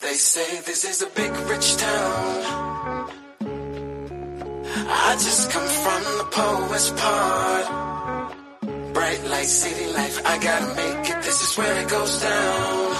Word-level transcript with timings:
They 0.00 0.14
say 0.14 0.60
this 0.62 0.84
is 0.84 1.02
a 1.02 1.06
big 1.14 1.30
rich 1.50 1.76
town. 1.76 3.10
I 5.08 5.12
just 5.26 5.50
come 5.50 5.68
from 5.84 6.02
the 6.20 6.26
poorest 6.36 6.96
part. 6.96 7.66
Bright 8.94 9.24
light, 9.26 9.46
city 9.46 9.92
life, 9.92 10.20
I 10.26 10.38
gotta 10.38 10.68
make 10.74 11.10
it. 11.10 11.22
This 11.22 11.42
is 11.42 11.58
where 11.58 11.82
it 11.82 11.88
goes 11.88 12.20
down. 12.22 12.96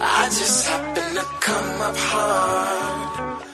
I 0.00 0.24
just 0.26 0.66
happen 0.68 1.14
to 1.14 1.24
come 1.40 1.80
up 1.88 1.96
hard. 1.96 3.44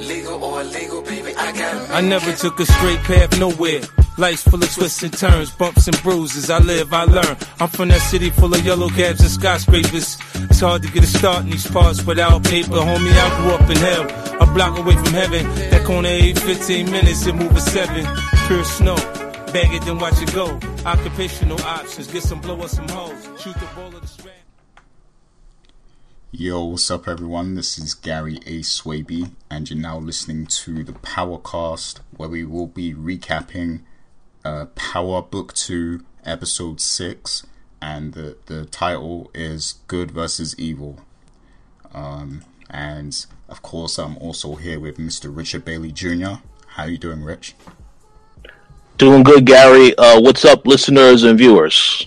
Legal 0.00 0.42
or 0.44 0.60
illegal, 0.62 1.02
baby, 1.02 1.34
I 1.36 1.52
gotta 1.52 1.80
make 1.80 1.90
I 1.90 2.00
never 2.00 2.30
it. 2.30 2.38
took 2.38 2.58
a 2.60 2.66
straight 2.66 3.00
path 3.00 3.38
nowhere. 3.40 3.82
Life's 4.18 4.42
full 4.42 4.62
of 4.62 4.72
twists 4.74 5.02
and 5.02 5.12
turns, 5.12 5.50
bumps 5.50 5.86
and 5.86 6.02
bruises. 6.02 6.50
I 6.50 6.58
live, 6.58 6.92
I 6.92 7.04
learn. 7.04 7.36
I'm 7.58 7.68
from 7.68 7.88
that 7.88 8.00
city 8.00 8.30
full 8.30 8.52
of 8.52 8.64
yellow 8.64 8.88
cabs 8.90 9.20
and 9.20 9.30
skyscrapers. 9.30 10.18
It's 10.34 10.60
hard 10.60 10.82
to 10.82 10.90
get 10.90 11.04
a 11.04 11.06
start 11.06 11.44
in 11.44 11.50
these 11.50 11.66
parts 11.66 12.04
without 12.04 12.44
paper. 12.44 12.70
Homie, 12.70 13.12
I 13.12 13.40
grew 13.40 13.52
up 13.52 13.70
in 13.70 13.76
hell, 13.76 14.42
a 14.42 14.46
block 14.52 14.78
away 14.78 14.94
from 14.94 15.12
heaven. 15.14 15.44
That 15.70 15.84
corner 15.84 16.08
ain't 16.08 16.38
15 16.38 16.90
minutes 16.90 17.26
and 17.26 17.38
move 17.38 17.56
a 17.56 17.60
seven. 17.60 18.04
Pure 18.46 18.64
snow, 18.64 18.96
bag 19.52 19.72
it 19.72 19.82
then 19.82 19.98
watch 19.98 20.20
it 20.20 20.34
go. 20.34 20.58
Occupational 20.84 21.60
options, 21.62 22.08
get 22.08 22.22
some 22.22 22.40
blow 22.40 22.60
up 22.60 22.68
some 22.68 22.88
hoes. 22.88 23.24
Shoot 23.40 23.54
the 23.54 23.68
ball 23.74 23.88
of 23.88 24.02
the 24.02 24.08
strand. 24.08 24.36
Yo, 26.32 26.64
what's 26.64 26.90
up, 26.90 27.08
everyone? 27.08 27.54
This 27.54 27.78
is 27.78 27.94
Gary 27.94 28.36
A. 28.46 28.60
Swaby, 28.60 29.30
and 29.50 29.68
you're 29.68 29.78
now 29.78 29.98
listening 29.98 30.46
to 30.46 30.84
the 30.84 30.92
Powercast, 30.92 32.00
where 32.16 32.28
we 32.28 32.44
will 32.44 32.68
be 32.68 32.94
recapping 32.94 33.80
uh, 34.44 34.66
Power 34.74 35.22
Book 35.22 35.52
2, 35.54 36.04
Episode 36.24 36.80
6, 36.80 37.46
and 37.80 38.12
the, 38.14 38.36
the 38.46 38.66
title 38.66 39.30
is 39.34 39.80
Good 39.86 40.10
versus 40.10 40.54
Evil. 40.58 41.00
Um, 41.92 42.42
and 42.68 43.26
of 43.48 43.62
course, 43.62 43.98
I'm 43.98 44.16
also 44.18 44.54
here 44.54 44.78
with 44.78 44.98
Mr. 44.98 45.34
Richard 45.34 45.64
Bailey 45.64 45.92
Jr. 45.92 46.42
How 46.68 46.84
you 46.84 46.98
doing, 46.98 47.22
Rich? 47.22 47.54
Doing 48.96 49.22
good, 49.22 49.46
Gary. 49.46 49.96
Uh, 49.96 50.20
what's 50.20 50.44
up, 50.44 50.66
listeners 50.66 51.22
and 51.22 51.38
viewers? 51.38 52.06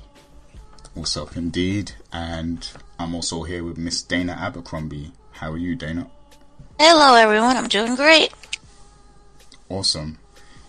What's 0.93 1.17
up, 1.17 1.35
indeed? 1.35 1.93
And 2.11 2.69
I'm 2.99 3.15
also 3.15 3.43
here 3.43 3.63
with 3.63 3.77
Miss 3.77 4.01
Dana 4.03 4.33
Abercrombie. 4.33 5.11
How 5.31 5.51
are 5.51 5.57
you, 5.57 5.75
Dana? 5.75 6.07
Hello, 6.79 7.15
everyone. 7.15 7.57
I'm 7.57 7.67
doing 7.67 7.95
great. 7.95 8.31
Awesome. 9.69 10.19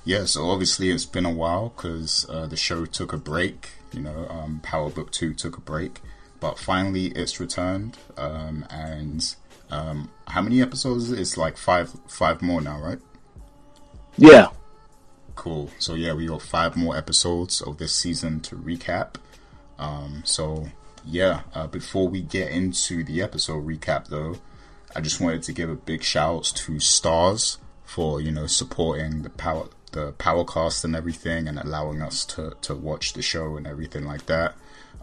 Yeah, 0.05 0.27
so 0.27 0.51
obviously 0.51 0.91
it's 0.91 1.07
been 1.07 1.25
a 1.25 1.33
while 1.33 1.73
because 1.75 2.27
uh, 2.29 2.47
the 2.47 2.57
show 2.57 2.85
took 2.85 3.13
a 3.13 3.17
break. 3.17 3.71
You 3.93 4.01
know, 4.01 4.27
um, 4.29 4.61
Power 4.63 4.91
Book 4.91 5.11
2 5.11 5.35
took 5.35 5.57
a 5.57 5.61
break. 5.61 6.01
But 6.41 6.59
finally 6.59 7.07
it's 7.07 7.41
returned. 7.41 7.97
Um, 8.19 8.67
and 8.69 9.35
um, 9.71 10.11
how 10.29 10.43
many 10.43 10.61
episodes? 10.61 11.11
It's 11.11 11.37
like 11.39 11.57
five 11.57 11.97
five 12.07 12.43
more 12.43 12.61
now, 12.61 12.79
right? 12.81 12.99
Yeah. 14.19 14.49
Cool. 15.37 15.71
So 15.79 15.95
yeah, 15.95 16.13
we 16.13 16.27
got 16.27 16.43
five 16.43 16.77
more 16.77 16.97
episodes 16.97 17.63
of 17.63 17.79
this 17.79 17.95
season 17.95 18.41
to 18.41 18.57
recap. 18.57 19.15
Um, 19.79 20.23
so 20.27 20.69
yeah, 21.05 21.43
uh, 21.55 21.67
before 21.67 22.09
we 22.09 22.21
get 22.21 22.51
into 22.53 23.05
the 23.05 23.23
episode 23.23 23.67
recap, 23.67 24.09
though, 24.09 24.37
I 24.95 25.01
just 25.01 25.21
wanted 25.21 25.43
to 25.45 25.53
give 25.53 25.71
a 25.71 25.75
big 25.75 26.03
shout 26.03 26.37
out 26.37 26.45
to 26.45 26.73
Starz 26.73 27.57
for 27.85 28.21
you 28.21 28.31
know 28.31 28.47
supporting 28.47 29.23
the 29.23 29.31
power 29.31 29.69
the 29.95 30.13
power 30.13 30.45
cast 30.45 30.85
and 30.85 30.95
everything, 30.95 31.49
and 31.49 31.59
allowing 31.59 32.03
us 32.03 32.25
to 32.27 32.55
to 32.63 32.75
watch 32.75 33.15
the 33.15 33.23
show 33.23 33.57
and 33.57 33.67
everything 33.67 34.05
like 34.05 34.27
that. 34.27 34.55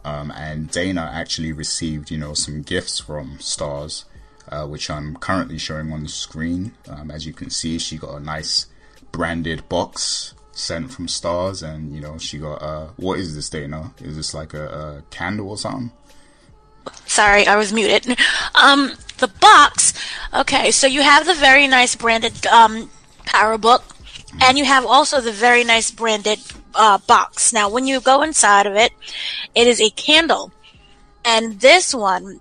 Um, 0.04 0.32
and 0.32 0.70
Dana 0.70 1.10
actually 1.14 1.52
received 1.52 2.12
you 2.12 2.18
know 2.18 2.34
some 2.34 2.62
gifts 2.62 3.00
from 3.00 3.38
Starz, 3.38 4.06
uh, 4.50 4.68
which 4.68 4.90
I'm 4.90 5.16
currently 5.16 5.58
showing 5.58 5.92
on 5.92 6.04
the 6.04 6.10
screen. 6.10 6.74
Um, 6.88 7.10
as 7.12 7.26
you 7.26 7.34
can 7.34 7.50
see, 7.50 7.80
she 7.80 7.98
got 7.98 8.16
a 8.16 8.20
nice 8.20 8.68
branded 9.12 9.68
box 9.68 10.34
sent 10.52 10.92
from 10.92 11.08
Starz, 11.08 11.64
and 11.64 11.94
you 11.96 12.02
know 12.02 12.18
she 12.18 12.38
got 12.38 12.62
uh, 12.62 12.88
what 12.98 13.20
is 13.20 13.36
this, 13.36 13.50
Dana? 13.50 13.94
Is 14.00 14.16
this 14.16 14.34
like 14.34 14.54
a, 14.54 14.68
a 14.68 15.04
candle 15.10 15.50
or 15.50 15.58
something? 15.58 15.92
Sorry, 17.06 17.46
I 17.46 17.56
was 17.58 17.74
muted. 17.74 18.18
Um, 18.56 18.94
the 19.18 19.28
box. 19.28 19.94
Okay, 20.34 20.72
so 20.72 20.88
you 20.88 21.02
have 21.02 21.26
the 21.26 21.36
very 21.36 21.68
nice 21.68 21.96
branded 21.96 22.46
um, 22.48 22.90
power 23.26 23.58
book, 23.58 23.84
and 24.40 24.58
you 24.58 24.66
have 24.66 24.86
also 24.86 25.20
the 25.20 25.32
very 25.32 25.64
nice 25.64 25.92
branded 25.92 26.40
uh, 26.76 26.98
box. 27.00 27.52
Now, 27.52 27.70
when 27.70 27.86
you 27.86 28.00
go 28.00 28.22
inside 28.22 28.68
of 28.68 28.76
it, 28.76 28.92
it 29.56 29.68
is 29.68 29.82
a 29.82 29.90
candle, 29.90 30.52
and 31.26 31.60
this 31.60 31.94
one. 31.94 32.40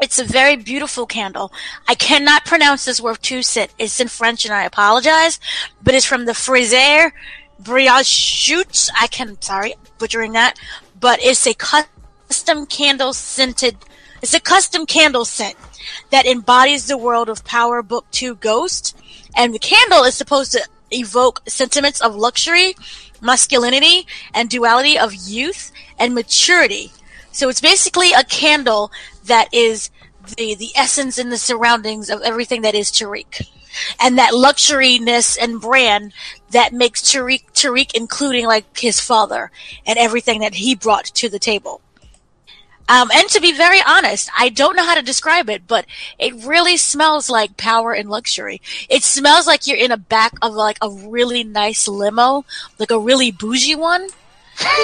It's 0.00 0.20
a 0.20 0.24
very 0.24 0.54
beautiful 0.54 1.06
candle. 1.06 1.52
I 1.88 1.96
cannot 1.96 2.44
pronounce 2.44 2.84
this 2.84 3.00
word 3.00 3.20
to 3.22 3.42
sit. 3.42 3.74
It's 3.80 3.98
in 3.98 4.06
French 4.06 4.44
and 4.44 4.54
I 4.54 4.62
apologize, 4.62 5.40
but 5.82 5.92
it's 5.92 6.06
from 6.06 6.24
the 6.24 6.34
Fraser 6.34 7.12
Briachutes. 7.60 8.90
I 8.96 9.08
can, 9.08 9.42
sorry, 9.42 9.74
butchering 9.98 10.34
that, 10.34 10.56
but 11.00 11.18
it's 11.20 11.44
a 11.48 11.54
custom 11.54 12.66
candle 12.66 13.12
scented, 13.12 13.76
it's 14.22 14.34
a 14.34 14.40
custom 14.40 14.86
candle 14.86 15.24
scent 15.24 15.56
that 16.10 16.26
embodies 16.26 16.86
the 16.86 16.96
world 16.96 17.28
of 17.28 17.44
Power 17.44 17.82
Book 17.82 18.06
2 18.12 18.36
Ghost. 18.36 18.96
And 19.36 19.52
the 19.52 19.58
candle 19.58 20.04
is 20.04 20.14
supposed 20.14 20.52
to 20.52 20.62
evoke 20.92 21.42
sentiments 21.48 22.00
of 22.00 22.14
luxury, 22.14 22.74
masculinity, 23.20 24.06
and 24.34 24.48
duality 24.48 24.98
of 24.98 25.14
youth 25.14 25.72
and 25.98 26.14
maturity. 26.14 26.92
So 27.32 27.48
it's 27.48 27.60
basically 27.60 28.12
a 28.12 28.24
candle 28.24 28.90
that 29.24 29.48
is 29.52 29.90
the, 30.36 30.54
the 30.54 30.70
essence 30.76 31.18
and 31.18 31.32
the 31.32 31.38
surroundings 31.38 32.10
of 32.10 32.20
everything 32.22 32.62
that 32.62 32.74
is 32.74 32.90
Tariq. 32.90 33.48
And 34.00 34.18
that 34.18 34.32
luxuriness 34.32 35.36
and 35.40 35.60
brand 35.60 36.12
that 36.50 36.72
makes 36.72 37.02
Tariq 37.02 37.44
Tariq 37.52 37.92
including 37.94 38.46
like 38.46 38.78
his 38.78 38.98
father 38.98 39.50
and 39.86 39.98
everything 39.98 40.40
that 40.40 40.54
he 40.54 40.74
brought 40.74 41.04
to 41.04 41.28
the 41.28 41.38
table. 41.38 41.80
Um, 42.88 43.10
and 43.14 43.28
to 43.28 43.40
be 43.40 43.52
very 43.52 43.80
honest, 43.86 44.30
I 44.36 44.48
don't 44.48 44.74
know 44.74 44.84
how 44.84 44.94
to 44.94 45.02
describe 45.02 45.50
it, 45.50 45.66
but 45.66 45.84
it 46.18 46.34
really 46.44 46.78
smells 46.78 47.28
like 47.28 47.58
power 47.58 47.92
and 47.92 48.08
luxury. 48.08 48.62
It 48.88 49.04
smells 49.04 49.46
like 49.46 49.66
you're 49.66 49.76
in 49.76 49.92
a 49.92 49.98
back 49.98 50.32
of 50.40 50.54
like 50.54 50.78
a 50.80 50.90
really 50.90 51.44
nice 51.44 51.86
limo, 51.86 52.46
like 52.78 52.90
a 52.90 52.98
really 52.98 53.30
bougie 53.30 53.74
one. 53.74 54.08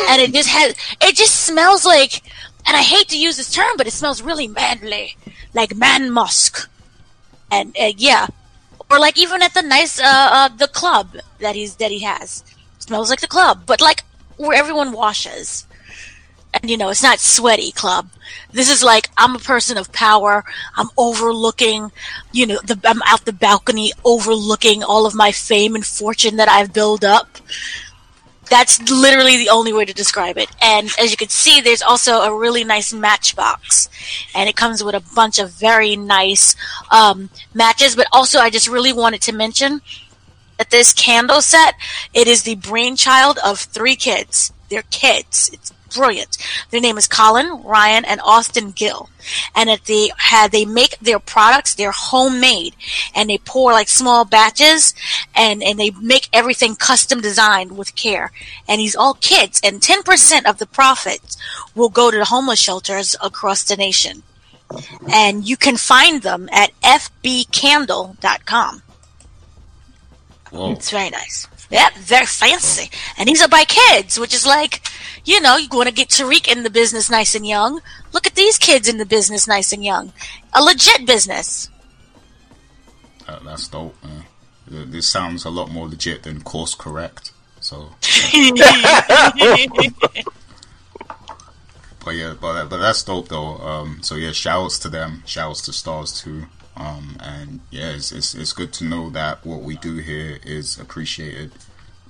and 0.09 0.21
it 0.21 0.33
just 0.33 0.51
has, 0.51 0.77
it 1.01 1.17
just 1.17 1.35
smells 1.35 1.87
like, 1.87 2.23
and 2.67 2.77
I 2.77 2.83
hate 2.83 3.09
to 3.09 3.19
use 3.19 3.39
this 3.39 3.51
term, 3.51 3.77
but 3.77 3.87
it 3.87 3.93
smells 3.93 4.21
really 4.23 4.49
manly, 4.49 5.17
like 5.55 5.75
man 5.75 6.11
musk. 6.11 6.71
And 7.51 7.75
uh, 7.81 7.93
yeah, 7.97 8.27
or 8.91 8.99
like 8.99 9.19
even 9.19 9.41
at 9.41 9.55
the 9.55 9.63
nice, 9.63 9.99
uh, 9.99 10.05
uh, 10.05 10.49
the 10.49 10.69
club 10.69 11.17
that 11.41 11.55
he's, 11.55 11.77
that 11.77 11.91
he 11.91 12.01
has. 12.01 12.45
smells 12.79 13.09
like 13.09 13.21
the 13.21 13.27
club, 13.27 13.63
but 13.65 13.81
like 13.81 14.03
where 14.37 14.57
everyone 14.57 14.93
washes 14.93 15.67
and 16.61 16.71
you 16.71 16.77
know 16.77 16.89
it's 16.89 17.03
not 17.03 17.19
sweaty 17.19 17.73
club. 17.73 18.09
This 18.53 18.71
is 18.71 18.83
like 18.83 19.11
i'm 19.19 19.37
a 19.37 19.41
person 19.41 19.77
of 19.77 19.93
power. 19.93 20.45
I'm 20.77 20.89
overlooking 20.97 21.93
you 22.33 22.47
know 22.47 22.59
the, 22.65 22.79
i'm 22.85 23.03
out 23.03 23.25
the 23.25 23.33
balcony 23.33 23.93
overlooking 24.05 24.83
all 24.83 25.07
of 25.07 25.15
my 25.15 25.33
fame 25.33 25.75
and 25.75 25.85
fortune 25.85 26.37
that 26.37 26.49
i've 26.49 26.73
built 26.73 27.05
up. 27.05 27.39
That's 28.51 28.79
literally 28.91 29.39
the 29.39 29.49
only 29.49 29.73
way 29.73 29.87
to 29.87 29.95
describe 29.95 30.37
it. 30.37 30.51
And 30.61 30.91
as 30.99 31.11
you 31.11 31.17
can 31.17 31.31
see 31.31 31.61
there's 31.61 31.83
also 31.83 32.21
a 32.21 32.39
really 32.39 32.63
nice 32.63 32.93
matchbox. 32.93 33.89
And 34.35 34.49
it 34.49 34.57
comes 34.57 34.85
with 34.85 34.95
a 34.95 35.03
bunch 35.15 35.39
of 35.39 35.51
very 35.51 35.97
nice 35.97 36.55
um, 36.91 37.31
matches. 37.55 37.97
But 37.97 38.07
also 38.13 38.39
i 38.39 38.51
just 38.51 38.69
really 38.69 38.93
wanted 38.93 39.23
to 39.23 39.33
mention 39.33 39.81
that 40.59 40.71
this 40.71 40.93
candle 40.93 41.43
set 41.43 41.75
it 42.13 42.29
is 42.29 42.43
the 42.43 42.55
brainchild 42.57 43.39
of 43.45 43.59
three 43.59 43.97
kids. 43.97 44.53
They're 44.69 44.83
kids. 44.91 45.51
It's 45.53 45.73
brilliant. 45.95 46.37
Their 46.71 46.81
name 46.81 46.99
is 46.99 47.07
Colin, 47.07 47.63
Ryan, 47.63 48.05
and 48.05 48.21
Austin 48.21 48.73
Gill. 48.73 49.09
And 49.55 49.71
at 49.71 49.85
the 49.85 50.13
had 50.19 50.53
they 50.53 50.65
make 50.65 50.99
their 50.99 51.19
products, 51.19 51.75
they're 51.75 51.93
homemade, 51.93 52.75
and 53.15 53.31
they 53.31 53.39
pour 53.39 53.73
like 53.73 53.89
small 53.89 54.25
batches, 54.25 54.95
and 55.35 55.63
and 55.63 55.79
they 55.79 55.91
make 55.91 56.29
everything 56.33 56.77
custom 56.77 57.21
designed 57.21 57.77
with 57.77 57.95
care. 57.95 58.33
And 58.69 58.81
he's 58.81 58.97
all 58.97 59.15
kids, 59.15 59.61
and 59.65 59.83
ten 59.83 60.03
percent 60.03 60.47
of 60.47 60.59
the 60.59 60.67
profits 60.67 61.37
will 61.75 61.89
go 61.89 62.11
to 62.11 62.19
the 62.19 62.27
homeless 62.27 62.61
shelters 62.61 63.17
across 63.23 63.65
the 63.65 63.77
nation. 63.77 64.23
And 65.11 65.49
you 65.49 65.57
can 65.57 65.77
find 65.77 66.23
them 66.23 66.49
at 66.53 66.71
fbcandle.com. 66.83 68.83
Whoa. 70.51 70.73
It's 70.73 70.91
very 70.91 71.11
nice. 71.11 71.49
Yeah, 71.75 71.91
very 71.97 72.25
fancy. 72.25 72.89
And 73.19 73.29
these 73.29 73.43
are 73.43 73.49
by 73.49 73.65
kids, 73.65 74.17
which 74.17 74.33
is 74.33 74.47
like, 74.47 74.81
you 75.25 75.41
know, 75.41 75.57
you 75.57 75.67
want 75.73 75.89
to 75.89 75.95
get 75.95 76.09
Tariq 76.09 76.47
in 76.47 76.63
the 76.63 76.71
business 76.71 77.11
nice 77.11 77.35
and 77.35 77.45
young. 77.45 77.81
Look 78.13 78.29
at 78.29 78.37
these 78.37 78.59
kids 78.59 78.87
in 78.87 78.99
the 78.99 79.05
business 79.05 79.49
nice 79.49 79.73
and 79.73 79.85
young. 79.85 80.13
A 80.53 80.63
legit 80.63 81.05
business. 81.05 81.69
Uh, 83.27 83.41
that's 83.41 83.67
dope, 83.67 83.97
man. 84.05 84.23
This 84.69 85.09
sounds 85.09 85.45
a 85.45 85.51
lot 85.51 85.69
more 85.69 85.89
legit 85.89 86.23
than 86.23 86.43
course 86.43 86.77
correct. 86.77 87.33
So, 87.59 87.89
but 92.05 92.15
yeah, 92.15 92.35
but 92.41 92.69
but 92.69 92.79
that's 92.79 93.03
dope 93.03 93.29
though. 93.29 93.57
Um, 93.59 93.99
so 94.03 94.15
yeah, 94.15 94.31
shouts 94.31 94.79
to 94.81 94.89
them, 94.89 95.25
shouts 95.27 95.63
to 95.63 95.73
Starz 95.73 96.23
too. 96.23 96.47
Um, 96.77 97.17
and 97.21 97.61
yeah, 97.71 97.91
it's, 97.93 98.11
it's 98.11 98.35
it's 98.35 98.53
good 98.53 98.73
to 98.75 98.85
know 98.85 99.09
that 99.11 99.45
what 99.47 99.63
we 99.63 99.77
do 99.77 99.97
here 99.97 100.39
is 100.45 100.79
appreciated 100.79 101.53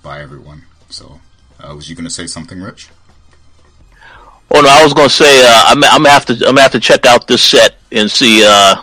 by 0.02 0.20
everyone. 0.20 0.64
So, 0.88 1.20
uh, 1.60 1.74
was 1.74 1.90
you 1.90 1.96
gonna 1.96 2.10
say 2.10 2.26
something, 2.26 2.60
Rich? 2.60 2.88
Oh 4.50 4.60
no, 4.60 4.68
I 4.68 4.82
was 4.82 4.94
gonna 4.94 5.10
say 5.10 5.42
uh, 5.44 5.62
I'm, 5.66 5.84
I'm 5.84 6.02
gonna 6.02 6.10
have 6.10 6.26
to 6.26 6.48
I'm 6.48 6.56
have 6.56 6.72
to 6.72 6.80
check 6.80 7.04
out 7.06 7.26
this 7.26 7.42
set 7.42 7.76
and 7.92 8.10
see. 8.10 8.42
Uh, 8.44 8.76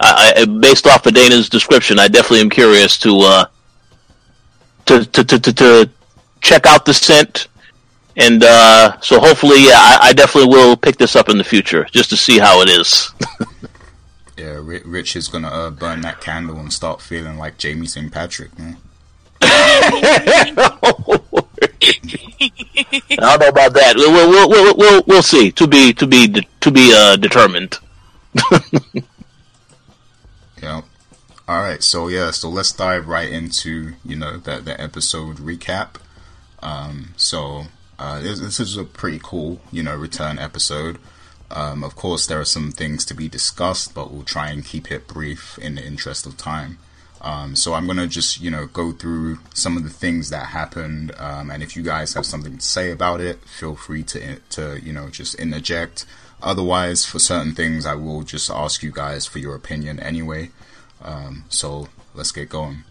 I, 0.00 0.34
I, 0.36 0.44
based 0.44 0.86
off 0.86 1.06
of 1.06 1.14
Dana's 1.14 1.48
description, 1.48 1.98
I 1.98 2.06
definitely 2.06 2.40
am 2.40 2.50
curious 2.50 2.96
to 2.98 3.18
uh, 3.18 3.44
to, 4.86 5.04
to, 5.04 5.24
to, 5.24 5.38
to, 5.38 5.52
to 5.52 5.90
check 6.40 6.66
out 6.66 6.84
the 6.84 6.94
scent, 6.94 7.48
and 8.16 8.44
uh, 8.44 9.00
so 9.00 9.18
hopefully, 9.18 9.64
yeah, 9.64 9.74
I, 9.74 9.98
I 10.02 10.12
definitely 10.12 10.50
will 10.50 10.76
pick 10.76 10.96
this 10.96 11.16
up 11.16 11.28
in 11.28 11.38
the 11.38 11.44
future 11.44 11.88
just 11.90 12.10
to 12.10 12.16
see 12.16 12.38
how 12.38 12.62
it 12.62 12.68
is. 12.68 13.10
Yeah, 14.38 14.60
Rich 14.62 15.16
is 15.16 15.26
gonna 15.26 15.48
uh, 15.48 15.70
burn 15.70 16.02
that 16.02 16.20
candle 16.20 16.58
and 16.58 16.72
start 16.72 17.02
feeling 17.02 17.38
like 17.38 17.58
Jamie 17.58 17.86
St. 17.86 18.12
Patrick, 18.12 18.56
man. 18.56 18.76
I 19.42 20.52
don't 23.18 23.40
know 23.40 23.48
about 23.48 23.72
that. 23.74 23.94
We'll 23.96 24.30
we'll 24.30 24.48
we'll 24.48 24.76
we'll, 24.76 25.02
we'll 25.06 25.22
see. 25.22 25.50
To 25.52 25.66
be 25.66 25.92
to 25.94 26.06
be 26.06 26.46
to 26.60 26.70
be 26.70 26.92
uh, 26.94 27.16
determined. 27.16 27.78
Yeah. 30.62 30.82
All 31.46 31.62
right. 31.62 31.82
So 31.82 32.08
yeah. 32.08 32.30
So 32.32 32.48
let's 32.48 32.72
dive 32.72 33.06
right 33.06 33.30
into 33.30 33.94
you 34.04 34.16
know 34.16 34.38
the 34.38 34.58
the 34.58 34.80
episode 34.80 35.36
recap. 35.36 35.96
Um. 36.62 37.14
So 37.16 37.66
uh, 37.98 38.20
this, 38.20 38.40
this 38.40 38.60
is 38.60 38.76
a 38.76 38.84
pretty 38.84 39.20
cool 39.22 39.60
you 39.70 39.82
know 39.82 39.96
return 39.96 40.38
episode. 40.38 40.98
Um. 41.50 41.84
Of 41.84 41.96
course, 41.96 42.26
there 42.26 42.40
are 42.40 42.44
some 42.44 42.70
things 42.72 43.04
to 43.06 43.14
be 43.14 43.28
discussed, 43.28 43.94
but 43.94 44.10
we'll 44.10 44.22
try 44.22 44.50
and 44.50 44.64
keep 44.64 44.90
it 44.90 45.08
brief 45.08 45.58
in 45.58 45.76
the 45.76 45.84
interest 45.84 46.26
of 46.26 46.36
time. 46.36 46.78
Um, 47.20 47.56
so 47.56 47.74
I'm 47.74 47.86
gonna 47.86 48.06
just 48.06 48.40
you 48.40 48.50
know 48.50 48.66
go 48.66 48.92
through 48.92 49.38
some 49.54 49.76
of 49.76 49.82
the 49.82 49.90
things 49.90 50.30
that 50.30 50.46
happened, 50.48 51.12
um, 51.18 51.50
and 51.50 51.62
if 51.62 51.76
you 51.76 51.82
guys 51.82 52.14
have 52.14 52.26
something 52.26 52.58
to 52.58 52.64
say 52.64 52.90
about 52.90 53.20
it, 53.20 53.40
feel 53.44 53.74
free 53.74 54.02
to 54.04 54.36
to 54.50 54.80
you 54.80 54.92
know 54.92 55.08
just 55.08 55.34
interject. 55.34 56.04
Otherwise, 56.40 57.04
for 57.04 57.18
certain 57.18 57.54
things, 57.54 57.84
I 57.84 57.94
will 57.94 58.22
just 58.22 58.48
ask 58.50 58.82
you 58.82 58.92
guys 58.92 59.26
for 59.26 59.40
your 59.40 59.56
opinion 59.56 59.98
anyway. 59.98 60.50
Um, 61.02 61.44
so 61.48 61.88
let's 62.14 62.30
get 62.30 62.48
going. 62.48 62.84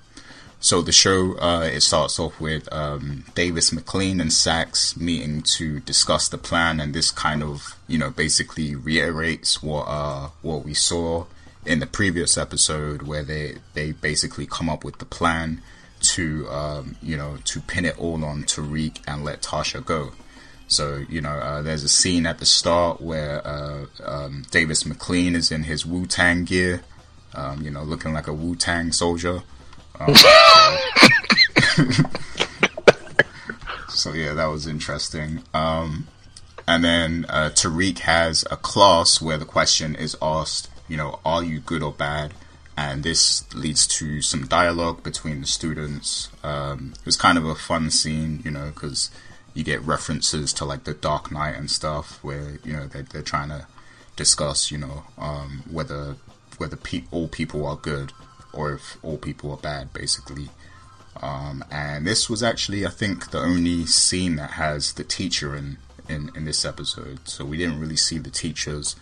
So 0.60 0.82
the 0.82 0.92
show 0.92 1.38
uh, 1.38 1.70
it 1.72 1.82
starts 1.82 2.20
off 2.20 2.40
with 2.42 2.72
um, 2.74 3.26
Davis 3.36 3.72
MacLean 3.72 4.20
and 4.20 4.34
Saxe 4.34 4.98
meeting 4.98 5.44
to 5.58 5.80
discuss 5.82 6.28
the 6.28 6.38
plan, 6.38 6.80
and 6.80 6.94
this 6.94 7.12
kind 7.12 7.44
of 7.44 7.76
you 7.88 7.98
know 7.98 8.10
basically 8.10 8.76
reiterates 8.76 9.62
what 9.62 9.84
uh, 9.84 10.30
what 10.42 10.66
we 10.66 10.74
saw 10.74 11.26
in 11.66 11.80
the 11.80 11.86
previous 11.86 12.38
episode, 12.38 13.04
where 13.04 13.24
they 13.24 13.58
they 13.76 13.92
basically 13.92 14.48
come 14.48 14.68
up 14.70 14.84
with 14.84 14.98
the 14.98 15.06
plan 15.06 15.62
to 16.00 16.48
um, 16.50 16.96
you 17.04 17.16
know 17.16 17.38
to 17.46 17.62
pin 17.62 17.86
it 17.86 17.98
all 18.00 18.26
on 18.26 18.44
Tariq 18.44 18.98
and 19.08 19.24
let 19.24 19.44
Tasha 19.44 19.86
go. 19.86 20.12
So 20.68 21.06
you 21.08 21.22
know, 21.22 21.30
uh, 21.30 21.62
there's 21.62 21.84
a 21.84 21.90
scene 21.90 22.26
at 22.26 22.40
the 22.40 22.46
start 22.46 23.00
where 23.00 23.46
uh, 23.46 23.86
um, 24.04 24.46
Davis 24.50 24.88
MacLean 24.88 25.36
is 25.36 25.52
in 25.52 25.64
his 25.64 25.86
Wu 25.86 26.08
Tang 26.08 26.46
gear, 26.46 26.82
um, 27.36 27.62
you 27.62 27.70
know, 27.70 27.84
looking 27.84 28.14
like 28.14 28.28
a 28.28 28.34
Wu 28.34 28.56
Tang 28.56 28.92
soldier. 28.92 29.44
Um, 30.00 30.14
so, 33.90 34.14
yeah, 34.14 34.34
that 34.34 34.48
was 34.48 34.68
interesting. 34.68 35.44
Um, 35.54 36.08
and 36.68 36.84
then 36.84 37.26
uh, 37.30 37.50
Tariq 37.54 38.00
has 38.00 38.46
a 38.52 38.58
class 38.58 39.22
where 39.22 39.38
the 39.38 39.46
question 39.46 39.96
is 39.96 40.18
asked, 40.22 40.70
you 40.88 40.98
know, 40.98 41.20
are 41.26 41.44
you 41.44 41.60
good 41.60 41.82
or 41.82 41.94
bad? 41.94 42.34
And 42.76 43.04
this 43.04 43.52
leads 43.56 43.88
to 43.88 44.22
some 44.22 44.46
dialogue 44.46 45.02
between 45.02 45.42
the 45.42 45.48
students. 45.48 46.30
Um, 46.44 46.94
it 47.00 47.06
was 47.06 47.16
kind 47.16 47.38
of 47.38 47.46
a 47.46 47.56
fun 47.56 47.90
scene, 47.90 48.42
you 48.46 48.52
know, 48.52 48.72
because 48.74 49.10
you 49.54 49.64
get 49.64 49.82
references 49.82 50.54
to 50.54 50.66
like 50.66 50.84
the 50.84 50.94
Dark 50.94 51.32
Knight 51.32 51.56
and 51.56 51.72
stuff, 51.72 52.24
where 52.24 52.60
you 52.64 52.74
know 52.74 52.86
they're, 52.86 53.02
they're 53.02 53.24
trying 53.24 53.50
to 53.50 53.66
discuss, 54.16 54.72
you 54.72 54.78
know, 54.78 55.06
um, 55.18 55.64
whether 55.72 56.18
whether 56.60 56.76
pe- 56.76 57.06
all 57.10 57.28
people 57.28 57.66
are 57.66 57.78
good 57.78 58.14
or 58.54 58.74
if 58.74 58.98
all 59.04 59.18
people 59.18 59.52
are 59.52 59.58
bad, 59.58 59.94
basically. 59.94 60.50
Um, 61.22 61.64
and 61.72 62.06
this 62.06 62.30
was 62.30 62.44
actually, 62.44 62.86
I 62.86 62.90
think, 62.90 63.32
the 63.32 63.40
only 63.40 63.86
scene 63.86 64.36
that 64.36 64.52
has 64.52 64.94
the 64.94 65.04
teacher 65.04 65.56
in, 65.56 65.78
in, 66.08 66.30
in 66.36 66.46
this 66.46 66.64
episode. 66.66 67.28
So 67.28 67.44
we 67.46 67.58
didn't 67.58 67.80
really 67.80 67.96
see 67.98 68.18
the 68.20 68.30
teachers 68.30 68.96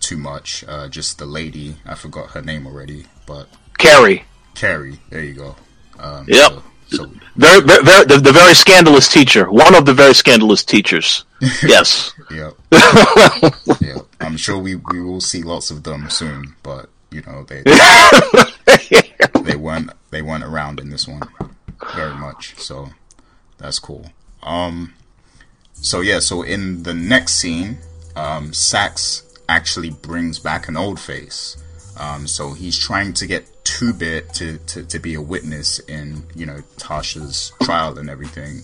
too 0.00 0.16
much. 0.18 0.64
Uh, 0.68 0.88
just 0.88 1.18
the 1.18 1.26
lady, 1.26 1.76
I 1.86 1.94
forgot 1.94 2.30
her 2.30 2.42
name 2.42 2.66
already, 2.66 3.06
but 3.26 3.48
Carrie. 3.78 4.24
Carrie. 4.54 5.00
There 5.10 5.22
you 5.22 5.34
go. 5.34 5.56
Um, 5.98 6.26
Yep. 6.28 6.52
So, 6.88 6.96
so 6.96 7.10
Very, 7.36 7.62
very, 7.62 7.82
very 7.82 8.04
the, 8.04 8.18
the 8.18 8.32
very 8.32 8.54
scandalous 8.54 9.08
teacher. 9.10 9.50
One 9.50 9.74
of 9.74 9.86
the 9.86 9.94
very 9.94 10.14
scandalous 10.14 10.64
teachers. 10.64 11.24
Yes. 11.62 12.12
yeah, 12.30 12.50
yeah. 13.80 13.98
I'm 14.20 14.36
sure 14.38 14.58
we 14.58 14.76
we 14.76 15.02
will 15.02 15.20
see 15.20 15.42
lots 15.42 15.70
of 15.70 15.82
them 15.82 16.08
soon, 16.08 16.54
but 16.62 16.88
you 17.10 17.20
know 17.22 17.44
they 17.44 17.60
they 17.62 17.72
weren't 19.64 19.90
they 20.10 20.22
weren't 20.22 20.44
around 20.44 20.78
in 20.78 20.90
this 20.90 21.08
one 21.08 21.22
very 21.96 22.14
much, 22.14 22.54
so 22.58 22.90
that's 23.58 23.78
cool. 23.78 24.06
Um, 24.42 24.94
so 25.72 26.00
yeah, 26.00 26.20
so 26.20 26.42
in 26.42 26.84
the 26.84 26.94
next 26.94 27.32
scene, 27.32 27.78
um, 28.14 28.52
Saxe 28.52 29.22
actually 29.48 29.90
brings 29.90 30.38
back 30.38 30.68
an 30.68 30.76
old 30.76 31.00
face. 31.00 31.56
Um, 31.98 32.26
so 32.26 32.52
he's 32.52 32.78
trying 32.78 33.12
to 33.14 33.26
get 33.26 33.46
Two 33.64 33.92
Bit 33.92 34.34
to, 34.34 34.58
to 34.58 34.84
to 34.84 34.98
be 34.98 35.14
a 35.14 35.22
witness 35.22 35.78
in 35.80 36.24
you 36.34 36.46
know 36.46 36.60
Tasha's 36.76 37.52
trial 37.62 37.98
and 37.98 38.10
everything. 38.10 38.62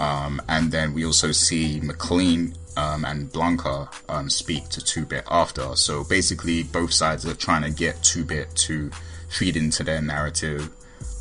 Um, 0.00 0.40
and 0.48 0.72
then 0.72 0.94
we 0.94 1.04
also 1.04 1.32
see 1.32 1.78
MacLean 1.80 2.54
um, 2.78 3.04
and 3.04 3.30
Blanca 3.30 3.90
um, 4.08 4.30
speak 4.30 4.70
to 4.70 4.82
Two 4.82 5.04
Bit 5.04 5.24
after. 5.30 5.76
So 5.76 6.02
basically, 6.04 6.62
both 6.62 6.92
sides 6.92 7.26
are 7.26 7.34
trying 7.34 7.62
to 7.62 7.70
get 7.70 8.02
Two 8.02 8.24
Bit 8.24 8.54
to 8.66 8.90
feed 9.32 9.56
into 9.56 9.82
their 9.82 10.00
narrative 10.00 10.70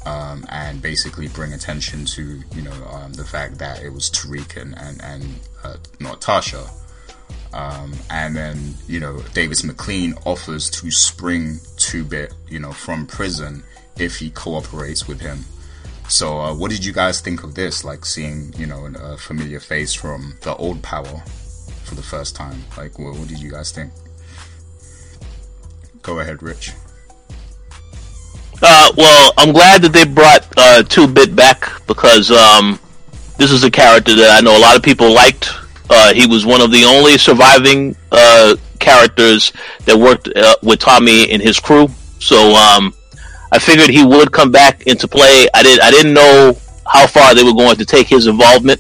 um, 0.06 0.46
and 0.50 0.82
basically 0.82 1.28
bring 1.28 1.54
attention 1.54 2.06
to 2.06 2.42
you 2.56 2.62
know 2.62 2.88
um, 2.92 3.14
the 3.14 3.26
fact 3.26 3.58
that 3.60 3.82
it 3.84 3.90
was 3.90 4.10
Tariq 4.10 4.62
and 4.62 4.78
and, 4.78 5.02
and 5.02 5.40
uh, 5.64 5.78
not 6.00 6.22
Tasha. 6.22 6.70
Um, 7.54 7.94
and 8.10 8.36
then 8.36 8.76
you 8.88 9.00
know 9.00 9.22
Davis 9.34 9.64
MacLean 9.64 10.14
offers 10.26 10.70
to 10.72 10.90
spring 10.92 11.60
Two 11.78 12.04
Bit 12.04 12.34
you 12.50 12.60
know 12.60 12.72
from 12.72 13.06
prison 13.06 13.64
if 13.98 14.18
he 14.18 14.30
cooperates 14.30 15.08
with 15.08 15.22
him. 15.22 15.46
So, 16.08 16.40
uh, 16.40 16.54
what 16.54 16.72
did 16.72 16.84
you 16.84 16.92
guys 16.92 17.22
think 17.22 17.44
of 17.44 17.56
this? 17.56 17.86
Like 17.86 18.06
seeing, 18.06 18.54
you 18.58 18.66
know, 18.66 18.86
a 18.86 19.18
familiar 19.18 19.62
face 19.62 19.94
from 19.94 20.36
the 20.42 20.54
old 20.58 20.82
power 20.84 21.24
for 21.86 21.96
the 21.96 22.04
first 22.04 22.36
time. 22.36 22.66
Like, 22.78 23.00
what, 23.00 23.18
what 23.18 23.30
did 23.30 23.40
you 23.40 23.50
guys 23.50 23.72
think? 23.72 23.94
Go 26.02 26.20
ahead, 26.20 26.44
Rich. 26.44 26.74
Uh, 28.62 28.92
well, 28.96 29.34
I'm 29.38 29.52
glad 29.54 29.82
that 29.82 29.92
they 29.92 30.06
brought 30.06 30.48
uh, 30.56 30.84
Two 30.84 31.08
Bit 31.08 31.36
back 31.36 31.68
because 31.88 32.30
um, 32.32 32.80
this 33.38 33.52
is 33.52 33.64
a 33.64 33.72
character 33.72 34.16
that 34.16 34.38
I 34.38 34.42
know 34.42 34.56
a 34.56 34.60
lot 34.60 34.76
of 34.76 34.84
people 34.84 35.12
liked. 35.12 35.50
Uh, 35.90 36.14
he 36.14 36.28
was 36.28 36.46
one 36.46 36.62
of 36.62 36.72
the 36.72 36.84
only 36.84 37.18
surviving 37.18 37.96
uh, 38.12 38.56
characters 38.80 39.52
that 39.86 39.98
worked 39.98 40.30
uh, 40.36 40.56
with 40.62 40.80
Tommy 40.80 41.30
and 41.32 41.42
his 41.42 41.60
crew. 41.60 41.88
So 42.20 42.54
um, 42.54 42.94
I 43.52 43.60
figured 43.60 43.90
he 43.90 44.06
would 44.06 44.32
come 44.32 44.52
back 44.52 44.84
into 44.84 45.08
play. 45.08 45.48
I 45.54 45.64
did. 45.64 45.80
I 45.80 45.90
didn't 45.90 46.14
know 46.14 46.56
how 46.86 47.08
far 47.08 47.34
they 47.34 47.44
were 47.44 47.54
going 47.54 47.78
to 47.78 47.86
take 47.86 48.08
his 48.08 48.28
involvement, 48.28 48.80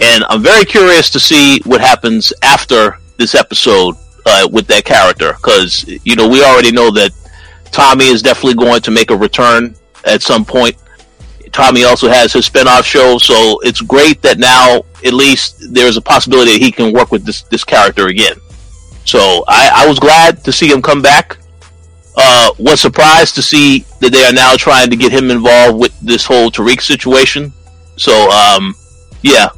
and 0.00 0.24
I'm 0.28 0.42
very 0.42 0.64
curious 0.64 1.10
to 1.10 1.20
see 1.20 1.60
what 1.64 1.80
happens 1.80 2.32
after 2.42 2.98
this 3.16 3.34
episode 3.34 3.96
uh, 4.26 4.48
with 4.50 4.68
that 4.68 4.84
character 4.84 5.32
because 5.32 5.84
you 6.04 6.14
know 6.14 6.28
we 6.28 6.42
already 6.44 6.70
know 6.70 6.90
that 6.92 7.10
Tommy 7.72 8.06
is 8.06 8.22
definitely 8.22 8.54
going 8.54 8.80
to 8.82 8.90
make 8.90 9.10
a 9.10 9.16
return 9.16 9.74
at 10.04 10.22
some 10.22 10.44
point. 10.44 10.76
Tommy 11.52 11.84
also 11.84 12.08
has 12.08 12.32
his 12.32 12.46
spin-off 12.46 12.84
show, 12.84 13.18
so 13.18 13.58
it's 13.62 13.80
great 13.80 14.20
that 14.22 14.38
now 14.38 14.82
at 15.04 15.12
least 15.12 15.72
there's 15.72 15.96
a 15.96 16.00
possibility 16.00 16.52
that 16.52 16.60
he 16.60 16.70
can 16.70 16.92
work 16.92 17.10
with 17.10 17.24
this 17.24 17.42
this 17.44 17.64
character 17.64 18.08
again. 18.08 18.36
So 19.04 19.44
I, 19.48 19.70
I 19.74 19.88
was 19.88 19.98
glad 19.98 20.44
to 20.44 20.52
see 20.52 20.70
him 20.70 20.82
come 20.82 21.00
back. 21.00 21.38
Uh, 22.16 22.50
was 22.58 22.80
surprised 22.80 23.34
to 23.36 23.42
see 23.42 23.86
that 24.00 24.10
they 24.10 24.24
are 24.24 24.32
now 24.32 24.56
trying 24.56 24.90
to 24.90 24.96
get 24.96 25.12
him 25.12 25.30
involved 25.30 25.78
with 25.78 25.98
this 26.00 26.24
whole 26.24 26.50
Tariq 26.50 26.82
situation. 26.82 27.52
So 27.96 28.30
um, 28.30 28.74
yeah, 29.22 29.48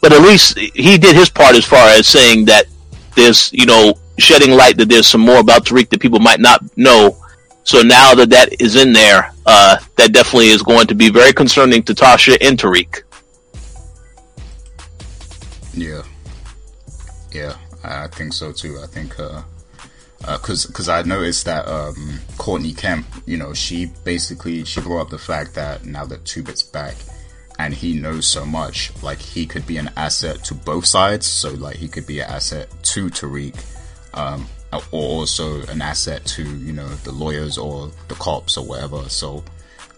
but 0.00 0.12
at 0.12 0.20
least 0.20 0.58
he 0.58 0.98
did 0.98 1.16
his 1.16 1.30
part 1.30 1.56
as 1.56 1.64
far 1.64 1.88
as 1.88 2.06
saying 2.06 2.44
that 2.46 2.66
there's 3.14 3.52
you 3.52 3.66
know 3.66 3.94
shedding 4.18 4.50
light 4.50 4.76
that 4.76 4.88
there's 4.88 5.06
some 5.06 5.20
more 5.20 5.38
about 5.38 5.64
Tariq 5.64 5.88
that 5.90 6.00
people 6.00 6.18
might 6.18 6.40
not 6.40 6.60
know. 6.76 7.16
So 7.64 7.82
now 7.82 8.14
that 8.14 8.30
that 8.30 8.60
is 8.60 8.76
in 8.76 8.92
there, 8.92 9.32
uh, 9.46 9.76
that 9.96 10.12
definitely 10.12 10.48
is 10.48 10.62
going 10.62 10.86
to 10.88 10.94
be 10.94 11.10
very 11.10 11.32
concerning 11.32 11.82
to 11.84 11.94
Tasha 11.94 12.36
and 12.40 12.58
Tariq. 12.58 13.02
Yeah. 15.74 16.02
Yeah. 17.32 17.56
I 17.84 18.08
think 18.08 18.32
so 18.32 18.52
too. 18.52 18.78
I 18.82 18.86
think 18.86 19.18
uh, 19.18 19.42
because 20.18 20.66
uh, 20.66 20.68
because 20.68 20.88
I 20.88 21.02
noticed 21.02 21.44
that 21.46 21.66
um, 21.66 22.20
Courtney 22.38 22.72
Kemp, 22.72 23.06
you 23.26 23.36
know, 23.36 23.52
she 23.54 23.86
basically 24.04 24.64
she 24.64 24.80
brought 24.80 25.02
up 25.02 25.10
the 25.10 25.18
fact 25.18 25.54
that 25.54 25.84
now 25.84 26.04
that 26.06 26.24
Two 26.24 26.42
Bit's 26.42 26.62
back 26.62 26.94
and 27.58 27.74
he 27.74 27.94
knows 27.94 28.26
so 28.26 28.44
much, 28.44 28.92
like 29.02 29.18
he 29.18 29.46
could 29.46 29.66
be 29.66 29.76
an 29.76 29.90
asset 29.96 30.44
to 30.44 30.54
both 30.54 30.86
sides. 30.86 31.26
So 31.26 31.50
like 31.50 31.76
he 31.76 31.88
could 31.88 32.06
be 32.06 32.20
an 32.20 32.28
asset 32.28 32.68
to 32.82 33.06
Tariq, 33.06 33.56
um, 34.14 34.46
or 34.72 34.82
also 34.92 35.62
an 35.66 35.82
asset 35.82 36.24
to 36.26 36.42
you 36.42 36.72
know 36.72 36.88
the 36.88 37.12
lawyers 37.12 37.58
or 37.58 37.90
the 38.08 38.14
cops 38.14 38.56
or 38.56 38.64
whatever. 38.64 39.08
So 39.08 39.44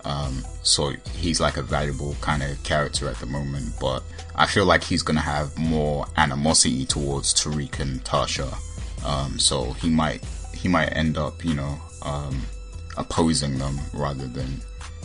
um, 0.04 0.44
so 0.62 0.92
he's 1.14 1.40
like 1.40 1.56
a 1.56 1.62
valuable 1.62 2.14
kind 2.20 2.42
of 2.42 2.62
character 2.62 3.08
at 3.08 3.16
the 3.16 3.26
moment, 3.26 3.72
but 3.80 4.02
I 4.34 4.46
feel 4.46 4.66
like 4.66 4.84
he's 4.84 5.02
gonna 5.02 5.20
have 5.20 5.56
more 5.56 6.06
animosity 6.16 6.84
towards 6.84 7.32
Tariq 7.32 7.80
and 7.80 8.04
Tasha 8.04 8.54
um, 9.04 9.38
so 9.38 9.72
he 9.74 9.90
might 9.90 10.24
he 10.54 10.68
might 10.68 10.88
end 10.96 11.18
up, 11.18 11.44
you 11.44 11.54
know, 11.54 11.78
um, 12.02 12.42
opposing 12.96 13.58
them 13.58 13.78
rather 13.92 14.26
than 14.26 14.60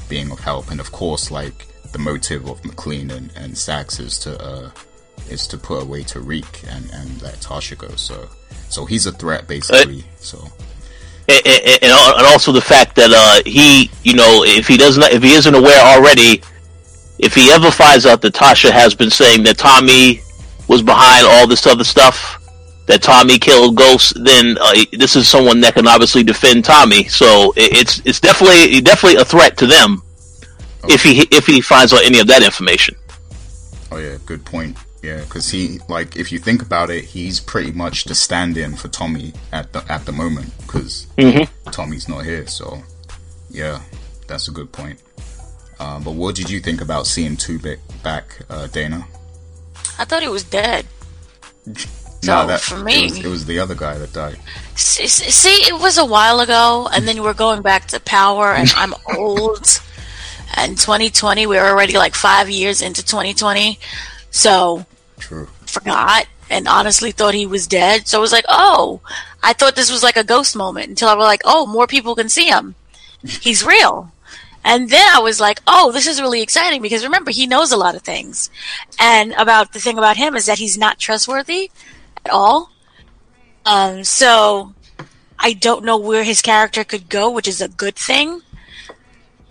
being 0.08 0.32
of 0.32 0.40
help. 0.40 0.72
And 0.72 0.80
of 0.80 0.92
course, 0.92 1.32
like 1.32 1.68
the 1.92 2.00
motive 2.00 2.48
of 2.48 2.64
MacLean 2.64 3.12
and, 3.12 3.32
and 3.36 3.58
Saxe 3.58 4.00
is 4.00 4.18
to 4.20 4.42
uh, 4.42 4.72
is 5.30 5.48
to 5.48 5.58
put 5.58 5.84
away 5.84 6.04
Tariq 6.04 6.64
and 6.68 6.90
and 6.92 7.22
let 7.22 7.36
Tasha 7.36 7.78
go. 7.78 7.90
So 7.96 8.30
so 8.70 8.86
he's 8.86 9.06
a 9.06 9.12
threat 9.12 9.48
basically. 9.48 10.04
So. 10.18 10.48
And, 11.28 11.46
and, 11.46 11.84
and, 11.84 12.28
also 12.28 12.52
the 12.52 12.62
fact 12.62 12.96
that 12.96 13.12
uh, 13.12 13.48
he, 13.48 13.92
you 14.04 14.16
know, 14.16 14.44
if 14.44 14.68
he 14.68 14.78
doesn't, 14.78 15.04
if 15.04 15.22
he 15.22 15.34
isn't 15.34 15.54
aware 15.54 15.80
already, 15.80 16.42
if 17.20 17.36
he 17.36 17.52
ever 17.52 17.70
finds 17.70 18.08
out 18.08 18.22
that 18.22 18.34
Tasha 18.34 18.72
has 18.72 18.96
been 18.96 19.12
saying 19.12 19.44
that 19.44 19.58
Tommy 19.58 20.22
was 20.68 20.82
behind 20.82 21.28
all 21.28 21.46
this 21.46 21.68
other 21.68 21.84
stuff, 21.84 22.40
that 22.88 23.04
Tommy 23.04 23.38
killed 23.38 23.76
Ghost, 23.76 24.14
then 24.24 24.58
uh, 24.60 24.74
this 24.94 25.16
is 25.16 25.28
someone 25.28 25.62
that 25.62 25.76
can 25.76 25.88
obviously 25.88 26.24
defend 26.24 26.66
Tommy. 26.66 27.04
So 27.04 27.54
it's 27.56 28.02
it's 28.06 28.20
definitely 28.20 28.82
definitely 28.82 29.22
a 29.22 29.26
threat 29.26 29.58
to 29.58 29.68
them 29.68 30.02
okay. 30.84 30.94
if 30.96 31.04
he 31.04 31.28
if 31.32 31.46
he 31.46 31.62
finds 31.62 31.94
out 31.94 32.04
any 32.04 32.20
of 32.20 32.26
that 32.28 32.42
information. 32.42 32.96
Oh 33.92 33.98
yeah, 33.98 34.18
good 34.26 34.44
point. 34.44 34.76
Yeah, 35.02 35.22
because 35.22 35.50
he 35.50 35.80
like 35.88 36.18
if 36.18 36.32
you 36.32 36.40
think 36.40 36.62
about 36.62 36.90
it, 36.90 37.06
he's 37.06 37.40
pretty 37.40 37.72
much 37.72 38.04
the 38.04 38.16
stand-in 38.16 38.76
for 38.76 38.90
Tommy 38.90 39.34
at 39.52 39.72
the 39.72 39.84
at 39.90 40.06
the 40.06 40.12
moment 40.12 40.54
because 40.60 41.08
mm-hmm. 41.18 41.70
Tommy's 41.72 42.10
not 42.10 42.26
here. 42.26 42.46
So 42.48 42.84
yeah, 43.50 43.82
that's 44.28 44.48
a 44.48 44.52
good 44.52 44.72
point. 44.72 45.02
Um, 45.80 46.04
but 46.04 46.16
what 46.16 46.36
did 46.36 46.50
you 46.50 46.60
think 46.60 46.82
about 46.82 47.08
seeing 47.08 47.38
Two 47.38 47.60
Bit 47.60 47.80
back, 48.04 48.40
uh, 48.50 48.68
Dana? 48.68 49.06
I 49.98 50.06
thought 50.06 50.22
he 50.22 50.28
was 50.28 50.44
dead. 50.44 50.86
So 52.22 52.42
no, 52.42 52.48
that, 52.48 52.60
for 52.60 52.78
me, 52.78 53.06
it 53.06 53.10
was, 53.12 53.20
it 53.20 53.28
was, 53.28 53.46
the 53.46 53.60
other 53.60 53.76
guy 53.76 53.98
that 53.98 54.12
died. 54.12 54.38
See, 54.76 55.08
see, 55.08 55.68
it 55.70 55.80
was 55.80 55.98
a 55.98 56.06
while 56.06 56.42
ago, 56.42 56.90
and 56.92 57.08
then 57.08 57.24
we're 57.24 57.34
going 57.34 57.62
back 57.62 57.88
to 57.88 58.00
power, 58.02 58.54
and 58.54 58.70
I'm 58.76 58.94
old. 59.18 59.80
And 60.56 60.78
2020, 60.78 61.48
we're 61.48 61.66
already 61.66 61.94
like 61.94 62.16
five 62.16 62.50
years 62.50 62.82
into 62.82 63.06
2020, 63.06 63.80
so 64.32 64.86
true. 65.20 65.48
Forgot 65.66 66.28
and 66.50 66.68
honestly 66.68 67.12
thought 67.12 67.34
he 67.34 67.46
was 67.46 67.68
dead. 67.68 68.08
So 68.08 68.18
I 68.18 68.22
was 68.22 68.32
like, 68.32 68.46
oh, 68.48 69.02
I 69.44 69.54
thought 69.54 69.76
this 69.76 69.92
was 69.92 70.04
like 70.04 70.18
a 70.18 70.24
ghost 70.24 70.56
moment 70.56 70.90
until 70.90 71.10
I 71.10 71.16
was 71.16 71.26
like, 71.26 71.42
oh, 71.46 71.66
more 71.68 71.88
people 71.88 72.16
can 72.16 72.30
see 72.30 72.48
him. 72.48 72.76
He's 73.24 73.66
real. 73.66 74.12
And 74.64 74.90
then 74.90 75.08
I 75.16 75.20
was 75.20 75.40
like, 75.40 75.62
oh, 75.68 75.92
this 75.92 76.08
is 76.08 76.20
really 76.20 76.42
exciting 76.42 76.82
because 76.82 77.04
remember, 77.04 77.32
he 77.32 77.48
knows 77.48 77.72
a 77.72 77.78
lot 77.78 77.96
of 77.96 78.02
things. 78.02 78.50
And 79.00 79.34
about 79.34 79.74
the 79.74 79.80
thing 79.80 79.98
about 79.98 80.18
him 80.18 80.36
is 80.36 80.48
that 80.48 80.58
he's 80.58 80.78
not 80.78 81.00
trustworthy 81.00 81.72
at 82.26 82.32
all. 82.32 82.72
Um, 83.66 84.04
so 84.04 84.74
I 85.38 85.54
don't 85.54 85.86
know 85.86 85.98
where 85.98 86.24
his 86.24 86.42
character 86.42 86.84
could 86.84 87.10
go, 87.10 87.30
which 87.30 87.48
is 87.48 87.62
a 87.62 87.70
good 87.70 87.96
thing 87.96 88.42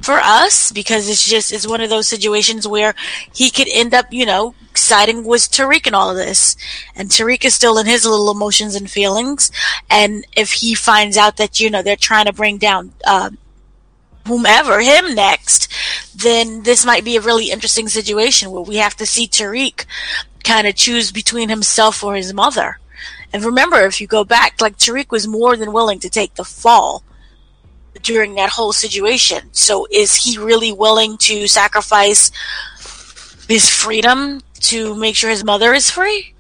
for 0.00 0.14
us 0.22 0.70
because 0.70 1.08
it's 1.08 1.28
just 1.28 1.52
it's 1.52 1.66
one 1.66 1.80
of 1.80 1.90
those 1.90 2.06
situations 2.06 2.66
where 2.66 2.94
he 3.34 3.50
could 3.50 3.68
end 3.68 3.94
up, 3.94 4.06
you 4.10 4.24
know, 4.24 4.54
siding 4.74 5.24
with 5.24 5.50
Tariq 5.50 5.86
and 5.86 5.94
all 5.94 6.10
of 6.10 6.16
this, 6.16 6.56
and 6.94 7.08
Tariq 7.08 7.44
is 7.44 7.54
still 7.54 7.78
in 7.78 7.86
his 7.86 8.04
little 8.04 8.30
emotions 8.30 8.74
and 8.74 8.90
feelings. 8.90 9.50
And 9.90 10.26
if 10.36 10.52
he 10.52 10.74
finds 10.74 11.16
out 11.16 11.36
that 11.36 11.60
you 11.60 11.70
know 11.70 11.82
they're 11.82 11.96
trying 11.96 12.26
to 12.26 12.32
bring 12.32 12.58
down 12.58 12.92
uh, 13.06 13.30
whomever 14.26 14.80
him 14.80 15.14
next, 15.14 15.72
then 16.14 16.62
this 16.62 16.84
might 16.86 17.04
be 17.04 17.16
a 17.16 17.20
really 17.20 17.50
interesting 17.50 17.88
situation 17.88 18.50
where 18.50 18.62
we 18.62 18.76
have 18.76 18.96
to 18.96 19.06
see 19.06 19.26
Tariq 19.26 19.84
kind 20.44 20.66
of 20.66 20.76
choose 20.76 21.10
between 21.10 21.48
himself 21.48 22.04
or 22.04 22.14
his 22.14 22.32
mother. 22.32 22.78
And 23.32 23.44
remember, 23.44 23.80
if 23.80 24.00
you 24.00 24.06
go 24.06 24.24
back, 24.24 24.60
like 24.60 24.78
Tariq 24.78 25.10
was 25.10 25.26
more 25.26 25.56
than 25.56 25.72
willing 25.72 25.98
to 26.00 26.08
take 26.08 26.34
the 26.34 26.44
fall 26.44 27.02
during 28.02 28.34
that 28.34 28.50
whole 28.50 28.72
situation. 28.72 29.48
So 29.52 29.86
is 29.90 30.14
he 30.14 30.38
really 30.38 30.72
willing 30.72 31.18
to 31.18 31.46
sacrifice 31.46 32.30
his 33.48 33.68
freedom 33.68 34.40
to 34.60 34.94
make 34.94 35.16
sure 35.16 35.30
his 35.30 35.44
mother 35.44 35.72
is 35.74 35.90
free? 35.90 36.34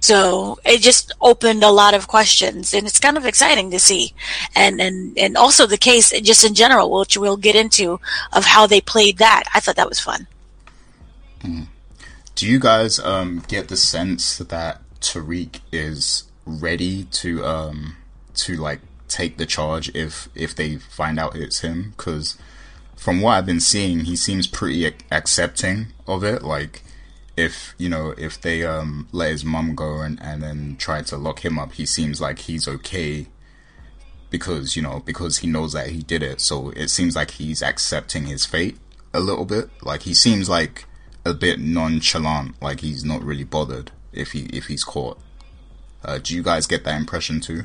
So 0.00 0.58
it 0.64 0.80
just 0.80 1.12
opened 1.20 1.62
a 1.62 1.70
lot 1.70 1.92
of 1.92 2.08
questions 2.08 2.72
and 2.72 2.86
it's 2.86 2.98
kind 2.98 3.18
of 3.18 3.26
exciting 3.26 3.70
to 3.70 3.78
see. 3.78 4.14
And, 4.54 4.80
and, 4.80 5.16
and 5.18 5.36
also 5.36 5.66
the 5.66 5.76
case 5.76 6.10
just 6.22 6.44
in 6.44 6.54
general, 6.54 6.90
which 6.90 7.18
we'll 7.18 7.36
get 7.36 7.54
into 7.54 8.00
of 8.32 8.44
how 8.44 8.66
they 8.66 8.80
played 8.80 9.18
that. 9.18 9.44
I 9.54 9.60
thought 9.60 9.76
that 9.76 9.88
was 9.88 10.00
fun. 10.00 10.26
Mm. 11.40 11.66
Do 12.34 12.46
you 12.46 12.58
guys 12.58 12.98
um, 12.98 13.42
get 13.46 13.68
the 13.68 13.76
sense 13.76 14.38
that 14.38 14.80
Tariq 15.00 15.60
is 15.70 16.24
ready 16.46 17.04
to 17.04 17.44
um, 17.44 17.96
to 18.34 18.56
like 18.56 18.80
take 19.10 19.36
the 19.36 19.46
charge 19.46 19.94
if 19.94 20.28
if 20.34 20.54
they 20.54 20.76
find 20.76 21.18
out 21.18 21.36
it's 21.36 21.60
him? 21.60 21.94
Because 21.96 22.38
from 22.96 23.20
what 23.20 23.32
I've 23.32 23.46
been 23.46 23.60
seeing, 23.60 24.00
he 24.00 24.16
seems 24.16 24.46
pretty 24.46 24.94
accepting 25.10 25.88
of 26.06 26.22
it. 26.24 26.42
Like 26.42 26.82
if 27.36 27.74
you 27.78 27.88
know 27.88 28.14
if 28.16 28.40
they 28.40 28.64
um, 28.64 29.08
let 29.12 29.30
his 29.30 29.44
mum 29.44 29.74
go 29.74 30.00
and 30.00 30.20
and 30.22 30.42
then 30.42 30.76
try 30.78 31.02
to 31.02 31.16
lock 31.16 31.44
him 31.44 31.58
up, 31.58 31.72
he 31.72 31.86
seems 31.86 32.20
like 32.20 32.40
he's 32.40 32.68
okay 32.68 33.26
because 34.30 34.76
you 34.76 34.82
know 34.82 35.02
because 35.04 35.38
he 35.38 35.48
knows 35.48 35.72
that 35.72 35.88
he 35.88 36.02
did 36.02 36.22
it. 36.22 36.40
So 36.40 36.70
it 36.70 36.88
seems 36.88 37.16
like 37.16 37.32
he's 37.32 37.62
accepting 37.62 38.26
his 38.26 38.46
fate 38.46 38.78
a 39.12 39.20
little 39.20 39.44
bit. 39.44 39.70
Like 39.82 40.02
he 40.02 40.14
seems 40.14 40.48
like 40.48 40.86
a 41.24 41.34
bit 41.34 41.58
nonchalant, 41.58 42.60
like 42.62 42.80
he's 42.80 43.04
not 43.04 43.22
really 43.22 43.44
bothered 43.44 43.90
if 44.12 44.32
he 44.32 44.44
if 44.46 44.66
he's 44.66 44.84
caught. 44.84 45.18
Uh, 46.04 46.18
do 46.18 46.34
you 46.34 46.42
guys 46.42 46.66
get 46.66 46.84
that 46.84 46.98
impression 46.98 47.40
too? 47.40 47.64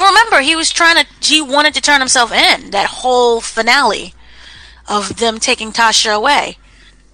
Remember, 0.00 0.40
he 0.40 0.56
was 0.56 0.70
trying 0.70 1.04
to. 1.04 1.10
He 1.20 1.40
wanted 1.40 1.74
to 1.74 1.80
turn 1.80 2.00
himself 2.00 2.32
in. 2.32 2.70
That 2.70 2.86
whole 2.86 3.40
finale 3.40 4.14
of 4.88 5.16
them 5.16 5.38
taking 5.38 5.72
Tasha 5.72 6.14
away. 6.14 6.58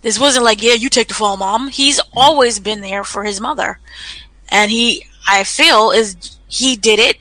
This 0.03 0.19
wasn't 0.19 0.45
like, 0.45 0.63
yeah, 0.63 0.75
you 0.75 0.89
take 0.89 1.09
the 1.09 1.15
fall, 1.15 1.37
mom. 1.37 1.69
He's 1.69 2.01
always 2.15 2.59
been 2.59 2.81
there 2.81 3.05
for 3.05 3.25
his 3.25 3.41
mother, 3.41 3.79
and 4.49 4.71
he, 4.71 5.05
I 5.29 5.45
feel, 5.45 5.91
is 5.91 6.39
he 6.49 6.77
did 6.77 6.99
it. 6.99 7.19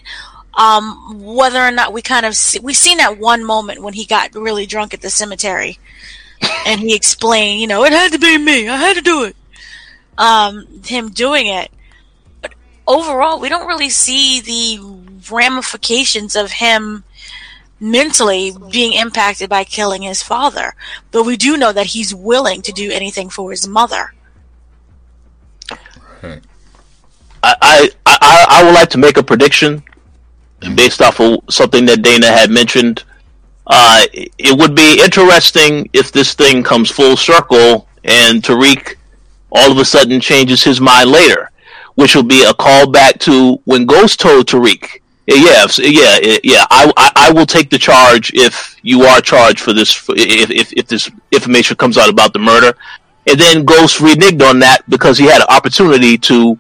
Um, 0.54 1.20
whether 1.22 1.60
or 1.60 1.72
not 1.72 1.94
we 1.94 2.02
kind 2.02 2.26
of 2.26 2.36
see, 2.36 2.60
we 2.60 2.74
seen 2.74 2.98
that 2.98 3.18
one 3.18 3.46
moment 3.46 3.82
when 3.82 3.94
he 3.94 4.06
got 4.06 4.34
really 4.36 4.66
drunk 4.66 4.94
at 4.94 5.02
the 5.02 5.10
cemetery 5.10 5.78
and 6.66 6.82
he 6.82 6.96
explained, 6.96 7.62
you 7.62 7.68
know, 7.68 7.84
it 7.86 7.94
had 7.94 8.12
to 8.12 8.20
be 8.20 8.38
me. 8.38 8.68
I 8.68 8.78
had 8.78 8.96
to 8.96 9.02
do 9.02 9.24
it. 9.24 9.36
Um, 10.18 10.82
him 10.84 11.10
doing 11.10 11.48
it. 11.48 11.72
But 12.42 12.54
overall, 12.88 13.40
we 13.40 13.50
don't 13.50 13.68
really 13.68 13.90
see 13.90 14.42
the 14.42 14.84
ramifications 15.32 16.36
of 16.36 16.52
him 16.52 17.04
mentally 17.80 18.54
being 18.72 18.94
impacted 18.94 19.50
by 19.50 19.64
killing 19.64 20.02
his 20.02 20.22
father. 20.22 20.74
But 21.12 21.24
we 21.24 21.38
do 21.38 21.58
know 21.58 21.72
that 21.72 21.88
he's 21.88 22.14
willing 22.14 22.62
to 22.64 22.72
do 22.72 22.92
anything 22.92 23.30
for 23.30 23.52
his 23.52 23.68
mother. 23.68 24.14
I, 27.42 27.56
I, 27.62 27.90
I, 28.06 28.46
I 28.50 28.64
would 28.66 28.74
like 28.74 28.90
to 28.90 28.98
make 28.98 29.18
a 29.18 29.24
prediction 29.24 29.82
based 30.76 31.02
off 31.02 31.22
of 31.22 31.40
something 31.50 31.86
that 31.86 32.02
Dana 32.02 32.28
had 32.28 32.50
mentioned 32.50 33.04
uh, 33.70 34.06
it 34.12 34.58
would 34.58 34.76
be 34.76 35.02
interesting 35.02 35.90
if 35.94 36.12
this 36.12 36.34
thing 36.34 36.64
comes 36.64 36.90
full 36.90 37.16
circle 37.16 37.88
and 38.04 38.42
Tariq 38.42 38.96
all 39.52 39.72
of 39.72 39.78
a 39.78 39.86
sudden 39.86 40.20
changes 40.20 40.64
his 40.64 40.82
mind 40.82 41.12
later, 41.12 41.52
which 41.96 42.16
will 42.16 42.24
be 42.24 42.44
a 42.44 42.54
callback 42.54 43.20
to 43.20 43.62
when 43.66 43.86
Ghost 43.86 44.20
told 44.20 44.48
Tariq, 44.48 45.02
"Yeah, 45.30 45.68
yeah, 45.78 46.38
yeah, 46.44 46.66
I, 46.70 46.92
I, 46.98 47.12
I 47.16 47.32
will 47.32 47.46
take 47.46 47.70
the 47.70 47.78
charge 47.78 48.32
if 48.34 48.76
you 48.82 49.04
are 49.04 49.22
charged 49.22 49.60
for 49.60 49.74
this, 49.74 50.04
if, 50.10 50.50
if, 50.50 50.74
if 50.74 50.88
this 50.88 51.10
information 51.32 51.78
comes 51.78 51.98
out 51.98 52.10
about 52.10 52.34
the 52.34 52.40
murder." 52.40 52.74
And 53.28 53.40
then 53.40 53.66
Ghost 53.66 54.00
reneged 54.00 54.42
on 54.42 54.60
that 54.60 54.90
because 54.90 55.18
he 55.18 55.26
had 55.26 55.42
an 55.42 55.48
opportunity 55.50 56.18
to, 56.18 56.58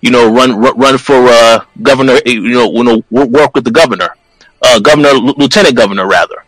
you 0.00 0.10
know, 0.10 0.32
run 0.32 0.58
run 0.58 0.98
for 0.98 1.26
uh, 1.28 1.64
governor, 1.82 2.18
you 2.24 2.48
know, 2.48 3.02
work 3.10 3.54
with 3.54 3.64
the 3.64 3.70
governor, 3.70 4.16
uh, 4.62 4.78
governor, 4.80 5.12
lieutenant 5.12 5.76
governor 5.76 6.06
rather. 6.06 6.42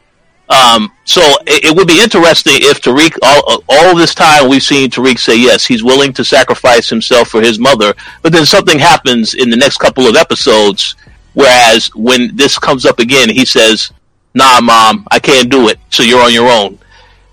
Um, 0.48 0.92
so 1.04 1.20
it, 1.46 1.66
it, 1.66 1.76
would 1.76 1.86
be 1.86 2.00
interesting 2.00 2.54
if 2.56 2.80
Tariq, 2.80 3.18
all, 3.22 3.62
all 3.68 3.94
this 3.94 4.14
time 4.14 4.48
we've 4.48 4.62
seen 4.62 4.88
Tariq 4.88 5.18
say 5.18 5.38
yes, 5.38 5.66
he's 5.66 5.84
willing 5.84 6.12
to 6.14 6.24
sacrifice 6.24 6.88
himself 6.88 7.28
for 7.28 7.42
his 7.42 7.58
mother, 7.58 7.92
but 8.22 8.32
then 8.32 8.46
something 8.46 8.78
happens 8.78 9.34
in 9.34 9.50
the 9.50 9.56
next 9.58 9.76
couple 9.76 10.06
of 10.06 10.16
episodes, 10.16 10.96
whereas 11.40 11.90
when 11.94 12.34
this 12.36 12.58
comes 12.58 12.84
up 12.84 12.98
again, 12.98 13.28
he 13.28 13.44
says, 13.44 13.92
"Nah, 14.34 14.60
mom, 14.60 15.06
I 15.10 15.18
can't 15.18 15.48
do 15.48 15.68
it. 15.68 15.78
So 15.90 16.02
you're 16.02 16.22
on 16.22 16.32
your 16.32 16.50
own." 16.50 16.78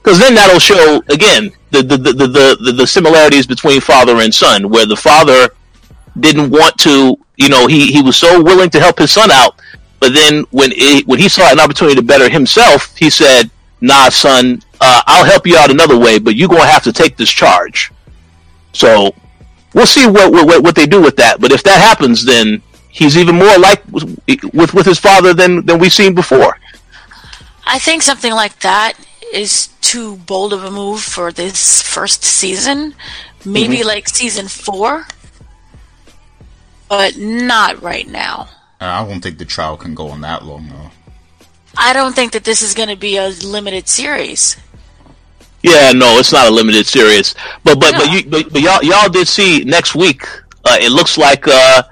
Because 0.02 0.20
then 0.20 0.36
that'll 0.36 0.60
show 0.60 1.02
again 1.10 1.52
the 1.72 1.82
the, 1.82 1.98
the 1.98 2.14
the, 2.14 2.58
the 2.66 2.72
the 2.82 2.88
similarities 2.88 3.48
between 3.48 3.82
father 3.82 4.22
and 4.22 4.34
son, 4.34 4.70
where 4.70 4.86
the 4.86 5.02
father 5.10 5.50
didn't 6.20 6.50
want 6.50 6.78
to, 6.88 7.18
you 7.38 7.50
know, 7.50 7.68
he 7.68 7.92
he 7.92 8.02
was 8.02 8.18
so 8.18 8.42
willing 8.42 8.70
to 8.70 8.80
help 8.80 8.98
his 9.00 9.12
son 9.12 9.32
out 9.32 9.60
but 10.00 10.14
then 10.14 10.46
when 10.52 10.72
it, 10.74 11.08
when 11.08 11.20
he 11.20 11.30
saw 11.30 11.52
an 11.52 11.60
opportunity 11.60 11.96
to 11.96 12.04
better 12.04 12.30
himself, 12.30 12.96
he 12.96 13.10
said, 13.10 13.50
"Nah, 13.82 14.10
son, 14.10 14.62
uh, 14.82 15.02
I'll 15.08 15.26
help 15.26 15.48
you 15.48 15.58
out 15.58 15.72
another 15.72 15.98
way, 15.98 16.20
but 16.20 16.36
you're 16.36 16.48
gonna 16.48 16.66
have 16.66 16.84
to 16.84 16.94
take 16.94 17.18
this 17.18 17.30
charge." 17.30 17.92
So 18.74 19.16
we'll 19.74 19.88
see 19.88 20.06
what, 20.06 20.32
what 20.32 20.64
what 20.64 20.76
they 20.76 20.86
do 20.86 21.02
with 21.02 21.16
that. 21.18 21.42
But 21.42 21.52
if 21.52 21.64
that 21.64 21.80
happens, 21.82 22.24
then 22.24 22.62
he's 22.96 23.18
even 23.18 23.36
more 23.36 23.58
like 23.60 23.84
with 23.92 24.74
with 24.74 24.86
his 24.86 25.00
father 25.00 25.34
than 25.34 25.66
than 25.66 25.80
we've 25.80 25.94
seen 25.94 26.16
before. 26.16 26.58
I 27.68 27.78
think 27.80 28.02
something 28.02 28.34
like 28.34 28.60
that 28.60 28.94
is 29.34 29.68
too 29.82 30.16
bold 30.16 30.54
of 30.54 30.64
a 30.64 30.72
move 30.72 31.02
for 31.02 31.32
this 31.32 31.82
first 31.82 32.24
season. 32.24 32.96
Maybe 33.44 33.78
mm-hmm. 33.78 33.88
like 33.88 34.08
season 34.08 34.48
four, 34.48 35.06
but 36.88 37.18
not 37.18 37.82
right 37.82 38.08
now. 38.08 38.48
I 38.80 39.06
don't 39.06 39.22
think 39.22 39.38
the 39.38 39.46
trial 39.46 39.78
can 39.78 39.94
go 39.94 40.10
on 40.10 40.22
that 40.22 40.46
long 40.46 40.70
though. 40.70 40.92
I 41.78 41.92
don't 41.94 42.16
think 42.16 42.32
that 42.32 42.46
this 42.46 42.62
is 42.62 42.74
going 42.74 42.90
to 42.90 42.96
be 42.96 43.18
a 43.18 43.28
limited 43.28 43.90
series. 43.90 44.56
Yeah, 45.62 45.92
no, 45.92 46.18
it's 46.20 46.32
not 46.32 46.48
a 46.48 46.52
limited 46.52 46.86
series. 46.86 47.36
But 47.64 47.80
but 47.80 47.96
but, 47.96 48.12
you, 48.12 48.30
but, 48.30 48.54
but 48.54 48.62
y'all 48.62 48.84
y'all 48.84 49.10
did 49.10 49.28
see 49.28 49.64
next 49.64 49.96
week. 49.96 50.24
Uh, 50.64 50.78
it 50.80 50.92
looks 50.92 51.18
like 51.18 51.48
uh, 51.48 51.84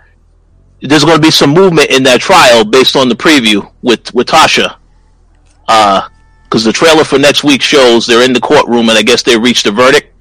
there's 0.84 1.06
going 1.06 1.16
to 1.16 1.22
be 1.22 1.32
some 1.32 1.52
movement 1.52 1.90
in 1.90 2.04
that 2.04 2.20
trial 2.20 2.66
based 2.66 2.96
on 2.96 3.08
the 3.08 3.16
preview 3.16 3.70
with 3.82 4.14
with 4.14 4.28
Tasha. 4.28 4.78
Because 5.66 6.66
uh, 6.66 6.70
the 6.70 6.74
trailer 6.74 7.06
for 7.06 7.18
next 7.18 7.44
week 7.44 7.62
shows 7.62 8.06
they're 8.06 8.24
in 8.24 8.34
the 8.34 8.42
courtroom 8.42 8.90
and 8.90 8.98
I 8.98 9.02
guess 9.02 9.24
they 9.24 9.38
reached 9.38 9.66
a 9.66 9.72
verdict. 9.72 10.14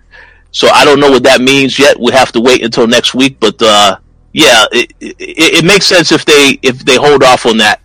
So 0.53 0.69
I 0.69 0.85
don't 0.85 1.01
know 1.01 1.11
what 1.11 1.25
that 1.25 1.41
means 1.41 1.79
yet. 1.79 1.99
We 1.99 2.13
have 2.13 2.31
to 2.33 2.41
wait 2.41 2.63
until 2.63 2.87
next 2.87 3.15
week. 3.15 3.41
But 3.41 3.61
uh, 3.61 3.99
yeah, 4.33 4.65
it, 4.71 4.93
it, 5.01 5.17
it, 5.19 5.65
makes 5.65 5.87
sense 5.87 6.13
if 6.13 6.25
they 6.25 6.59
if 6.63 6.79
they 6.85 6.97
hold 6.97 7.25
off 7.25 7.45
on 7.45 7.57
that. 7.57 7.81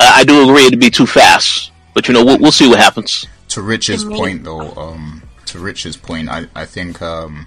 Uh, 0.00 0.12
I 0.14 0.24
do 0.24 0.48
agree 0.48 0.66
it'd 0.66 0.80
be 0.80 0.90
too 0.90 1.06
fast, 1.06 1.72
but 1.92 2.08
you 2.08 2.14
know 2.14 2.24
we'll, 2.24 2.38
we'll 2.38 2.52
see 2.52 2.68
what 2.68 2.78
happens. 2.78 3.26
To 3.48 3.62
Rich's 3.62 4.02
point, 4.02 4.42
though, 4.42 4.72
um, 4.72 5.22
to 5.46 5.58
Rich's 5.58 5.96
point, 5.96 6.28
I 6.28 6.46
I 6.56 6.64
think 6.64 7.02
um, 7.02 7.46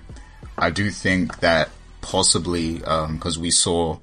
I 0.58 0.70
do 0.70 0.92
think 0.92 1.40
that 1.40 1.70
possibly 2.02 2.76
because 2.76 3.38
um, 3.38 3.42
we 3.42 3.52
saw 3.52 3.98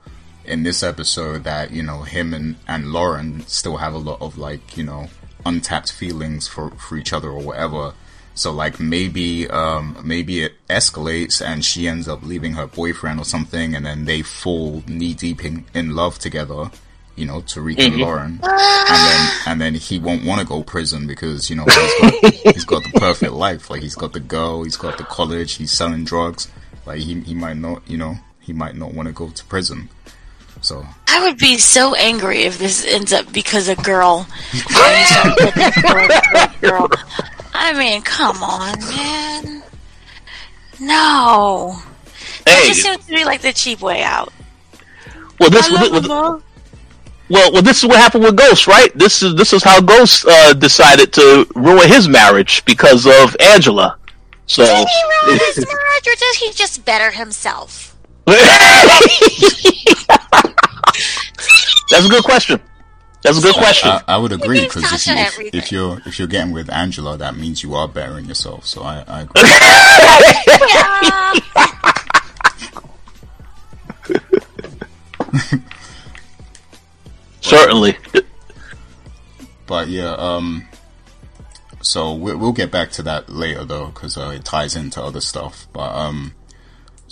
in 0.46 0.62
this 0.62 0.82
episode 0.82 1.44
that 1.44 1.70
you 1.70 1.82
know 1.82 2.02
him 2.02 2.34
and 2.34 2.56
and 2.68 2.92
Lauren 2.92 3.46
still 3.46 3.78
have 3.78 3.94
a 3.94 3.98
lot 3.98 4.20
of 4.20 4.38
like 4.38 4.76
you 4.76 4.84
know 4.84 5.08
untapped 5.46 5.92
feelings 5.92 6.48
for 6.48 6.70
for 6.70 6.96
each 6.96 7.12
other 7.12 7.28
or 7.28 7.40
whatever. 7.40 7.94
So 8.34 8.50
like 8.50 8.80
maybe 8.80 9.48
um, 9.48 9.96
maybe 10.04 10.42
it 10.42 10.54
escalates 10.68 11.44
and 11.44 11.64
she 11.64 11.86
ends 11.86 12.08
up 12.08 12.22
leaving 12.22 12.54
her 12.54 12.66
boyfriend 12.66 13.20
or 13.20 13.24
something, 13.24 13.74
and 13.74 13.86
then 13.86 14.06
they 14.06 14.22
fall 14.22 14.82
knee 14.88 15.14
deep 15.14 15.44
in, 15.44 15.64
in 15.72 15.94
love 15.94 16.18
together. 16.18 16.70
You 17.14 17.26
know, 17.26 17.42
Tariq 17.42 17.76
mm-hmm. 17.76 17.92
and 17.92 17.96
Lauren, 18.00 18.40
and 18.42 18.42
then 18.42 19.30
and 19.46 19.60
then 19.60 19.74
he 19.74 20.00
won't 20.00 20.24
want 20.24 20.40
to 20.40 20.46
go 20.46 20.64
prison 20.64 21.06
because 21.06 21.48
you 21.48 21.54
know 21.54 21.64
he's 21.64 22.00
got, 22.00 22.34
he's 22.54 22.64
got 22.64 22.82
the 22.82 22.98
perfect 22.98 23.32
life. 23.32 23.70
Like 23.70 23.82
he's 23.82 23.94
got 23.94 24.12
the 24.12 24.20
girl, 24.20 24.64
he's 24.64 24.76
got 24.76 24.98
the 24.98 25.04
college, 25.04 25.54
he's 25.54 25.70
selling 25.70 26.04
drugs. 26.04 26.50
Like 26.86 26.98
he 26.98 27.20
he 27.20 27.34
might 27.34 27.56
not, 27.56 27.88
you 27.88 27.96
know, 27.96 28.16
he 28.40 28.52
might 28.52 28.74
not 28.74 28.94
want 28.94 29.06
to 29.06 29.12
go 29.12 29.30
to 29.30 29.44
prison. 29.44 29.90
So 30.64 30.86
I 31.08 31.22
would 31.22 31.36
be 31.36 31.58
so 31.58 31.94
angry 31.94 32.44
if 32.44 32.58
this 32.58 32.86
ends 32.86 33.12
up 33.12 33.30
because 33.34 33.68
a 33.68 33.76
girl. 33.76 34.26
girl. 36.62 36.88
I 37.52 37.74
mean, 37.76 38.00
come 38.00 38.42
on, 38.42 38.78
man. 38.80 39.62
No. 40.80 41.76
Hey. 42.46 42.52
It 42.52 42.68
just 42.68 42.82
seems 42.82 43.04
to 43.04 43.12
be 43.12 43.26
like 43.26 43.42
the 43.42 43.52
cheap 43.52 43.82
way 43.82 44.02
out. 44.02 44.32
Well, 45.38 45.50
this, 45.50 45.70
well, 45.70 46.42
well, 47.28 47.52
well, 47.52 47.62
this 47.62 47.82
is 47.82 47.88
what 47.88 47.98
happened 47.98 48.24
with 48.24 48.36
Ghost, 48.36 48.66
right? 48.66 48.90
This 48.96 49.22
is 49.22 49.34
this 49.34 49.52
is 49.52 49.62
how 49.62 49.82
Ghost 49.82 50.24
uh, 50.26 50.54
decided 50.54 51.12
to 51.12 51.46
ruin 51.54 51.88
his 51.88 52.08
marriage 52.08 52.64
because 52.64 53.06
of 53.06 53.36
Angela. 53.38 53.98
So 54.46 54.64
did 54.64 54.88
he 54.88 55.26
ruin 55.26 55.38
his 55.40 55.56
marriage, 55.66 56.06
or 56.06 56.16
did 56.16 56.36
he 56.36 56.52
just 56.52 56.86
better 56.86 57.10
himself? 57.10 57.93
That's 61.90 62.06
a 62.06 62.08
good 62.08 62.24
question. 62.24 62.58
That's 63.22 63.38
a 63.38 63.42
good 63.42 63.54
question. 63.54 63.90
I, 63.90 64.02
I 64.08 64.16
would 64.18 64.32
agree 64.32 64.64
because 64.64 64.92
if, 64.92 65.06
you, 65.06 65.14
if, 65.14 65.38
if, 65.54 65.72
you're 65.72 66.00
if 66.06 66.18
you're 66.18 66.28
getting 66.28 66.52
with 66.52 66.70
Angela, 66.70 67.16
that 67.16 67.36
means 67.36 67.62
you 67.62 67.74
are 67.74 67.88
bettering 67.88 68.26
yourself. 68.26 68.66
So 68.66 68.82
I, 68.82 69.04
I 69.06 69.22
agree. 69.22 69.42
Certainly. 77.40 77.96
But 79.66 79.88
yeah, 79.88 80.12
um, 80.12 80.68
so 81.82 82.14
we'll, 82.14 82.36
we'll 82.38 82.52
get 82.52 82.70
back 82.70 82.90
to 82.92 83.02
that 83.02 83.28
later 83.30 83.64
though, 83.64 83.86
because 83.86 84.16
uh, 84.16 84.30
it 84.34 84.44
ties 84.44 84.76
into 84.76 85.02
other 85.02 85.20
stuff. 85.20 85.66
But 85.72 85.92
um, 85.94 86.34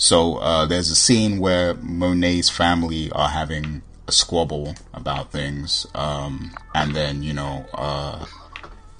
so 0.03 0.35
uh, 0.35 0.65
there's 0.65 0.89
a 0.89 0.95
scene 0.95 1.39
where 1.39 1.75
Monet's 1.75 2.49
family 2.49 3.09
are 3.13 3.29
having 3.29 3.83
a 4.05 4.11
squabble 4.11 4.75
about 4.93 5.31
things, 5.31 5.87
um, 5.95 6.53
and 6.75 6.93
then 6.93 7.23
you 7.23 7.33
know, 7.33 7.65
uh, 7.73 8.25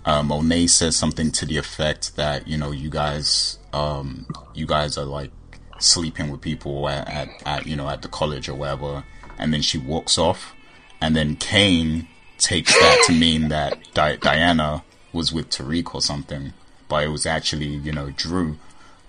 uh, 0.05 0.23
Monet 0.23 0.67
says 0.67 0.95
something 0.95 1.29
to 1.33 1.45
the 1.45 1.57
effect 1.57 2.15
that 2.15 2.47
you 2.47 2.57
know, 2.57 2.71
you 2.71 2.89
guys, 2.89 3.59
um, 3.73 4.25
you 4.53 4.65
guys 4.65 4.97
are 4.97 5.03
like 5.03 5.31
sleeping 5.77 6.31
with 6.31 6.39
people 6.39 6.87
at, 6.87 7.05
at, 7.09 7.27
at, 7.45 7.67
you 7.67 7.75
know 7.75 7.89
at 7.89 8.01
the 8.01 8.07
college 8.07 8.47
or 8.47 8.55
whatever, 8.55 9.03
and 9.37 9.53
then 9.53 9.61
she 9.61 9.77
walks 9.77 10.17
off, 10.17 10.53
and 11.01 11.17
then 11.17 11.35
Cane 11.35 12.07
takes 12.37 12.73
that 12.73 13.03
to 13.07 13.11
mean 13.11 13.49
that 13.49 13.77
Di- 13.93 14.15
Diana 14.15 14.85
was 15.11 15.33
with 15.33 15.49
Tariq 15.49 15.93
or 15.93 16.01
something, 16.01 16.53
but 16.87 17.03
it 17.03 17.09
was 17.09 17.25
actually 17.25 17.75
you 17.75 17.91
know 17.91 18.09
Dru. 18.11 18.55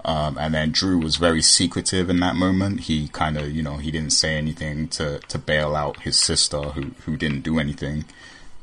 Um, 0.04 0.36
and 0.38 0.52
then 0.52 0.70
Dru 0.70 0.98
was 0.98 1.16
very 1.16 1.40
secretive 1.40 2.10
in 2.10 2.20
that 2.20 2.36
moment. 2.36 2.80
He 2.80 3.08
kind 3.08 3.38
of, 3.38 3.50
you 3.50 3.62
know, 3.62 3.78
he 3.78 3.90
didn't 3.90 4.12
say 4.12 4.36
anything 4.36 4.88
to, 4.88 5.18
to 5.20 5.38
bail 5.38 5.74
out 5.74 6.00
his 6.00 6.18
sister 6.18 6.60
who, 6.60 6.90
who 7.06 7.16
didn't 7.16 7.40
do 7.40 7.58
anything. 7.58 8.04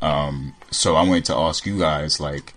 Um, 0.01 0.55
so 0.69 0.95
I 0.95 1.03
wanted 1.03 1.25
to 1.25 1.35
ask 1.35 1.65
you 1.65 1.79
guys, 1.79 2.19
like, 2.19 2.53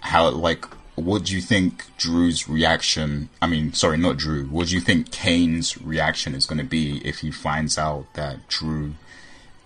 how, 0.00 0.30
like, 0.30 0.66
what 0.96 1.24
do 1.24 1.34
you 1.34 1.40
think 1.40 1.86
Dru's 1.96 2.48
reaction, 2.48 3.28
I 3.40 3.46
mean, 3.46 3.72
sorry, 3.72 3.98
not 3.98 4.16
Dru. 4.16 4.46
what 4.46 4.68
do 4.68 4.74
you 4.74 4.80
think 4.80 5.10
Cane's 5.12 5.80
reaction 5.80 6.34
is 6.34 6.46
going 6.46 6.58
to 6.58 6.64
be 6.64 6.98
if 7.06 7.18
he 7.18 7.30
finds 7.30 7.78
out 7.78 8.06
that 8.14 8.48
Dru 8.48 8.94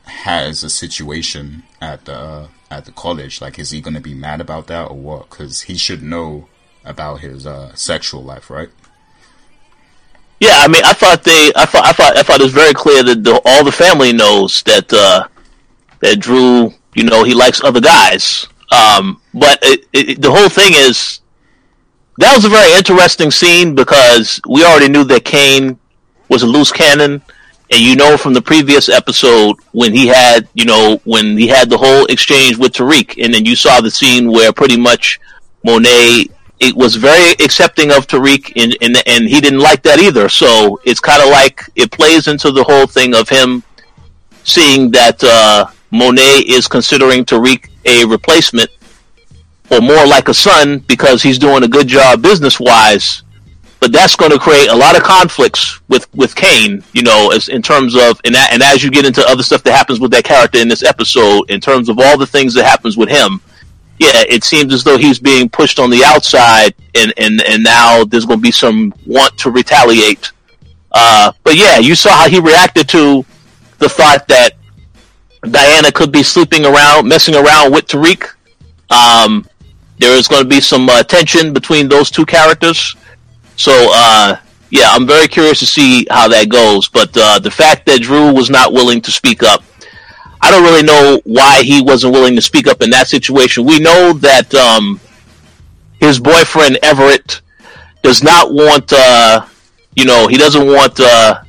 has 0.05 0.63
a 0.63 0.71
situation 0.71 1.65
at 1.81 2.05
the, 2.05 2.49
at 2.71 2.85
the 2.85 2.93
college? 2.93 3.41
Like, 3.41 3.59
is 3.59 3.71
he 3.71 3.81
going 3.81 3.95
to 3.95 4.01
be 4.01 4.15
mad 4.15 4.41
about 4.43 4.67
that 4.69 4.91
or 4.91 4.97
what? 4.97 5.31
Cause 5.31 5.63
he 5.63 5.77
should 5.77 6.03
know 6.03 6.49
about 6.85 7.21
his 7.21 7.47
uh, 7.47 7.75
sexual 7.75 8.23
life, 8.23 8.51
right? 8.51 8.69
Yeah, 10.41 10.55
I 10.55 10.69
mean, 10.69 10.83
I 10.85 10.93
thought 10.93 11.25
they, 11.25 11.51
I 11.57 11.67
thought, 11.67 11.85
I 11.85 11.93
thought, 11.93 12.17
I 12.17 12.23
thought 12.23 12.41
it 12.41 12.45
was 12.45 12.53
very 12.53 12.73
clear 12.73 13.03
that 13.03 13.25
the, 13.25 13.41
all 13.45 13.65
the 13.65 13.73
family 13.73 14.13
knows 14.13 14.63
that 14.63 14.93
uh, 14.93 15.27
that 16.01 16.21
Dru, 16.21 16.73
you 16.95 17.05
know, 17.05 17.25
he 17.25 17.35
likes 17.35 17.63
other 17.63 17.81
guys. 17.81 18.47
Um, 18.71 19.21
but 19.35 19.59
it, 19.63 19.87
it, 19.93 20.23
the 20.23 20.31
whole 20.31 20.49
thing 20.49 20.75
is 20.75 21.21
that 22.19 22.35
was 22.35 22.45
a 22.45 22.49
very 22.49 22.73
interesting 22.75 23.31
scene 23.31 23.75
because 23.75 24.41
we 24.49 24.65
already 24.65 24.89
knew 24.89 25.05
that 25.05 25.25
Cane 25.25 25.79
was 26.29 26.43
a 26.43 26.47
loose 26.47 26.71
cannon, 26.71 27.23
and 27.71 27.81
you 27.81 27.97
know 27.97 28.17
from 28.17 28.35
the 28.35 28.43
previous 28.43 28.89
episode 28.89 29.57
when 29.73 29.93
he 29.93 30.07
had, 30.07 30.49
you 30.55 30.65
know, 30.65 31.01
when 31.05 31.37
he 31.37 31.49
had 31.49 31.71
the 31.71 31.79
whole 31.79 32.05
exchange 32.07 32.59
with 32.59 32.73
Tariq, 32.73 33.23
and 33.23 33.33
then 33.33 33.45
you 33.45 33.57
saw 33.57 33.81
the 33.81 33.91
scene 33.91 34.31
where 34.31 34.53
pretty 34.53 34.77
much 34.77 35.19
Monet 35.65 36.27
it 36.61 36.75
was 36.75 36.97
very 36.97 37.33
accepting 37.45 37.91
of 37.91 38.07
Tariq, 38.07 38.53
and, 38.57 38.77
and, 38.81 39.03
and 39.07 39.29
he 39.29 39.41
didn't 39.41 39.61
like 39.61 39.83
that 39.83 40.01
either. 40.01 40.29
So 40.29 40.81
it's 40.85 41.01
kind 41.01 41.23
of 41.23 41.29
like 41.31 41.63
it 41.77 41.91
plays 41.91 42.27
into 42.27 42.51
the 42.51 42.65
whole 42.65 42.87
thing 42.87 43.15
of 43.15 43.29
him 43.29 43.63
seeing 44.45 44.91
that 44.93 45.23
uh, 45.23 45.67
Monet 45.91 46.45
is 46.47 46.67
considering 46.67 47.25
Tariq 47.25 47.69
a 47.85 48.05
replacement 48.07 48.71
or 49.71 49.81
more 49.81 50.07
like 50.07 50.29
a 50.29 50.35
son 50.35 50.79
because 50.81 51.23
he's 51.23 51.39
doing 51.39 51.63
a 51.63 51.69
good 51.69 51.87
job 51.87 52.23
business 52.23 52.59
wise. 52.59 53.23
But 53.81 53.93
that's 53.93 54.17
going 54.17 54.33
to 54.33 54.39
create 54.39 54.69
a 54.69 54.75
lot 54.75 54.97
of 54.97 55.05
conflicts 55.05 55.81
with 55.89 56.13
with 56.17 56.35
Cane, 56.35 56.83
you 56.95 57.03
know, 57.03 57.31
as 57.31 57.47
in 57.49 57.63
terms 57.63 57.95
of 57.95 58.21
and 58.25 58.35
and 58.35 58.61
as 58.61 58.83
you 58.83 58.91
get 58.91 59.07
into 59.07 59.25
other 59.29 59.45
stuff 59.45 59.63
that 59.63 59.73
happens 59.73 60.01
with 60.01 60.11
that 60.11 60.25
character 60.25 60.59
in 60.59 60.67
this 60.67 60.83
episode, 60.83 61.49
in 61.49 61.61
terms 61.61 61.89
of 61.89 62.01
all 62.01 62.19
the 62.19 62.27
things 62.27 62.55
that 62.55 62.65
happens 62.65 62.97
with 62.97 63.09
him, 63.09 63.41
yeah, 63.99 64.23
it 64.29 64.45
seems 64.45 64.73
as 64.73 64.85
though 64.85 64.97
he's 64.97 65.19
being 65.19 65.49
pushed 65.49 65.79
on 65.79 65.91
the 65.91 66.05
outside, 66.05 66.75
and 66.95 67.13
and 67.17 67.43
and 67.43 67.63
now 67.63 68.05
there's 68.05 68.25
going 68.25 68.39
to 68.39 68.43
be 68.43 68.53
some 68.53 68.95
want 69.07 69.37
to 69.39 69.51
retaliate. 69.51 70.33
Uh, 70.93 71.33
but 71.45 71.57
yeah, 71.57 71.79
you 71.79 71.95
saw 71.95 72.11
how 72.11 72.29
he 72.29 72.41
reacted 72.41 72.89
to 72.91 73.25
the 73.79 73.89
thought 73.89 74.27
that 74.29 74.53
Diana 75.43 75.93
could 75.93 76.13
be 76.13 76.23
sleeping 76.23 76.65
around, 76.65 77.09
messing 77.09 77.35
around 77.35 77.73
with 77.73 77.87
Tariq. 77.87 78.29
Um, 78.91 79.47
there 79.99 80.17
is 80.17 80.29
going 80.29 80.43
to 80.43 80.49
be 80.49 80.61
some 80.61 80.89
uh, 80.89 81.03
tension 81.03 81.53
between 81.53 81.89
those 81.89 82.11
two 82.11 82.25
characters. 82.25 82.97
So, 83.57 83.73
uh, 83.93 84.37
yeah, 84.71 84.91
I'm 84.91 85.07
very 85.07 85.29
curious 85.29 85.59
to 85.61 85.67
see 85.67 86.07
how 86.11 86.29
that 86.29 86.49
goes. 86.49 86.89
But 86.89 87.17
uh, 87.17 87.39
the 87.39 87.51
fact 87.51 87.87
that 87.87 88.03
Dru 88.03 88.33
was 88.33 88.51
not 88.51 88.73
willing 88.73 89.01
to 89.03 89.11
speak 89.11 89.43
up, 89.43 89.63
I 90.41 90.51
don't 90.51 90.63
really 90.63 90.83
know 90.83 91.21
why 91.25 91.63
he 91.63 91.83
wasn't 91.83 92.13
willing 92.13 92.37
to 92.37 92.43
speak 92.43 92.67
up 92.67 92.83
in 92.83 92.91
that 92.91 93.09
situation. 93.09 93.65
We 93.65 93.79
know 93.79 94.13
that 94.15 94.55
um, 94.55 95.01
his 96.01 96.19
boyfriend 96.19 96.79
Everett 96.83 97.41
does 98.03 98.23
not 98.23 98.53
want, 98.53 98.93
uh, 98.93 99.45
you 99.97 100.05
know, 100.05 100.29
he 100.29 100.37
doesn't 100.37 100.67
want 100.67 101.01
uh, 101.01 101.43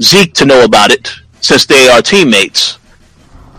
Zeke 0.00 0.34
to 0.34 0.44
know 0.44 0.64
about 0.64 0.90
it 0.90 1.10
since 1.40 1.66
they 1.66 1.88
are 1.88 2.02
teammates. 2.02 2.78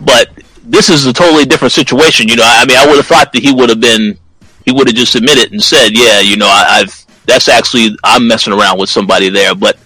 But 0.00 0.30
this 0.64 0.90
is 0.90 1.06
a 1.06 1.12
totally 1.12 1.44
different 1.44 1.72
situation. 1.72 2.28
You 2.28 2.36
know, 2.36 2.44
I 2.46 2.66
mean, 2.66 2.76
I 2.76 2.86
would 2.86 2.96
have 2.96 3.06
thought 3.06 3.32
that 3.32 3.42
he 3.42 3.52
would 3.52 3.68
have 3.70 3.80
been, 3.80 4.18
he 4.64 4.72
would 4.72 4.86
have 4.86 4.96
just 4.96 5.14
admitted 5.14 5.52
and 5.52 5.62
said, 5.62 5.90
"Yeah, 5.92 6.20
you 6.20 6.36
know, 6.36 6.46
I, 6.46 6.80
I've 6.80 7.06
that's 7.26 7.48
actually 7.48 7.96
I'm 8.04 8.28
messing 8.28 8.52
around 8.52 8.78
with 8.78 8.90
somebody 8.90 9.30
there." 9.30 9.54
But 9.54 9.78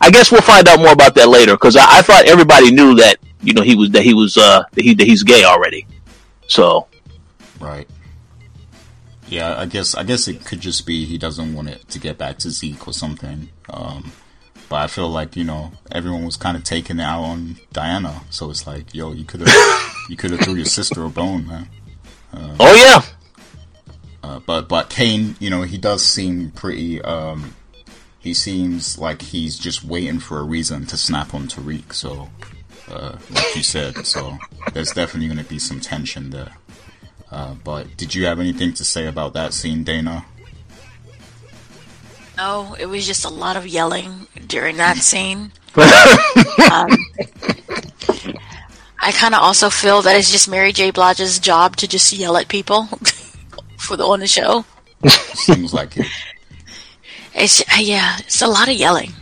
I 0.00 0.10
guess 0.10 0.30
we'll 0.30 0.42
find 0.42 0.68
out 0.68 0.80
more 0.80 0.92
about 0.92 1.14
that 1.14 1.28
later 1.28 1.52
because 1.52 1.76
I, 1.76 1.98
I, 1.98 2.02
thought 2.02 2.28
everybody 2.28 2.70
knew 2.70 2.94
that 2.96 3.18
you 3.44 3.54
know 3.54 3.62
he 3.62 3.74
was 3.74 3.90
that 3.90 4.02
he 4.02 4.14
was 4.14 4.36
uh 4.36 4.64
that 4.72 4.84
he 4.84 4.94
that 4.94 5.06
he's 5.06 5.22
gay 5.22 5.44
already. 5.44 5.86
So, 6.46 6.88
right. 7.60 7.88
Yeah, 9.28 9.58
I 9.58 9.66
guess 9.66 9.94
I 9.94 10.02
guess 10.04 10.28
it 10.28 10.44
could 10.44 10.60
just 10.60 10.86
be 10.86 11.04
he 11.04 11.18
doesn't 11.18 11.54
want 11.54 11.68
it 11.68 11.88
to 11.88 11.98
get 11.98 12.18
back 12.18 12.38
to 12.38 12.50
Zeke 12.50 12.86
or 12.86 12.92
something. 12.92 13.48
Um, 13.70 14.12
but 14.68 14.76
I 14.76 14.86
feel 14.86 15.08
like 15.08 15.36
you 15.36 15.44
know 15.44 15.72
everyone 15.90 16.24
was 16.24 16.36
kind 16.36 16.56
of 16.56 16.64
taking 16.64 16.98
it 16.98 17.02
out 17.02 17.22
on 17.22 17.56
Diana, 17.72 18.22
so 18.30 18.50
it's 18.50 18.66
like, 18.66 18.94
yo, 18.94 19.12
you 19.12 19.24
could 19.24 19.40
have 19.40 19.94
you 20.08 20.16
could 20.16 20.30
have 20.32 20.40
threw 20.40 20.54
your 20.54 20.64
sister 20.66 21.04
a 21.04 21.10
bone, 21.10 21.46
man. 21.46 21.68
Uh, 22.32 22.56
oh 22.60 22.74
yeah. 22.74 23.02
Uh, 24.22 24.40
but 24.46 24.68
but 24.68 24.88
Cane, 24.88 25.36
you 25.38 25.50
know, 25.50 25.62
he 25.62 25.78
does 25.78 26.02
seem 26.02 26.50
pretty. 26.50 27.00
Um, 27.02 27.54
he 28.18 28.32
seems 28.32 28.98
like 28.98 29.20
he's 29.20 29.58
just 29.58 29.84
waiting 29.84 30.18
for 30.18 30.38
a 30.38 30.42
reason 30.42 30.86
to 30.86 30.96
snap 30.96 31.34
on 31.34 31.46
Tariq. 31.46 31.92
So, 31.92 32.30
uh, 32.88 33.16
like 33.30 33.56
you 33.56 33.62
said, 33.62 34.06
so 34.06 34.38
there's 34.72 34.92
definitely 34.92 35.28
going 35.28 35.42
to 35.42 35.48
be 35.48 35.58
some 35.58 35.80
tension 35.80 36.30
there. 36.30 36.52
Uh, 37.30 37.54
but 37.64 37.96
did 37.96 38.14
you 38.14 38.26
have 38.26 38.38
anything 38.38 38.72
to 38.74 38.84
say 38.84 39.06
about 39.06 39.32
that 39.34 39.52
scene, 39.52 39.82
Dana? 39.84 40.24
No, 42.36 42.76
it 42.78 42.86
was 42.86 43.06
just 43.06 43.24
a 43.24 43.28
lot 43.28 43.56
of 43.56 43.66
yelling 43.66 44.26
during 44.46 44.76
that 44.76 44.96
scene. 44.98 45.52
um, 45.76 46.88
I 49.00 49.12
kind 49.12 49.34
of 49.34 49.42
also 49.42 49.70
feel 49.70 50.02
that 50.02 50.16
it's 50.16 50.30
just 50.30 50.48
Mary 50.48 50.72
J. 50.72 50.90
Blige's 50.90 51.38
job 51.38 51.76
to 51.76 51.88
just 51.88 52.12
yell 52.12 52.36
at 52.36 52.48
people 52.48 52.84
for 53.78 53.96
the 53.96 54.04
on 54.04 54.20
the 54.20 54.26
show. 54.26 54.64
Seems 55.06 55.74
like 55.74 55.96
it. 55.96 56.06
It's 57.34 57.60
uh, 57.60 57.80
yeah, 57.80 58.16
it's 58.20 58.42
a 58.42 58.46
lot 58.46 58.68
of 58.68 58.74
yelling. 58.74 59.12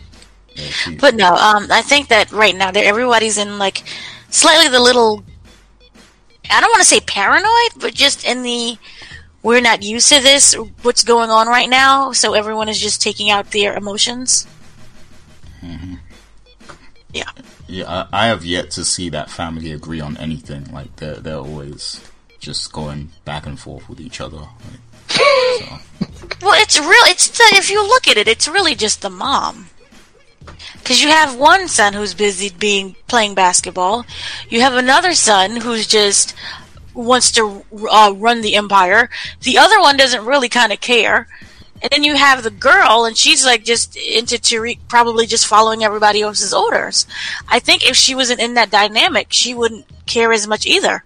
But 0.98 1.14
no, 1.14 1.34
um, 1.34 1.66
I 1.70 1.82
think 1.82 2.08
that 2.08 2.30
right 2.32 2.54
now 2.54 2.70
that 2.70 2.84
everybody's 2.84 3.38
in 3.38 3.58
like 3.58 3.82
slightly 4.30 4.68
the 4.68 4.80
little. 4.80 5.24
I 6.50 6.60
don't 6.60 6.70
want 6.70 6.82
to 6.82 6.88
say 6.88 7.00
paranoid, 7.00 7.80
but 7.80 7.94
just 7.94 8.26
in 8.26 8.42
the 8.42 8.76
we're 9.42 9.60
not 9.60 9.82
used 9.82 10.08
to 10.10 10.20
this, 10.20 10.54
what's 10.82 11.02
going 11.02 11.30
on 11.30 11.48
right 11.48 11.68
now, 11.68 12.12
so 12.12 12.34
everyone 12.34 12.68
is 12.68 12.80
just 12.80 13.02
taking 13.02 13.30
out 13.30 13.50
their 13.50 13.76
emotions. 13.76 14.46
Mm-hmm. 15.60 15.94
Yeah. 17.12 17.30
Yeah, 17.68 18.06
I, 18.12 18.24
I, 18.24 18.26
have 18.26 18.44
yet 18.44 18.70
to 18.72 18.84
see 18.84 19.08
that 19.10 19.30
family 19.30 19.72
agree 19.72 20.00
on 20.00 20.16
anything. 20.16 20.70
Like 20.72 20.96
they're 20.96 21.16
they're 21.16 21.36
always 21.36 22.00
just 22.38 22.72
going 22.72 23.10
back 23.24 23.46
and 23.46 23.58
forth 23.58 23.88
with 23.88 24.00
each 24.00 24.20
other. 24.20 24.38
Like, 24.38 24.80
so. 25.08 25.78
Well, 26.40 26.60
it's 26.60 26.78
real. 26.78 27.04
It's 27.06 27.28
the, 27.28 27.44
if 27.56 27.70
you 27.70 27.86
look 27.86 28.08
at 28.08 28.16
it, 28.16 28.26
it's 28.26 28.48
really 28.48 28.74
just 28.74 29.00
the 29.00 29.10
mom. 29.10 29.68
Because 30.74 31.02
you 31.02 31.08
have 31.08 31.36
one 31.36 31.68
son 31.68 31.92
who's 31.92 32.14
busy 32.14 32.50
being 32.50 32.96
playing 33.08 33.34
basketball, 33.34 34.04
you 34.48 34.60
have 34.60 34.74
another 34.74 35.14
son 35.14 35.56
who's 35.56 35.86
just 35.86 36.34
wants 36.94 37.32
to 37.32 37.64
uh, 37.90 38.12
run 38.16 38.40
the 38.40 38.56
empire. 38.56 39.08
The 39.42 39.58
other 39.58 39.80
one 39.80 39.96
doesn't 39.96 40.24
really 40.24 40.48
kind 40.48 40.72
of 40.72 40.80
care. 40.80 41.28
And 41.80 41.90
then 41.90 42.04
you 42.04 42.14
have 42.14 42.42
the 42.42 42.50
girl, 42.50 43.04
and 43.04 43.16
she's 43.16 43.44
like 43.44 43.64
just 43.64 43.96
into 43.96 44.36
Tariq, 44.36 44.78
probably 44.86 45.26
just 45.26 45.46
following 45.46 45.82
everybody 45.82 46.22
else's 46.22 46.54
orders. 46.54 47.06
I 47.48 47.58
think 47.58 47.88
if 47.88 47.96
she 47.96 48.14
wasn't 48.14 48.40
in 48.40 48.54
that 48.54 48.70
dynamic, 48.70 49.28
she 49.30 49.52
wouldn't 49.52 49.86
care 50.06 50.32
as 50.32 50.46
much 50.46 50.64
either. 50.64 51.04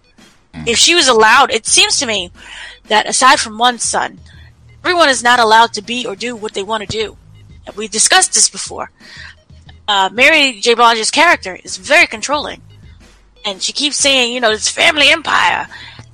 Mm. 0.53 0.69
If 0.69 0.77
she 0.77 0.95
was 0.95 1.09
allowed, 1.09 1.51
it 1.51 1.67
seems 1.67 1.99
to 1.99 2.07
me 2.07 2.31
that 2.89 3.09
aside 3.09 3.41
from 3.41 3.57
one 3.57 3.79
son, 3.79 4.21
everyone 4.85 5.09
is 5.09 5.23
not 5.23 5.41
allowed 5.41 5.73
to 5.75 5.83
be 5.83 6.07
or 6.07 6.15
do 6.15 6.37
what 6.37 6.53
they 6.53 6.63
want 6.63 6.83
to 6.83 6.87
do. 6.87 7.17
We 7.75 7.89
discussed 7.89 8.35
this 8.35 8.49
before. 8.49 8.91
Uh, 9.89 10.11
Mary 10.13 10.61
J. 10.61 10.75
Blige's 10.75 11.11
character 11.11 11.59
is 11.63 11.77
very 11.77 12.07
controlling 12.07 12.61
and 13.47 13.63
she 13.63 13.73
keeps 13.73 13.97
saying, 13.97 14.33
you 14.33 14.41
know, 14.41 14.51
it's 14.51 14.69
family 14.69 15.09
empire. 15.09 15.69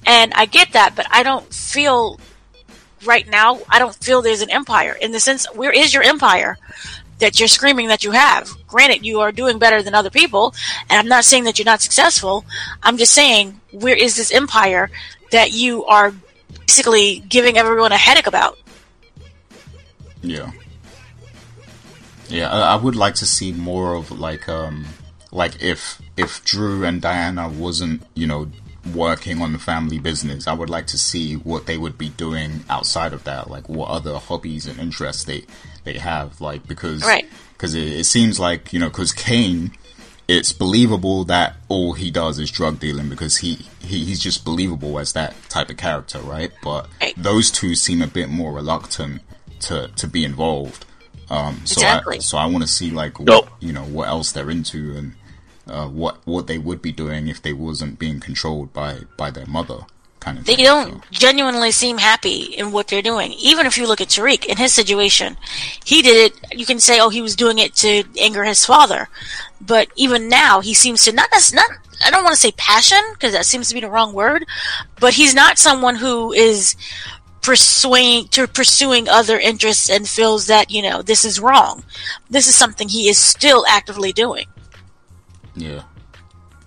And 0.07 0.33
I 0.35 0.45
get 0.45 0.73
that, 0.75 0.95
but 0.95 1.07
I 1.11 1.23
don't 1.23 1.53
feel 1.53 2.21
right 3.05 3.29
now, 3.29 3.61
I 3.69 3.79
don't 3.79 3.95
feel 3.95 4.23
there's 4.23 4.43
an 4.43 4.51
empire 4.51 4.93
in 4.93 5.11
the 5.13 5.19
sense, 5.19 5.47
where 5.55 5.73
is 5.73 5.95
your 5.95 6.03
empire 6.03 6.59
that 7.19 7.39
you're 7.39 7.49
screaming 7.49 7.89
that 7.89 8.05
you 8.05 8.11
have? 8.11 8.51
Granted, 8.67 9.05
you 9.05 9.21
are 9.21 9.33
doing 9.33 9.59
better 9.59 9.83
than 9.83 9.95
other 9.95 10.11
people, 10.11 10.55
and 10.91 10.99
I'm 10.99 11.09
not 11.09 11.25
saying 11.25 11.45
that 11.45 11.59
you're 11.59 11.67
not 11.67 11.81
successful. 11.81 12.45
I'm 12.83 12.99
just 12.99 13.13
saying, 13.13 13.61
where 13.73 13.97
is 13.97 14.17
this 14.17 14.31
empire 14.31 14.91
that 15.31 15.53
you 15.53 15.85
are 15.87 16.13
basically 16.67 17.21
giving 17.29 17.57
everyone 17.57 17.93
a 17.93 17.97
headache 17.97 18.27
about? 18.27 18.59
Yeah. 20.21 20.51
Yeah, 22.33 22.51
I, 22.51 22.75
I 22.75 22.77
would 22.77 22.97
like 22.97 23.15
to 23.17 23.27
see 23.27 23.53
more 23.53 23.95
of 23.95 24.11
like, 24.11 24.49
um, 24.49 24.87
like 25.31 25.63
if 25.63 26.01
if 26.17 26.45
Dru 26.45 26.85
and 26.85 27.01
Diana 27.01 27.49
wasn't, 27.49 28.03
you 28.15 28.27
know, 28.27 28.49
working 28.95 29.41
on 29.41 29.53
the 29.53 29.59
family 29.59 29.99
business, 29.99 30.49
I 30.49 30.55
would 30.55 30.71
like 30.71 30.87
to 30.89 30.99
see 30.99 31.35
what 31.35 31.67
they 31.67 31.79
would 31.79 31.97
be 31.97 32.09
doing 32.09 32.65
outside 32.69 33.13
of 33.13 33.25
that, 33.25 33.51
like 33.51 33.69
what 33.69 33.89
other 33.89 34.19
hobbies 34.19 34.67
and 34.67 34.79
interests 34.79 35.25
they 35.25 35.45
they 35.85 35.99
have, 35.99 36.41
like 36.41 36.67
because 36.67 37.05
right. 37.05 37.29
cause 37.59 37.75
it, 37.75 37.87
it 37.87 38.05
seems 38.05 38.41
like 38.41 38.73
you 38.73 38.81
know 38.81 38.89
because 38.89 39.13
Cane, 39.13 39.73
it's 40.27 40.53
believable 40.53 41.25
that 41.25 41.57
all 41.69 41.93
he 41.93 42.11
does 42.11 42.39
is 42.39 42.51
drug 42.51 42.81
dealing 42.81 43.09
because 43.09 43.39
he, 43.39 43.67
he 43.81 44.05
he's 44.05 44.21
just 44.21 44.45
believable 44.45 44.99
as 44.99 45.13
that 45.13 45.35
type 45.49 45.71
of 45.71 45.77
character, 45.77 46.19
right? 46.21 46.51
But 46.63 46.89
right. 47.01 47.15
those 47.17 47.51
two 47.51 47.75
seem 47.75 48.03
a 48.03 48.07
bit 48.07 48.29
more 48.29 48.53
reluctant 48.53 49.23
to 49.61 49.89
to 49.97 50.07
be 50.07 50.25
involved. 50.25 50.87
Um, 51.33 51.63
so 51.65 51.81
exactly. 51.81 52.17
I, 52.17 52.21
so 52.21 52.37
I 52.37 52.45
want 52.45 52.63
to 52.63 52.69
see 52.69 52.91
like 52.91 53.19
what, 53.19 53.49
you 53.59 53.73
know 53.73 53.85
what 53.85 54.07
else 54.09 54.33
they're 54.33 54.51
into 54.51 54.95
and 54.95 55.15
uh, 55.67 55.89
what 55.89 56.19
what 56.27 56.47
they 56.47 56.59
would 56.59 56.83
be 56.83 56.93
doing 56.93 57.27
if 57.27 57.41
they 57.41 57.55
wasn't 57.55 57.99
being 57.99 58.21
controlled 58.21 58.75
by 58.75 58.99
by 59.17 59.31
their 59.31 59.47
mother. 59.47 59.87
Kind 60.21 60.39
of 60.39 60.45
they 60.45 60.57
thing, 60.57 60.67
don't 60.67 61.03
so. 61.03 61.09
genuinely 61.11 61.73
seem 61.73 61.97
happy 61.97 62.43
in 62.43 62.71
what 62.71 62.89
they're 62.89 63.03
doing. 63.03 63.33
Even 63.33 63.67
if 63.67 63.79
you 63.79 63.89
look 63.89 64.03
at 64.03 64.09
Tariq 64.09 64.45
in 64.45 64.59
his 64.59 64.75
situation, 64.75 65.39
he 65.85 66.03
did 66.03 66.33
it. 66.33 66.57
You 66.57 66.67
can 66.67 66.79
say, 66.79 67.01
oh, 67.01 67.09
he 67.09 67.23
was 67.23 67.35
doing 67.35 67.59
it 67.59 67.75
to 67.77 68.05
anger 68.21 68.45
his 68.45 68.65
father, 68.65 69.09
but 69.59 69.89
even 69.97 70.29
now 70.29 70.61
he 70.61 70.75
seems 70.75 71.03
to 71.05 71.13
not 71.13 71.31
that's 71.33 71.55
not. 71.55 71.69
I 72.05 72.11
don't 72.11 72.25
want 72.25 72.35
to 72.35 72.41
say 72.41 72.53
passion 72.53 73.03
because 73.15 73.33
that 73.33 73.47
seems 73.47 73.69
to 73.69 73.75
be 73.75 73.81
the 73.81 73.89
wrong 73.91 74.13
word, 74.13 74.45
but 75.01 75.15
he's 75.15 75.35
not 75.35 75.59
someone 75.59 75.97
who 75.97 76.33
is 76.33 76.77
pursuing 77.43 78.29
to 78.29 78.47
pursuing 78.47 79.09
other 79.09 79.39
interests 79.39 79.91
and 79.91 80.09
feels 80.09 80.47
that 80.47 80.71
you 80.71 80.83
know 80.83 81.03
this 81.03 81.25
is 81.25 81.41
wrong. 81.41 81.85
This 82.31 82.47
is 82.47 82.55
something 82.55 82.89
he 82.89 83.09
is 83.09 83.19
still 83.19 83.65
actively 83.69 84.13
doing. 84.13 84.47
Yeah. 85.55 85.83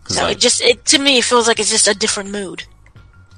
So 0.08 0.24
like, 0.24 0.38
it 0.38 0.40
just 0.40 0.62
it 0.62 0.86
to 0.86 1.00
me 1.00 1.18
it 1.18 1.24
feels 1.24 1.48
like 1.48 1.60
it's 1.60 1.72
just 1.72 1.88
a 1.88 1.96
different 1.96 2.30
mood. 2.30 2.64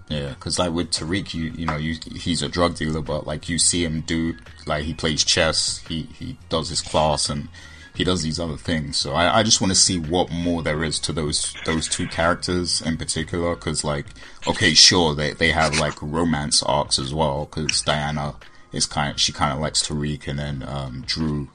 Yeah, 0.10 0.30
because 0.30 0.58
like 0.58 0.72
with 0.72 0.92
Tariq, 0.92 1.34
you 1.34 1.52
you 1.56 1.66
know, 1.66 1.76
you 1.76 1.96
he's 2.16 2.42
a 2.42 2.48
drug 2.48 2.76
dealer, 2.76 3.02
but 3.02 3.28
like 3.28 3.50
you 3.50 3.60
see 3.60 3.84
him 3.84 4.02
do 4.02 4.36
like 4.66 4.84
he 4.86 4.94
plays 4.94 5.24
chess, 5.24 5.80
he 5.88 6.04
he 6.18 6.38
does 6.50 6.70
his 6.70 6.82
class, 6.82 7.30
and 7.30 7.50
he 7.98 8.04
does 8.04 8.22
these 8.22 8.40
other 8.40 8.58
things. 8.58 8.98
So 8.98 9.14
I, 9.14 9.40
I 9.40 9.44
just 9.44 9.60
want 9.60 9.72
to 9.72 9.76
see 9.76 10.00
what 10.00 10.32
more 10.32 10.62
there 10.62 10.84
is 10.84 11.00
to 11.00 11.12
those 11.12 11.56
those 11.66 11.88
two 11.88 12.08
characters 12.08 12.82
in 12.82 12.98
particular. 12.98 13.56
Because 13.56 13.84
like, 13.84 14.06
okay, 14.48 14.74
sure, 14.74 15.16
they 15.16 15.34
they 15.34 15.52
have 15.52 15.80
like 15.80 16.02
romance 16.02 16.62
arcs 16.64 17.00
as 17.00 17.14
well. 17.14 17.46
Because 17.46 17.82
Diana 17.82 18.36
is 18.72 18.86
kind 18.86 19.14
of, 19.14 19.20
she 19.20 19.32
kind 19.32 19.54
of 19.54 19.60
likes 19.60 19.88
Tariq, 19.88 20.28
and 20.28 20.38
then 20.40 20.64
um, 20.68 21.04
Dru, 21.08 21.50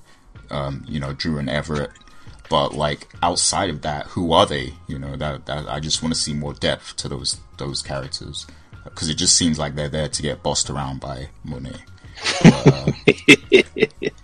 um, 0.51 0.85
you 0.89 0.99
know, 0.99 1.13
Dru 1.13 1.39
and 1.39 1.49
Everett 1.49 1.91
but 2.51 2.75
like 2.75 3.09
outside 3.23 3.71
of 3.71 3.81
that, 3.81 4.09
who 4.09 4.31
are 4.35 4.45
they? 4.45 4.75
You 4.87 4.99
know, 4.99 5.17
that, 5.17 5.47
that 5.47 5.67
I 5.71 5.81
just 5.81 6.03
want 6.03 6.15
to 6.15 6.21
see 6.21 6.35
more 6.35 6.53
depth 6.53 6.97
to 6.97 7.09
those 7.09 7.41
those 7.57 7.81
characters. 7.81 8.47
because 8.85 9.09
it 9.09 9.15
just 9.15 9.37
seems 9.37 9.59
like 9.59 9.75
they're 9.75 9.89
there 9.89 10.09
to 10.09 10.23
get 10.23 10.43
bossed 10.43 10.69
around 10.69 11.01
by 11.01 11.29
Monet. 11.45 11.77
But, 12.43 12.67
uh, 12.67 12.93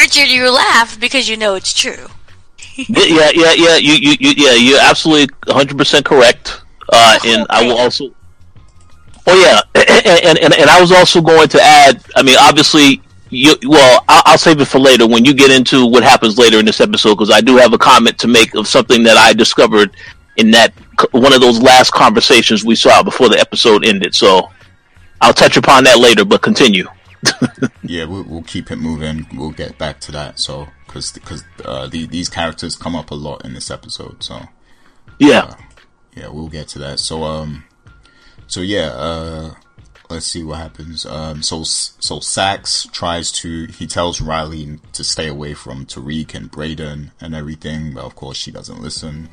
Richard, 0.00 0.28
you 0.28 0.50
laugh 0.50 0.98
because 0.98 1.28
you 1.28 1.36
know 1.36 1.54
it's 1.54 1.74
true. 1.74 2.06
yeah, 2.76 3.30
yeah, 3.34 3.52
yeah. 3.52 3.76
You, 3.76 3.94
you, 3.94 4.16
you 4.18 4.34
yeah. 4.36 4.52
You're 4.54 4.80
absolutely 4.80 5.34
100 5.46 5.76
percent 5.76 6.06
correct. 6.06 6.62
Uh, 6.90 7.18
whole 7.20 7.30
and 7.32 7.46
I 7.50 7.64
will 7.64 7.78
also. 7.78 8.12
Oh 9.26 9.36
yeah, 9.36 9.60
and, 9.74 10.38
and 10.38 10.54
and 10.54 10.70
I 10.70 10.80
was 10.80 10.90
also 10.90 11.20
going 11.20 11.48
to 11.48 11.60
add. 11.60 12.02
I 12.16 12.22
mean, 12.22 12.36
obviously, 12.40 13.02
you. 13.28 13.54
Well, 13.66 14.04
I'll, 14.08 14.22
I'll 14.26 14.38
save 14.38 14.60
it 14.60 14.64
for 14.64 14.78
later 14.78 15.06
when 15.06 15.24
you 15.24 15.34
get 15.34 15.50
into 15.50 15.86
what 15.86 16.02
happens 16.02 16.38
later 16.38 16.58
in 16.58 16.64
this 16.64 16.80
episode 16.80 17.14
because 17.14 17.30
I 17.30 17.40
do 17.40 17.56
have 17.58 17.74
a 17.74 17.78
comment 17.78 18.18
to 18.20 18.28
make 18.28 18.54
of 18.54 18.66
something 18.66 19.02
that 19.04 19.16
I 19.16 19.34
discovered 19.34 19.94
in 20.36 20.50
that 20.52 20.72
one 21.12 21.32
of 21.32 21.40
those 21.40 21.60
last 21.60 21.92
conversations 21.92 22.64
we 22.64 22.74
saw 22.74 23.02
before 23.02 23.28
the 23.28 23.38
episode 23.38 23.86
ended. 23.86 24.14
So 24.14 24.50
I'll 25.20 25.34
touch 25.34 25.56
upon 25.58 25.84
that 25.84 25.98
later, 25.98 26.24
but 26.24 26.40
continue. 26.40 26.88
Yeah, 27.82 28.04
we'll, 28.04 28.22
we'll 28.24 28.42
keep 28.42 28.70
it 28.70 28.76
moving. 28.76 29.26
We'll 29.34 29.50
get 29.50 29.76
back 29.78 30.00
to 30.00 30.12
that. 30.12 30.38
So, 30.38 30.68
because 30.86 31.12
because 31.12 31.44
uh, 31.64 31.86
the, 31.88 32.06
these 32.06 32.28
characters 32.28 32.76
come 32.76 32.94
up 32.96 33.10
a 33.10 33.14
lot 33.14 33.44
in 33.44 33.54
this 33.54 33.70
episode. 33.70 34.22
So, 34.22 34.42
Yeah. 35.18 35.54
yeah, 36.16 36.28
we'll 36.28 36.48
get 36.48 36.68
to 36.68 36.78
that. 36.80 36.98
So, 37.00 37.24
um, 37.24 37.64
so 38.46 38.60
yeah, 38.60 38.88
uh, 38.90 39.54
let's 40.08 40.26
see 40.26 40.42
what 40.42 40.58
happens. 40.58 41.04
Um, 41.06 41.42
so 41.42 41.62
so 41.62 42.20
Saxe 42.20 42.86
tries 42.92 43.30
to 43.32 43.66
he 43.66 43.86
tells 43.86 44.20
Riley 44.20 44.78
to 44.92 45.04
stay 45.04 45.28
away 45.28 45.54
from 45.54 45.86
Tariq 45.86 46.34
and 46.34 46.50
Brayden 46.50 47.10
and 47.20 47.34
everything, 47.34 47.94
but 47.94 48.04
of 48.04 48.16
course 48.16 48.36
she 48.36 48.50
doesn't 48.50 48.80
listen. 48.80 49.28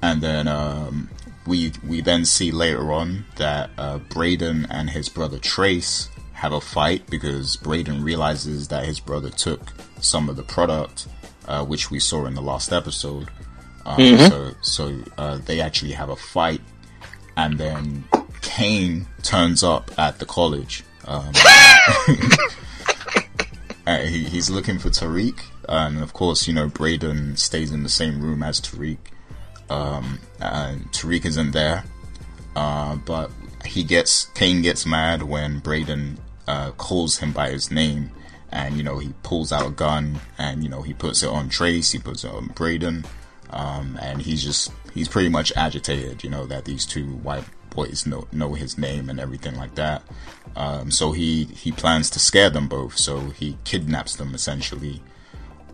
And 0.00 0.22
then 0.22 0.46
um, 0.48 1.10
we 1.46 1.72
we 1.86 2.00
then 2.00 2.24
see 2.24 2.50
later 2.52 2.92
on 2.92 3.26
that 3.36 3.70
uh, 3.76 3.98
Brayden 3.98 4.66
and 4.70 4.90
his 4.90 5.08
brother 5.08 5.38
Trace 5.38 6.08
have 6.38 6.52
a 6.52 6.60
fight 6.60 7.04
because 7.10 7.56
Brayden 7.56 8.04
realizes 8.04 8.68
that 8.68 8.84
his 8.84 9.00
brother 9.00 9.28
took 9.28 9.72
some 10.00 10.28
of 10.28 10.36
the 10.36 10.44
product, 10.44 11.08
uh, 11.48 11.64
which 11.64 11.90
we 11.90 11.98
saw 11.98 12.26
in 12.26 12.34
the 12.34 12.40
last 12.42 12.72
episode. 12.72 13.28
Um, 13.84 13.96
So 14.28 14.54
so 14.60 14.98
uh, 15.18 15.38
they 15.38 15.60
actually 15.60 15.92
have 15.92 16.10
a 16.10 16.16
fight, 16.16 16.60
and 17.36 17.58
then 17.58 18.04
Cane 18.40 19.06
turns 19.22 19.64
up 19.64 19.90
at 19.98 20.20
the 20.20 20.26
college. 20.26 20.84
Um, 21.06 21.32
he, 24.06 24.24
he's 24.24 24.48
looking 24.50 24.78
for 24.78 24.90
Tariq, 24.90 25.40
and 25.68 26.02
of 26.02 26.12
course, 26.12 26.46
you 26.46 26.54
know 26.54 26.68
Brayden 26.68 27.36
stays 27.38 27.72
in 27.72 27.82
the 27.82 27.88
same 27.88 28.20
room 28.20 28.42
as 28.42 28.60
Tariq. 28.60 28.98
Um, 29.70 30.20
and 30.40 30.84
Tariq 30.92 31.24
isn't 31.26 31.50
there, 31.50 31.84
uh, 32.54 32.96
but 32.96 33.30
he 33.64 33.82
gets 33.82 34.26
Cane 34.34 34.62
gets 34.62 34.86
mad 34.86 35.22
when 35.22 35.60
Brayden 35.60 36.18
uh, 36.48 36.70
calls 36.72 37.18
him 37.18 37.30
by 37.30 37.50
his 37.50 37.70
name, 37.70 38.10
and 38.50 38.76
you 38.78 38.82
know 38.82 38.98
he 38.98 39.12
pulls 39.22 39.52
out 39.52 39.66
a 39.66 39.70
gun 39.70 40.18
and 40.38 40.64
you 40.64 40.68
know 40.70 40.80
he 40.80 40.94
puts 40.94 41.22
it 41.22 41.28
on 41.28 41.50
Trace, 41.50 41.92
he 41.92 41.98
puts 41.98 42.24
it 42.24 42.32
on 42.32 42.48
Brayden, 42.48 43.04
um, 43.50 43.98
and 44.00 44.22
he's 44.22 44.42
just 44.42 44.72
he's 44.94 45.08
pretty 45.08 45.28
much 45.28 45.52
agitated, 45.54 46.24
you 46.24 46.30
know 46.30 46.46
that 46.46 46.64
these 46.64 46.86
two 46.86 47.06
white 47.16 47.44
boys 47.68 48.06
know 48.06 48.26
know 48.32 48.54
his 48.54 48.78
name 48.78 49.10
and 49.10 49.20
everything 49.20 49.56
like 49.56 49.74
that. 49.74 50.02
Um, 50.56 50.90
so 50.90 51.12
he 51.12 51.44
he 51.44 51.70
plans 51.70 52.08
to 52.10 52.18
scare 52.18 52.48
them 52.48 52.66
both. 52.66 52.96
So 52.96 53.20
he 53.30 53.58
kidnaps 53.64 54.16
them 54.16 54.34
essentially, 54.34 55.02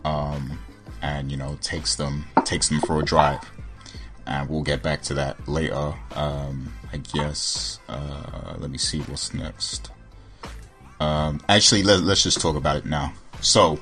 um, 0.03 0.59
and 1.01 1.31
you 1.31 1.37
know 1.37 1.57
takes 1.61 1.95
them 1.95 2.25
takes 2.43 2.67
them 2.67 2.81
for 2.81 2.99
a 2.99 3.03
drive. 3.03 3.49
And 4.27 4.49
we'll 4.49 4.63
get 4.63 4.81
back 4.81 5.03
to 5.03 5.13
that 5.13 5.47
later. 5.47 5.93
Um, 6.15 6.73
I 6.91 6.97
guess. 6.97 7.79
Uh, 7.87 8.55
let 8.57 8.71
me 8.71 8.77
see 8.79 8.99
what's 9.01 9.35
next. 9.35 9.91
Um, 10.99 11.41
actually, 11.49 11.83
let, 11.83 12.01
let's 12.01 12.23
just 12.23 12.39
talk 12.39 12.55
about 12.55 12.77
it 12.77 12.85
now. 12.85 13.13
So, 13.41 13.79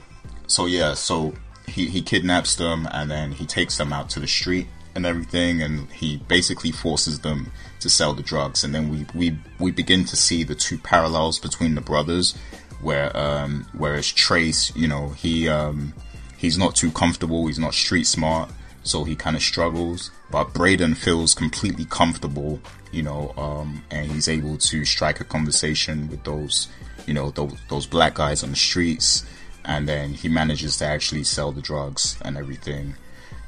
so 0.47 0.65
yeah, 0.65 0.93
so 0.93 1.33
he 1.67 1.87
he 1.87 2.01
kidnaps 2.01 2.55
them 2.55 2.87
and 2.91 3.09
then 3.09 3.31
he 3.31 3.45
takes 3.45 3.77
them 3.77 3.93
out 3.93 4.09
to 4.11 4.19
the 4.19 4.27
street 4.27 4.67
and 4.95 5.05
everything, 5.05 5.61
and 5.61 5.91
he 5.91 6.17
basically 6.17 6.71
forces 6.71 7.19
them 7.19 7.51
to 7.79 7.89
sell 7.89 8.13
the 8.13 8.23
drugs. 8.23 8.63
And 8.63 8.73
then 8.73 8.89
we 8.89 9.05
we 9.13 9.37
we 9.59 9.71
begin 9.71 10.05
to 10.05 10.15
see 10.15 10.43
the 10.43 10.55
two 10.55 10.77
parallels 10.77 11.39
between 11.39 11.75
the 11.75 11.81
brothers, 11.81 12.35
where 12.81 13.15
um 13.15 13.65
whereas 13.73 14.11
Trace, 14.11 14.75
you 14.75 14.87
know, 14.87 15.09
he 15.09 15.47
um 15.47 15.93
he's 16.37 16.57
not 16.57 16.75
too 16.75 16.91
comfortable, 16.91 17.47
he's 17.47 17.59
not 17.59 17.73
street 17.73 18.05
smart, 18.05 18.49
so 18.83 19.03
he 19.03 19.15
kind 19.15 19.35
of 19.35 19.41
struggles. 19.41 20.11
But 20.29 20.53
Brayden 20.53 20.95
feels 20.97 21.33
completely 21.33 21.85
comfortable, 21.85 22.59
you 22.91 23.03
know, 23.03 23.33
um, 23.37 23.83
and 23.89 24.11
he's 24.11 24.27
able 24.27 24.57
to 24.57 24.83
strike 24.83 25.19
a 25.19 25.23
conversation 25.23 26.09
with 26.09 26.23
those, 26.23 26.67
you 27.05 27.13
know, 27.13 27.31
those, 27.31 27.53
those 27.69 27.85
black 27.85 28.15
guys 28.15 28.43
on 28.43 28.51
the 28.51 28.55
streets, 28.55 29.25
and 29.65 29.87
then 29.87 30.13
he 30.13 30.27
manages 30.29 30.77
to 30.77 30.85
actually 30.85 31.23
sell 31.23 31.51
the 31.51 31.61
drugs 31.61 32.17
and 32.23 32.37
everything. 32.37 32.95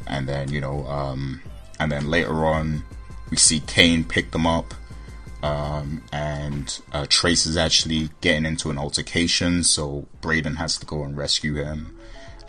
And 0.07 0.27
then, 0.27 0.51
you 0.51 0.61
know, 0.61 0.85
um, 0.87 1.41
and 1.79 1.91
then 1.91 2.09
later 2.09 2.45
on, 2.45 2.83
we 3.29 3.37
see 3.37 3.59
Cane 3.61 4.03
pick 4.03 4.31
them 4.31 4.45
up, 4.45 4.73
um, 5.43 6.03
and 6.11 6.79
uh, 6.91 7.05
Trace 7.09 7.45
is 7.45 7.57
actually 7.57 8.09
getting 8.21 8.45
into 8.45 8.69
an 8.69 8.77
altercation, 8.77 9.63
so 9.63 10.07
Brayden 10.21 10.57
has 10.57 10.77
to 10.77 10.85
go 10.85 11.03
and 11.03 11.17
rescue 11.17 11.55
him. 11.55 11.97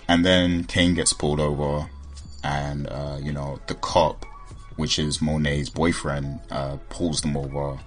And 0.09 0.25
then 0.25 0.65
Cane 0.65 0.95
gets 0.95 1.13
pulled 1.13 1.41
over, 1.41 1.89
and 2.45 2.87
uh, 2.89 3.19
you 3.21 3.33
know 3.33 3.59
the 3.67 3.75
cop, 3.75 4.25
which 4.77 4.99
is 4.99 5.21
Monet's 5.21 5.69
boyfriend, 5.69 6.41
uh, 6.51 6.77
pulls 6.89 7.23
them 7.23 7.37
over, 7.37 7.79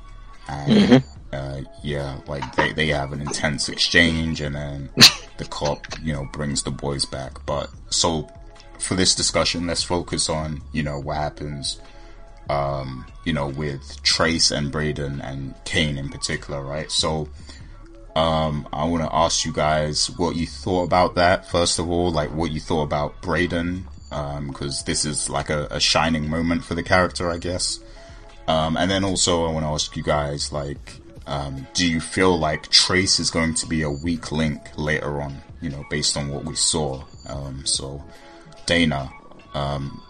and 0.47 1.03
uh, 1.31 1.61
yeah, 1.83 2.19
like 2.27 2.55
they 2.55 2.73
they 2.73 2.87
have 2.87 3.13
an 3.13 3.21
intense 3.21 3.69
exchange, 3.69 4.41
and 4.41 4.55
then 4.55 4.89
the 5.37 5.45
cop, 5.45 5.85
you 6.01 6.13
know, 6.13 6.27
brings 6.33 6.63
the 6.63 6.71
boys 6.71 7.05
back. 7.05 7.45
But 7.45 7.69
so 7.89 8.29
for 8.79 8.95
this 8.95 9.15
discussion, 9.15 9.67
let's 9.67 9.83
focus 9.83 10.29
on 10.29 10.61
you 10.71 10.83
know 10.83 10.99
what 10.99 11.17
happens, 11.17 11.79
um, 12.49 13.05
you 13.25 13.33
know, 13.33 13.47
with 13.47 14.01
Trace 14.03 14.51
and 14.51 14.71
Brayden 14.71 15.23
and 15.23 15.53
Cane 15.65 15.97
in 15.97 16.09
particular, 16.09 16.61
right? 16.61 16.91
So. 16.91 17.29
Um, 18.15 18.67
I 18.73 18.83
want 18.85 19.03
to 19.03 19.15
ask 19.15 19.45
you 19.45 19.53
guys 19.53 20.07
what 20.17 20.35
you 20.35 20.45
thought 20.45 20.83
about 20.83 21.15
that. 21.15 21.47
First 21.47 21.79
of 21.79 21.89
all, 21.89 22.11
like 22.11 22.33
what 22.33 22.51
you 22.51 22.59
thought 22.59 22.81
about 22.81 23.21
Brayden, 23.21 23.83
because 24.47 24.83
this 24.83 25.05
is 25.05 25.29
like 25.29 25.49
a, 25.49 25.67
a 25.69 25.79
shining 25.79 26.27
moment 26.27 26.65
for 26.65 26.73
the 26.73 26.83
character, 26.83 27.29
I 27.29 27.37
guess. 27.37 27.79
Um, 28.49 28.77
and 28.77 28.89
then 28.89 29.03
also, 29.03 29.45
I 29.45 29.51
want 29.51 29.63
to 29.63 29.69
ask 29.69 29.95
you 29.95 30.01
guys, 30.01 30.51
like, 30.51 30.98
um, 31.29 31.67
do 31.75 31.87
you 31.87 31.99
feel 32.01 32.37
like 32.37 32.69
Trace 32.69 33.19
is 33.19 33.29
going 33.29 33.53
to 33.53 33.67
be 33.67 33.83
a 33.83 33.89
weak 33.89 34.31
link 34.31 34.61
later 34.75 35.21
on? 35.21 35.41
You 35.61 35.69
know, 35.69 35.85
based 35.89 36.17
on 36.17 36.29
what 36.29 36.43
we 36.43 36.55
saw. 36.55 37.03
Um, 37.27 37.65
so, 37.65 38.03
Dana, 38.65 39.11
um, 39.53 40.01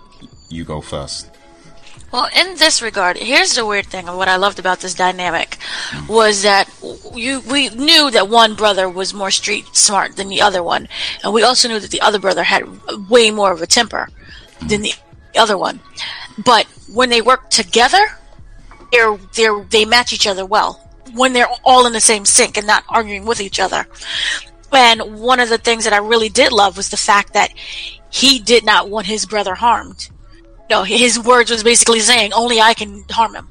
you 0.49 0.63
go 0.63 0.79
first. 0.79 1.29
Well, 2.13 2.29
in 2.34 2.55
this 2.55 2.82
regard, 2.82 3.17
here's 3.17 3.55
the 3.55 3.65
weird 3.65 3.86
thing. 3.86 4.08
and 4.08 4.17
What 4.17 4.29
I 4.29 4.38
loved 4.38 4.60
about 4.60 4.79
this 4.79 4.95
dynamic 4.95 5.58
was 6.08 6.43
that 6.43 6.69
you 7.13 7.41
we 7.41 7.69
knew 7.69 8.10
that 8.12 8.29
one 8.29 8.55
brother 8.55 8.89
was 8.89 9.13
more 9.13 9.29
street 9.29 9.75
smart 9.75 10.15
than 10.15 10.29
the 10.29 10.41
other 10.41 10.63
one, 10.63 10.88
and 11.23 11.34
we 11.34 11.43
also 11.43 11.67
knew 11.67 11.79
that 11.79 11.91
the 11.91 12.01
other 12.01 12.19
brother 12.19 12.43
had 12.43 12.63
way 13.10 13.29
more 13.29 13.51
of 13.51 13.62
a 13.62 13.67
temper 13.67 14.08
than 14.67 14.82
the 14.82 14.93
other 15.38 15.58
one. 15.58 15.82
But 16.43 16.65
when 16.91 17.10
they 17.10 17.21
work 17.21 17.49
together, 17.49 18.03
they're 18.91 19.17
they're 19.36 19.63
they 19.65 19.84
match 19.84 20.13
each 20.13 20.25
other 20.25 20.45
well. 20.45 20.88
When 21.13 21.33
they're 21.33 21.47
all 21.63 21.87
in 21.87 21.93
the 21.93 21.99
same 21.99 22.25
sink 22.25 22.57
and 22.57 22.67
not 22.67 22.83
arguing 22.89 23.25
with 23.25 23.41
each 23.41 23.59
other. 23.59 23.87
And 24.71 25.19
one 25.19 25.39
of 25.39 25.49
the 25.49 25.57
things 25.57 25.83
that 25.83 25.93
I 25.93 25.97
really 25.97 26.29
did 26.29 26.51
love 26.51 26.77
was 26.77 26.89
the 26.89 26.97
fact 26.97 27.33
that 27.33 27.51
he 28.11 28.39
did 28.39 28.65
not 28.65 28.89
want 28.89 29.07
his 29.07 29.25
brother 29.25 29.55
harmed 29.55 30.09
no, 30.69 30.83
his 30.83 31.19
words 31.19 31.49
was 31.49 31.63
basically 31.63 31.99
saying 31.99 32.31
only 32.33 32.61
I 32.61 32.73
can 32.73 33.03
harm 33.09 33.35
him. 33.35 33.47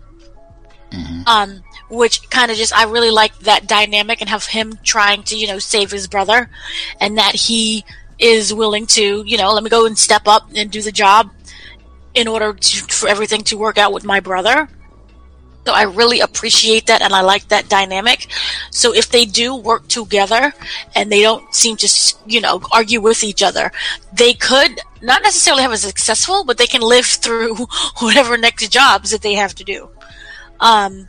Um, 1.27 1.63
which 1.91 2.31
kind 2.31 2.51
of 2.51 2.57
just 2.57 2.73
I 2.73 2.85
really 2.85 3.11
liked 3.11 3.41
that 3.41 3.67
dynamic 3.67 4.21
and 4.21 4.31
have 4.31 4.47
him 4.47 4.79
trying 4.83 5.23
to 5.25 5.37
you 5.37 5.47
know 5.47 5.59
save 5.59 5.91
his 5.91 6.07
brother, 6.07 6.49
and 7.01 7.19
that 7.19 7.35
he 7.35 7.85
is 8.19 8.55
willing 8.55 8.87
to 8.87 9.23
you 9.27 9.37
know 9.37 9.53
let 9.53 9.63
me 9.63 9.71
go 9.71 9.85
and 9.85 9.99
step 9.99 10.23
up 10.27 10.49
and 10.55 10.71
do 10.71 10.81
the 10.81 10.93
job 10.93 11.31
in 12.15 12.27
order 12.27 12.55
to, 12.55 12.85
for 12.85 13.09
everything 13.09 13.43
to 13.45 13.59
work 13.59 13.77
out 13.77 13.93
with 13.93 14.05
my 14.05 14.21
brother. 14.21 14.69
So 15.69 15.75
I 15.75 15.83
really 15.83 16.21
appreciate 16.21 16.87
that 16.87 17.03
and 17.03 17.13
I 17.13 17.21
like 17.21 17.49
that 17.49 17.69
dynamic. 17.69 18.29
So 18.71 18.95
if 18.95 19.11
they 19.11 19.27
do 19.27 19.55
work 19.55 19.87
together 19.87 20.55
and 20.97 21.13
they 21.13 21.21
don't 21.21 21.55
seem 21.55 21.77
to, 21.77 22.15
you 22.25 22.41
know, 22.41 22.63
argue 22.73 23.03
with 23.03 23.23
each 23.23 23.43
other, 23.43 23.71
they 24.15 24.33
could 24.33 24.81
not 25.03 25.21
necessarily 25.21 25.61
have 25.65 25.73
a 25.73 25.77
successful, 25.77 26.43
but 26.45 26.57
they 26.57 26.67
can 26.67 26.81
live 26.81 27.05
through 27.05 27.57
whatever 28.01 28.39
next 28.39 28.67
jobs 28.73 29.11
that 29.11 29.21
they 29.21 29.35
have 29.35 29.55
to 29.57 29.65
do. 29.65 29.91
Um, 30.59 31.07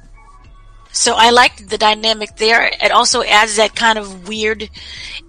so 0.92 1.14
I 1.16 1.30
liked 1.30 1.70
the 1.70 1.78
dynamic 1.78 2.36
there. 2.36 2.70
It 2.84 2.92
also 2.92 3.24
adds 3.24 3.56
that 3.56 3.78
kind 3.78 3.98
of 3.98 4.28
weird, 4.28 4.70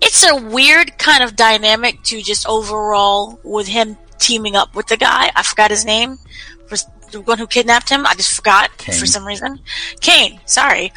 it's 0.02 0.28
a 0.28 0.34
weird 0.34 0.98
kind 0.98 1.22
of 1.22 1.36
dynamic 1.36 2.02
to 2.06 2.20
just 2.20 2.48
overall 2.48 3.38
with 3.44 3.68
him 3.68 3.96
teaming 4.18 4.56
up 4.56 4.74
with 4.74 4.88
the 4.88 4.96
guy. 4.96 5.30
I 5.36 5.44
forgot 5.44 5.70
his 5.70 5.84
name. 5.84 6.18
The 7.10 7.20
one 7.20 7.38
who 7.38 7.46
kidnapped 7.46 7.88
him. 7.88 8.06
I 8.06 8.14
just 8.14 8.32
forgot 8.34 8.76
Cane. 8.78 8.94
for 8.94 9.06
some 9.06 9.26
reason. 9.26 9.60
Cane, 10.00 10.40
sorry. 10.46 10.92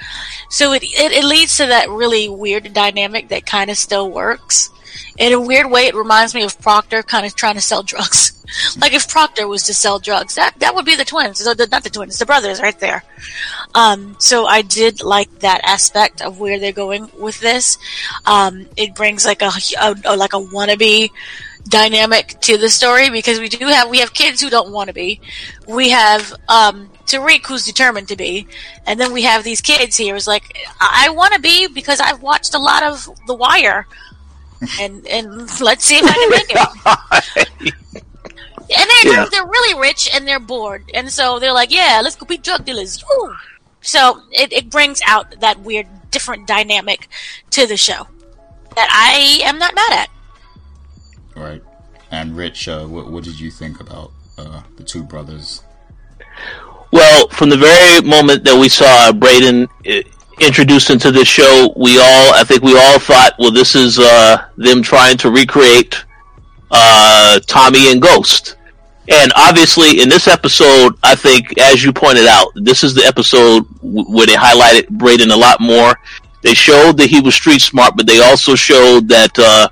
So 0.49 0.73
it, 0.73 0.84
it 0.84 1.12
it 1.12 1.23
leads 1.26 1.58
to 1.58 1.65
that 1.67 1.89
really 1.89 2.30
weird 2.30 2.73
dynamic 2.73 3.30
that 3.30 3.45
kind 3.45 3.69
of 3.69 3.78
still 3.78 4.10
works. 4.12 4.69
In 5.17 5.32
a 5.34 5.39
weird 5.39 5.69
way, 5.69 5.86
it 5.88 5.95
reminds 5.95 6.34
me 6.34 6.43
of 6.43 6.60
Proctor 6.60 7.04
kind 7.04 7.26
of 7.26 7.36
trying 7.36 7.54
to 7.56 7.62
sell 7.62 7.84
drugs. 7.84 8.32
like 8.82 8.93
if 8.93 9.08
Proctor 9.08 9.47
was 9.47 9.63
to 9.63 9.73
sell 9.73 9.99
drugs, 9.99 10.36
that 10.36 10.56
that 10.60 10.73
would 10.76 10.86
be 10.86 10.95
the 10.95 11.06
twins. 11.06 11.39
So 11.39 11.54
the- 11.54 11.67
Not 11.67 11.84
the 11.84 11.89
twins, 11.89 12.17
the 12.17 12.26
brothers, 12.26 12.62
right 12.62 12.80
there. 12.80 13.04
Um, 13.76 14.15
so 14.19 14.45
I 14.45 14.62
did 14.63 15.04
like 15.04 15.39
that 15.39 15.62
aspect 15.63 16.21
of 16.21 16.39
where 16.39 16.60
they're 16.60 16.71
going 16.71 17.10
with 17.19 17.39
this. 17.39 17.78
Um, 18.26 18.67
it 18.76 18.95
brings 18.95 19.26
like 19.26 19.41
a, 19.41 19.52
a, 19.80 19.95
a 20.06 20.15
like 20.17 20.34
a 20.34 20.38
wannabe 20.39 21.10
dynamic 21.67 22.39
to 22.41 22.58
the 22.58 22.69
story 22.69 23.10
because 23.10 23.39
we 23.39 23.49
do 23.49 23.65
have 23.67 23.89
we 23.89 23.99
have 23.99 24.13
kids 24.13 24.41
who 24.41 24.49
don't 24.49 24.71
want 24.71 24.88
to 24.88 24.93
be. 24.93 25.21
We 25.67 25.89
have 25.89 26.34
um, 26.49 26.89
Tariq 27.06 27.45
who's 27.45 27.65
determined 27.65 28.08
to 28.10 28.15
be, 28.15 28.47
and 28.86 28.99
then 28.99 29.13
we 29.13 29.23
have 29.23 29.43
these 29.43 29.62
kids 29.62 29.95
here 29.97 30.13
who's 30.13 30.28
like, 30.28 30.58
I, 30.80 31.06
I 31.08 31.10
want 31.12 31.34
to 31.34 31.39
be 31.39 31.67
because 31.67 31.99
I've 31.99 32.21
watched 32.21 32.54
a 32.54 32.60
lot 32.60 32.84
of 32.84 33.08
The 33.28 33.34
Wire, 33.36 33.88
and 34.80 35.06
and 35.08 35.60
let's 35.62 35.86
see 35.86 35.95
if 35.97 36.06
I 36.06 36.13
can 36.13 36.30
make 36.30 37.65
it. 37.65 37.73
And 38.76 38.89
they're, 39.04 39.13
Yeah. 39.13 39.26
they're 39.30 39.45
really 39.45 39.80
rich 39.80 40.10
and 40.15 40.26
they're 40.28 40.39
bored, 40.39 40.89
and 40.93 41.12
so 41.12 41.38
they're 41.38 41.54
like, 41.54 41.69
"Yeah, 41.71 41.99
let's 42.04 42.15
go 42.15 42.26
be 42.26 42.38
drug 42.38 42.65
dealers." 42.65 43.04
Woo! 43.08 43.36
So 43.82 44.21
it, 44.32 44.52
it 44.54 44.69
brings 44.69 45.02
out 45.06 45.41
that 45.41 45.60
weird, 45.60 45.86
different 46.12 46.47
dynamic 46.47 47.08
to 47.52 47.67
the 47.67 47.76
show 47.78 48.08
that 48.76 48.88
I 48.89 49.41
am 49.45 49.60
not 49.60 49.76
mad 49.76 49.91
at. 49.91 50.10
Right. 51.36 51.62
And 52.12 52.38
Rich, 52.38 52.67
uh, 52.67 52.86
what, 52.86 53.10
what 53.10 53.24
did 53.24 53.39
you 53.39 53.50
think 53.50 53.80
about 53.80 54.12
uh, 54.38 54.62
the 54.78 54.84
two 54.84 55.04
brothers? 55.04 55.63
Well, 56.91 57.28
from 57.30 57.50
the 57.50 57.58
very 57.58 58.08
moment 58.08 58.43
that 58.43 58.56
we 58.56 58.69
saw 58.69 59.12
Brayden 59.12 59.67
uh, 59.88 60.08
introduced 60.39 60.89
into 60.89 61.12
this 61.12 61.28
show, 61.28 61.74
we 61.76 61.98
all, 61.98 62.34
I 62.34 62.43
think 62.43 62.62
we 62.62 62.78
all 62.78 63.00
thought, 63.00 63.34
well, 63.39 63.52
this 63.52 63.76
is 63.76 63.98
uh, 63.98 64.46
them 64.58 64.84
trying 64.84 65.17
to 65.17 65.32
recreate 65.32 66.06
uh, 66.69 67.39
Tommy 67.48 67.91
and 67.91 68.02
Ghost. 68.02 68.58
And 69.10 69.34
obviously, 69.36 70.02
in 70.02 70.08
this 70.08 70.28
episode, 70.28 70.96
I 71.04 71.15
think, 71.15 71.60
as 71.60 71.84
you 71.84 71.91
pointed 71.91 72.26
out, 72.26 72.48
this 72.56 72.84
is 72.84 72.93
the 72.93 73.04
episode 73.04 73.65
where 73.82 74.28
they 74.28 74.36
highlighted 74.36 74.88
Brayden 74.88 75.32
a 75.32 75.36
lot 75.36 75.60
more. 75.60 75.96
They 76.41 76.54
showed 76.54 76.98
that 76.98 77.10
he 77.10 77.19
was 77.22 77.36
street 77.36 77.62
smart, 77.62 77.96
but 77.98 78.06
they 78.06 78.19
also 78.19 78.56
showed 78.56 79.08
that 79.10 79.38
uh, 79.38 79.67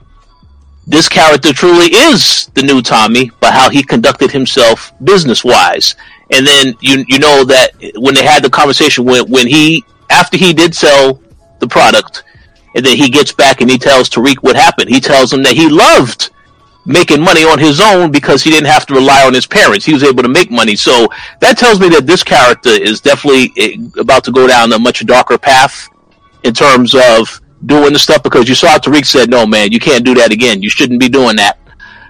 this 0.88 1.08
character 1.08 1.54
truly 1.54 1.88
is 1.94 2.48
the 2.56 2.64
new 2.64 2.82
Tommy 2.82 3.32
by 3.40 3.52
how 3.52 3.70
he 3.70 3.84
conducted 3.84 4.32
himself 4.32 4.92
business 5.04 5.44
wise. 5.44 5.96
And 6.32 6.46
then 6.46 6.76
you 6.82 7.06
you 7.08 7.20
know 7.20 7.44
that 7.46 7.72
when 7.96 8.16
they 8.16 8.26
had 8.26 8.44
the 8.44 8.50
conversation 8.50 9.06
when 9.06 9.30
when 9.30 9.48
he 9.48 9.84
after 10.10 10.38
he 10.38 10.54
did 10.54 10.76
sell 10.76 11.22
the 11.60 11.68
product, 11.68 12.24
and 12.76 12.86
then 12.86 12.98
he 12.98 13.10
gets 13.10 13.32
back 13.32 13.62
and 13.62 13.70
he 13.70 13.78
tells 13.78 14.10
Tariq 14.10 14.38
what 14.42 14.56
happened. 14.56 14.90
He 14.90 15.00
tells 15.00 15.32
him 15.32 15.44
that 15.44 15.54
he 15.54 15.70
loved 15.70 16.32
making 16.86 17.22
money 17.22 17.44
on 17.44 17.60
his 17.60 17.80
own 17.80 18.12
because 18.12 18.42
he 18.44 18.50
didn't 18.50 18.68
have 18.68 18.86
to 18.88 18.94
rely 18.96 19.26
on 19.26 19.34
his 19.34 19.46
parents. 19.46 19.86
He 19.86 19.94
was 19.94 20.04
able 20.04 20.24
to 20.24 20.30
make 20.30 20.50
money. 20.50 20.76
So 20.76 21.08
that 21.40 21.58
tells 21.58 21.80
me 21.80 21.90
that 21.90 22.08
this 22.08 22.24
character 22.24 22.70
is 22.70 23.02
definitely 23.02 23.54
eh, 23.58 23.78
about 24.00 24.24
to 24.24 24.32
go 24.32 24.48
down 24.48 24.74
a 24.74 24.80
much 24.80 25.06
darker 25.06 25.38
path 25.38 25.90
in 26.44 26.54
terms 26.54 26.96
of 26.96 27.40
doing 27.66 27.94
the 27.94 28.00
stuff 28.00 28.24
because 28.24 28.50
you 28.50 28.56
saw 28.56 28.78
Tariq 28.78 29.06
said, 29.06 29.30
no, 29.30 29.46
man, 29.46 29.72
you 29.72 29.80
can't 29.80 30.06
do 30.06 30.14
that 30.16 30.32
again. 30.32 30.62
You 30.62 30.70
shouldn't 30.70 31.00
be 31.00 31.10
doing 31.10 31.36
that. 31.38 31.60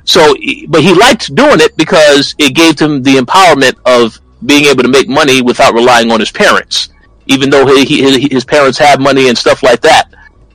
So, 0.04 0.34
but 0.68 0.82
he 0.82 0.94
liked 0.94 1.34
doing 1.36 1.60
it 1.60 1.76
because 1.78 2.36
it 2.38 2.56
gave 2.56 2.80
him 2.80 3.04
the 3.04 3.16
empowerment 3.16 3.76
of 3.86 4.20
being 4.46 4.66
able 4.66 4.84
to 4.84 4.90
make 4.90 5.08
money 5.08 5.42
without 5.42 5.74
relying 5.74 6.12
on 6.12 6.20
his 6.20 6.32
parents, 6.32 6.90
even 7.28 7.50
though 7.50 7.66
he, 7.66 7.86
he, 7.86 8.28
his 8.30 8.44
parents 8.44 8.78
have 8.80 9.00
money 9.00 9.30
and 9.30 9.38
stuff 9.38 9.62
like 9.62 9.82
that. 9.82 10.12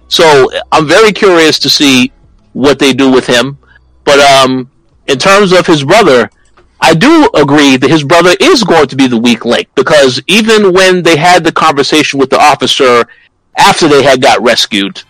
So 0.09 0.51
I'm 0.73 0.87
very 0.87 1.13
curious 1.13 1.59
to 1.61 1.71
see 1.71 2.13
what 2.53 2.79
they 2.79 2.93
do 2.93 3.11
with 3.11 3.27
him. 3.27 3.59
But 4.05 4.19
um, 4.21 4.71
in 5.07 5.19
terms 5.19 5.53
of 5.53 5.67
his 5.67 5.85
brother, 5.85 6.31
I 6.81 6.95
do 6.95 7.29
agree 7.35 7.77
that 7.77 7.91
his 7.91 8.05
brother 8.05 8.35
is 8.41 8.63
going 8.63 8.87
to 8.89 8.97
be 8.97 9.07
the 9.07 9.19
weak 9.19 9.45
link 9.45 9.69
because 9.75 10.21
even 10.27 10.73
when 10.73 11.03
they 11.03 11.17
had 11.17 11.43
the 11.43 11.53
conversation 11.53 12.19
with 12.19 12.31
the 12.31 12.39
officer 12.39 13.05
after 13.57 13.89
they 13.89 14.03
had 14.03 14.21
got 14.21 14.43
rescued, 14.43 15.03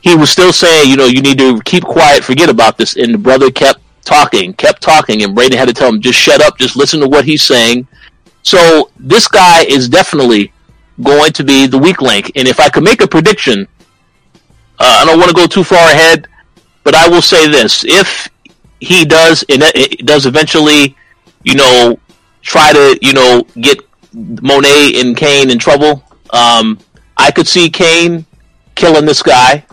he 0.00 0.14
was 0.14 0.30
still 0.30 0.52
saying, 0.52 0.90
you 0.90 0.96
know, 0.96 1.06
you 1.06 1.20
need 1.20 1.38
to 1.38 1.60
keep 1.62 1.82
quiet, 1.82 2.24
forget 2.24 2.48
about 2.48 2.78
this. 2.78 2.96
And 2.96 3.14
the 3.14 3.18
brother 3.18 3.50
kept 3.50 3.80
talking, 4.04 4.54
kept 4.54 4.80
talking, 4.82 5.22
and 5.22 5.36
Brayden 5.36 5.56
had 5.56 5.68
to 5.68 5.74
tell 5.74 5.88
him, 5.88 6.00
just 6.00 6.18
shut 6.18 6.40
up, 6.40 6.58
just 6.58 6.76
listen 6.76 7.00
to 7.00 7.08
what 7.08 7.24
he's 7.24 7.42
saying. 7.42 7.86
So 8.42 8.90
this 8.98 9.26
guy 9.26 9.64
is 9.64 9.88
definitely 9.88 10.52
going 11.02 11.32
to 11.32 11.44
be 11.44 11.66
the 11.66 11.78
weak 11.78 12.00
link. 12.00 12.30
And 12.36 12.46
if 12.46 12.60
I 12.60 12.68
could 12.68 12.84
make 12.84 13.02
a 13.02 13.08
prediction, 13.08 13.66
uh, 14.78 15.00
I 15.00 15.04
don't 15.04 15.18
want 15.18 15.30
to 15.30 15.34
go 15.34 15.46
too 15.46 15.64
far 15.64 15.90
ahead, 15.90 16.28
but 16.84 16.94
I 16.94 17.08
will 17.08 17.22
say 17.22 17.48
this: 17.48 17.84
if 17.84 18.28
he 18.80 19.04
does, 19.04 19.44
and 19.48 19.64
does 20.04 20.26
eventually, 20.26 20.96
you 21.42 21.54
know, 21.54 21.98
try 22.42 22.72
to, 22.72 22.98
you 23.02 23.12
know, 23.12 23.46
get 23.60 23.80
Monet 24.12 25.00
and 25.00 25.16
Cane 25.16 25.50
in 25.50 25.58
trouble, 25.58 26.04
um, 26.30 26.78
I 27.16 27.30
could 27.30 27.48
see 27.48 27.70
Cane 27.70 28.26
killing 28.74 29.06
this 29.06 29.22
guy, 29.22 29.64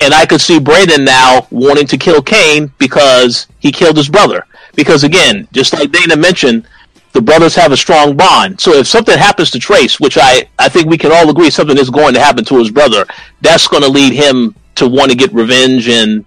and 0.00 0.14
I 0.14 0.26
could 0.26 0.40
see 0.40 0.58
Brayden 0.58 1.04
now 1.04 1.46
wanting 1.50 1.86
to 1.88 1.98
kill 1.98 2.22
Cane 2.22 2.72
because 2.78 3.46
he 3.58 3.70
killed 3.70 3.96
his 3.96 4.08
brother. 4.08 4.46
Because 4.74 5.04
again, 5.04 5.46
just 5.52 5.72
like 5.72 5.92
Dana 5.92 6.16
mentioned, 6.16 6.66
the 7.12 7.20
brothers 7.20 7.54
have 7.56 7.72
a 7.72 7.76
strong 7.76 8.16
bond. 8.16 8.60
So 8.60 8.72
if 8.74 8.86
something 8.86 9.18
happens 9.18 9.50
to 9.50 9.58
Trace, 9.58 9.98
which 9.98 10.16
I, 10.16 10.48
I 10.58 10.68
think 10.68 10.86
we 10.86 10.96
can 10.96 11.12
all 11.12 11.28
agree 11.28 11.50
something 11.50 11.76
is 11.76 11.90
going 11.90 12.14
to 12.14 12.20
happen 12.20 12.44
to 12.46 12.58
his 12.58 12.70
brother, 12.70 13.04
that's 13.40 13.66
going 13.66 13.82
to 13.82 13.88
lead 13.88 14.12
him 14.12 14.54
to 14.76 14.88
want 14.88 15.10
to 15.10 15.16
get 15.16 15.32
revenge, 15.32 15.88
and 15.88 16.24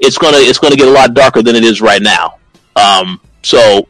it's 0.00 0.18
gonna 0.18 0.38
it's 0.38 0.58
gonna 0.58 0.76
get 0.76 0.88
a 0.88 0.90
lot 0.90 1.14
darker 1.14 1.42
than 1.42 1.54
it 1.54 1.62
is 1.62 1.80
right 1.80 2.02
now. 2.02 2.38
Um, 2.74 3.20
so 3.42 3.86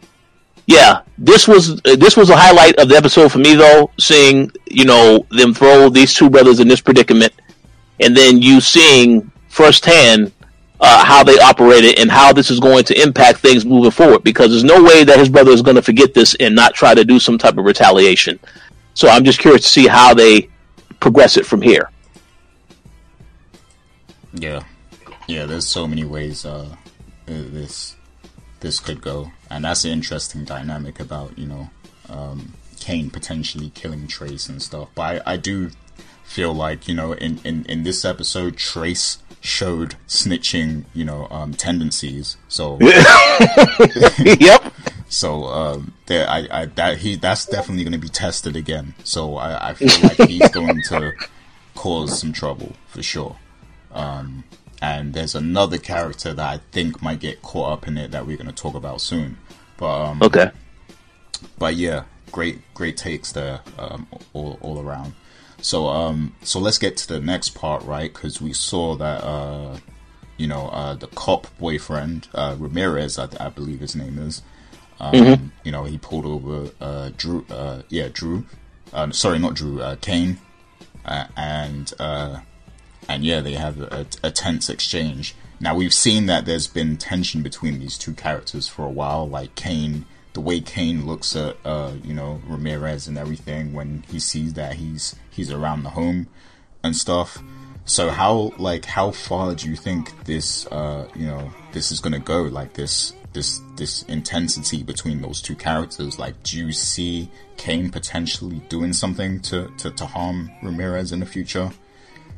yeah, 0.67 1.03
this 1.19 1.47
was 1.47 1.81
this 1.83 2.17
was 2.17 2.31
a 2.31 2.37
highlight 2.37 2.77
of 2.79 2.89
the 2.89 2.97
episode 2.97 3.31
for 3.31 3.39
me 3.39 3.55
though, 3.55 3.91
seeing 3.99 4.51
you 4.71 4.85
know 4.85 5.27
them 5.31 5.53
throw 5.53 5.89
these 5.89 6.15
two 6.15 6.31
brothers 6.31 6.61
in 6.61 6.69
this 6.69 6.81
predicament, 6.81 7.33
and 8.01 8.17
then 8.17 8.41
you 8.41 8.61
seeing 8.61 9.31
firsthand 9.49 10.33
uh, 10.81 11.05
how 11.05 11.23
they 11.23 11.39
operated 11.39 11.99
and 11.99 12.11
how 12.11 12.33
this 12.33 12.51
is 12.51 12.61
going 12.61 12.85
to 12.85 13.01
impact 13.01 13.41
things 13.41 13.65
moving 13.65 13.91
forward. 13.91 14.25
Because 14.25 14.51
there's 14.51 14.65
no 14.65 14.83
way 14.83 15.05
that 15.05 15.19
his 15.19 15.29
brother 15.29 15.51
is 15.51 15.63
going 15.63 15.77
to 15.77 15.83
forget 15.83 16.15
this 16.15 16.35
and 16.41 16.55
not 16.55 16.75
try 16.75 16.95
to 16.95 17.05
do 17.05 17.19
some 17.19 17.39
type 17.39 17.59
of 17.59 17.65
retaliation. 17.65 18.39
So 18.95 19.09
I'm 19.09 19.25
just 19.25 19.41
curious 19.41 19.63
to 19.63 19.69
see 19.69 19.87
how 19.87 20.15
they 20.15 20.49
progress 21.01 21.37
it 21.37 21.45
from 21.45 21.61
here. 21.61 21.91
Yeah, 24.33 24.65
yeah. 25.29 25.45
There's 25.47 25.67
so 25.67 25.87
many 25.87 26.05
ways 26.05 26.45
uh, 26.45 26.75
this 27.27 27.97
this 28.61 28.81
could 28.81 29.01
go, 29.01 29.31
and 29.55 29.65
that's 29.65 29.85
an 29.85 29.93
interesting 29.93 30.45
dynamic 30.45 30.99
about 30.99 31.39
you 31.39 31.47
know 31.47 31.71
um, 32.09 32.55
Cane 32.81 33.09
potentially 33.09 33.71
killing 33.71 34.09
Trace 34.09 34.49
and 34.49 34.61
stuff. 34.61 34.89
But 34.97 35.23
I, 35.27 35.35
I 35.35 35.37
do 35.37 35.71
feel 36.25 36.53
like 36.53 36.89
you 36.89 36.95
know 36.95 37.13
in, 37.13 37.39
in, 37.45 37.65
in 37.67 37.85
this 37.85 38.05
episode 38.05 38.57
Trace 38.57 39.19
showed 39.41 39.95
snitching 40.09 40.87
you 40.93 41.05
know 41.05 41.29
um, 41.31 41.55
tendencies. 41.55 42.37
So 42.49 42.79
yep. 44.25 44.75
so 45.09 45.45
um, 45.45 45.95
there, 46.07 46.29
I, 46.29 46.49
I 46.51 46.67
that 46.67 46.99
he 46.99 47.15
that's 47.15 47.47
definitely 47.47 47.85
going 47.85 47.93
to 47.93 47.99
be 47.99 48.09
tested 48.09 48.57
again. 48.57 48.97
So 49.05 49.37
I, 49.37 49.71
I 49.71 49.75
feel 49.75 50.01
like 50.03 50.29
he's 50.29 50.51
going 50.51 50.83
to 50.89 51.13
cause 51.77 52.19
some 52.19 52.33
trouble 52.33 52.73
for 52.89 53.05
sure. 53.05 53.37
Um, 53.93 54.43
and 54.83 55.15
there's 55.15 55.35
another 55.35 55.79
character 55.79 56.35
that 56.35 56.47
I 56.47 56.59
think 56.73 57.01
might 57.01 57.21
get 57.21 57.41
caught 57.41 57.73
up 57.73 57.89
in 57.89 57.97
it 57.97 58.11
that 58.11 58.27
we're 58.27 58.37
going 58.37 58.49
to 58.49 58.53
talk 58.53 58.75
about 58.75 59.01
soon. 59.01 59.39
But 59.77 60.03
um, 60.11 60.23
Okay. 60.23 60.51
but 61.59 61.77
yeah, 61.77 62.05
great 62.33 62.61
great 62.75 62.97
takes 62.97 63.33
there 63.33 63.61
um, 63.79 64.07
all 64.33 64.59
all 64.61 64.81
around. 64.81 65.15
So 65.61 65.87
um 65.89 66.35
so 66.43 66.61
let's 66.61 66.79
get 66.79 66.97
to 66.99 67.09
the 67.09 67.21
next 67.21 67.51
part, 67.51 67.83
right? 67.85 68.13
Because 68.13 68.41
we 68.41 68.53
saw 68.53 68.95
that 68.97 69.25
uh 69.25 69.79
you 70.37 70.47
know 70.47 70.69
uh 70.69 70.95
the 70.95 71.07
cop 71.09 71.47
boyfriend 71.59 72.29
uh 72.35 72.57
Ramirez, 72.59 73.19
I, 73.19 73.29
I 73.41 73.49
believe 73.49 73.81
his 73.81 73.97
name 73.97 74.19
is. 74.19 74.43
Um, 75.01 75.53
You 75.65 75.73
know 75.73 75.85
he 75.85 75.99
pulled 75.99 76.25
over 76.27 76.71
uh 76.81 77.11
Dru, 77.17 77.45
uh 77.51 77.83
yeah 77.89 78.09
Dru, 78.13 78.45
uh, 78.93 79.11
sorry 79.11 79.39
not 79.39 79.55
Dru, 79.55 79.81
uh 79.81 79.97
Cane, 79.97 80.39
uh, 81.05 81.27
and 81.37 81.93
uh 81.99 82.41
and 83.09 83.25
yeah 83.25 83.41
they 83.41 83.55
have 83.55 83.81
a, 83.81 84.07
a 84.23 84.31
tense 84.31 84.69
exchange. 84.69 85.35
Now 85.61 85.75
we've 85.75 85.95
seen 85.95 86.27
that 86.27 86.45
there's 86.45 86.67
been 86.67 86.97
tension 86.97 87.43
between 87.43 87.79
these 87.79 87.97
two 87.97 88.13
characters 88.13 88.67
for 88.69 88.85
a 88.85 88.91
while, 88.91 89.29
like 89.29 89.55
Cane 89.55 90.07
the 90.35 90.41
way 90.41 90.61
Cane 90.61 91.07
looks 91.07 91.35
at 91.35 91.57
uh, 91.65 91.93
you 92.03 92.13
know 92.13 92.41
Ramirez 92.47 93.09
and 93.09 93.17
everything 93.17 93.73
when 93.73 94.05
he 94.11 94.19
sees 94.19 94.55
that 94.55 94.75
he's 94.75 95.17
he's 95.31 95.51
around 95.51 95.85
the 95.85 95.91
home 95.91 96.29
and 96.83 96.95
stuff. 96.95 97.43
So 97.87 98.11
how 98.11 98.53
like 98.59 98.85
how 98.85 99.13
far 99.13 99.55
do 99.55 99.69
you 99.69 99.77
think 99.77 100.25
this 100.25 100.67
uh 100.67 101.09
you 101.15 101.27
know 101.27 101.51
this 101.73 101.91
is 101.93 102.01
gonna 102.01 102.19
go? 102.19 102.43
Like 102.43 102.75
this 102.75 103.15
this 103.33 103.61
this 103.77 104.03
intensity 104.05 104.83
between 104.83 105.21
those 105.23 105.41
two 105.41 105.55
characters. 105.55 106.19
Like, 106.19 106.43
do 106.43 106.59
you 106.59 106.73
see 106.73 107.31
Cane 107.57 107.91
potentially 107.91 108.61
doing 108.69 108.93
something 108.93 109.41
to 109.41 109.71
to, 109.79 109.91
to 109.93 110.07
harm 110.07 110.51
Ramirez 110.63 111.13
in 111.13 111.21
the 111.21 111.27
future? 111.27 111.71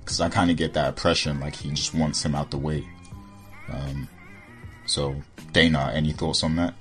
Because 0.07 0.21
I 0.21 0.29
kind 0.29 0.53
of 0.53 0.57
get 0.57 0.75
that 0.75 0.91
impression, 0.91 1.41
like 1.41 1.57
he 1.57 1.69
just 1.71 1.93
wants 1.93 2.25
him 2.25 2.37
out 2.37 2.53
the 2.53 2.59
way. 2.59 2.87
Um, 3.69 4.07
so 4.87 5.17
Dana, 5.51 5.91
any 5.93 6.13
thoughts 6.13 6.45
on 6.45 6.55
that? 6.55 6.75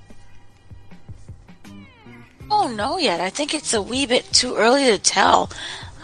Oh 2.48 2.72
no, 2.72 2.98
yet. 2.98 3.20
I 3.20 3.30
think 3.30 3.52
it's 3.52 3.74
a 3.74 3.82
wee 3.82 4.06
bit 4.06 4.32
too 4.32 4.54
early 4.54 4.84
to 4.84 4.98
tell. 4.98 5.50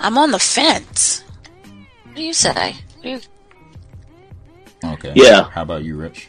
I'm 0.01 0.19
on 0.19 0.33
the 0.33 0.41
fence. 0.41 1.23
What 2.07 2.17
do 2.17 2.25
you 2.25 2.33
say? 2.33 2.75
Do 3.05 3.11
you... 3.11 3.21
Okay. 4.85 5.13
Yeah. 5.15 5.49
How 5.49 5.63
about 5.63 5.85
you, 5.85 5.97
Rich? 5.97 6.27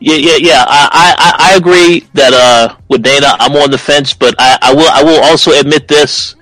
Yeah, 0.00 0.16
yeah, 0.16 0.36
yeah. 0.36 0.64
I, 0.68 1.14
I, 1.16 1.52
I 1.52 1.56
agree 1.56 2.00
that 2.12 2.34
uh, 2.34 2.76
with 2.88 3.02
Dana, 3.02 3.36
I'm 3.38 3.56
on 3.56 3.70
the 3.70 3.78
fence, 3.78 4.12
but 4.12 4.34
I, 4.38 4.58
I 4.60 4.74
will 4.74 4.90
I 4.90 5.02
will 5.02 5.24
also 5.24 5.58
admit 5.58 5.88
this: 5.88 6.36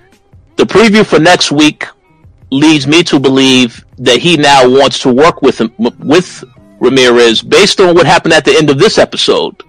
the 0.56 0.64
preview 0.64 1.06
for 1.06 1.20
next 1.20 1.52
week 1.52 1.86
leads 2.53 2.86
me 2.86 3.03
to 3.03 3.18
believe 3.18 3.84
that 3.96 4.18
he 4.18 4.36
now 4.36 4.68
wants 4.68 4.98
to 5.00 5.12
work 5.12 5.40
with 5.40 5.59
him, 5.59 5.72
with 5.78 6.44
Ramirez 6.80 7.40
based 7.40 7.80
on 7.80 7.94
what 7.94 8.07
happened 8.07 8.34
at 8.34 8.44
the 8.44 8.55
end 8.55 8.68
of 8.68 8.78
this 8.78 8.98
episode. 8.98 9.62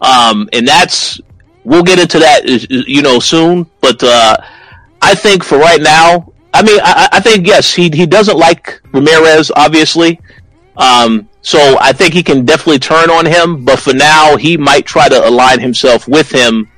Um, 0.00 0.48
and 0.52 0.66
that's 0.66 1.20
we'll 1.62 1.84
get 1.84 1.98
into 1.98 2.18
that 2.18 2.44
you 2.68 3.02
know 3.02 3.20
soon. 3.20 3.66
But 3.80 4.02
uh, 4.02 4.36
I 5.00 5.14
think 5.14 5.44
for 5.44 5.58
right 5.58 5.80
now, 5.80 6.32
I 6.52 6.62
mean, 6.62 6.80
I, 6.82 7.08
I 7.12 7.20
think 7.20 7.46
yes, 7.46 7.72
he 7.72 7.88
he 7.90 8.04
doesn't 8.04 8.36
like 8.36 8.82
Ramirez, 8.92 9.52
obviously. 9.54 10.20
Um, 10.76 11.28
so 11.42 11.76
I 11.80 11.92
think 11.92 12.14
he 12.14 12.22
can 12.22 12.44
definitely 12.44 12.80
turn 12.80 13.10
on 13.10 13.26
him, 13.26 13.64
but 13.64 13.78
for 13.78 13.92
now, 13.92 14.36
he 14.36 14.56
might 14.56 14.86
try 14.86 15.08
to 15.08 15.28
align 15.28 15.60
himself 15.60 16.08
with 16.08 16.30
him 16.32 16.68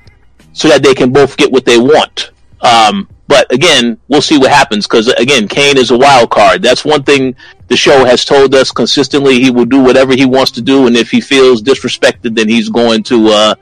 so 0.53 0.67
that 0.67 0.83
they 0.83 0.93
can 0.93 1.11
both 1.11 1.35
get 1.35 1.51
what 1.51 1.65
they 1.65 1.79
want. 1.79 2.31
Um, 2.61 3.09
but 3.27 3.51
again, 3.51 3.99
we'll 4.07 4.21
see 4.21 4.37
what 4.37 4.51
happens 4.51 4.87
because 4.87 5.07
again, 5.09 5.47
Cane 5.47 5.77
is 5.77 5.91
a 5.91 5.97
wild 5.97 6.29
card. 6.29 6.61
That's 6.61 6.85
one 6.85 7.03
thing 7.03 7.35
the 7.67 7.77
show 7.77 8.05
has 8.05 8.23
told 8.23 8.55
us 8.55 8.71
consistently. 8.71 9.39
He 9.39 9.51
will 9.51 9.65
do 9.65 9.81
whatever 9.81 10.13
he 10.13 10.25
wants 10.25 10.51
to 10.51 10.61
do, 10.61 10.87
and 10.87 10.95
if 10.95 11.11
he 11.11 11.21
feels 11.21 11.61
disrespected, 11.61 12.35
then 12.35 12.47
he's 12.47 12.69
going 12.69 13.03
to 13.03 13.27
uh, 13.27 13.55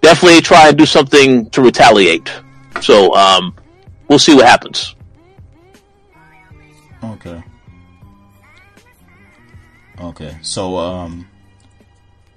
definitely 0.00 0.40
try 0.40 0.68
and 0.68 0.78
do 0.78 0.86
something 0.86 1.50
to 1.50 1.62
retaliate. 1.62 2.32
So 2.80 3.14
um, 3.14 3.54
we'll 4.08 4.18
see 4.18 4.34
what 4.34 4.46
happens. 4.46 4.94
Okay. 7.02 7.42
Okay. 10.00 10.36
So 10.42 10.76
um 10.76 11.28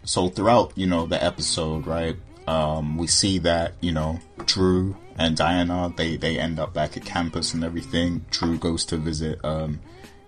so 0.03 0.29
throughout, 0.29 0.73
you 0.75 0.87
know, 0.87 1.05
the 1.05 1.21
episode, 1.23 1.85
right? 1.87 2.15
Um 2.47 2.97
we 2.97 3.07
see 3.07 3.39
that, 3.39 3.73
you 3.81 3.91
know, 3.91 4.19
Dru 4.45 4.95
and 5.19 5.35
Diana, 5.35 5.93
they 5.95 6.15
they 6.15 6.39
end 6.39 6.59
up 6.59 6.73
back 6.73 6.95
at 6.97 7.05
campus 7.05 7.53
and 7.53 7.63
everything. 7.63 8.25
Dru 8.31 8.57
goes 8.57 8.85
to 8.85 8.97
visit 8.97 9.43
um 9.43 9.79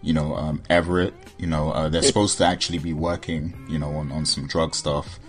you 0.02 0.14
know, 0.14 0.36
um 0.36 0.62
Everett, 0.70 1.14
you 1.38 1.48
know, 1.48 1.72
uh, 1.72 1.88
they're 1.88 2.02
supposed 2.04 2.38
to 2.40 2.46
actually 2.46 2.80
be 2.80 2.94
working, 2.94 3.54
you 3.70 3.80
know, 3.80 3.96
on 3.96 4.12
on 4.12 4.26
some 4.26 4.48
drug 4.48 4.76
stuff, 4.76 5.20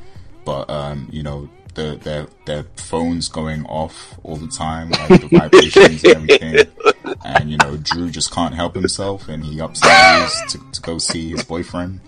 but 0.44 0.68
um 0.68 1.08
you 1.12 1.22
know, 1.22 1.48
the 1.74 1.98
their 2.02 2.26
their 2.44 2.64
phones 2.76 3.28
going 3.28 3.64
off 3.66 4.18
all 4.24 4.36
the 4.36 4.48
time, 4.48 4.90
like 4.90 5.20
the 5.20 5.28
vibrations 5.38 6.02
and 6.04 6.30
everything. 6.30 6.66
And 7.24 7.50
you 7.50 7.56
know, 7.58 7.76
Dru 7.76 8.10
just 8.10 8.32
can't 8.32 8.54
help 8.54 8.74
himself, 8.74 9.28
and 9.28 9.44
he 9.44 9.60
upstairs 9.60 10.34
to, 10.48 10.58
to 10.72 10.80
go 10.80 10.98
see 10.98 11.30
his 11.30 11.44
boyfriend, 11.44 12.00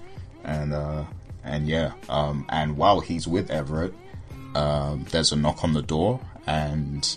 and 0.43 0.73
uh, 0.75 1.05
and 1.45 1.69
yeah, 1.69 1.93
um, 2.09 2.47
and 2.49 2.77
while 2.77 3.01
he's 3.01 3.29
with 3.29 3.51
Everett, 3.51 3.95
um, 4.55 5.07
there's 5.11 5.33
a 5.33 5.37
knock 5.37 5.63
on 5.63 5.73
the 5.73 5.83
door, 5.83 6.21
and 6.47 7.17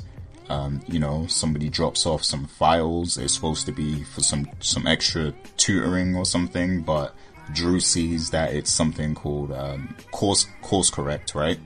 um, 0.50 0.82
you 0.88 1.00
know, 1.00 1.28
somebody 1.28 1.70
drops 1.70 2.06
off 2.06 2.24
some 2.24 2.46
files. 2.46 3.18
It's 3.18 3.34
supposed 3.34 3.66
to 3.66 3.72
be 3.72 4.04
for 4.04 4.22
some 4.22 4.48
some 4.60 4.88
extra 4.88 5.34
tutoring 5.58 6.16
or 6.16 6.26
something, 6.26 6.82
but 6.82 7.14
Dru 7.54 7.80
sees 7.80 8.32
that 8.32 8.54
it's 8.54 8.72
something 8.72 9.16
called 9.16 9.52
um, 9.52 9.96
course 10.12 10.48
course 10.62 10.90
correct, 10.90 11.36
right? 11.36 11.60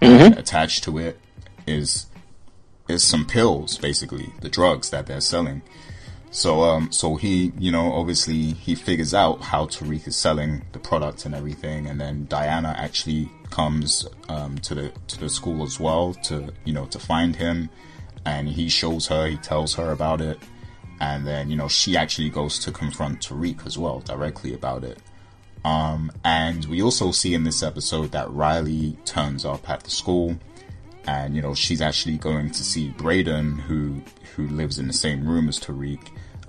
And 0.00 0.36
attached 0.36 0.84
to 0.84 0.98
it 0.98 1.18
is 1.66 2.06
is 2.88 3.04
some 3.04 3.24
pills, 3.26 3.78
basically 3.78 4.32
the 4.40 4.48
drugs 4.48 4.90
that 4.90 5.06
they're 5.06 5.20
selling. 5.20 5.62
So 6.30 6.62
um, 6.62 6.90
so 6.90 7.16
he, 7.16 7.52
you 7.58 7.70
know, 7.70 7.92
obviously 7.92 8.52
he 8.52 8.74
figures 8.74 9.12
out 9.12 9.42
how 9.42 9.66
Tariq 9.66 10.08
is 10.08 10.16
selling 10.16 10.64
the 10.72 10.78
product 10.78 11.26
and 11.26 11.34
everything, 11.34 11.86
and 11.86 12.00
then 12.00 12.26
Diana 12.26 12.74
actually 12.78 13.30
comes 13.50 14.06
um, 14.28 14.58
to 14.58 14.74
the 14.74 14.92
to 15.08 15.20
the 15.20 15.28
school 15.28 15.62
as 15.62 15.78
well 15.78 16.14
to 16.24 16.52
you 16.64 16.72
know 16.72 16.86
to 16.86 16.98
find 16.98 17.36
him, 17.36 17.68
and 18.24 18.48
he 18.48 18.68
shows 18.68 19.06
her, 19.08 19.26
he 19.26 19.36
tells 19.36 19.74
her 19.74 19.90
about 19.90 20.20
it, 20.20 20.38
and 21.00 21.26
then 21.26 21.50
you 21.50 21.56
know 21.56 21.68
she 21.68 21.96
actually 21.96 22.30
goes 22.30 22.58
to 22.60 22.72
confront 22.72 23.20
Tariq 23.20 23.66
as 23.66 23.76
well 23.76 24.00
directly 24.00 24.54
about 24.54 24.84
it. 24.84 24.98
Um, 25.64 26.10
and 26.24 26.64
we 26.66 26.82
also 26.82 27.12
see 27.12 27.34
in 27.34 27.44
this 27.44 27.62
episode 27.62 28.12
that 28.12 28.30
Riley 28.32 28.96
turns 29.04 29.44
up 29.44 29.68
at 29.68 29.84
the 29.84 29.90
school, 29.90 30.36
and 31.06 31.34
you 31.34 31.42
know 31.42 31.54
she's 31.54 31.80
actually 31.80 32.18
going 32.18 32.50
to 32.50 32.64
see 32.64 32.90
Brayden, 32.96 33.60
who 33.60 34.02
who 34.36 34.48
lives 34.48 34.78
in 34.78 34.86
the 34.86 34.92
same 34.92 35.26
room 35.28 35.48
as 35.48 35.58
Tariq, 35.58 36.00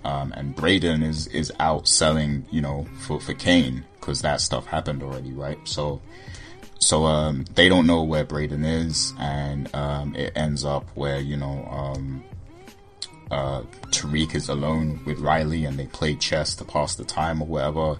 um, 0.03 0.33
and 0.35 0.55
Brayden 0.55 1.03
is 1.03 1.27
is 1.27 1.51
out 1.59 1.87
selling, 1.87 2.45
you 2.51 2.61
know, 2.61 2.85
for 2.99 3.19
for 3.19 3.33
Cane 3.33 3.85
because 3.99 4.21
that 4.21 4.41
stuff 4.41 4.65
happened 4.65 5.03
already, 5.03 5.33
right? 5.33 5.59
So. 5.65 6.01
So 6.83 7.05
um, 7.05 7.45
they 7.55 7.69
don't 7.69 7.87
know 7.87 8.03
where 8.03 8.25
Brayden 8.25 8.65
is, 8.65 9.13
and 9.19 9.73
um, 9.73 10.15
it 10.15 10.33
ends 10.35 10.65
up 10.65 10.85
where 10.95 11.19
you 11.19 11.37
know 11.37 11.67
um, 11.71 12.23
uh, 13.31 13.61
Tariq 13.87 14.35
is 14.35 14.49
alone 14.49 14.99
with 15.05 15.19
Riley, 15.19 15.65
and 15.65 15.79
they 15.79 15.87
play 15.87 16.15
chess 16.15 16.53
to 16.55 16.65
pass 16.65 16.95
the 16.95 17.05
time 17.05 17.41
or 17.41 17.47
whatever. 17.47 17.97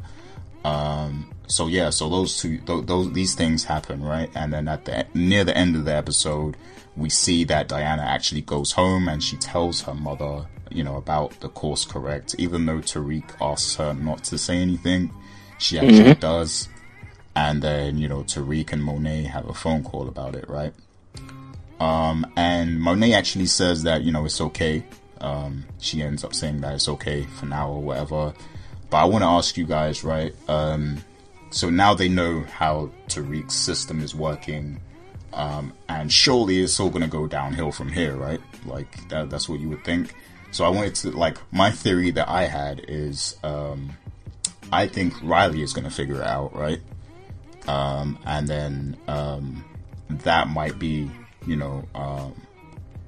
Um, 0.66 1.32
so 1.48 1.68
yeah, 1.68 1.90
so 1.90 2.10
those 2.10 2.38
two, 2.38 2.58
th- 2.60 2.86
those 2.86 3.12
these 3.14 3.36
things 3.36 3.64
happen, 3.64 4.04
right? 4.04 4.30
And 4.36 4.54
then 4.54 4.68
at 4.68 4.86
the 4.86 5.06
near 5.14 5.44
the 5.44 5.56
end 5.58 5.76
of 5.76 5.86
the 5.86 5.96
episode, 5.96 6.58
we 6.96 7.10
see 7.10 7.44
that 7.46 7.68
Diana 7.68 8.04
actually 8.04 8.42
goes 8.42 8.72
home 8.74 9.08
and 9.08 9.22
she 9.22 9.38
tells 9.38 9.82
her 9.82 9.94
mother, 9.94 10.46
you 10.70 10.84
know, 10.84 10.98
about 10.98 11.40
the 11.42 11.50
course 11.50 11.86
correct. 11.86 12.36
Even 12.38 12.66
though 12.66 12.80
Tariq 12.80 13.24
asks 13.42 13.76
her 13.76 13.94
not 13.94 14.24
to 14.26 14.38
say 14.38 14.58
anything, 14.58 15.14
she 15.58 15.80
actually 15.80 16.16
does. 16.16 16.70
And 17.36 17.62
then 17.62 17.98
you 17.98 18.08
know, 18.08 18.24
Tariq 18.24 18.72
and 18.72 18.84
Monet 18.84 19.24
have 19.24 19.48
a 19.50 19.54
phone 19.54 19.84
call 19.84 20.08
about 20.08 20.36
it, 20.36 20.48
right? 20.50 20.74
Um, 21.80 22.32
and 22.36 22.80
Monet 22.80 23.14
actually 23.14 23.48
says 23.48 23.84
that 23.84 24.04
you 24.04 24.12
know 24.12 24.26
it's 24.26 24.40
okay. 24.40 24.86
Um, 25.20 25.66
she 25.80 26.02
ends 26.02 26.24
up 26.24 26.34
saying 26.34 26.62
that 26.62 26.76
it's 26.76 26.88
okay 26.90 27.24
for 27.24 27.46
now 27.46 27.70
or 27.70 27.82
whatever. 27.82 28.34
But 28.90 28.98
I 28.98 29.06
want 29.06 29.24
to 29.24 29.28
ask 29.28 29.58
you 29.58 29.66
guys, 29.66 30.04
right? 30.04 30.36
Um, 30.48 31.04
so 31.50 31.70
now 31.70 31.94
they 31.94 32.10
know 32.10 32.42
how 32.42 32.92
Tariq's 33.08 33.56
system 33.56 34.02
is 34.02 34.14
working, 34.14 34.80
um, 35.34 35.74
and 35.90 36.12
surely 36.12 36.62
it's 36.62 36.80
all 36.80 36.90
going 36.90 37.04
to 37.04 37.10
go 37.10 37.28
downhill 37.28 37.72
from 37.72 37.92
here, 37.92 38.16
right? 38.16 38.42
Like 38.66 39.10
that, 39.10 39.30
that's 39.30 39.50
what 39.50 39.60
you 39.60 39.70
would 39.70 39.84
think. 39.84 40.14
So 40.52 40.66
I 40.66 40.70
wanted 40.70 40.96
to 40.96 41.12
like 41.12 41.38
my 41.52 41.72
theory 41.72 42.12
that 42.12 42.30
I 42.30 42.44
had 42.44 42.86
is 42.88 43.36
um, 43.44 43.98
I 44.72 44.88
think 44.88 45.14
Riley 45.24 45.64
is 45.64 45.74
going 45.74 45.86
to 45.86 45.92
figure 45.92 46.22
it 46.22 46.28
out, 46.28 46.56
right? 46.56 46.80
Um, 47.68 48.20
and 48.26 48.48
then 48.48 48.98
um, 49.08 49.64
that 50.10 50.50
might 50.50 50.78
be, 50.80 51.10
you 51.46 51.56
know, 51.56 51.88
um, 51.96 52.34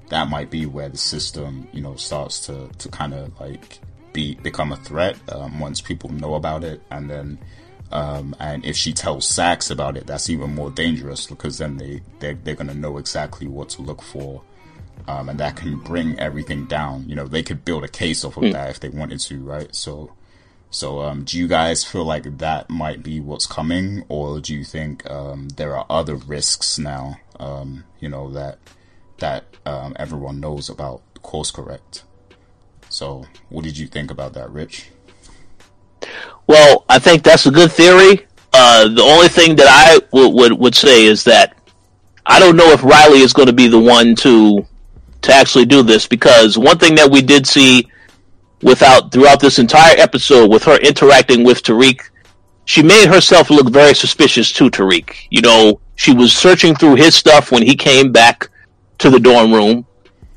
that 0.10 0.30
might 0.30 0.50
be 0.50 0.66
where 0.66 0.90
the 0.90 0.98
system, 0.98 1.68
you 1.72 1.82
know, 1.82 1.96
starts 1.96 2.46
to 2.48 2.70
to 2.78 2.90
kind 2.90 3.14
of 3.14 3.40
like 3.40 3.80
be 4.14 4.36
become 4.36 4.72
a 4.72 4.78
threat 4.78 5.18
um, 5.32 5.60
once 5.60 5.82
people 5.82 6.10
know 6.12 6.36
about 6.36 6.64
it, 6.64 6.82
and 6.90 7.10
then 7.10 7.38
um, 7.92 8.36
and 8.40 8.66
if 8.66 8.76
she 8.76 8.94
tells 8.94 9.28
Saxe 9.28 9.70
about 9.70 9.98
it, 9.98 10.08
that's 10.08 10.30
even 10.30 10.56
more 10.56 10.72
dangerous 10.72 11.28
because 11.28 11.58
then 11.58 11.78
they 11.78 12.02
they're, 12.20 12.36
they're 12.36 12.56
going 12.56 12.68
to 12.68 12.74
know 12.74 12.98
exactly 12.98 13.48
what 13.48 13.70
to 13.70 13.82
look 13.82 14.02
for, 14.02 14.42
um, 15.08 15.30
and 15.30 15.40
that 15.40 15.56
can 15.56 15.78
bring 15.80 16.18
everything 16.20 16.66
down. 16.66 17.08
You 17.10 17.16
know, 17.16 17.28
they 17.28 17.44
could 17.44 17.66
build 17.66 17.84
a 17.84 17.90
case 17.90 18.24
off 18.24 18.38
of 18.38 18.52
that 18.54 18.70
if 18.70 18.80
they 18.80 18.90
wanted 18.90 19.20
to, 19.22 19.44
right? 19.44 19.74
So. 19.76 20.12
So, 20.76 21.00
um, 21.04 21.24
do 21.24 21.38
you 21.38 21.48
guys 21.48 21.86
feel 21.86 22.04
like 22.04 22.40
that 22.40 22.70
might 22.70 23.02
be 23.02 23.22
what's 23.22 23.48
coming, 23.48 24.04
or 24.10 24.42
do 24.42 24.54
you 24.54 24.66
think 24.66 25.10
um, 25.10 25.48
there 25.56 25.74
are 25.74 25.86
other 25.90 26.18
risks 26.18 26.78
now? 26.78 27.16
Um, 27.40 27.86
you 28.02 28.10
know 28.10 28.30
that 28.32 28.60
that 29.20 29.46
um, 29.66 29.96
everyone 29.96 30.42
knows 30.42 30.68
about 30.68 31.02
course 31.22 31.50
correct. 31.50 32.04
So, 32.90 33.24
what 33.48 33.64
did 33.64 33.78
you 33.78 33.88
think 33.88 34.12
about 34.12 34.34
that, 34.34 34.50
Rich? 34.50 34.90
Well, 36.46 36.84
I 36.90 37.00
think 37.00 37.24
that's 37.24 37.46
a 37.46 37.52
good 37.52 37.72
theory. 37.72 38.28
Uh, 38.52 38.90
the 38.90 39.02
only 39.02 39.30
thing 39.30 39.56
that 39.56 39.68
I 39.70 40.02
would, 40.12 40.34
would 40.34 40.60
would 40.60 40.76
say 40.76 41.06
is 41.06 41.24
that 41.24 41.58
I 42.26 42.38
don't 42.38 42.58
know 42.58 42.72
if 42.72 42.84
Riley 42.84 43.20
is 43.22 43.32
going 43.32 43.48
to 43.48 43.54
be 43.54 43.70
the 43.70 43.80
one 43.80 44.14
to 44.16 44.66
to 45.22 45.34
actually 45.34 45.68
do 45.68 45.84
this 45.84 46.06
because 46.06 46.58
one 46.58 46.80
thing 46.80 46.96
that 46.96 47.10
we 47.10 47.22
did 47.22 47.48
see 47.48 47.88
without 48.66 49.12
throughout 49.12 49.40
this 49.40 49.60
entire 49.60 49.96
episode 49.98 50.50
with 50.50 50.64
her 50.64 50.78
interacting 50.78 51.44
with 51.44 51.62
Tariq, 51.62 52.02
she 52.66 52.82
made 52.82 53.08
herself 53.08 53.52
look 53.52 53.70
very 53.72 53.94
suspicious 53.94 54.52
to 54.54 54.72
Tariq. 54.72 55.16
You 55.30 55.42
know, 55.42 55.80
she 55.96 56.14
was 56.14 56.34
searching 56.34 56.76
through 56.76 56.96
his 56.96 57.14
stuff 57.14 57.52
when 57.52 57.62
he 57.62 57.76
came 57.76 58.12
back 58.12 58.50
to 58.98 59.12
the 59.12 59.20
dorm 59.20 59.54
room 59.54 59.86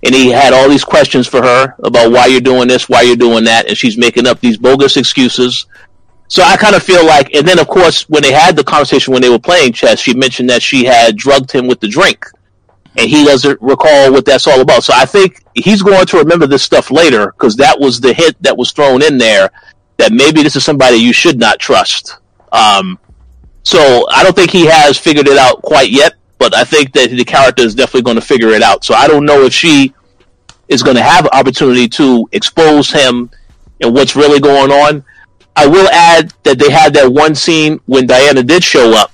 and 0.05 0.14
he 0.14 0.31
had 0.31 0.53
all 0.53 0.68
these 0.68 0.85
questions 0.85 1.26
for 1.26 1.43
her 1.43 1.74
about 1.83 2.12
why 2.12 2.26
you're 2.26 2.43
doing 2.43 2.68
this, 2.68 2.87
why 2.89 3.01
you're 3.01 3.16
doing 3.16 3.45
that, 3.45 3.66
and 3.66 3.76
she's 3.76 3.97
making 3.97 4.26
up 4.26 4.41
these 4.41 4.59
bogus 4.59 4.99
excuses. 4.99 5.66
So 6.29 6.43
I 6.43 6.59
kind 6.59 6.76
of 6.76 6.83
feel 6.83 7.05
like, 7.07 7.35
and 7.35 7.49
then 7.49 7.59
of 7.59 7.66
course, 7.66 8.07
when 8.11 8.22
they 8.22 8.33
had 8.33 8.57
the 8.57 8.62
conversation 8.62 9.14
when 9.14 9.22
they 9.22 9.31
were 9.31 9.39
playing 9.39 9.72
chess, 9.72 10.01
she 10.01 10.12
mentioned 10.12 10.51
that 10.51 10.62
she 10.62 10.85
had 10.85 11.16
drugged 11.16 11.51
him 11.51 11.66
with 11.66 11.81
the 11.81 11.89
drink, 11.89 12.26
and 12.99 13.09
he 13.09 13.24
doesn't 13.24 13.62
recall 13.62 14.12
what 14.12 14.24
that's 14.24 14.49
all 14.49 14.61
about. 14.61 14.82
So 14.82 14.92
I 14.94 15.07
think 15.07 15.44
he's 15.55 15.82
going 15.82 16.05
to 16.07 16.18
remember 16.18 16.49
this 16.49 16.64
stuff 16.64 16.90
later 16.90 17.26
because 17.26 17.55
that 17.57 17.78
was 17.78 18.01
the 18.01 18.12
hint 18.12 18.36
that 18.42 18.57
was 18.57 18.72
thrown 18.72 19.03
in 19.03 19.18
there 19.18 19.51
that 19.99 20.12
maybe 20.12 20.42
this 20.42 20.57
is 20.57 20.64
somebody 20.64 20.96
you 20.96 21.12
should 21.12 21.38
not 21.38 21.61
trust. 21.61 22.16
Um, 22.51 22.99
so 23.62 24.05
I 24.11 24.24
don't 24.24 24.34
think 24.34 24.51
he 24.51 24.66
has 24.66 24.99
figured 24.99 25.28
it 25.28 25.38
out 25.38 25.62
quite 25.62 25.90
yet, 25.90 26.14
but 26.38 26.57
I 26.57 26.64
think 26.64 26.92
that 26.94 27.11
the 27.11 27.24
character 27.24 27.62
is 27.62 27.76
definitely 27.76 28.03
going 28.03 28.16
to 28.16 28.20
figure 28.20 28.49
it 28.49 28.62
out. 28.62 28.84
So 28.84 28.94
I 28.94 29.07
don't 29.07 29.24
know 29.24 29.42
if 29.42 29.53
she 29.53 29.94
is 30.66 30.82
going 30.82 30.96
to 30.96 31.03
have 31.03 31.24
an 31.24 31.30
opportunity 31.32 31.88
to 31.88 32.28
expose 32.32 32.90
him 32.90 33.30
and 33.80 33.94
what's 33.94 34.16
really 34.16 34.40
going 34.40 34.72
on. 34.72 35.05
I 35.55 35.68
will 35.68 35.88
add 35.90 36.32
that 36.42 36.59
they 36.59 36.70
had 36.70 36.94
that 36.94 37.12
one 37.12 37.36
scene 37.36 37.80
when 37.86 38.07
Diana 38.09 38.42
did 38.42 38.64
show 38.64 38.92
up, 38.92 39.12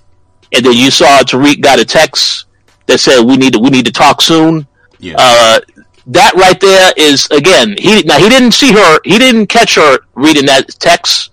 and 0.53 0.65
then 0.65 0.73
you 0.73 0.91
saw 0.91 1.21
Tariq 1.21 1.61
got 1.61 1.79
a 1.79 1.85
text 1.85 2.47
that 2.87 2.99
said 2.99 3.23
we 3.23 3.37
need 3.37 3.53
to 3.55 3.59
we 3.59 3.71
need 3.71 3.87
to 3.87 3.93
talk 3.93 4.21
soon. 4.21 4.67
Yeah. 4.99 5.17
Uh, 5.19 5.61
that 6.07 6.35
right 6.35 6.61
there 6.61 6.93
is 6.97 7.27
again 7.31 7.77
he 7.79 8.03
now 8.03 8.19
he 8.19 8.29
didn't 8.29 8.53
see 8.53 8.73
her 8.73 8.99
he 9.05 9.19
didn't 9.19 9.47
catch 9.47 9.75
her 9.77 9.99
reading 10.15 10.47
that 10.47 10.69
text, 10.79 11.31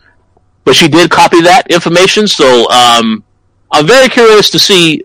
but 0.63 0.75
she 0.75 0.87
did 0.87 1.09
copy 1.09 1.41
that 1.41 1.69
information. 1.69 2.27
So 2.27 2.69
um, 2.71 3.23
I'm 3.71 3.85
very 3.85 4.09
curious 4.09 4.49
to 4.51 4.59
see 4.59 5.03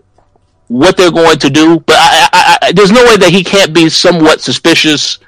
what 0.67 0.97
they're 0.97 1.11
going 1.11 1.39
to 1.39 1.49
do. 1.49 1.79
But 1.81 1.97
I, 1.99 2.29
I, 2.33 2.57
I, 2.61 2.71
there's 2.71 2.91
no 2.91 3.03
way 3.05 3.17
that 3.17 3.29
he 3.31 3.43
can't 3.43 3.73
be 3.73 3.89
somewhat 3.89 4.41
suspicious 4.41 5.19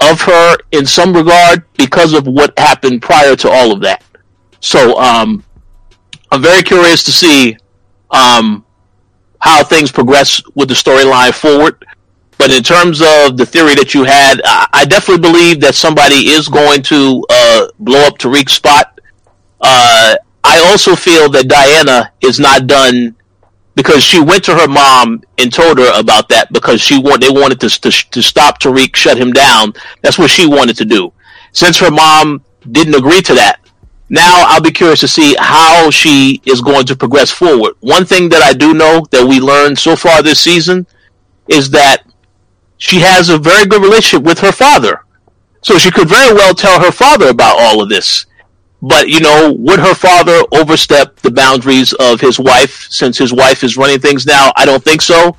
of 0.00 0.20
her 0.20 0.56
in 0.72 0.86
some 0.86 1.12
regard 1.12 1.64
because 1.74 2.12
of 2.12 2.26
what 2.26 2.56
happened 2.58 3.02
prior 3.02 3.34
to 3.36 3.50
all 3.50 3.72
of 3.72 3.80
that. 3.80 4.04
So 4.60 4.98
um, 4.98 5.44
I'm 6.30 6.42
very 6.42 6.62
curious 6.62 7.02
to 7.04 7.12
see 7.12 7.56
um, 8.10 8.64
how 9.40 9.62
things 9.64 9.92
progress 9.92 10.42
with 10.54 10.68
the 10.68 10.74
storyline 10.74 11.34
forward. 11.34 11.84
But 12.38 12.52
in 12.52 12.62
terms 12.62 13.00
of 13.00 13.36
the 13.36 13.44
theory 13.44 13.74
that 13.74 13.94
you 13.94 14.04
had, 14.04 14.40
I, 14.44 14.84
definitely 14.84 15.22
believe 15.22 15.60
that 15.60 15.74
somebody 15.74 16.30
is 16.30 16.46
going 16.48 16.82
to 16.82 17.24
uh, 17.28 17.66
blow 17.80 18.06
up 18.06 18.18
Tariq's 18.18 18.52
spot. 18.52 19.00
Uh, 19.60 20.14
I 20.44 20.58
also 20.70 20.94
feel 20.94 21.28
that 21.30 21.48
Diana 21.48 22.12
is 22.20 22.38
not 22.38 22.68
done 22.68 23.16
because 23.74 24.04
she 24.04 24.20
went 24.20 24.44
to 24.44 24.54
her 24.54 24.68
mom 24.68 25.22
and 25.38 25.52
told 25.52 25.78
her 25.78 25.98
about 25.98 26.28
that 26.28 26.52
because 26.52 26.80
she 26.80 26.98
want 26.98 27.20
they 27.20 27.30
wanted 27.30 27.60
to, 27.60 27.68
to 27.68 27.90
to 27.90 28.22
stop 28.22 28.60
Tariq, 28.60 28.94
shut 28.94 29.18
him 29.18 29.32
down. 29.32 29.72
That's 30.02 30.18
what 30.18 30.30
she 30.30 30.46
wanted 30.46 30.76
to 30.78 30.84
do. 30.84 31.12
Since 31.52 31.78
her 31.78 31.90
mom 31.90 32.44
didn't 32.70 32.94
agree 32.94 33.20
to 33.22 33.34
that, 33.34 33.60
now 34.08 34.44
I'll 34.48 34.60
be 34.60 34.70
curious 34.70 35.00
to 35.00 35.08
see 35.08 35.36
how 35.38 35.90
she 35.90 36.40
is 36.46 36.60
going 36.60 36.86
to 36.86 36.96
progress 36.96 37.30
forward. 37.30 37.74
One 37.80 38.04
thing 38.04 38.28
that 38.30 38.42
I 38.42 38.52
do 38.52 38.74
know 38.74 39.04
that 39.10 39.26
we 39.26 39.40
learned 39.40 39.78
so 39.78 39.96
far 39.96 40.22
this 40.22 40.40
season 40.40 40.86
is 41.48 41.70
that 41.70 42.04
she 42.78 43.00
has 43.00 43.28
a 43.28 43.38
very 43.38 43.66
good 43.66 43.82
relationship 43.82 44.26
with 44.26 44.38
her 44.40 44.52
father. 44.52 45.04
So 45.62 45.76
she 45.76 45.90
could 45.90 46.08
very 46.08 46.32
well 46.32 46.54
tell 46.54 46.80
her 46.80 46.92
father 46.92 47.28
about 47.28 47.58
all 47.58 47.82
of 47.82 47.88
this. 47.88 48.26
But 48.80 49.08
you 49.08 49.20
know, 49.20 49.52
would 49.58 49.80
her 49.80 49.94
father 49.94 50.40
overstep 50.52 51.16
the 51.16 51.30
boundaries 51.30 51.92
of 51.94 52.20
his 52.20 52.38
wife 52.38 52.86
since 52.90 53.18
his 53.18 53.32
wife 53.32 53.64
is 53.64 53.76
running 53.76 53.98
things 53.98 54.24
now? 54.24 54.52
I 54.56 54.64
don't 54.64 54.82
think 54.82 55.02
so. 55.02 55.36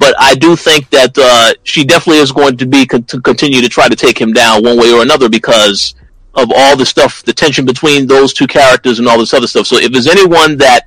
But 0.00 0.14
I 0.18 0.34
do 0.34 0.56
think 0.56 0.88
that 0.90 1.16
uh, 1.18 1.54
she 1.64 1.84
definitely 1.84 2.20
is 2.20 2.32
going 2.32 2.56
to 2.56 2.66
be 2.66 2.86
to 2.86 3.20
continue 3.20 3.60
to 3.60 3.68
try 3.68 3.88
to 3.88 3.96
take 3.96 4.18
him 4.18 4.32
down 4.32 4.62
one 4.62 4.78
way 4.78 4.92
or 4.92 5.02
another 5.02 5.28
because 5.28 5.94
of 6.38 6.50
all 6.54 6.76
the 6.76 6.86
stuff, 6.86 7.22
the 7.24 7.32
tension 7.32 7.66
between 7.66 8.06
those 8.06 8.32
two 8.32 8.46
characters 8.46 8.98
and 8.98 9.08
all 9.08 9.18
this 9.18 9.34
other 9.34 9.46
stuff. 9.46 9.66
So 9.66 9.76
if 9.76 9.92
there's 9.92 10.06
anyone 10.06 10.56
that 10.58 10.86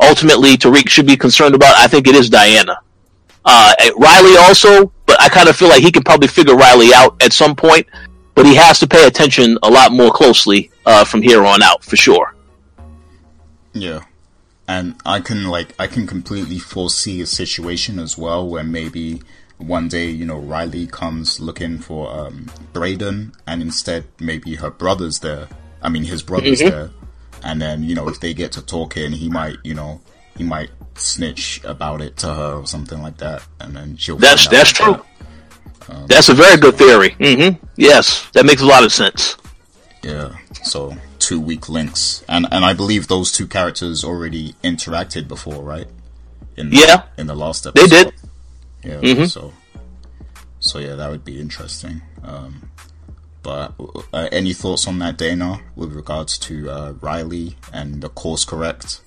ultimately 0.00 0.56
Tariq 0.56 0.88
should 0.88 1.06
be 1.06 1.16
concerned 1.16 1.54
about, 1.54 1.76
I 1.78 1.86
think 1.86 2.06
it 2.06 2.14
is 2.14 2.28
Diana. 2.28 2.78
Uh, 3.44 3.72
Riley 3.96 4.36
also, 4.36 4.92
but 5.06 5.20
I 5.20 5.28
kind 5.28 5.48
of 5.48 5.56
feel 5.56 5.68
like 5.68 5.82
he 5.82 5.90
can 5.90 6.02
probably 6.02 6.28
figure 6.28 6.54
Riley 6.54 6.92
out 6.92 7.22
at 7.22 7.32
some 7.32 7.56
point 7.56 7.86
but 8.38 8.46
he 8.46 8.54
has 8.54 8.78
to 8.78 8.86
pay 8.86 9.04
attention 9.04 9.58
a 9.64 9.68
lot 9.68 9.90
more 9.90 10.12
closely 10.12 10.70
uh, 10.86 11.04
from 11.04 11.22
here 11.22 11.44
on 11.44 11.60
out 11.60 11.82
for 11.82 11.96
sure. 11.96 12.36
Yeah. 13.72 14.04
And 14.68 14.94
I 15.04 15.18
can 15.18 15.48
like 15.48 15.74
I 15.76 15.88
can 15.88 16.06
completely 16.06 16.60
foresee 16.60 17.20
a 17.20 17.26
situation 17.26 17.98
as 17.98 18.16
well 18.16 18.48
where 18.48 18.62
maybe 18.62 19.22
one 19.58 19.88
day, 19.88 20.08
you 20.10 20.24
know, 20.24 20.38
Riley 20.38 20.86
comes 20.86 21.40
looking 21.40 21.78
for 21.78 22.10
um 22.10 22.50
Brayden 22.72 23.34
and 23.46 23.60
instead 23.62 24.04
maybe 24.20 24.54
her 24.56 24.70
brother's 24.70 25.18
there. 25.20 25.48
I 25.82 25.88
mean 25.88 26.04
his 26.04 26.22
brother's 26.22 26.60
Mhm. 26.60 26.70
there. 26.70 26.90
And 27.42 27.60
then, 27.62 27.82
you 27.84 27.94
know, 27.94 28.08
if 28.08 28.18
they 28.20 28.34
get 28.34 28.52
to 28.52 28.62
talking, 28.62 29.12
he 29.12 29.28
might, 29.28 29.56
you 29.62 29.74
know, 29.74 30.00
he 30.36 30.42
might 30.44 30.70
snitch 30.96 31.60
about 31.64 32.00
it 32.00 32.16
to 32.18 32.26
her 32.34 32.52
or 32.54 32.66
something 32.66 33.00
like 33.00 33.18
that. 33.18 33.42
And 33.60 33.76
then 33.76 33.96
she'll 33.96 34.16
That's 34.16 34.48
that's 34.48 34.72
true. 34.72 35.04
That's 36.06 36.28
a 36.28 36.34
very 36.34 36.56
good 36.58 36.76
theory. 36.76 37.10
Mm-hmm. 37.18 37.64
Yes, 37.76 38.26
that 38.34 38.44
makes 38.44 38.60
a 38.60 38.66
lot 38.66 38.84
of 38.84 38.92
sense. 38.92 39.36
Yeah. 40.02 40.30
So 40.62 40.96
two 41.18 41.40
weak 41.40 41.68
links, 41.68 42.22
and 42.28 42.46
and 42.50 42.64
I 42.64 42.74
believe 42.74 43.08
those 43.08 43.32
two 43.32 43.46
characters 43.46 44.04
already 44.04 44.54
interacted 44.62 45.28
before, 45.28 45.62
right? 45.62 45.88
In 46.56 46.70
Yeah. 46.72 47.02
In 47.16 47.26
the 47.26 47.34
last 47.34 47.66
episode. 47.66 47.88
They 47.90 48.04
did. 48.04 48.12
Yeah. 48.82 49.00
Mhm. 49.00 49.28
So. 49.30 49.52
So 50.60 50.78
yeah, 50.78 50.96
that 50.96 51.10
would 51.10 51.24
be 51.24 51.40
interesting. 51.40 52.02
Um, 52.24 52.70
but 53.42 53.74
uh, 54.12 54.28
any 54.32 54.52
thoughts 54.52 54.88
on 54.88 54.98
that, 54.98 55.16
Dana, 55.16 55.60
with 55.76 55.92
regards 55.92 56.36
to 56.38 56.68
uh, 56.68 56.92
Riley 57.00 57.56
and 57.72 58.02
the 58.02 58.08
course 58.08 58.44
correct 58.44 59.00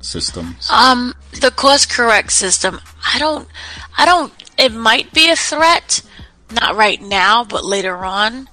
system? 0.00 0.56
Um, 0.70 1.14
the 1.40 1.50
course 1.50 1.84
correct 1.86 2.32
system. 2.32 2.80
I 3.14 3.18
don't. 3.18 3.48
I 3.96 4.04
don't. 4.06 4.32
It 4.58 4.72
might 4.72 5.12
be 5.12 5.30
a 5.30 5.36
threat, 5.36 6.02
not 6.50 6.76
right 6.76 7.00
now, 7.00 7.44
but 7.44 7.64
later 7.64 7.96
on. 8.04 8.48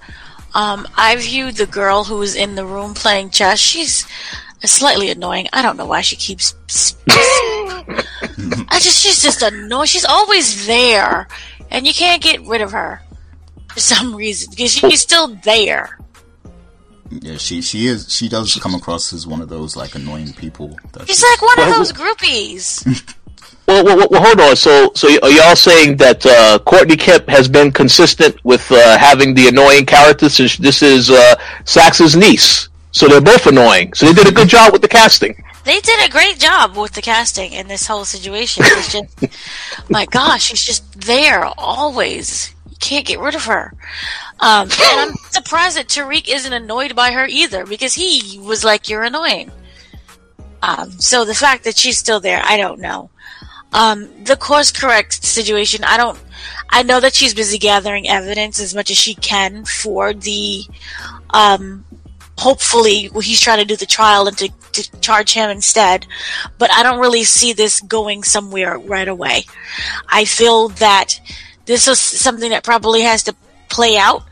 Um, 0.53 0.87
I 0.95 1.15
view 1.15 1.51
the 1.51 1.65
girl 1.65 2.03
who 2.03 2.17
was 2.17 2.35
in 2.35 2.55
the 2.55 2.65
room 2.65 2.93
playing 2.93 3.31
chess. 3.31 3.59
She's 3.59 4.05
slightly 4.71 5.09
annoying. 5.09 5.47
I 5.53 5.61
don't 5.61 5.77
know 5.77 5.85
why 5.85 6.01
she 6.01 6.15
keeps. 6.15 6.55
I 7.09 8.79
just 8.79 9.01
she's 9.01 9.21
just 9.21 9.41
annoying. 9.41 9.87
She's 9.87 10.05
always 10.05 10.67
there, 10.67 11.27
and 11.69 11.85
you 11.85 11.93
can't 11.93 12.21
get 12.21 12.41
rid 12.45 12.61
of 12.61 12.71
her 12.71 13.01
for 13.73 13.79
some 13.79 14.15
reason 14.15 14.51
because 14.51 14.73
she's 14.73 15.01
still 15.01 15.35
there. 15.43 15.99
Yeah, 17.09 17.37
she 17.37 17.61
she 17.61 17.87
is 17.87 18.11
she 18.11 18.29
does 18.29 18.55
come 18.55 18.73
across 18.75 19.13
as 19.13 19.27
one 19.27 19.41
of 19.41 19.49
those 19.49 19.75
like 19.75 19.95
annoying 19.95 20.33
people. 20.33 20.77
That 20.93 21.07
She's 21.07 21.23
like 21.23 21.41
one 21.41 21.59
of 21.59 21.75
those 21.75 21.91
groupies. 21.91 23.13
Well, 23.65 23.85
well, 23.85 24.07
well, 24.11 24.21
hold 24.21 24.41
on. 24.41 24.55
So, 24.57 24.91
so 24.93 25.07
are 25.21 25.29
y'all 25.29 25.55
saying 25.55 25.95
that 25.97 26.25
uh, 26.25 26.59
Courtney 26.65 26.97
Kemp 26.97 27.29
has 27.29 27.47
been 27.47 27.71
consistent 27.71 28.35
with 28.43 28.69
uh, 28.69 28.97
having 28.97 29.33
the 29.33 29.47
annoying 29.47 29.85
character 29.85 30.27
since 30.27 30.57
this 30.57 30.81
is 30.81 31.09
uh, 31.09 31.35
Saxe's 31.63 32.15
niece? 32.15 32.67
So 32.93 33.07
they're 33.07 33.21
both 33.21 33.47
annoying. 33.47 33.93
So 33.93 34.05
they 34.05 34.13
did 34.13 34.31
a 34.31 34.35
good 34.35 34.47
job 34.47 34.71
with 34.71 34.83
the 34.83 34.87
casting. 34.87 35.43
They 35.65 35.79
did 35.79 36.07
a 36.07 36.11
great 36.11 36.37
job 36.39 36.77
with 36.77 36.93
the 36.93 37.01
casting 37.01 37.51
in 37.53 37.67
this 37.67 37.87
whole 37.87 38.05
situation. 38.05 38.63
It's 38.67 38.91
just, 38.91 39.89
my 39.89 40.05
gosh, 40.05 40.43
she's 40.43 40.63
just 40.63 41.01
there 41.01 41.43
always. 41.57 42.53
You 42.69 42.77
can't 42.79 43.05
get 43.05 43.19
rid 43.19 43.33
of 43.33 43.45
her. 43.45 43.73
Um, 44.39 44.69
and 44.69 44.99
I'm 44.99 45.13
surprised 45.31 45.77
that 45.77 45.87
Tariq 45.87 46.27
isn't 46.27 46.53
annoyed 46.53 46.95
by 46.95 47.11
her 47.11 47.25
either 47.25 47.65
because 47.65 47.93
he 47.93 48.39
was 48.39 48.63
like, 48.63 48.89
"You're 48.89 49.03
annoying." 49.03 49.51
Um, 50.61 50.91
so 50.99 51.25
the 51.25 51.33
fact 51.33 51.63
that 51.63 51.77
she's 51.77 51.97
still 51.97 52.19
there, 52.19 52.41
I 52.43 52.57
don't 52.57 52.79
know. 52.79 53.09
Um, 53.71 54.09
the 54.23 54.35
course 54.35 54.71
correct 54.71 55.23
situation, 55.23 55.83
I 55.83 55.97
don't. 55.97 56.19
I 56.69 56.83
know 56.83 56.99
that 56.99 57.15
she's 57.15 57.33
busy 57.33 57.57
gathering 57.57 58.07
evidence 58.07 58.59
as 58.59 58.75
much 58.75 58.91
as 58.91 58.97
she 58.97 59.15
can 59.15 59.65
for 59.65 60.13
the 60.13 60.63
um, 61.29 61.85
hopefully 62.37 63.09
he's 63.21 63.39
trying 63.39 63.59
to 63.59 63.65
do 63.65 63.75
the 63.75 63.85
trial 63.85 64.27
and 64.27 64.37
to, 64.37 64.49
to 64.71 64.99
charge 64.99 65.33
him 65.33 65.49
instead. 65.49 66.05
But 66.57 66.71
I 66.71 66.83
don't 66.83 66.99
really 66.99 67.23
see 67.23 67.53
this 67.53 67.81
going 67.81 68.23
somewhere 68.23 68.77
right 68.77 69.07
away. 69.07 69.45
I 70.09 70.25
feel 70.25 70.69
that 70.69 71.19
this 71.65 71.87
is 71.87 71.99
something 71.99 72.49
that 72.49 72.63
probably 72.63 73.01
has 73.01 73.23
to 73.23 73.35
play 73.69 73.97
out, 73.97 74.23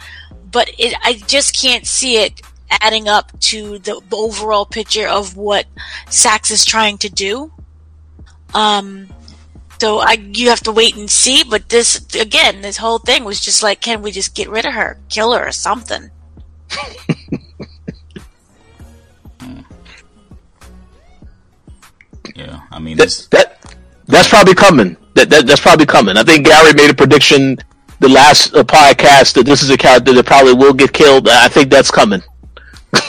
but 0.52 0.70
it, 0.78 0.94
I 1.04 1.14
just 1.14 1.60
can't 1.60 1.88
see 1.88 2.18
it 2.18 2.42
adding 2.70 3.08
up 3.08 3.38
to 3.40 3.80
the 3.80 4.02
overall 4.12 4.66
picture 4.66 5.08
of 5.08 5.36
what 5.36 5.66
Saxe 6.10 6.52
is 6.52 6.66
trying 6.66 6.98
to 7.00 7.10
do. 7.10 7.52
Um, 8.54 9.10
so 9.80 10.00
I, 10.00 10.14
you 10.14 10.50
have 10.50 10.62
to 10.62 10.72
wait 10.72 10.96
and 10.96 11.10
see. 11.10 11.44
But 11.44 11.70
this, 11.70 12.06
again, 12.16 12.62
this 12.62 12.78
whole 12.78 13.00
thing 13.00 13.24
was 13.24 13.40
just 13.40 13.64
like, 13.64 13.82
can 13.82 14.02
we 14.02 14.12
just 14.12 14.36
get 14.36 14.50
rid 14.50 14.66
of 14.66 14.74
her, 14.74 15.00
kill 15.10 15.34
her, 15.34 15.48
or 15.48 15.52
something? 15.52 16.12
Yeah, 22.36 22.62
I 22.72 22.80
mean, 22.80 22.98
that, 22.98 23.28
that 23.32 23.76
that's 24.08 24.28
probably 24.28 24.56
coming. 24.56 24.98
That, 25.16 25.30
that 25.30 25.48
that's 25.48 25.62
probably 25.62 25.86
coming. 25.86 26.18
I 26.18 26.24
think 26.24 26.46
Gary 26.46 26.74
made 26.74 26.90
a 26.90 26.94
prediction 26.94 27.58
the 28.00 28.10
last 28.10 28.54
uh, 28.56 28.64
podcast 28.64 29.34
that 29.36 29.46
this 29.46 29.62
is 29.62 29.70
a 29.70 29.78
character 29.78 30.14
that 30.14 30.26
probably 30.26 30.54
will 30.54 30.74
get 30.74 30.92
killed. 30.92 31.28
I 31.30 31.48
think 31.48 31.70
that's 31.70 31.92
coming. 31.92 32.22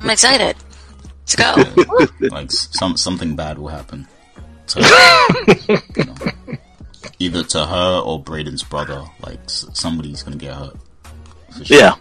I'm 0.00 0.10
excited. 0.10 0.56
Let's 1.20 1.36
go. 1.36 1.54
like 2.28 2.50
some 2.50 2.96
something 2.96 3.36
bad 3.36 3.58
will 3.58 3.68
happen. 3.68 4.06
To, 4.68 4.80
you 5.68 6.04
know, 6.04 6.56
either 7.18 7.42
to 7.42 7.66
her 7.66 8.02
or 8.04 8.22
Brayden's 8.22 8.62
brother. 8.62 9.04
Like 9.20 9.40
somebody's 9.46 10.22
gonna 10.22 10.36
get 10.36 10.54
hurt. 10.54 10.76
For 11.56 11.64
sure. 11.64 11.76
Yeah. 11.76 11.94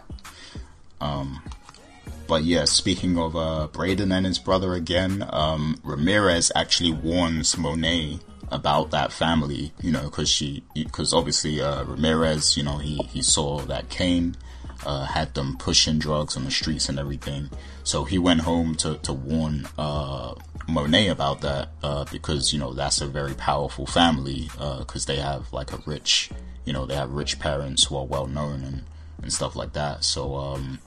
But 2.30 2.44
yeah, 2.44 2.66
speaking 2.66 3.18
of 3.18 3.36
uh, 3.36 3.70
Brayden 3.72 4.16
and 4.16 4.24
his 4.24 4.38
brother 4.38 4.76
again, 4.76 5.26
um, 5.32 5.80
Ramirez 5.84 6.52
actually 6.56 6.92
warns 6.92 7.58
Monet 7.58 8.20
about 8.52 8.92
that 8.92 9.12
family, 9.12 9.74
you 9.82 9.92
know, 9.92 10.04
because 10.04 10.30
she, 10.30 10.64
because 10.76 11.12
obviously 11.12 11.60
uh, 11.60 11.84
Ramirez, 11.86 12.56
you 12.56 12.62
know, 12.62 12.78
he 12.78 12.98
he 13.10 13.24
saw 13.24 13.62
that 13.62 13.90
Cane 13.90 14.38
uh, 14.86 15.06
had 15.06 15.34
them 15.34 15.58
pushing 15.58 15.98
drugs 15.98 16.38
on 16.38 16.46
the 16.46 16.52
streets 16.52 16.88
and 16.88 17.00
everything, 17.00 17.50
so 17.84 18.04
he 18.04 18.20
went 18.20 18.42
home 18.42 18.76
to 18.76 18.98
to 18.98 19.12
warn 19.12 19.68
uh, 19.80 20.36
Monet 20.68 21.08
about 21.08 21.42
that 21.42 21.70
uh, 21.82 22.06
because 22.12 22.54
you 22.54 22.60
know 22.60 22.74
that's 22.74 23.02
a 23.02 23.08
very 23.08 23.34
powerful 23.34 23.88
family 23.88 24.52
because 24.78 25.08
they 25.08 25.18
have 25.18 25.52
like 25.52 25.74
a 25.74 25.82
rich, 25.88 26.30
you 26.64 26.74
know, 26.74 26.86
they 26.86 26.96
have 26.96 27.10
rich 27.12 27.40
parents 27.40 27.86
who 27.86 27.98
are 27.98 28.06
well 28.06 28.28
known 28.28 28.64
and 28.64 28.84
and 29.24 29.34
stuff 29.34 29.56
like 29.56 29.74
that. 29.74 30.04
So 30.04 30.36
um, 30.36 30.80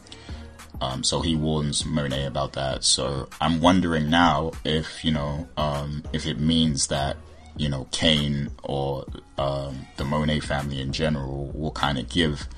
um, 0.80 1.04
so 1.04 1.20
he 1.20 1.34
warns 1.34 1.84
Monet 1.84 2.26
about 2.26 2.54
that. 2.54 2.84
So 2.84 3.28
I'm 3.40 3.60
wondering 3.60 4.10
now 4.10 4.52
if 4.64 5.04
you 5.04 5.12
know 5.12 5.48
um, 5.56 6.02
if 6.12 6.26
it 6.26 6.40
means 6.40 6.88
that 6.88 7.16
you 7.56 7.68
know 7.68 7.86
Cane 7.92 8.50
or 8.62 9.04
um, 9.38 9.86
the 9.96 10.04
Monet 10.04 10.40
family 10.40 10.80
in 10.80 10.92
general 10.92 11.50
will 11.54 11.72
kind 11.72 11.98
of 11.98 12.08
give 12.08 12.48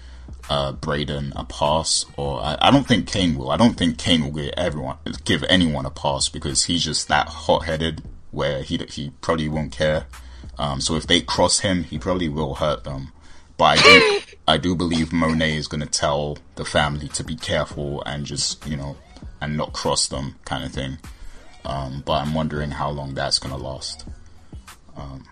uh, 0.48 0.72
Brayden 0.72 1.32
a 1.36 1.44
pass, 1.44 2.04
or 2.16 2.40
I, 2.40 2.56
I 2.60 2.70
don't 2.70 2.86
think 2.86 3.06
Cane 3.06 3.36
will. 3.36 3.50
I 3.50 3.56
don't 3.56 3.74
think 3.74 3.98
Cane 3.98 4.24
will 4.24 4.42
give 4.42 4.52
everyone 4.56 4.96
give 5.24 5.44
anyone 5.44 5.86
a 5.86 5.90
pass 5.90 6.28
because 6.28 6.64
he's 6.64 6.84
just 6.84 7.08
that 7.08 7.28
hot 7.28 7.64
headed 7.64 8.02
where 8.30 8.62
he 8.62 8.78
he 8.88 9.10
probably 9.20 9.48
won't 9.48 9.72
care. 9.72 10.06
Um, 10.58 10.80
so 10.80 10.94
if 10.94 11.06
they 11.06 11.20
cross 11.20 11.60
him, 11.60 11.84
he 11.84 11.98
probably 11.98 12.28
will 12.28 12.54
hurt 12.54 12.84
them. 12.84 13.12
But 13.56 13.64
I 13.64 13.82
do, 13.82 14.20
I 14.48 14.56
do 14.58 14.74
believe 14.74 15.12
Monet 15.12 15.56
is 15.56 15.68
going 15.68 15.80
to 15.80 15.86
tell 15.86 16.38
the 16.56 16.64
family 16.64 17.08
to 17.08 17.24
be 17.24 17.36
careful 17.36 18.02
and 18.04 18.24
just, 18.24 18.66
you 18.66 18.76
know, 18.76 18.96
and 19.40 19.56
not 19.56 19.72
cross 19.72 20.08
them, 20.08 20.36
kind 20.44 20.64
of 20.64 20.72
thing. 20.72 20.98
Um, 21.64 22.02
but 22.04 22.22
I'm 22.22 22.34
wondering 22.34 22.72
how 22.72 22.90
long 22.90 23.14
that's 23.14 23.38
going 23.38 23.54
to 23.54 23.60
last. 23.60 24.04
Um, 24.96 25.24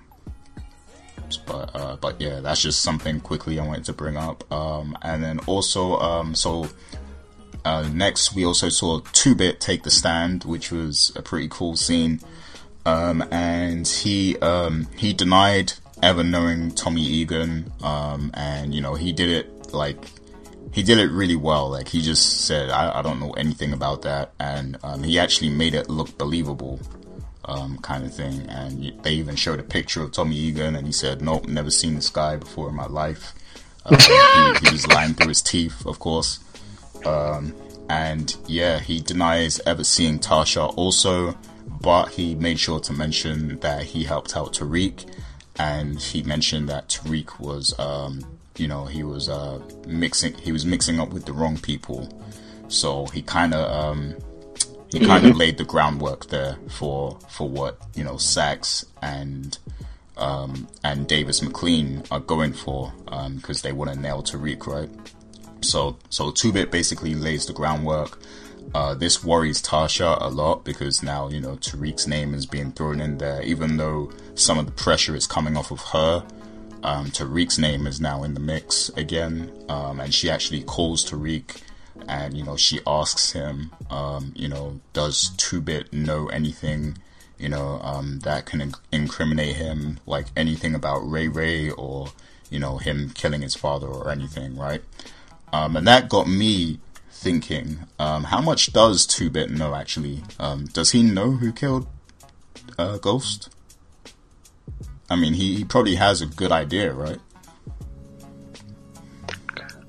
but 1.47 1.71
uh, 1.75 1.97
but 1.97 2.21
yeah, 2.21 2.41
that's 2.41 2.61
just 2.61 2.83
something 2.83 3.21
quickly 3.21 3.59
I 3.59 3.67
wanted 3.67 3.85
to 3.87 3.93
bring 3.93 4.17
up. 4.17 4.51
Um, 4.53 4.97
and 5.03 5.23
then 5.23 5.39
also, 5.41 5.99
um, 5.99 6.35
so 6.35 6.69
uh, 7.65 7.89
next 7.93 8.35
we 8.35 8.45
also 8.45 8.69
saw 8.69 9.01
Two 9.13 9.35
Bit 9.35 9.61
take 9.61 9.83
the 9.83 9.91
stand, 9.91 10.45
which 10.45 10.71
was 10.71 11.13
a 11.17 11.23
pretty 11.23 11.49
cool 11.51 11.77
scene. 11.77 12.21
Um, 12.85 13.23
and 13.31 13.87
he 13.87 14.37
um, 14.39 14.89
he 14.97 15.13
denied 15.13 15.75
ever 16.03 16.25
knowing 16.25 16.73
Tommy 16.73 17.03
Egan, 17.03 17.73
um, 17.83 18.31
and 18.35 18.75
you 18.75 18.81
know 18.81 18.95
he 18.95 19.13
did 19.13 19.29
it 19.29 19.73
like 19.73 20.11
he 20.73 20.83
did 20.83 20.99
it 20.99 21.11
really 21.11 21.37
well. 21.37 21.71
Like 21.71 21.89
he 21.89 22.01
just 22.01 22.47
said, 22.47 22.71
I, 22.71 22.99
I 22.99 23.03
don't 23.03 23.21
know 23.21 23.33
anything 23.33 23.73
about 23.73 24.03
that, 24.03 24.33
and 24.41 24.77
um, 24.83 25.03
he 25.03 25.19
actually 25.19 25.51
made 25.51 25.75
it 25.75 25.89
look 25.89 26.17
believable, 26.19 26.81
um, 27.45 27.79
kind 27.79 28.05
of 28.05 28.15
thing. 28.15 28.47
And 28.49 28.93
they 29.03 29.13
even 29.13 29.37
showed 29.37 29.61
a 29.61 29.65
picture 29.65 30.03
of 30.03 30.13
Tommy 30.13 30.37
Egan, 30.37 30.75
and 30.75 30.87
he 30.87 30.93
said, 30.93 31.23
"Nope, 31.23 31.47
never 31.47 31.71
seen 31.71 31.95
this 31.95 32.11
guy 32.11 32.37
before 32.37 32.69
in 32.69 32.75
my 32.75 32.87
life." 32.87 33.35
Um, 33.85 33.99
he, 33.99 34.67
he 34.67 34.73
was 34.73 34.87
lying 34.87 35.15
through 35.15 35.29
his 35.29 35.43
teeth, 35.43 35.87
of 35.87 35.99
course. 35.99 36.39
Um, 37.05 37.55
and 37.89 38.37
yeah, 38.47 38.79
he 38.79 39.01
denies 39.01 39.61
ever 39.67 39.85
seeing 39.85 40.19
Tasha 40.19 40.73
also, 40.77 41.37
but 41.81 42.11
he 42.11 42.35
made 42.35 42.59
sure 42.59 42.81
to 42.81 42.93
mention 42.93 43.59
that 43.59 43.83
he 43.83 44.05
helped 44.05 44.37
out 44.37 44.55
Tariq, 44.55 45.05
and 45.59 46.01
he 46.01 46.23
mentioned 46.23 46.69
that 46.69 46.89
Tariq 46.89 47.39
was, 47.39 47.79
um, 47.79 48.25
you 48.57 48.69
know, 48.69 48.85
he 48.85 49.03
was 49.03 49.29
uh, 49.29 49.61
mixing, 49.87 50.35
he 50.35 50.53
was 50.53 50.65
mixing 50.65 51.01
up 51.01 51.11
with 51.11 51.27
the 51.27 51.33
wrong 51.33 51.59
people, 51.59 52.09
so 52.69 53.07
he 53.07 53.23
kind 53.23 53.55
of, 53.55 53.71
um, 53.71 54.15
he 54.91 55.01
kind 55.05 55.27
of 55.27 55.37
laid 55.43 55.59
the 55.59 55.65
groundwork 55.65 56.27
there 56.29 56.57
for 56.69 57.19
for 57.29 57.49
what 57.49 57.79
you 57.95 58.05
know 58.05 58.17
Saxe 58.17 58.85
and 59.01 59.59
um, 60.17 60.69
and 60.85 61.07
Davis 61.07 61.43
MacLean 61.43 62.03
are 62.11 62.21
going 62.21 62.53
for 62.53 62.93
because 63.37 63.63
they 63.63 63.73
want 63.73 63.93
to 63.93 63.99
nail 63.99 64.23
Tariq, 64.23 64.67
right? 64.67 64.91
So 65.63 65.99
so 66.11 66.31
Two 66.31 66.53
Bit 66.53 66.71
basically 66.71 67.15
lays 67.15 67.47
the 67.47 67.53
groundwork. 67.53 68.19
Uh, 68.75 68.95
this 68.95 69.23
worries 69.23 69.61
Tasha 69.61 70.19
a 70.21 70.29
lot 70.29 70.65
because 70.65 71.03
now 71.03 71.29
you 71.29 71.41
know 71.41 71.57
Tariq's 71.57 72.07
name 72.07 72.33
is 72.35 72.47
being 72.47 72.73
thrown 72.73 73.01
in 73.01 73.19
there, 73.19 73.43
even 73.43 73.77
though 73.77 74.11
some 74.35 74.59
of 74.59 74.67
the 74.67 74.73
pressure 74.73 75.15
is 75.15 75.27
coming 75.27 75.57
off 75.57 75.71
of 75.71 75.81
her. 75.93 76.25
Um, 76.83 77.07
Tariq's 77.07 77.59
name 77.59 77.87
is 77.87 78.01
now 78.01 78.23
in 78.25 78.35
the 78.35 78.41
mix 78.41 78.89
again, 78.91 79.53
um, 79.69 80.01
and 80.01 80.13
she 80.13 80.31
actually 80.31 80.63
calls 80.63 81.09
Tariq, 81.09 81.61
and 82.09 82.37
you 82.37 82.45
know 82.45 82.57
she 82.57 82.81
asks 82.87 83.33
him, 83.33 83.73
um, 83.91 84.33
you 84.35 84.49
know, 84.49 84.81
does 84.95 85.31
Two 85.37 85.61
Bit 85.61 85.93
know 85.93 86.29
anything, 86.29 86.97
you 87.39 87.51
know, 87.51 87.79
um, 87.83 88.21
that 88.21 88.47
can 88.47 88.61
inc- 88.61 88.81
incriminate 88.91 89.57
him, 89.57 90.01
like 90.07 90.27
anything 90.35 90.75
about 90.75 91.01
Ray 91.01 91.29
Ray 91.29 91.71
or 91.71 92.09
you 92.49 92.59
know 92.59 92.79
him 92.79 93.11
killing 93.11 93.43
his 93.43 93.55
father 93.55 93.87
or 93.87 94.11
anything, 94.11 94.57
right? 94.57 94.83
Um, 95.53 95.77
and 95.77 95.87
that 95.87 96.09
got 96.09 96.27
me 96.27 96.81
thinking, 97.23 97.79
um, 98.01 98.25
how 98.25 98.41
much 98.41 98.73
does 98.73 99.07
Two 99.07 99.31
Bit 99.31 99.51
know 99.51 99.75
actually? 99.75 100.23
Um, 100.41 100.67
does 100.67 100.91
he 100.91 101.03
know 101.03 101.33
who 101.33 101.53
killed 101.53 101.87
uh, 102.77 102.99
Ghost? 102.99 103.49
I 105.09 105.17
mean, 105.17 105.35
he, 105.35 105.55
he 105.55 105.65
probably 105.65 105.95
has 105.95 106.21
a 106.21 106.27
good 106.27 106.51
idea, 106.51 106.93
right? 106.93 107.19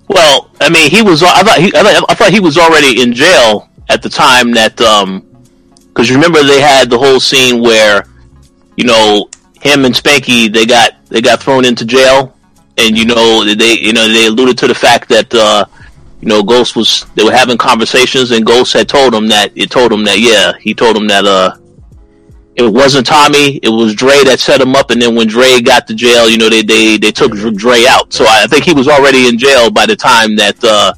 Well, 0.07 0.51
I 0.61 0.69
mean, 0.69 0.91
he 0.91 1.01
was. 1.01 1.23
I 1.23 1.43
thought 1.43 1.59
he. 1.59 1.71
I 1.75 2.13
thought, 2.13 2.31
he 2.31 2.39
was 2.39 2.57
already 2.57 3.01
in 3.01 3.13
jail 3.13 3.69
at 3.89 4.01
the 4.01 4.09
time 4.09 4.51
that. 4.51 4.79
Um, 4.81 5.27
because 5.87 6.11
remember 6.11 6.41
they 6.43 6.59
had 6.59 6.89
the 6.89 6.97
whole 6.97 7.19
scene 7.19 7.61
where, 7.61 8.07
you 8.75 8.83
know, 8.83 9.29
him 9.61 9.85
and 9.85 9.93
Spanky 9.93 10.51
they 10.51 10.65
got 10.65 10.93
they 11.05 11.21
got 11.21 11.41
thrown 11.41 11.65
into 11.65 11.85
jail, 11.85 12.35
and 12.77 12.97
you 12.97 13.05
know 13.05 13.45
they 13.45 13.79
you 13.79 13.93
know 13.93 14.07
they 14.07 14.27
alluded 14.27 14.57
to 14.59 14.67
the 14.67 14.75
fact 14.75 15.09
that 15.09 15.33
uh, 15.33 15.65
you 16.23 16.29
know 16.29 16.41
Ghost 16.41 16.77
was 16.77 17.05
they 17.15 17.23
were 17.25 17.33
having 17.33 17.57
conversations, 17.57 18.31
and 18.31 18.45
Ghost 18.45 18.71
had 18.71 18.87
told 18.87 19.13
him 19.13 19.27
that 19.27 19.51
it 19.55 19.69
told 19.69 19.91
him 19.91 20.05
that 20.05 20.19
yeah 20.19 20.53
he 20.57 20.73
told 20.73 20.95
him 20.95 21.05
that 21.09 21.25
uh 21.25 21.57
it 22.55 22.71
wasn't 22.71 23.05
Tommy, 23.05 23.57
it 23.57 23.67
was 23.67 23.93
Dre 23.93 24.23
that 24.23 24.39
set 24.39 24.61
him 24.61 24.73
up, 24.73 24.89
and 24.91 25.01
then 25.01 25.15
when 25.15 25.27
Dre 25.27 25.59
got 25.59 25.85
to 25.87 25.93
jail, 25.93 26.29
you 26.29 26.37
know, 26.37 26.49
they 26.49 26.61
they, 26.61 26.97
they 26.97 27.11
took 27.11 27.33
Dre 27.33 27.83
out. 27.89 28.13
So 28.13 28.25
I 28.25 28.45
think 28.47 28.63
he 28.63 28.73
was 28.73 28.87
already 28.87 29.27
in 29.27 29.37
jail 29.37 29.69
by 29.69 29.85
the 29.85 29.97
time 29.97 30.37
that 30.37 30.63
uh, 30.63 30.93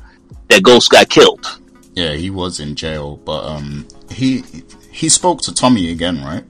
that 0.50 0.62
Ghost 0.62 0.92
got 0.92 1.10
killed. 1.10 1.60
Yeah, 1.96 2.12
he 2.14 2.30
was 2.30 2.60
in 2.60 2.76
jail, 2.76 3.18
but 3.18 3.46
um, 3.46 3.88
he 4.12 4.44
he 4.92 5.10
spoke 5.10 5.42
to 5.44 5.54
Tommy 5.56 5.90
again, 5.90 6.24
right? 6.24 6.44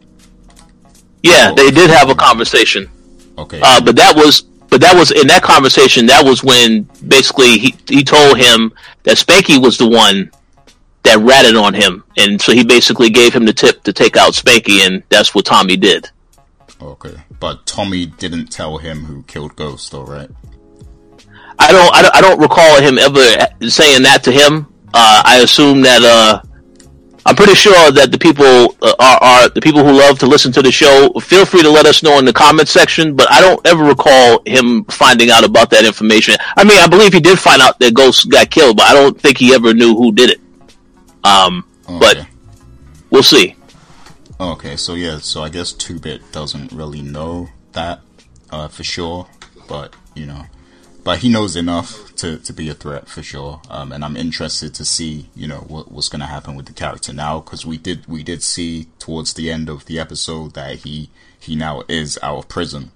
Yeah, 1.24 1.54
they 1.56 1.72
did 1.72 1.90
have 1.92 2.10
a 2.10 2.16
conversation, 2.16 2.90
Okay. 3.38 3.62
uh, 3.64 3.80
but 3.86 3.96
that 3.96 4.16
was 4.18 4.44
but 4.70 4.82
that 4.82 4.96
was 4.96 5.12
in 5.12 5.28
that 5.28 5.44
conversation. 5.44 6.06
That 6.08 6.26
was 6.26 6.44
when 6.44 6.84
basically 7.08 7.58
he 7.58 7.76
he 7.88 8.04
told 8.04 8.38
him 8.38 8.74
that 9.04 9.18
Spanky 9.18 9.62
was 9.62 9.78
the 9.78 9.88
one 9.88 10.32
that 11.04 11.20
ratted 11.20 11.56
on 11.56 11.74
him, 11.74 12.04
and 12.18 12.42
so 12.42 12.52
he 12.54 12.64
basically 12.64 13.10
gave 13.10 13.34
him 13.34 13.46
the 13.46 13.54
tip 13.54 13.84
to 13.84 13.94
take 13.94 14.18
out 14.18 14.34
Spanky, 14.34 14.86
and 14.86 15.04
that's 15.10 15.36
what 15.36 15.46
Tommy 15.46 15.78
did. 15.78 16.10
okay, 16.82 17.16
but 17.40 17.66
Tommy 17.66 18.08
didn't 18.08 18.48
tell 18.48 18.78
him 18.78 19.06
who 19.06 19.24
killed 19.24 19.56
Ghost, 19.56 19.94
all 19.94 20.06
right? 20.06 20.30
I 21.58 21.72
don't, 21.72 21.96
I 21.96 22.02
don't, 22.02 22.16
I 22.16 22.22
don't 22.22 22.40
recall 22.40 22.82
him 22.82 22.98
ever 22.98 23.22
saying 23.70 24.04
that 24.04 24.24
to 24.24 24.32
him. 24.32 24.68
Uh, 24.94 25.22
I 25.26 25.40
assume 25.44 25.82
that, 25.82 26.04
uh, 26.04 26.42
I'm 27.28 27.36
pretty 27.36 27.56
sure 27.56 27.92
that 27.92 28.12
the 28.12 28.20
people 28.20 28.76
uh, 28.84 28.94
are, 29.00 29.18
are 29.24 29.50
the 29.50 29.62
people 29.62 29.84
who 29.84 29.94
love 29.94 30.20
to 30.20 30.28
listen 30.28 30.52
to 30.52 30.62
the 30.62 30.72
show. 30.72 31.10
Feel 31.22 31.44
free 31.46 31.64
to 31.64 31.70
let 31.70 31.88
us 31.88 32.04
know 32.04 32.20
in 32.20 32.26
the 32.26 32.34
comment 32.34 32.68
section, 32.68 33.16
but 33.16 33.32
I 33.32 33.42
don't 33.42 33.66
ever 33.66 33.84
recall 33.84 34.44
him 34.46 34.86
finding 34.86 35.32
out 35.32 35.44
about 35.44 35.72
that 35.72 35.86
information. 35.86 36.36
I 36.56 36.64
mean, 36.64 36.78
I 36.78 36.88
believe 36.88 37.14
he 37.14 37.20
did 37.20 37.40
find 37.40 37.64
out 37.64 37.80
that 37.80 37.96
Ghost 37.96 38.30
got 38.30 38.52
killed, 38.52 38.78
but 38.78 38.86
I 38.86 38.94
don't 38.94 39.20
think 39.20 39.40
he 39.40 39.56
ever 39.56 39.74
knew 39.74 39.96
who 39.96 40.12
did 40.12 40.30
it. 40.30 40.42
Um, 41.24 41.66
but 41.88 42.28
we'll 43.10 43.24
see. 43.24 43.56
Okay, 44.40 44.76
so 44.76 44.94
yeah, 44.94 45.18
so 45.18 45.42
I 45.42 45.50
guess 45.50 45.72
Two 45.72 45.98
Bit 45.98 46.32
doesn't 46.32 46.72
really 46.74 47.02
know 47.02 47.50
that 47.72 48.02
uh, 48.52 48.68
for 48.68 48.84
sure, 48.84 49.28
but 49.68 49.96
you 50.14 50.28
know, 50.28 50.46
but 51.04 51.20
he 51.20 51.30
knows 51.30 51.56
enough 51.56 52.05
to, 52.18 52.38
to 52.38 52.54
be 52.54 52.70
a 52.70 52.74
threat 52.74 53.08
for 53.08 53.24
sure. 53.24 53.62
Um, 53.70 53.92
and 53.92 54.04
I'm 54.04 54.18
interested 54.18 54.74
to 54.76 54.86
see, 54.86 55.30
you 55.36 55.48
know, 55.48 55.60
what, 55.68 55.92
what's 55.92 56.10
going 56.10 56.22
to 56.22 56.26
happen 56.26 56.56
with 56.56 56.66
the 56.66 56.74
character 56.74 57.14
now 57.14 57.40
because 57.40 57.66
we 57.66 57.78
did 57.78 58.06
we 58.08 58.24
did 58.24 58.44
see 58.44 58.88
towards 59.00 59.34
the 59.34 59.52
end 59.52 59.70
of 59.70 59.86
the 59.86 60.00
episode 60.00 60.54
that 60.54 60.78
he 60.80 61.10
he 61.40 61.56
now 61.56 61.84
is 61.88 62.18
out 62.22 62.38
of 62.38 62.48
prison. 62.48 62.92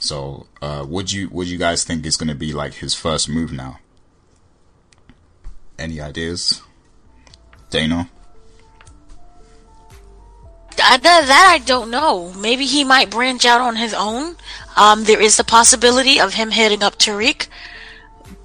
So, 0.00 0.46
uh, 0.60 0.84
would 0.88 1.12
you 1.12 1.28
would 1.30 1.48
you 1.48 1.58
guys 1.58 1.84
think 1.84 2.04
is 2.04 2.16
going 2.16 2.28
to 2.28 2.34
be 2.34 2.52
like 2.52 2.74
his 2.74 2.94
first 2.94 3.28
move 3.28 3.52
now? 3.52 3.78
Any 5.78 6.00
ideas, 6.00 6.62
Dana? 7.70 8.08
That, 10.76 11.50
I 11.50 11.58
don't 11.58 11.90
know. 11.90 12.32
Maybe 12.34 12.66
he 12.66 12.84
might 12.84 13.10
branch 13.10 13.44
out 13.44 13.60
on 13.60 13.76
his 13.76 13.94
own. 13.94 14.36
Um, 14.76 15.04
there 15.04 15.20
is 15.20 15.36
the 15.36 15.44
possibility 15.44 16.20
of 16.20 16.34
him 16.34 16.50
hitting 16.50 16.82
up 16.82 16.98
Tariq, 16.98 17.46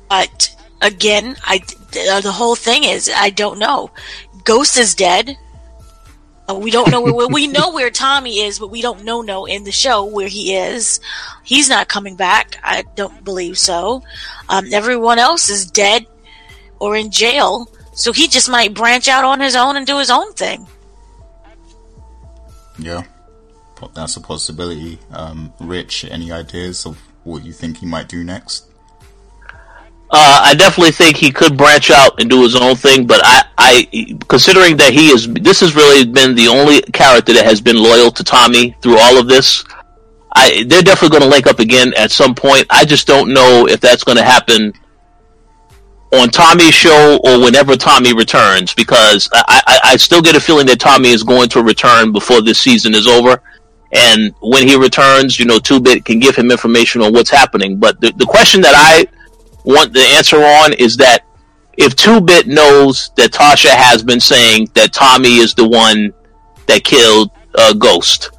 but 0.10 0.55
again, 0.82 1.38
I 1.43 1.60
the 1.91 2.32
whole 2.32 2.55
thing 2.55 2.84
is 2.84 3.10
I 3.14 3.30
don't 3.30 3.60
know. 3.60 3.91
Ghost 4.43 4.78
is 4.78 4.95
dead. 4.95 5.38
Uh, 6.49 6.55
we 6.55 6.72
don't 6.72 6.89
know 6.89 7.01
where 7.01 7.28
we 7.28 7.45
know 7.47 7.72
where 7.72 7.91
Tommy 7.91 8.39
is, 8.39 8.57
but 8.57 8.72
we 8.72 8.82
don't 8.82 9.03
know 9.03 9.22
no 9.22 9.45
in 9.45 9.64
the 9.64 9.72
show 9.72 10.03
where 10.03 10.28
he 10.28 10.55
is. 10.55 10.99
He's 11.43 11.70
not 11.70 11.88
coming 11.88 12.16
back. 12.16 12.60
I 12.64 12.84
don't 12.95 13.24
believe 13.24 13.57
so. 13.57 14.03
Um, 14.47 14.66
everyone 14.74 15.20
else 15.20 15.49
is 15.49 15.70
dead 15.70 16.07
or 16.80 16.95
in 16.95 17.12
jail, 17.12 17.70
so 17.93 18.12
he 18.12 18.28
just 18.28 18.49
might 18.49 18.74
branch 18.74 19.07
out 19.07 19.26
on 19.26 19.39
his 19.39 19.55
own 19.55 19.76
and 19.76 19.86
do 19.86 19.99
his 19.99 20.10
own 20.10 20.34
thing. 20.34 20.66
Yeah, 22.80 23.03
that's 23.93 24.16
a 24.16 24.22
possibility. 24.22 24.97
Um, 25.12 25.53
Rich, 25.60 26.05
any 26.05 26.32
ideas 26.32 26.86
of 26.86 26.97
what 27.24 27.43
you 27.43 27.51
think 27.51 27.78
he 27.78 27.86
might 27.86 28.07
do 28.07 28.24
next? 28.24 28.68
Uh, 30.12 30.41
I 30.43 30.55
definitely 30.55 30.91
think 30.91 31.18
he 31.18 31.32
could 31.32 31.55
branch 31.55 31.91
out 31.91 32.20
and 32.20 32.28
do 32.28 32.41
his 32.41 32.55
own 32.55 32.76
thing, 32.76 33.05
but 33.05 33.22
I, 33.24 33.43
I, 33.60 34.18
considering 34.28 34.76
that 34.78 34.91
he 34.91 35.10
is, 35.10 35.32
this 35.34 35.60
has 35.60 35.76
really 35.76 36.03
been 36.03 36.34
the 36.34 36.47
only 36.47 36.82
character 36.82 37.32
that 37.34 37.45
has 37.45 37.62
been 37.62 37.78
loyal 37.78 38.10
to 38.12 38.24
Tommy 38.24 38.76
through 38.82 38.97
all 38.97 39.20
of 39.20 39.28
this. 39.28 39.64
I, 40.34 40.66
they're 40.68 40.82
definitely 40.82 41.20
going 41.20 41.30
to 41.30 41.30
link 41.30 41.45
up 41.45 41.60
again 41.60 41.93
at 41.95 42.10
some 42.10 42.34
point. 42.34 42.66
I 42.72 42.86
just 42.86 43.05
don't 43.05 43.32
know 43.34 43.68
if 43.68 43.82
that's 43.82 44.03
going 44.03 44.18
to 44.18 44.24
happen 44.24 44.74
on 46.12 46.30
Tommy's 46.30 46.74
show 46.74 47.20
or 47.24 47.39
whenever 47.39 47.76
Tommy 47.76 48.14
returns, 48.14 48.74
because 48.74 49.30
I, 49.32 49.62
I, 49.68 49.80
I 49.91 49.97
still 49.97 50.24
get 50.24 50.36
a 50.36 50.39
feeling 50.39 50.66
that 50.68 50.80
Tommy 50.80 51.10
is 51.10 51.22
going 51.22 51.49
to 51.49 51.62
return 51.62 52.12
before 52.12 52.41
this 52.41 52.60
season 52.60 52.95
is 52.95 53.05
over. 53.05 53.43
And 53.91 54.34
when 54.41 54.68
he 54.68 54.76
returns, 54.76 55.39
you 55.39 55.45
know, 55.45 55.60
Two 55.60 55.80
Bit 55.80 56.03
can 56.03 56.18
give 56.18 56.36
him 56.36 56.49
information 56.49 57.03
on 57.03 57.14
what's 57.14 57.30
happening. 57.30 57.78
But 57.78 58.01
the, 58.01 58.12
the 58.14 58.26
question 58.26 58.62
that 58.62 58.74
I 58.76 59.05
want 59.64 59.93
the 59.93 60.01
answer 60.01 60.38
on 60.38 60.74
is 60.74 60.97
that 60.97 61.26
if 61.78 61.95
Two 61.95 62.20
Bit 62.20 62.47
knows 62.47 63.12
that 63.16 63.32
Tasha 63.32 63.70
has 63.70 64.03
been 64.03 64.20
saying 64.20 64.70
that 64.74 64.91
Tommy 64.91 65.38
is 65.38 65.53
the 65.53 65.68
one 65.68 66.14
that 66.68 66.84
killed 66.84 67.32
uh, 67.55 67.74
Ghost, 67.74 68.32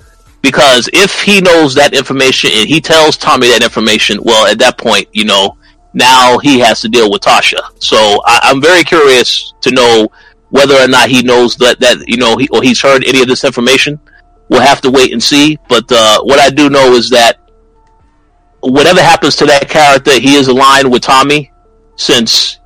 because 0.43 0.89
if 0.93 1.23
he 1.23 1.41
knows 1.41 1.75
that 1.75 1.95
information 1.95 2.51
and 2.55 2.69
he 2.69 2.81
tells 2.81 3.17
Tommy 3.17 3.49
that 3.49 3.63
information, 3.63 4.23
well, 4.23 4.47
at 4.47 4.59
that 4.59 4.79
point, 4.79 5.09
you 5.13 5.25
know, 5.25 5.57
now 5.95 6.39
he 6.39 6.59
has 6.61 6.81
to 6.83 6.89
deal 6.89 7.11
with 7.11 7.23
Tasha. 7.23 7.61
So 7.83 8.21
I, 8.25 8.51
am 8.51 8.61
very 8.61 8.85
curious 8.85 9.53
to 9.63 9.71
know 9.71 10.09
whether 10.51 10.75
or 10.75 10.89
not 10.89 11.09
he 11.09 11.23
knows 11.23 11.57
that 11.57 11.81
that 11.81 12.09
you 12.09 12.17
know 12.17 12.37
he, 12.37 12.49
or 12.49 12.63
he's 12.63 12.81
heard 12.81 13.05
any 13.05 13.23
of 13.23 13.29
this 13.29 13.45
information. 13.45 13.99
We'll 14.49 14.61
have 14.61 14.81
to 14.83 14.91
wait 14.91 15.13
and 15.13 15.23
see. 15.23 15.59
But 15.69 15.91
uh, 15.91 16.23
what 16.23 16.39
I 16.39 16.51
do 16.51 16.71
know 16.71 16.93
is 16.93 17.09
that 17.11 17.39
whatever 18.61 19.03
happens 19.03 19.37
to 19.37 19.47
that 19.47 19.69
character, 19.69 20.19
he 20.19 20.35
is 20.35 20.49
aligned 20.49 20.91
with 20.91 21.03
Tommy. 21.03 21.51
Since 21.97 22.61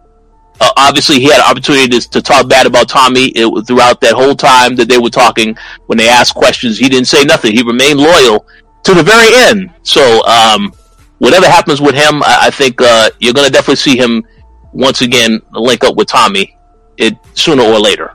uh, 0.60 0.70
obviously 0.76 1.18
he 1.18 1.26
had 1.26 1.40
an 1.40 1.50
opportunity 1.50 1.88
to, 1.88 2.10
to 2.10 2.22
talk 2.22 2.48
bad 2.48 2.66
about 2.66 2.88
Tommy 2.88 3.26
it, 3.34 3.66
throughout 3.66 4.00
that 4.00 4.14
whole 4.14 4.34
time 4.34 4.76
that 4.76 4.88
they 4.88 4.98
were 4.98 5.10
talking. 5.10 5.56
When 5.86 5.98
they 5.98 6.08
asked 6.08 6.34
questions, 6.34 6.78
he 6.78 6.88
didn't 6.88 7.08
say 7.08 7.24
nothing. 7.24 7.52
He 7.52 7.62
remained 7.62 7.98
loyal 7.98 8.46
to 8.84 8.94
the 8.94 9.02
very 9.02 9.34
end. 9.34 9.70
So 9.82 10.24
um, 10.26 10.72
whatever 11.18 11.46
happens 11.46 11.80
with 11.80 11.94
him, 11.94 12.22
I, 12.22 12.38
I 12.42 12.50
think 12.50 12.80
uh, 12.80 13.10
you're 13.18 13.34
going 13.34 13.46
to 13.46 13.52
definitely 13.52 13.76
see 13.76 13.96
him 13.96 14.24
once 14.72 15.02
again 15.02 15.40
link 15.52 15.84
up 15.84 15.96
with 15.96 16.08
Tommy 16.08 16.56
it 16.96 17.16
sooner 17.34 17.62
or 17.62 17.78
later. 17.78 18.14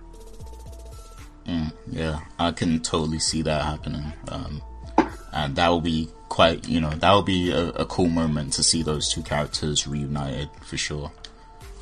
Mm, 1.45 1.73
yeah, 1.89 2.19
I 2.37 2.51
can 2.51 2.79
totally 2.79 3.19
see 3.19 3.41
that 3.41 3.63
happening, 3.63 4.13
um, 4.27 4.61
and 5.31 5.55
that 5.55 5.69
will 5.69 5.81
be 5.81 6.09
quite 6.29 6.67
you 6.67 6.79
know 6.79 6.91
that 6.91 7.11
will 7.11 7.23
be 7.23 7.51
a, 7.51 7.69
a, 7.69 7.85
cool 7.85 8.07
moment 8.07 8.53
to 8.53 8.61
see 8.61 8.83
those 8.83 9.09
two 9.09 9.23
characters 9.23 9.87
reunited 9.87 10.49
for 10.61 10.77
sure. 10.77 11.11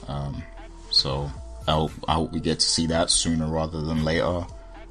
Um, 0.08 0.41
so 0.89 1.30
I 1.68 1.74
hope, 1.74 1.91
I 2.08 2.14
hope 2.14 2.32
we 2.32 2.39
get 2.39 2.60
to 2.60 2.66
see 2.66 2.88
that 2.88 3.10
sooner 3.10 3.48
rather 3.48 3.82
than 3.82 4.06
later. 4.06 4.45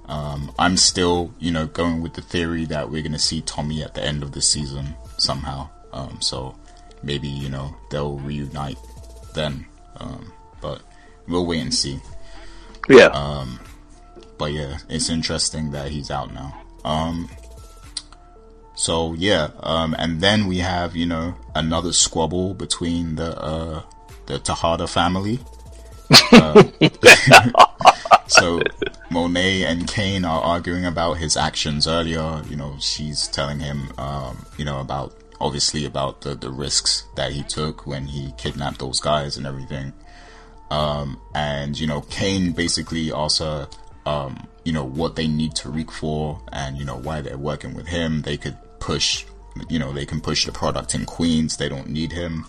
Um, 0.09 0.53
I'm 0.59 0.77
still, 0.77 1.33
you 1.39 1.51
know, 1.51 1.67
going 1.67 2.03
with 2.03 2.15
the 2.15 2.21
theory 2.21 2.67
that 2.67 2.91
we're 2.91 3.03
going 3.03 3.13
to 3.13 3.19
see 3.19 3.41
Tommy 3.41 3.83
at 3.83 3.95
the 3.95 4.05
end 4.05 4.23
of 4.23 4.33
the 4.33 4.43
season 4.43 4.95
somehow. 5.17 5.71
Um, 5.93 6.21
so 6.21 6.55
maybe 7.03 7.29
you 7.29 7.49
know 7.49 7.75
they'll 7.91 8.19
reunite 8.19 8.79
then. 9.35 9.67
Um, 9.97 10.33
but 10.61 10.83
we'll 11.27 11.47
wait 11.47 11.61
and 11.61 11.75
see. 11.75 12.01
Yeah. 12.89 13.07
Um, 13.07 13.59
but 14.39 14.53
yeah, 14.53 14.79
it's 14.89 15.09
interesting 15.09 15.71
that 15.71 15.91
he's 15.91 16.11
out 16.11 16.33
now. 16.33 16.63
So 18.77 19.15
yeah, 19.15 19.49
um, 19.61 19.97
and 19.99 20.21
then 20.21 20.47
we 20.47 20.59
have 20.59 20.95
you 20.95 21.07
know 21.07 21.35
another 21.55 21.93
squabble 21.93 22.55
between 22.55 23.17
the 23.17 23.37
uh, 23.41 23.83
the 24.27 24.39
Tejada 24.39 24.87
family. 24.87 25.41
Uh, 26.31 26.63
so 28.29 28.61
Monet 29.11 29.65
and 29.65 29.89
Cane 29.89 30.25
are 30.25 30.41
arguing 30.43 30.85
about 30.85 31.15
his 31.15 31.37
actions 31.37 31.89
earlier. 31.89 32.43
You 32.49 32.57
know, 32.57 32.77
she's 32.79 33.29
telling 33.29 33.61
him, 33.61 33.91
um, 33.99 34.45
you 34.59 34.65
know, 34.65 34.79
about 34.81 35.15
obviously 35.41 35.85
about 35.85 36.21
the, 36.21 36.35
the 36.35 36.51
risks 36.51 37.05
that 37.17 37.33
he 37.33 37.43
took 37.43 37.87
when 37.87 38.07
he 38.07 38.33
kidnapped 38.37 38.79
those 38.79 39.01
guys 39.01 39.37
and 39.37 39.47
everything. 39.47 39.93
Um, 40.71 41.21
and, 41.35 41.79
you 41.79 41.87
know, 41.87 42.01
Cane 42.03 42.53
basically 42.53 43.13
also, 43.13 43.69
um, 44.05 44.47
you 44.65 44.73
know, 44.73 44.85
what 44.85 45.17
they 45.17 45.29
need 45.29 45.53
Tariq 45.53 45.91
for 45.91 46.41
and, 46.53 46.77
you 46.77 46.85
know, 46.85 46.97
why 46.97 47.21
they're 47.21 47.39
working 47.39 47.75
with 47.75 47.87
him. 47.87 48.23
They 48.23 48.37
could 48.37 48.57
push, 48.87 49.25
you 49.69 49.81
know, 49.81 49.93
they 49.93 50.07
can 50.07 50.21
push 50.21 50.47
the 50.47 50.53
product 50.53 50.95
in 50.95 51.05
Queens. 51.05 51.57
They 51.57 51.69
don't 51.69 51.89
need 51.89 52.13
him. 52.13 52.47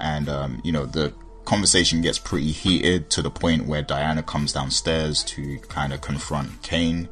And, 0.00 0.28
um, 0.28 0.60
you 0.64 0.72
know, 0.72 0.86
the 0.86 1.14
conversation 1.44 2.02
gets 2.02 2.18
pretty 2.18 2.50
heated 2.50 3.10
to 3.10 3.22
the 3.22 3.30
point 3.30 3.66
where 3.66 3.82
Diana 3.82 4.24
comes 4.24 4.52
downstairs 4.52 5.22
to 5.24 5.58
kind 5.68 5.92
of 5.92 6.00
confront 6.00 6.62
Cane. 6.62 7.08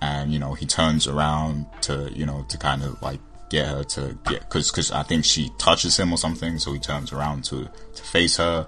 And, 0.00 0.32
you 0.32 0.38
know, 0.38 0.54
he 0.54 0.64
turns 0.64 1.06
around 1.06 1.66
to, 1.82 2.10
you 2.14 2.24
know, 2.24 2.46
to 2.48 2.56
kind 2.56 2.82
of 2.82 3.00
like 3.02 3.20
get 3.50 3.68
her 3.68 3.84
to 3.84 4.18
get 4.26 4.40
because 4.40 4.70
because 4.70 4.90
I 4.90 5.02
think 5.02 5.24
she 5.24 5.50
touches 5.58 5.98
him 5.98 6.10
or 6.10 6.18
something, 6.18 6.58
so 6.58 6.72
he 6.72 6.80
turns 6.80 7.12
around 7.12 7.44
to 7.44 7.68
to 7.94 8.02
face 8.02 8.38
her, 8.38 8.66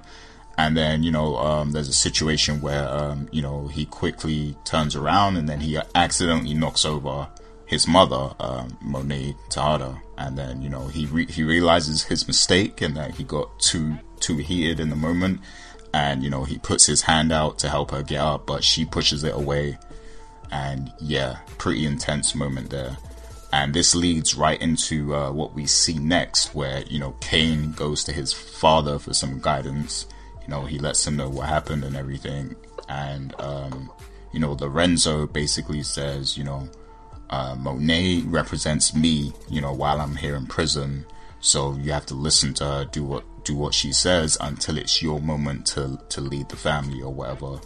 and 0.56 0.76
then 0.76 1.02
you 1.02 1.10
know 1.10 1.36
um, 1.36 1.72
there's 1.72 1.88
a 1.88 2.00
situation 2.08 2.60
where 2.60 2.86
um, 2.88 3.28
you 3.32 3.42
know 3.42 3.66
he 3.66 3.86
quickly 3.86 4.56
turns 4.64 4.94
around 4.94 5.36
and 5.36 5.48
then 5.48 5.60
he 5.60 5.78
accidentally 5.94 6.54
knocks 6.54 6.84
over 6.84 7.26
his 7.68 7.86
mother, 7.86 8.34
um, 8.40 8.76
Monet 8.80 9.36
Tejada, 9.50 10.00
and 10.16 10.38
then 10.38 10.62
you 10.62 10.70
know 10.70 10.88
he 10.88 11.04
re- 11.06 11.30
he 11.30 11.42
realizes 11.44 12.02
his 12.02 12.26
mistake 12.26 12.80
and 12.80 12.96
that 12.96 13.14
he 13.14 13.24
got 13.24 13.60
too 13.60 13.98
too 14.20 14.38
heated 14.38 14.80
in 14.80 14.88
the 14.88 14.96
moment, 14.96 15.40
and 15.92 16.24
you 16.24 16.30
know 16.30 16.44
he 16.44 16.56
puts 16.58 16.86
his 16.86 17.02
hand 17.02 17.30
out 17.30 17.58
to 17.58 17.68
help 17.68 17.90
her 17.90 18.02
get 18.02 18.20
up, 18.20 18.46
but 18.46 18.64
she 18.64 18.86
pushes 18.86 19.22
it 19.22 19.34
away, 19.34 19.78
and 20.50 20.90
yeah, 20.98 21.40
pretty 21.58 21.84
intense 21.84 22.34
moment 22.34 22.70
there. 22.70 22.96
And 23.52 23.74
this 23.74 23.94
leads 23.94 24.34
right 24.34 24.60
into 24.60 25.14
uh, 25.14 25.30
what 25.30 25.54
we 25.54 25.66
see 25.66 25.98
next, 25.98 26.54
where 26.54 26.82
you 26.84 26.98
know 26.98 27.14
Cane 27.20 27.72
goes 27.72 28.02
to 28.04 28.12
his 28.12 28.32
father 28.32 28.98
for 28.98 29.12
some 29.12 29.40
guidance. 29.40 30.06
You 30.40 30.48
know, 30.48 30.64
he 30.64 30.78
lets 30.78 31.06
him 31.06 31.16
know 31.16 31.28
what 31.28 31.50
happened 31.50 31.84
and 31.84 31.96
everything, 31.96 32.56
and 32.88 33.38
um, 33.38 33.90
you 34.32 34.40
know 34.40 34.52
Lorenzo 34.52 35.26
basically 35.26 35.82
says, 35.82 36.38
you 36.38 36.44
know, 36.44 36.66
uh, 37.30 37.56
Monet 37.58 38.22
represents 38.26 38.94
me. 38.94 39.32
You 39.48 39.60
know, 39.60 39.72
while 39.72 40.00
I'm 40.00 40.16
here 40.16 40.36
in 40.36 40.46
prison, 40.46 41.06
so 41.40 41.74
you 41.76 41.92
have 41.92 42.06
to 42.06 42.14
listen 42.14 42.54
to 42.54 42.64
her, 42.64 42.84
do 42.84 43.04
what 43.04 43.24
do 43.44 43.54
what 43.56 43.74
she 43.74 43.92
says 43.92 44.36
until 44.40 44.78
it's 44.78 45.02
your 45.02 45.20
moment 45.20 45.66
to 45.68 45.98
to 46.10 46.20
lead 46.20 46.48
the 46.48 46.56
family 46.56 47.02
or 47.02 47.12
whatever. 47.12 47.60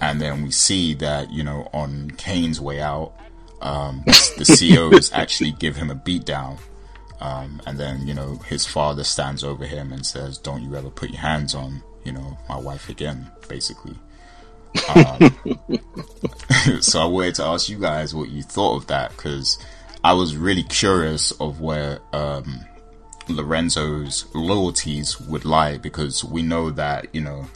And 0.00 0.20
then 0.20 0.42
we 0.42 0.50
see 0.50 0.94
that 0.94 1.30
you 1.30 1.44
know 1.44 1.68
on 1.72 2.10
Cane's 2.12 2.60
way 2.60 2.80
out 2.80 3.12
um, 3.60 4.02
the 4.06 4.90
COs 4.90 5.12
actually 5.12 5.52
give 5.52 5.76
him 5.76 5.90
a 5.90 5.94
beatdown. 5.94 6.58
Um, 7.20 7.60
and 7.66 7.78
then, 7.78 8.06
you 8.06 8.14
know, 8.14 8.36
his 8.46 8.64
father 8.66 9.04
stands 9.04 9.44
over 9.44 9.66
him 9.66 9.92
and 9.92 10.04
says, 10.06 10.38
Don't 10.38 10.62
you 10.62 10.74
ever 10.74 10.88
put 10.88 11.10
your 11.10 11.20
hands 11.20 11.54
on, 11.54 11.82
you 12.04 12.12
know, 12.12 12.38
my 12.48 12.56
wife 12.56 12.88
again, 12.88 13.30
basically. 13.48 13.94
Um, 14.94 16.80
so 16.80 17.00
I 17.00 17.06
wanted 17.06 17.34
to 17.36 17.44
ask 17.44 17.68
you 17.68 17.78
guys 17.78 18.14
what 18.14 18.28
you 18.30 18.42
thought 18.42 18.76
of 18.76 18.86
that 18.88 19.10
because 19.10 19.58
I 20.02 20.12
was 20.14 20.36
really 20.36 20.62
curious 20.62 21.32
of 21.32 21.60
where 21.60 22.00
um, 22.12 22.60
Lorenzo's 23.28 24.26
loyalties 24.34 25.20
would 25.20 25.44
lie 25.44 25.78
because 25.78 26.24
we 26.24 26.42
know 26.42 26.70
that, 26.70 27.14
you 27.14 27.20
know, 27.20 27.46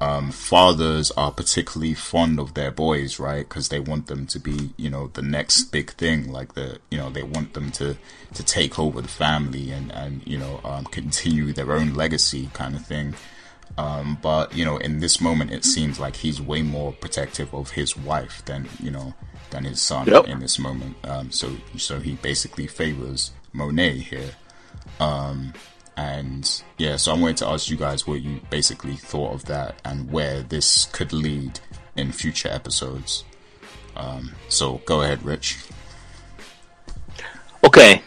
um, 0.00 0.30
fathers 0.30 1.10
are 1.12 1.30
particularly 1.30 1.92
fond 1.92 2.40
of 2.40 2.54
their 2.54 2.70
boys, 2.70 3.18
right? 3.18 3.46
Because 3.46 3.68
they 3.68 3.80
want 3.80 4.06
them 4.06 4.26
to 4.28 4.38
be, 4.38 4.70
you 4.78 4.88
know, 4.88 5.08
the 5.08 5.22
next 5.22 5.64
big 5.64 5.90
thing. 5.90 6.32
Like 6.32 6.54
the, 6.54 6.78
you 6.90 6.96
know, 6.96 7.10
they 7.10 7.22
want 7.22 7.52
them 7.52 7.70
to 7.72 7.96
to 8.32 8.42
take 8.42 8.78
over 8.78 9.02
the 9.02 9.08
family 9.08 9.72
and 9.72 9.92
and 9.92 10.26
you 10.26 10.38
know 10.38 10.60
um, 10.64 10.84
continue 10.86 11.52
their 11.52 11.72
own 11.72 11.92
legacy, 11.92 12.48
kind 12.54 12.74
of 12.76 12.86
thing. 12.86 13.14
Um, 13.78 14.18
but 14.20 14.54
you 14.54 14.64
know, 14.64 14.76
in 14.76 15.00
this 15.00 15.20
moment, 15.20 15.52
it 15.52 15.64
seems 15.64 15.98
like 15.98 16.16
he's 16.16 16.40
way 16.40 16.62
more 16.62 16.92
protective 16.92 17.54
of 17.54 17.70
his 17.70 17.96
wife 17.96 18.44
than 18.44 18.68
you 18.82 18.90
know 18.90 19.14
than 19.50 19.64
his 19.64 19.80
son 19.80 20.06
Yep. 20.06 20.28
in 20.28 20.40
this 20.40 20.58
moment. 20.58 20.96
Um, 21.04 21.30
so 21.30 21.50
so 21.76 21.98
he 22.00 22.14
basically 22.14 22.66
favors 22.66 23.30
Monet 23.52 23.98
here. 23.98 24.32
Um, 24.98 25.54
and 25.96 26.62
yeah, 26.78 26.96
so 26.96 27.12
I 27.12 27.18
wanted 27.18 27.38
to 27.38 27.46
ask 27.48 27.68
you 27.70 27.76
guys 27.76 28.06
what 28.06 28.22
you 28.22 28.40
basically 28.50 28.94
thought 28.96 29.34
of 29.34 29.44
that 29.46 29.80
and 29.84 30.10
where 30.10 30.42
this 30.42 30.86
could 30.86 31.12
lead 31.12 31.60
in 31.96 32.12
future 32.12 32.48
episodes. 32.48 33.24
Um, 33.96 34.32
so 34.48 34.80
go 34.86 35.02
ahead, 35.02 35.22
Rich. 35.22 35.58
Okay. 37.64 38.02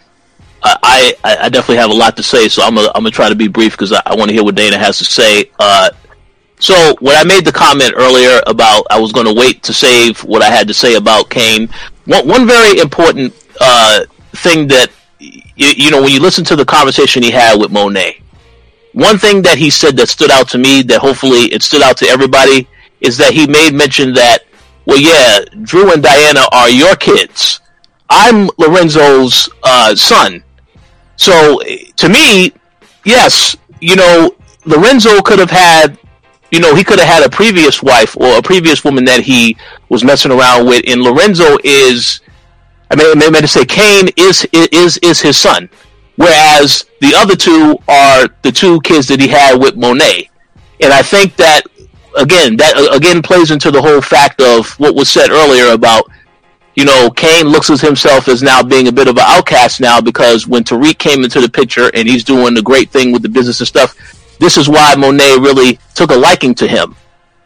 I, 0.64 1.14
I, 1.24 1.49
definitely 1.49 1.78
have 1.78 1.91
a 1.91 1.93
lot 1.93 2.16
to 2.18 2.24
say, 2.24 2.47
so 2.47 2.64
I'm 2.64 2.76
gonna, 2.76 2.88
I'm 2.95 3.03
gonna 3.03 3.11
try 3.11 3.28
to 3.28 3.36
be 3.36 3.49
brief 3.49 3.74
because 3.74 3.91
I, 3.91 4.01
I 4.05 4.16
want 4.16 4.30
to 4.30 4.34
hear 4.34 4.43
what 4.43 4.55
Dana 4.55 4.78
has 4.78 4.97
to 4.99 5.05
say. 5.05 5.51
Uh, 5.59 5.89
so 6.64 6.95
when 7.01 7.18
I 7.18 7.26
made 7.26 7.43
the 7.43 7.51
comment 7.51 7.93
earlier 7.97 8.39
about 8.47 8.88
I 8.89 8.97
was 8.97 9.11
going 9.11 9.26
to 9.26 9.34
wait 9.34 9.64
to 9.64 9.74
save 9.74 10.24
what 10.24 10.41
I 10.41 10.49
had 10.49 10.66
to 10.70 10.74
say 10.74 10.95
about 10.95 11.30
Cane, 11.30 11.68
one, 12.05 12.26
one 12.26 12.47
very 12.47 12.80
important 12.80 13.34
uh, 13.59 14.05
thing 14.38 14.70
that 14.70 14.89
you, 15.20 15.41
you 15.57 15.91
know 15.91 16.01
when 16.01 16.11
you 16.11 16.22
listen 16.22 16.45
to 16.45 16.55
the 16.55 16.64
conversation 16.64 17.22
he 17.22 17.32
had 17.32 17.59
with 17.59 17.72
Monet, 17.72 18.22
one 18.93 19.18
thing 19.18 19.41
that 19.41 19.57
he 19.57 19.70
said 19.70 19.97
that 19.97 20.07
stood 20.07 20.32
out 20.32 20.47
to 20.49 20.57
me 20.57 20.82
that 20.84 20.99
hopefully 20.99 21.51
it 21.51 21.64
stood 21.64 21.82
out 21.82 21.97
to 21.97 22.07
everybody 22.07 22.68
is 23.01 23.18
that 23.18 23.34
he 23.34 23.45
made 23.45 23.74
mention 23.74 24.14
that 24.14 24.45
well 24.86 24.99
yeah 24.99 25.43
Dru 25.64 25.91
and 25.91 26.01
Diana 26.01 26.45
are 26.53 26.70
your 26.70 26.95
kids. 26.95 27.59
I'm 28.09 28.49
Lorenzo's 28.57 29.49
uh, 29.64 29.95
son. 29.95 30.43
So 31.16 31.61
to 31.97 32.09
me, 32.09 32.53
yes, 33.05 33.55
you 33.80 33.95
know, 33.95 34.36
Lorenzo 34.66 35.22
could 35.22 35.39
have 35.39 35.51
had, 35.51 35.97
you 36.51 36.59
know, 36.59 36.74
he 36.76 36.84
could 36.84 36.99
have 36.99 37.07
had 37.07 37.26
a 37.26 37.30
previous 37.30 37.84
wife 37.84 38.16
or 38.18 38.38
a 38.38 38.41
previous 38.41 38.84
woman 38.84 39.05
that 39.05 39.22
he 39.22 39.57
was 39.89 40.03
messing 40.03 40.32
around 40.32 40.66
with, 40.68 40.84
and 40.88 41.01
Lorenzo 41.01 41.57
is, 41.64 42.22
I 42.89 42.95
mean, 42.95 43.22
I 43.22 43.30
meant 43.30 43.38
to 43.43 43.47
say, 43.47 43.66
Cane 43.66 44.09
is 44.18 44.47
is 44.53 44.97
is 44.99 45.20
his 45.20 45.38
son, 45.38 45.70
whereas 46.16 46.86
the 47.01 47.14
other 47.16 47.36
two 47.36 47.78
are 47.88 48.28
the 48.43 48.51
two 48.51 48.80
kids 48.82 49.07
that 49.07 49.20
he 49.20 49.28
had 49.28 49.59
with 49.59 49.76
Monet, 49.76 50.30
and 50.82 50.93
I 50.93 51.01
think 51.01 51.36
that 51.38 51.64
again, 52.18 52.57
that 52.57 52.76
uh, 52.78 52.95
again 52.95 53.22
plays 53.22 53.51
into 53.51 53.72
the 53.72 53.82
whole 53.82 54.01
fact 54.01 54.41
of 54.41 54.70
what 54.80 54.95
was 54.95 55.09
said 55.09 55.32
earlier 55.32 55.74
about 55.74 56.09
you 56.76 56.86
know, 56.86 57.09
Cane 57.11 57.47
looks 57.47 57.69
at 57.69 57.80
himself 57.80 58.28
as 58.28 58.41
now 58.41 58.63
being 58.63 58.88
a 58.88 58.91
bit 58.91 59.07
of 59.07 59.17
an 59.17 59.24
outcast 59.26 59.80
now 59.80 60.01
because 60.01 60.47
when 60.47 60.63
Tariq 60.63 60.97
came 60.97 61.24
into 61.24 61.39
the 61.39 61.49
picture 61.49 61.91
and 61.93 62.07
he's 62.07 62.24
doing 62.24 62.53
the 62.53 62.61
great 62.61 62.89
thing 62.89 63.11
with 63.11 63.21
the 63.21 63.30
business 63.30 63.59
and 63.59 63.67
stuff, 63.67 63.95
this 64.39 64.57
is 64.57 64.67
why 64.67 64.95
Monet 64.95 65.38
really 65.39 65.80
took 65.93 66.11
a 66.11 66.15
liking 66.15 66.55
to 66.55 66.67
him. 66.67 66.95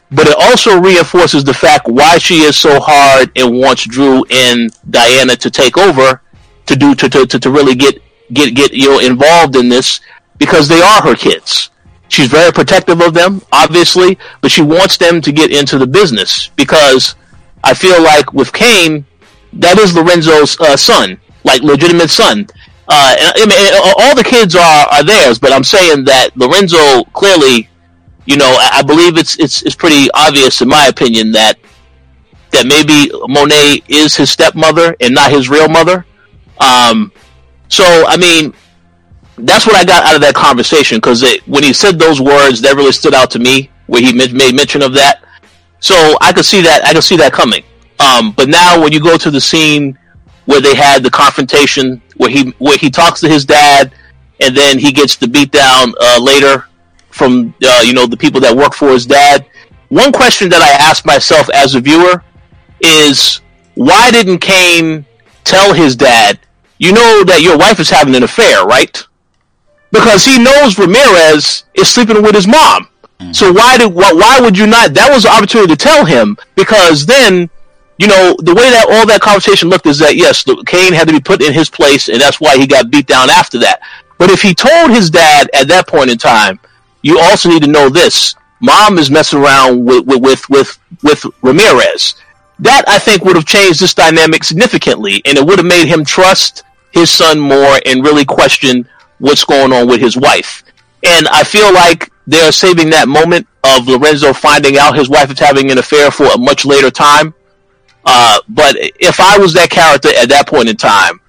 But 0.09 0.28
it 0.28 0.36
also 0.39 0.80
reinforces 0.80 1.43
the 1.43 1.53
fact 1.53 1.88
why 1.88 2.17
she 2.17 2.36
is 2.39 2.55
so 2.55 2.80
hard 2.80 3.30
and 3.36 3.59
wants 3.59 3.86
Dru 3.86 4.23
and 4.32 4.71
Diana 4.89 5.36
to 5.36 5.51
take 5.51 5.78
over 5.78 6.21
to 6.65 6.75
do 6.75 6.95
to, 6.95 7.09
to, 7.09 7.25
to, 7.25 7.39
to 7.39 7.49
really 7.51 7.75
get 7.75 8.01
get 8.32 8.55
get 8.55 8.73
you 8.73 8.89
know 8.89 8.99
involved 8.99 9.57
in 9.57 9.67
this 9.67 9.99
because 10.38 10.69
they 10.69 10.82
are 10.82 11.01
her 11.01 11.15
kids. 11.15 11.71
She's 12.09 12.28
very 12.28 12.53
protective 12.53 13.01
of 13.01 13.13
them, 13.13 13.41
obviously, 13.51 14.17
but 14.39 14.49
she 14.49 14.61
wants 14.61 14.95
them 14.95 15.19
to 15.21 15.32
get 15.34 15.51
into 15.51 15.78
the 15.78 15.88
business 15.88 16.47
because 16.55 17.15
I 17.65 17.73
feel 17.73 18.01
like 18.01 18.32
with 18.32 18.53
Cane, 18.53 19.05
that 19.54 19.78
is 19.78 19.95
Lorenzo's 19.95 20.60
uh, 20.60 20.78
son, 20.78 21.20
like 21.43 21.62
legitimate 21.62 22.10
son. 22.10 22.48
Uh, 22.88 23.16
and, 23.20 23.34
I 23.36 23.45
mean, 23.45 23.93
all 24.00 24.16
the 24.16 24.24
kids 24.24 24.56
are, 24.56 24.88
are 24.88 25.04
theirs, 25.04 25.39
but 25.39 25.52
I'm 25.52 25.64
saying 25.64 26.06
that 26.06 26.36
Lorenzo 26.38 27.04
clearly, 27.14 27.70
you 28.26 28.38
know, 28.38 28.56
I, 28.60 28.80
I 28.80 28.82
believe 28.82 29.18
it's 29.18 29.38
it's 29.39 29.62
it's 29.64 29.76
pretty 29.76 30.10
obvious 30.14 30.62
in 30.62 30.70
my 30.70 30.88
opinion 30.88 31.32
that 31.34 31.58
that 32.52 32.66
maybe 32.66 33.12
Monet 33.28 33.84
is 33.88 34.16
his 34.16 34.32
stepmother 34.32 34.95
and 35.02 35.14
not 35.14 35.32
his 35.32 35.50
real 35.50 35.68
mother. 35.68 36.06
Um, 36.60 37.12
so 37.68 37.84
I 38.08 38.16
mean, 38.16 38.54
that's 39.38 39.68
what 39.68 39.76
I 39.76 39.84
got 39.84 40.06
out 40.06 40.16
of 40.16 40.22
that 40.22 40.34
conversation 40.34 40.98
because 40.98 41.24
when 41.45 41.64
he 41.64 41.74
said 41.74 42.00
those 42.00 42.22
words, 42.22 42.62
that 42.62 42.76
really 42.76 42.91
stood 42.91 43.14
out 43.14 43.30
to 43.32 43.39
me. 43.39 43.70
Where 43.88 44.02
he 44.02 44.12
made 44.12 44.54
mention 44.54 44.82
of 44.82 44.93
that, 44.95 45.24
so 45.80 45.95
I 46.20 46.34
could 46.34 46.43
see 46.43 46.62
that 46.62 46.84
I 46.84 46.93
could 46.93 47.06
see 47.06 47.16
that 47.18 47.32
coming. 47.32 47.64
Um, 48.00 48.32
but 48.32 48.50
now 48.50 48.82
when 48.82 48.91
you 48.91 49.00
go 49.00 49.18
to 49.18 49.32
the 49.32 49.41
scene 49.41 49.98
where 50.45 50.62
they 50.62 50.76
had 50.76 51.04
the 51.04 51.10
confrontation, 51.10 52.02
where 52.18 52.30
he 52.30 52.54
where 52.60 52.78
he 52.78 52.89
talks 52.89 53.20
to 53.22 53.30
his 53.30 53.45
dad, 53.45 53.91
and 54.39 54.56
then 54.56 54.80
he 54.80 54.91
gets 54.91 55.16
the 55.16 55.28
beat 55.28 55.52
down 55.52 55.93
uh, 56.00 56.20
later 56.22 56.68
from 57.10 57.54
uh, 57.66 57.82
you 57.84 57.93
know 57.93 58.06
the 58.06 58.18
people 58.18 58.39
that 58.41 58.56
work 58.56 58.74
for 58.74 58.89
his 58.89 59.06
dad. 59.06 59.45
One 59.89 60.12
question 60.12 60.50
that 60.50 60.62
I 60.62 60.72
asked 60.89 61.06
myself 61.06 61.50
as 61.54 61.76
a 61.76 61.80
viewer 61.80 62.24
is 62.82 63.41
why 63.76 64.12
didn't 64.12 64.39
Cane 64.39 65.06
tell 65.43 65.74
his 65.74 65.95
dad, 65.95 66.39
you 66.78 66.91
know 66.91 67.24
that 67.24 67.41
your 67.41 67.58
wife 67.58 67.80
is 67.80 67.89
having 67.89 68.16
an 68.16 68.24
affair, 68.24 68.66
right? 68.66 69.04
Because 69.91 70.26
he 70.26 70.38
knows 70.38 70.78
Ramirez 70.78 71.64
is 71.74 71.89
sleeping 71.89 72.22
with 72.22 72.36
his 72.36 72.48
mom. 72.48 72.89
So 73.32 73.52
why 73.52 73.78
did 73.78 73.93
why, 73.93 74.12
why 74.14 74.39
would 74.39 74.58
you 74.58 74.68
not? 74.68 74.93
That 74.93 75.12
was 75.12 75.24
the 75.24 75.30
opportunity 75.30 75.74
to 75.74 75.76
tell 75.76 76.06
him 76.06 76.38
because 76.56 77.06
then, 77.06 77.50
you 77.98 78.08
know, 78.08 78.36
the 78.39 78.54
way 78.54 78.70
that 78.70 78.88
all 78.89 79.06
that 79.08 79.22
conversation 79.22 79.70
looked 79.70 79.88
is 79.88 80.00
that 80.00 80.16
yes, 80.16 80.43
Cane 80.66 80.93
had 80.93 81.08
to 81.08 81.14
be 81.14 81.20
put 81.20 81.41
in 81.41 81.54
his 81.54 81.70
place, 81.70 82.10
and 82.10 82.22
that's 82.22 82.39
why 82.39 82.58
he 82.58 82.68
got 82.68 82.91
beat 82.91 83.08
down 83.08 83.30
after 83.30 83.58
that. 83.60 83.82
But 84.18 84.30
if 84.30 84.41
he 84.41 84.54
told 84.54 84.91
his 84.91 85.10
dad 85.10 85.50
at 85.54 85.68
that 85.68 85.88
point 85.88 86.10
in 86.10 86.18
time, 86.18 86.60
you 87.02 87.20
also 87.20 87.50
need 87.50 87.64
to 87.64 87.70
know 87.70 87.89
this: 87.89 88.36
mom 88.62 88.98
is 88.98 89.10
messing 89.10 89.39
around 89.39 89.84
with 89.86 90.06
with 90.06 90.50
with, 90.50 90.78
with 91.04 91.26
Ramirez. 91.41 92.16
That 92.60 92.84
I 92.88 92.98
think 92.98 93.24
would 93.24 93.36
have 93.36 93.45
changed 93.45 93.80
this 93.80 93.93
dynamic 93.93 94.43
significantly, 94.43 95.22
and 95.26 95.38
it 95.38 95.45
would 95.45 95.60
have 95.60 95.68
made 95.68 95.88
him 95.88 96.04
trust 96.04 96.64
his 96.91 97.10
son 97.12 97.39
more 97.39 97.80
and 97.86 98.04
really 98.04 98.26
question 98.26 98.88
what's 99.20 99.43
going 99.43 99.74
on 99.74 99.88
with 99.88 100.00
his 100.00 100.18
wife. 100.18 100.64
And 101.04 101.28
I 101.28 101.43
feel 101.43 101.72
like 101.74 102.12
they're 102.26 102.52
saving 102.52 102.89
that 102.91 103.08
moment 103.08 103.48
of 103.64 103.88
Lorenzo 103.88 104.34
finding 104.34 104.78
out 104.78 104.95
his 104.98 105.10
wife 105.10 105.32
is 105.32 105.39
having 105.39 105.72
an 105.72 105.78
affair 105.78 106.12
for 106.12 106.26
a 106.26 106.38
much 106.38 106.66
later 106.66 106.89
time. 106.89 107.34
Uh, 108.10 108.39
but 108.47 108.74
if 108.78 109.20
I 109.20 109.38
was 109.38 109.53
that 109.53 109.70
character 109.70 110.08
at 110.18 110.30
that 110.30 110.47
point 110.47 110.70
in 110.70 110.78
time, 110.78 111.20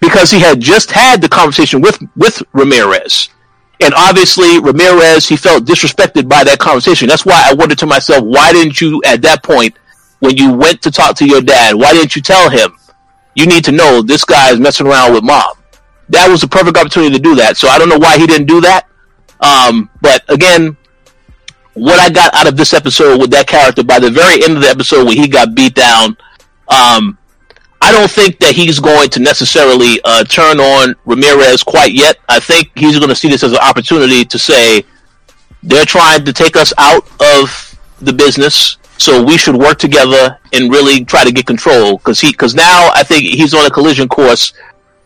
because 0.00 0.30
he 0.30 0.38
had 0.38 0.60
just 0.60 0.90
had 0.90 1.22
the 1.22 1.28
conversation 1.28 1.80
with 1.80 1.98
with 2.14 2.42
Ramirez, 2.52 3.30
and 3.80 3.94
obviously 3.96 4.60
Ramirez 4.60 5.26
he 5.26 5.36
felt 5.36 5.64
disrespected 5.64 6.28
by 6.28 6.44
that 6.44 6.58
conversation. 6.58 7.08
That's 7.08 7.24
why 7.24 7.42
I 7.46 7.54
wondered 7.54 7.78
to 7.78 7.86
myself, 7.86 8.22
why 8.22 8.52
didn't 8.52 8.82
you 8.82 9.02
at 9.06 9.22
that 9.22 9.42
point 9.42 9.74
when 10.20 10.36
you 10.36 10.52
went 10.52 10.82
to 10.82 10.90
talk 10.90 11.16
to 11.16 11.26
your 11.26 11.40
dad, 11.40 11.74
why 11.74 11.94
didn't 11.94 12.14
you 12.14 12.20
tell 12.20 12.50
him 12.50 12.76
you 13.34 13.46
need 13.46 13.64
to 13.64 13.72
know 13.72 14.02
this 14.02 14.24
guy 14.24 14.50
is 14.50 14.60
messing 14.60 14.86
around 14.86 15.14
with 15.14 15.24
mom? 15.24 15.54
That 16.10 16.28
was 16.28 16.42
a 16.42 16.48
perfect 16.48 16.76
opportunity 16.76 17.16
to 17.16 17.22
do 17.22 17.34
that. 17.36 17.56
So 17.56 17.68
I 17.68 17.78
don't 17.78 17.88
know 17.88 17.98
why 17.98 18.18
he 18.18 18.26
didn't 18.26 18.46
do 18.46 18.60
that. 18.60 18.86
Um, 19.40 19.88
but 20.02 20.22
again, 20.28 20.76
what 21.76 21.98
I 21.98 22.08
got 22.08 22.34
out 22.34 22.46
of 22.46 22.56
this 22.56 22.72
episode 22.72 23.20
with 23.20 23.30
that 23.30 23.46
character 23.46 23.84
by 23.84 23.98
the 23.98 24.10
very 24.10 24.42
end 24.42 24.56
of 24.56 24.62
the 24.62 24.68
episode 24.68 25.06
when 25.06 25.16
he 25.16 25.28
got 25.28 25.54
beat 25.54 25.74
down, 25.74 26.16
um, 26.68 27.18
I 27.80 27.92
don't 27.92 28.10
think 28.10 28.38
that 28.40 28.54
he's 28.54 28.80
going 28.80 29.10
to 29.10 29.20
necessarily 29.20 30.00
uh, 30.04 30.24
turn 30.24 30.58
on 30.58 30.96
Ramirez 31.04 31.62
quite 31.62 31.92
yet. 31.92 32.16
I 32.28 32.40
think 32.40 32.70
he's 32.74 32.98
going 32.98 33.10
to 33.10 33.14
see 33.14 33.28
this 33.28 33.44
as 33.44 33.52
an 33.52 33.58
opportunity 33.58 34.24
to 34.24 34.38
say 34.38 34.84
they're 35.62 35.84
trying 35.84 36.24
to 36.24 36.32
take 36.32 36.56
us 36.56 36.72
out 36.78 37.06
of 37.20 37.78
the 38.00 38.12
business, 38.12 38.78
so 38.98 39.22
we 39.22 39.36
should 39.36 39.56
work 39.56 39.78
together 39.78 40.38
and 40.52 40.70
really 40.70 41.04
try 41.04 41.24
to 41.24 41.32
get 41.32 41.46
control. 41.46 41.98
Because 41.98 42.18
he, 42.20 42.32
because 42.32 42.54
now 42.54 42.90
I 42.94 43.02
think 43.02 43.24
he's 43.24 43.54
on 43.54 43.66
a 43.66 43.70
collision 43.70 44.08
course 44.08 44.52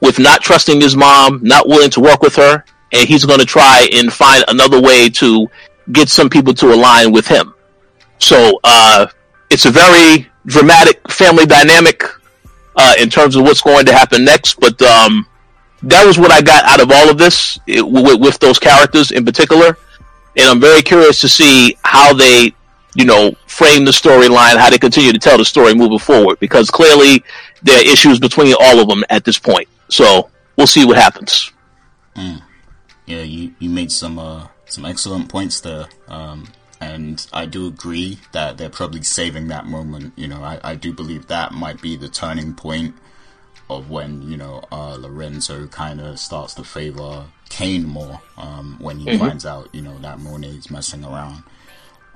with 0.00 0.18
not 0.18 0.40
trusting 0.40 0.80
his 0.80 0.96
mom, 0.96 1.40
not 1.42 1.66
willing 1.68 1.90
to 1.90 2.00
work 2.00 2.22
with 2.22 2.36
her, 2.36 2.64
and 2.92 3.08
he's 3.08 3.24
going 3.24 3.40
to 3.40 3.46
try 3.46 3.88
and 3.92 4.12
find 4.12 4.44
another 4.48 4.80
way 4.80 5.08
to 5.10 5.48
get 5.92 6.08
some 6.08 6.30
people 6.30 6.54
to 6.54 6.72
align 6.72 7.12
with 7.12 7.26
him. 7.26 7.52
So 8.18 8.60
uh, 8.64 9.06
it's 9.50 9.66
a 9.66 9.70
very 9.70 10.29
dramatic 10.50 11.10
family 11.10 11.46
dynamic 11.46 12.02
uh, 12.76 12.94
in 12.98 13.08
terms 13.08 13.36
of 13.36 13.42
what's 13.44 13.62
going 13.62 13.86
to 13.86 13.92
happen 13.92 14.24
next. 14.24 14.60
But 14.60 14.80
um, 14.82 15.26
that 15.82 16.04
was 16.04 16.18
what 16.18 16.30
I 16.30 16.42
got 16.42 16.64
out 16.64 16.80
of 16.80 16.90
all 16.90 17.08
of 17.08 17.18
this 17.18 17.58
it, 17.66 17.86
with, 17.86 18.20
with 18.20 18.38
those 18.38 18.58
characters 18.58 19.12
in 19.12 19.24
particular, 19.24 19.76
and 20.36 20.46
I'm 20.48 20.60
very 20.60 20.82
curious 20.82 21.20
to 21.22 21.28
see 21.28 21.76
how 21.84 22.12
they, 22.12 22.52
you 22.94 23.04
know, 23.04 23.32
frame 23.46 23.84
the 23.84 23.90
storyline, 23.92 24.56
how 24.56 24.70
they 24.70 24.78
continue 24.78 25.12
to 25.12 25.18
tell 25.18 25.38
the 25.38 25.44
story 25.44 25.74
moving 25.74 25.98
forward. 25.98 26.38
Because 26.40 26.70
clearly 26.70 27.22
there 27.62 27.78
are 27.78 27.84
issues 27.84 28.18
between 28.18 28.54
all 28.60 28.80
of 28.80 28.88
them 28.88 29.04
at 29.10 29.24
this 29.24 29.38
point. 29.38 29.68
So 29.88 30.30
we'll 30.56 30.66
see 30.66 30.84
what 30.84 30.96
happens. 30.96 31.52
Yeah, 33.06 33.22
you, 33.22 33.54
you 33.58 33.68
made 33.70 33.90
some 33.90 34.18
uh, 34.18 34.46
some 34.66 34.84
excellent 34.84 35.28
points 35.28 35.60
there. 35.60 35.86
Um, 36.08 36.46
and 36.80 37.26
I 37.32 37.46
do 37.46 37.66
agree 37.66 38.18
that 38.32 38.56
they're 38.56 38.70
probably 38.70 39.02
saving 39.02 39.48
that 39.48 39.66
moment. 39.66 40.14
You 40.16 40.28
know, 40.28 40.42
I, 40.42 40.60
I 40.64 40.74
do 40.74 40.92
believe 40.92 41.26
that 41.26 41.52
might 41.52 41.82
be 41.82 41.96
the 41.96 42.08
turning 42.08 42.54
point 42.54 42.94
of 43.68 43.90
when, 43.90 44.22
you 44.22 44.36
know, 44.36 44.62
uh, 44.72 44.96
Lorenzo 44.96 45.66
kind 45.66 46.00
of 46.00 46.18
starts 46.18 46.54
to 46.54 46.64
favor 46.64 47.26
Cane 47.50 47.84
more 47.86 48.20
um, 48.36 48.76
when 48.80 48.98
he 48.98 49.06
mm-hmm. 49.06 49.18
finds 49.18 49.44
out, 49.44 49.68
you 49.72 49.82
know, 49.82 49.98
that 49.98 50.18
Monet's 50.18 50.70
messing 50.70 51.04
around. 51.04 51.44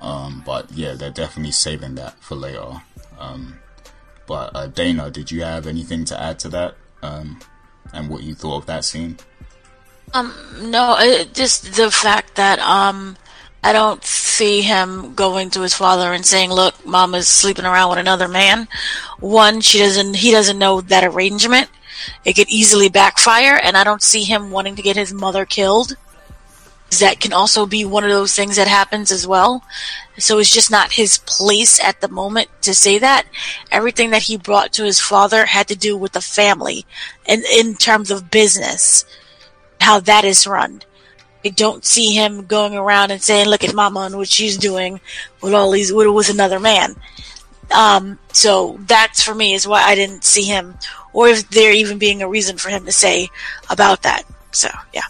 Um, 0.01 0.43
but 0.45 0.71
yeah, 0.71 0.93
they're 0.93 1.11
definitely 1.11 1.51
saving 1.51 1.95
that 1.95 2.19
for 2.21 2.35
later. 2.35 2.81
Um, 3.19 3.59
but 4.27 4.55
uh, 4.55 4.67
Dana, 4.67 5.11
did 5.11 5.31
you 5.31 5.43
have 5.43 5.67
anything 5.67 6.05
to 6.05 6.19
add 6.19 6.39
to 6.39 6.49
that? 6.49 6.75
Um, 7.03 7.39
and 7.93 8.09
what 8.09 8.23
you 8.23 8.33
thought 8.33 8.57
of 8.57 8.65
that 8.65 8.83
scene? 8.83 9.17
Um, 10.13 10.33
no, 10.59 10.97
it, 10.99 11.33
just 11.33 11.75
the 11.75 11.91
fact 11.91 12.35
that 12.35 12.59
um, 12.59 13.17
I 13.65 13.73
don't 13.73 14.03
see 14.05 14.61
him 14.61 15.15
going 15.15 15.49
to 15.49 15.61
his 15.61 15.73
father 15.73 16.13
and 16.13 16.23
saying, 16.23 16.51
"Look, 16.51 16.85
Mama's 16.85 17.27
sleeping 17.27 17.65
around 17.65 17.89
with 17.89 17.97
another 17.97 18.27
man." 18.27 18.67
One, 19.19 19.59
she 19.59 19.79
doesn't. 19.79 20.17
He 20.17 20.29
doesn't 20.29 20.59
know 20.59 20.81
that 20.81 21.03
arrangement. 21.03 21.69
It 22.23 22.33
could 22.33 22.47
easily 22.47 22.89
backfire, 22.89 23.55
and 23.55 23.75
I 23.75 23.83
don't 23.83 24.03
see 24.03 24.23
him 24.23 24.51
wanting 24.51 24.75
to 24.75 24.83
get 24.83 24.97
his 24.97 25.11
mother 25.11 25.45
killed. 25.45 25.97
That 26.99 27.19
can 27.19 27.33
also 27.33 27.65
be 27.65 27.83
one 27.83 28.03
of 28.03 28.11
those 28.11 28.35
things 28.35 28.57
that 28.57 28.67
happens 28.67 29.11
as 29.11 29.25
well. 29.25 29.63
So 30.19 30.37
it's 30.37 30.51
just 30.51 30.69
not 30.69 30.93
his 30.93 31.17
place 31.17 31.83
at 31.83 32.01
the 32.01 32.07
moment 32.07 32.49
to 32.61 32.75
say 32.75 32.99
that. 32.99 33.25
Everything 33.71 34.11
that 34.11 34.21
he 34.29 34.37
brought 34.37 34.73
to 34.73 34.83
his 34.83 34.99
father 34.99 35.47
had 35.47 35.67
to 35.69 35.75
do 35.75 35.97
with 35.97 36.11
the 36.11 36.21
family 36.21 36.85
and 37.25 37.43
in 37.45 37.73
terms 37.73 38.11
of 38.11 38.29
business 38.29 39.05
how 39.81 39.99
that 40.01 40.23
is 40.23 40.45
run. 40.45 40.83
I 41.45 41.49
don't 41.49 41.85
see 41.85 42.13
him 42.13 42.45
going 42.45 42.75
around 42.75 43.11
and 43.11 43.21
saying, 43.21 43.47
"Look 43.47 43.63
at 43.63 43.75
Mama 43.75 44.01
and 44.01 44.17
what 44.17 44.27
she's 44.27 44.57
doing 44.57 44.99
with 45.41 45.53
all 45.53 45.71
these 45.71 45.93
with, 45.93 46.07
with 46.07 46.29
another 46.29 46.59
man." 46.59 46.95
Um, 47.71 48.19
so 48.31 48.79
that's 48.87 49.21
for 49.21 49.35
me 49.35 49.53
is 49.53 49.67
why 49.67 49.83
I 49.83 49.95
didn't 49.95 50.23
see 50.23 50.43
him, 50.43 50.75
or 51.13 51.27
if 51.27 51.47
there 51.49 51.71
even 51.71 51.99
being 51.99 52.21
a 52.21 52.27
reason 52.27 52.57
for 52.57 52.69
him 52.69 52.85
to 52.85 52.91
say 52.91 53.29
about 53.69 54.01
that. 54.03 54.23
So 54.51 54.69
yeah. 54.93 55.03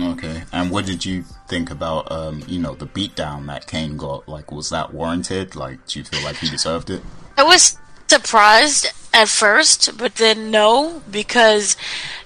Okay, 0.00 0.42
and 0.52 0.70
what 0.70 0.86
did 0.86 1.04
you 1.04 1.24
think 1.46 1.70
about 1.70 2.10
um, 2.10 2.42
you 2.48 2.58
know 2.58 2.74
the 2.74 2.86
beatdown 2.86 3.46
that 3.46 3.66
Cane 3.66 3.96
got? 3.96 4.28
Like, 4.28 4.50
was 4.50 4.70
that 4.70 4.92
warranted? 4.92 5.54
Like, 5.54 5.86
do 5.86 6.00
you 6.00 6.04
feel 6.04 6.22
like 6.24 6.36
he 6.36 6.48
deserved 6.48 6.90
it? 6.90 7.02
I 7.36 7.44
was 7.44 7.78
surprised 8.10 8.86
at 9.12 9.28
first, 9.28 9.96
but 9.96 10.16
then 10.16 10.50
no, 10.50 11.02
because 11.10 11.76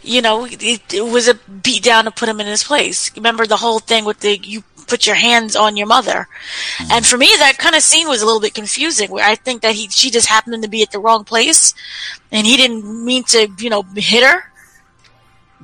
you 0.02 0.20
know 0.20 0.44
it, 0.44 0.92
it 0.92 1.06
was 1.06 1.28
a 1.28 1.34
beat 1.34 1.82
down 1.82 2.04
to 2.04 2.10
put 2.10 2.28
him 2.28 2.40
in 2.40 2.46
his 2.46 2.64
place. 2.64 3.10
Remember 3.16 3.46
the 3.46 3.56
whole 3.56 3.78
thing 3.78 4.04
with 4.04 4.20
the 4.20 4.38
you 4.38 4.64
put 4.86 5.06
your 5.06 5.16
hands 5.16 5.56
on 5.56 5.76
your 5.76 5.86
mother, 5.86 6.28
mm-hmm. 6.78 6.92
and 6.92 7.06
for 7.06 7.16
me 7.16 7.28
that 7.38 7.58
kind 7.58 7.74
of 7.74 7.82
scene 7.82 8.08
was 8.08 8.22
a 8.22 8.26
little 8.26 8.40
bit 8.40 8.54
confusing. 8.54 9.10
Where 9.10 9.24
I 9.24 9.34
think 9.34 9.62
that 9.62 9.74
he 9.74 9.88
she 9.88 10.10
just 10.10 10.28
happened 10.28 10.62
to 10.62 10.68
be 10.68 10.82
at 10.82 10.90
the 10.90 10.98
wrong 10.98 11.24
place, 11.24 11.74
and 12.30 12.46
he 12.46 12.56
didn't 12.56 13.04
mean 13.04 13.24
to 13.24 13.48
you 13.58 13.70
know 13.70 13.82
hit 13.94 14.24
her. 14.24 14.50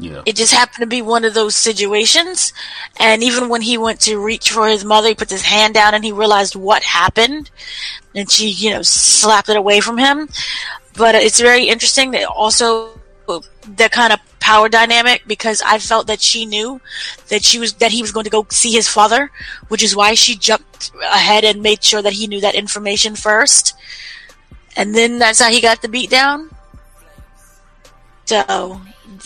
Yeah. 0.01 0.23
It 0.25 0.35
just 0.35 0.55
happened 0.55 0.81
to 0.81 0.87
be 0.87 1.03
one 1.03 1.25
of 1.25 1.35
those 1.35 1.55
situations. 1.55 2.55
And 2.99 3.23
even 3.23 3.51
when 3.51 3.61
he 3.61 3.77
went 3.77 4.01
to 4.03 4.19
reach 4.19 4.51
for 4.51 4.67
his 4.67 4.83
mother, 4.83 5.09
he 5.09 5.15
put 5.15 5.29
his 5.29 5.43
hand 5.43 5.75
down 5.75 5.95
and 5.95 6.03
he 6.03 6.11
realized 6.11 6.57
what 6.57 6.83
happened. 6.83 7.51
And 8.15 8.31
she, 8.31 8.49
you 8.49 8.71
know, 8.71 8.83
slapped 8.83 9.51
it 9.51 9.59
away 9.59 9.81
from 9.81 9.99
him. 9.99 10.29
But 10.97 11.15
it's 11.15 11.39
very 11.39 11.65
interesting 11.69 12.13
that 12.13 12.25
also 12.25 12.99
the 13.77 13.89
kind 13.91 14.13
of 14.13 14.19
power 14.41 14.69
dynamic 14.69 15.23
because 15.27 15.63
I 15.65 15.79
felt 15.79 16.07
that 16.09 16.21
she 16.21 16.47
knew 16.47 16.81
that 17.29 17.45
she 17.45 17.59
was 17.59 17.75
that 17.75 17.93
he 17.93 18.03
was 18.03 18.11
going 18.11 18.25
to 18.25 18.31
go 18.31 18.47
see 18.51 18.73
his 18.73 18.89
father, 18.89 19.31
which 19.69 19.83
is 19.83 19.95
why 19.95 20.15
she 20.15 20.35
jumped 20.35 20.91
ahead 21.13 21.45
and 21.45 21.63
made 21.63 21.85
sure 21.85 22.03
that 22.03 22.15
he 22.15 22.27
knew 22.27 22.41
that 22.41 22.55
information 22.55 23.15
first, 23.15 23.75
and 24.77 24.95
then 24.95 25.19
that's 25.19 25.41
how 25.41 25.51
he 25.51 25.61
got 25.61 25.83
the 25.83 25.89
beat 25.89 26.11
down. 26.11 26.51
So 28.25 28.81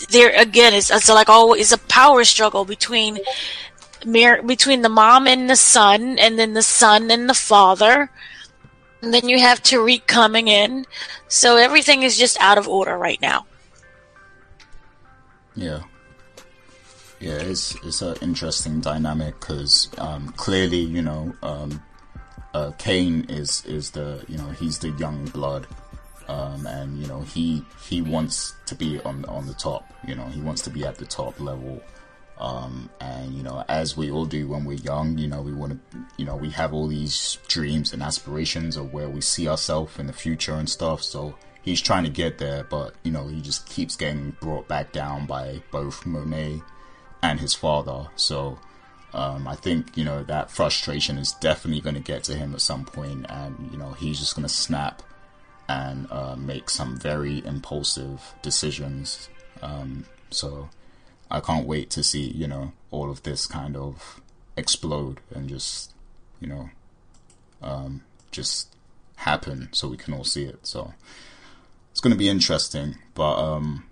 there 0.09 0.33
again, 0.39 0.73
it's, 0.73 0.91
it's 0.91 1.09
like 1.09 1.29
always 1.29 1.71
a 1.71 1.77
power 1.77 2.23
struggle 2.23 2.65
between 2.65 3.19
between 4.03 4.81
the 4.81 4.89
mom 4.89 5.27
and 5.27 5.49
the 5.49 5.55
son, 5.55 6.19
and 6.19 6.37
then 6.37 6.53
the 6.53 6.61
son 6.61 7.09
and 7.09 7.27
the 7.27 7.33
father. 7.33 8.09
And 9.01 9.13
then 9.13 9.29
you 9.29 9.39
have 9.39 9.61
Tariq 9.61 10.07
coming 10.07 10.47
in. 10.47 10.85
So 11.27 11.57
everything 11.57 12.03
is 12.03 12.17
just 12.17 12.39
out 12.39 12.57
of 12.57 12.67
order 12.67 12.97
right 12.97 13.21
now. 13.21 13.45
Yeah. 15.55 15.81
Yeah, 17.19 17.37
it's 17.37 17.75
it's 17.83 18.01
an 18.01 18.15
interesting 18.21 18.81
dynamic 18.81 19.39
because 19.39 19.89
um, 19.97 20.29
clearly, 20.33 20.79
you 20.79 21.01
know, 21.01 21.33
um, 21.41 21.81
uh, 22.53 22.71
Cane 22.77 23.25
is 23.29 23.65
is 23.65 23.91
the 23.91 24.23
you 24.27 24.37
know 24.37 24.49
he's 24.59 24.79
the 24.79 24.89
young 24.91 25.25
blood, 25.25 25.65
um, 26.27 26.65
and 26.65 26.99
you 26.99 27.07
know 27.07 27.21
he 27.21 27.63
he 27.87 28.01
wants 28.01 28.53
to 28.67 28.75
be 28.75 28.99
on 29.01 29.25
on 29.25 29.47
the 29.47 29.53
top. 29.53 29.93
You 30.07 30.15
know, 30.15 30.25
he 30.25 30.41
wants 30.41 30.61
to 30.63 30.69
be 30.69 30.85
at 30.85 30.95
the 30.95 31.05
top 31.05 31.39
level. 31.39 31.81
Um, 32.37 32.89
and 32.99 33.33
you 33.33 33.43
know, 33.43 33.63
as 33.69 33.95
we 33.95 34.11
all 34.11 34.25
do 34.25 34.47
when 34.47 34.65
we're 34.65 34.73
young, 34.73 35.17
you 35.17 35.27
know, 35.27 35.41
we 35.41 35.53
want 35.53 35.71
to, 35.91 35.99
you 36.17 36.25
know, 36.25 36.35
we 36.35 36.49
have 36.49 36.73
all 36.73 36.87
these 36.87 37.37
dreams 37.47 37.93
and 37.93 38.03
aspirations 38.03 38.75
of 38.75 38.91
where 38.91 39.07
we 39.07 39.21
see 39.21 39.47
ourselves 39.47 39.97
in 39.97 40.07
the 40.07 40.13
future 40.13 40.53
and 40.53 40.69
stuff. 40.69 41.01
So 41.01 41.35
he's 41.65 41.81
trying 41.81 42.03
to 42.03 42.09
get 42.09 42.37
there, 42.37 42.63
but 42.63 42.93
you 43.03 43.11
know 43.11 43.27
he 43.27 43.41
just 43.41 43.67
keeps 43.67 43.95
getting 43.95 44.37
brought 44.39 44.67
back 44.67 44.93
down 44.93 45.25
by 45.25 45.61
both 45.71 46.05
Monet 46.05 46.61
and 47.21 47.39
his 47.39 47.53
father. 47.53 48.07
So 48.15 48.59
um, 49.13 49.47
I 49.47 49.55
think 49.55 49.97
you 49.97 50.05
know 50.05 50.23
that 50.23 50.51
frustration 50.51 51.17
is 51.17 51.33
definitely 51.33 51.81
going 51.81 51.95
to 51.95 52.01
get 52.01 52.23
to 52.25 52.35
him 52.35 52.53
at 52.53 52.61
some 52.61 52.85
point, 52.85 53.25
and 53.27 53.69
you 53.71 53.77
know 53.77 53.91
he's 53.91 54.19
just 54.19 54.35
going 54.35 54.47
to 54.47 54.53
snap 54.53 55.01
and 55.67 56.07
uh, 56.11 56.35
make 56.35 56.69
some 56.69 56.97
very 56.97 57.45
impulsive 57.45 58.33
decisions. 58.41 59.29
Um, 59.61 60.05
so 60.29 60.69
I 61.29 61.39
can't 61.39 61.67
wait 61.67 61.89
to 61.91 62.03
see 62.03 62.27
you 62.27 62.47
know 62.47 62.73
all 62.91 63.09
of 63.09 63.23
this 63.23 63.45
kind 63.45 63.75
of 63.75 64.21
explode 64.57 65.19
and 65.33 65.49
just 65.49 65.93
you 66.39 66.47
know 66.47 66.69
um, 67.61 68.03
just 68.31 68.75
happen 69.17 69.69
so 69.71 69.87
we 69.87 69.97
can 69.97 70.13
all 70.13 70.23
see 70.23 70.43
it. 70.43 70.59
So 70.63 70.93
it's 71.91 72.01
going 72.01 72.11
to 72.11 72.17
be 72.17 72.29
interesting. 72.29 72.97
But 73.13 73.35
um, 73.35 73.85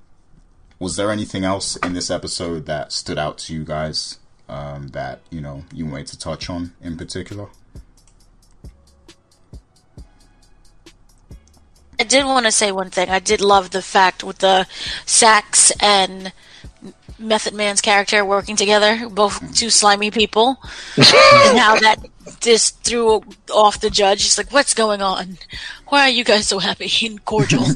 was 0.80 0.96
there 0.96 1.12
anything 1.12 1.44
else 1.44 1.76
in 1.78 1.94
this 1.94 2.12
episode 2.12 2.66
that 2.66 2.92
stood 2.92 3.18
out 3.18 3.38
to 3.40 3.54
you 3.54 3.64
guys 3.64 4.20
um, 4.50 4.90
that 4.90 5.22
you 5.30 5.42
know 5.42 5.64
you 5.74 5.86
wanted 5.86 6.08
to 6.08 6.20
touch 6.20 6.50
on 6.50 6.74
in 6.82 6.98
particular? 6.98 7.48
I 12.04 12.06
did 12.06 12.26
want 12.26 12.46
to 12.46 12.52
say 12.52 12.74
one 12.74 12.90
thing. 12.90 13.08
I 13.10 13.20
did 13.20 13.40
love 13.40 13.72
the 13.72 13.82
fact 13.82 14.26
with 14.26 14.40
the 14.40 14.68
Saxe 15.06 15.72
and 15.80 16.34
Method 17.18 17.54
Man's 17.54 17.80
character 17.80 18.26
working 18.26 18.58
together, 18.58 19.08
both 19.08 19.56
two 19.56 19.70
slimy 19.70 20.12
people, 20.12 20.58
and 20.98 21.58
how 21.58 21.80
that 21.80 22.06
just 22.42 22.84
threw 22.84 23.24
off 23.50 23.80
the 23.80 23.90
judge. 23.90 24.24
He's 24.24 24.38
like, 24.38 24.52
"What's 24.52 24.74
going 24.74 25.02
on? 25.02 25.38
Why 25.88 26.02
are 26.02 26.10
you 26.10 26.26
guys 26.26 26.46
so 26.46 26.60
happy 26.60 26.92
and 27.08 27.24
cordial?" 27.24 27.66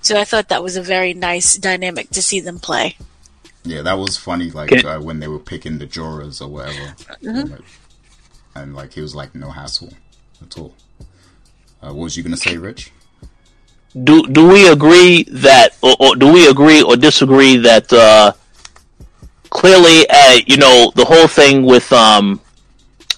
So 0.00 0.18
I 0.18 0.24
thought 0.24 0.48
that 0.48 0.62
was 0.62 0.76
a 0.76 0.82
very 0.82 1.12
nice 1.12 1.56
dynamic 1.56 2.10
to 2.10 2.22
see 2.22 2.40
them 2.40 2.58
play. 2.60 2.96
Yeah, 3.64 3.82
that 3.82 3.98
was 3.98 4.16
funny. 4.16 4.50
Like 4.50 4.84
uh, 4.84 5.00
when 5.00 5.20
they 5.20 5.28
were 5.28 5.38
picking 5.38 5.78
the 5.78 5.86
jurors 5.86 6.40
or 6.40 6.48
whatever, 6.48 6.94
mm-hmm. 7.22 7.54
and 8.54 8.74
like 8.74 8.92
he 8.94 9.02
was 9.02 9.14
like, 9.14 9.34
"No 9.34 9.50
hassle 9.50 9.92
at 10.40 10.56
all." 10.56 10.74
Uh, 11.82 11.92
what 11.92 12.04
was 12.04 12.16
you 12.16 12.22
gonna 12.22 12.36
say, 12.36 12.56
Rich? 12.56 12.92
Do 14.04 14.26
do 14.26 14.46
we 14.46 14.68
agree 14.68 15.24
that, 15.24 15.76
or, 15.82 15.96
or 15.98 16.16
do 16.16 16.32
we 16.32 16.48
agree 16.48 16.82
or 16.82 16.96
disagree 16.96 17.56
that 17.58 17.92
uh, 17.92 18.32
clearly, 19.50 20.06
uh, 20.10 20.40
you 20.46 20.56
know, 20.58 20.92
the 20.94 21.04
whole 21.04 21.26
thing 21.26 21.64
with 21.64 21.90
um, 21.92 22.40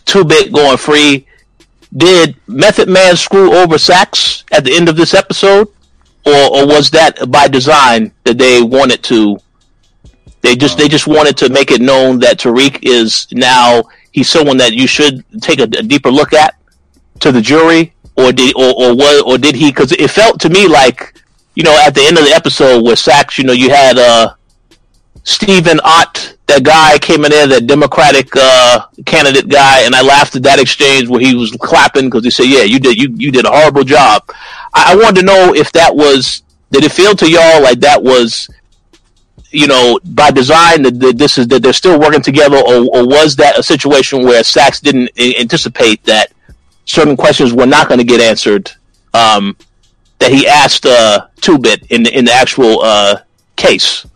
Two 0.04 0.24
Bit 0.24 0.52
going 0.52 0.76
free, 0.76 1.26
did 1.96 2.36
Method 2.46 2.88
Man 2.88 3.16
screw 3.16 3.52
over 3.54 3.78
Saxe 3.78 4.44
at 4.52 4.64
the 4.64 4.74
end 4.74 4.88
of 4.88 4.96
this 4.96 5.14
episode? 5.14 5.68
or 6.26 6.56
or 6.56 6.66
was 6.66 6.90
that 6.90 7.30
by 7.30 7.48
design 7.48 8.12
that 8.24 8.38
they 8.38 8.62
wanted 8.62 9.02
to? 9.04 9.38
They 10.42 10.56
just 10.56 10.78
they 10.78 10.88
just 10.88 11.06
wanted 11.06 11.36
to 11.38 11.48
make 11.48 11.70
it 11.70 11.80
known 11.80 12.18
that 12.20 12.38
Tariq 12.38 12.78
is 12.82 13.26
now 13.32 13.84
he's 14.12 14.28
someone 14.28 14.56
that 14.58 14.72
you 14.72 14.86
should 14.86 15.24
take 15.40 15.60
a, 15.60 15.64
a 15.64 15.82
deeper 15.82 16.10
look 16.10 16.32
at 16.32 16.56
to 17.20 17.32
the 17.32 17.40
jury, 17.40 17.92
or 18.16 18.32
did 18.32 18.54
or 18.56 18.72
or 18.76 18.94
what 18.94 19.26
or 19.26 19.38
did 19.38 19.54
he? 19.54 19.70
Because 19.70 19.92
it 19.92 20.10
felt 20.10 20.40
to 20.40 20.50
me 20.50 20.68
like 20.68 21.14
you 21.54 21.62
know 21.62 21.76
at 21.86 21.94
the 21.94 22.02
end 22.02 22.18
of 22.18 22.24
the 22.24 22.32
episode 22.32 22.84
where 22.84 22.96
Saxe, 22.96 23.38
you 23.38 23.44
know, 23.44 23.52
you 23.52 23.70
had 23.70 23.98
uh 23.98 24.34
Stephen 25.22 25.80
Ott, 25.84 26.36
that 26.46 26.62
guy 26.64 26.98
came 26.98 27.24
in 27.24 27.30
there, 27.30 27.46
that 27.46 27.66
Democratic 27.66 28.28
uh, 28.34 28.86
candidate 29.04 29.48
guy, 29.48 29.82
and 29.82 29.94
I 29.94 30.02
laughed 30.02 30.34
at 30.36 30.42
that 30.44 30.58
exchange 30.58 31.08
where 31.08 31.20
he 31.20 31.34
was 31.34 31.54
clapping 31.60 32.06
because 32.06 32.24
he 32.24 32.30
said, 32.30 32.46
"Yeah, 32.46 32.62
you 32.62 32.80
did 32.80 32.96
you 32.96 33.14
you 33.16 33.30
did 33.30 33.44
a 33.44 33.50
horrible 33.50 33.84
job." 33.84 34.22
I, 34.74 34.92
I 34.92 34.96
wanted 34.96 35.20
to 35.20 35.26
know 35.26 35.54
if 35.54 35.72
that 35.72 35.94
was 35.94 36.42
did 36.70 36.84
it 36.84 36.92
feel 36.92 37.14
to 37.16 37.30
y'all 37.30 37.62
like 37.62 37.80
that 37.80 38.02
was 38.02 38.48
you 39.52 39.66
know, 39.66 39.98
by 40.04 40.30
design 40.30 40.82
that, 40.82 41.00
that 41.00 41.18
this 41.18 41.36
is 41.36 41.48
that 41.48 41.62
they're 41.62 41.72
still 41.72 41.98
working 41.98 42.22
together, 42.22 42.56
or, 42.56 42.84
or 42.96 43.06
was 43.06 43.36
that 43.36 43.58
a 43.58 43.62
situation 43.62 44.24
where 44.24 44.44
Saxe 44.44 44.80
didn't 44.80 45.10
anticipate 45.18 46.04
that 46.04 46.32
certain 46.84 47.16
questions 47.16 47.52
were 47.52 47.66
not 47.66 47.88
going 47.88 47.98
to 47.98 48.04
get 48.04 48.20
answered? 48.20 48.72
Um, 49.14 49.56
that 50.18 50.32
he 50.32 50.46
asked 50.46 50.86
uh, 50.86 51.26
Two 51.40 51.58
Bit 51.58 51.86
in 51.90 52.02
the 52.02 52.16
in 52.16 52.26
the 52.26 52.32
actual 52.32 52.82
uh, 52.82 53.20
case. 53.56 54.06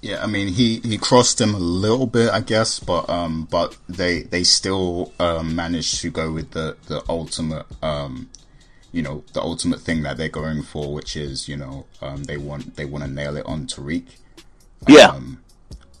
Yeah, 0.00 0.22
I 0.22 0.26
mean 0.26 0.48
he, 0.48 0.80
he 0.80 0.98
crossed 0.98 1.40
him 1.40 1.54
a 1.54 1.58
little 1.58 2.06
bit, 2.06 2.30
I 2.30 2.40
guess, 2.40 2.80
but 2.80 3.08
um, 3.08 3.46
but 3.50 3.76
they 3.88 4.22
they 4.22 4.44
still 4.44 5.12
um, 5.18 5.54
managed 5.54 6.00
to 6.00 6.10
go 6.10 6.32
with 6.32 6.52
the 6.52 6.76
the 6.88 7.02
ultimate 7.08 7.66
um, 7.82 8.28
you 8.92 9.00
know, 9.00 9.24
the 9.32 9.40
ultimate 9.40 9.80
thing 9.80 10.02
that 10.02 10.18
they're 10.18 10.28
going 10.28 10.62
for, 10.62 10.92
which 10.92 11.16
is 11.16 11.48
you 11.48 11.56
know 11.56 11.86
um, 12.00 12.24
they 12.24 12.36
want 12.36 12.76
they 12.76 12.84
want 12.84 13.04
to 13.04 13.10
nail 13.10 13.36
it 13.36 13.46
on 13.46 13.66
Tariq. 13.66 14.04
Yeah. 14.86 15.08
Um, 15.08 15.42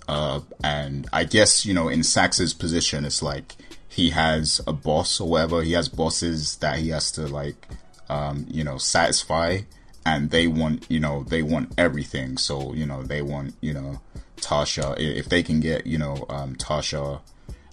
uh, 0.06 0.40
and 0.62 1.08
I 1.12 1.24
guess 1.24 1.64
you 1.64 1.72
know 1.72 1.88
in 1.88 2.02
Saxe's 2.02 2.52
position, 2.52 3.04
it's 3.04 3.22
like 3.22 3.56
he 3.92 4.08
has 4.10 4.60
a 4.66 4.72
boss 4.72 5.20
or 5.20 5.28
whatever. 5.28 5.62
He 5.62 5.72
has 5.72 5.88
bosses 5.90 6.56
that 6.56 6.78
he 6.78 6.88
has 6.88 7.12
to 7.12 7.26
like 7.26 7.68
um, 8.08 8.46
you 8.48 8.64
know 8.64 8.78
satisfy. 8.78 9.60
And 10.04 10.30
they 10.30 10.48
want 10.48 10.90
you 10.90 10.98
know 10.98 11.24
they 11.24 11.42
want 11.42 11.74
everything. 11.76 12.38
So 12.38 12.72
you 12.72 12.86
know 12.86 13.02
they 13.02 13.20
want 13.20 13.54
you 13.60 13.74
know 13.74 14.00
tasha. 14.36 14.98
If 14.98 15.28
they 15.28 15.42
can 15.42 15.60
get 15.60 15.86
you 15.86 15.98
know 15.98 16.24
um, 16.30 16.56
tasha 16.56 17.20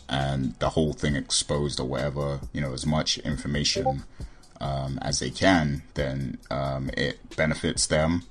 and 0.10 0.56
the 0.60 0.70
whole 0.70 0.92
thing 0.92 1.16
exposed 1.16 1.80
or 1.80 1.86
whatever 1.86 2.42
you 2.52 2.60
know 2.60 2.74
as 2.74 2.86
much 2.86 3.20
information 3.20 4.04
um, 4.60 4.98
as 5.04 5.20
they 5.20 5.30
can 5.30 5.84
then 5.94 6.38
um, 6.52 6.90
it 6.98 7.18
benefits 7.38 7.88
them. 7.88 8.24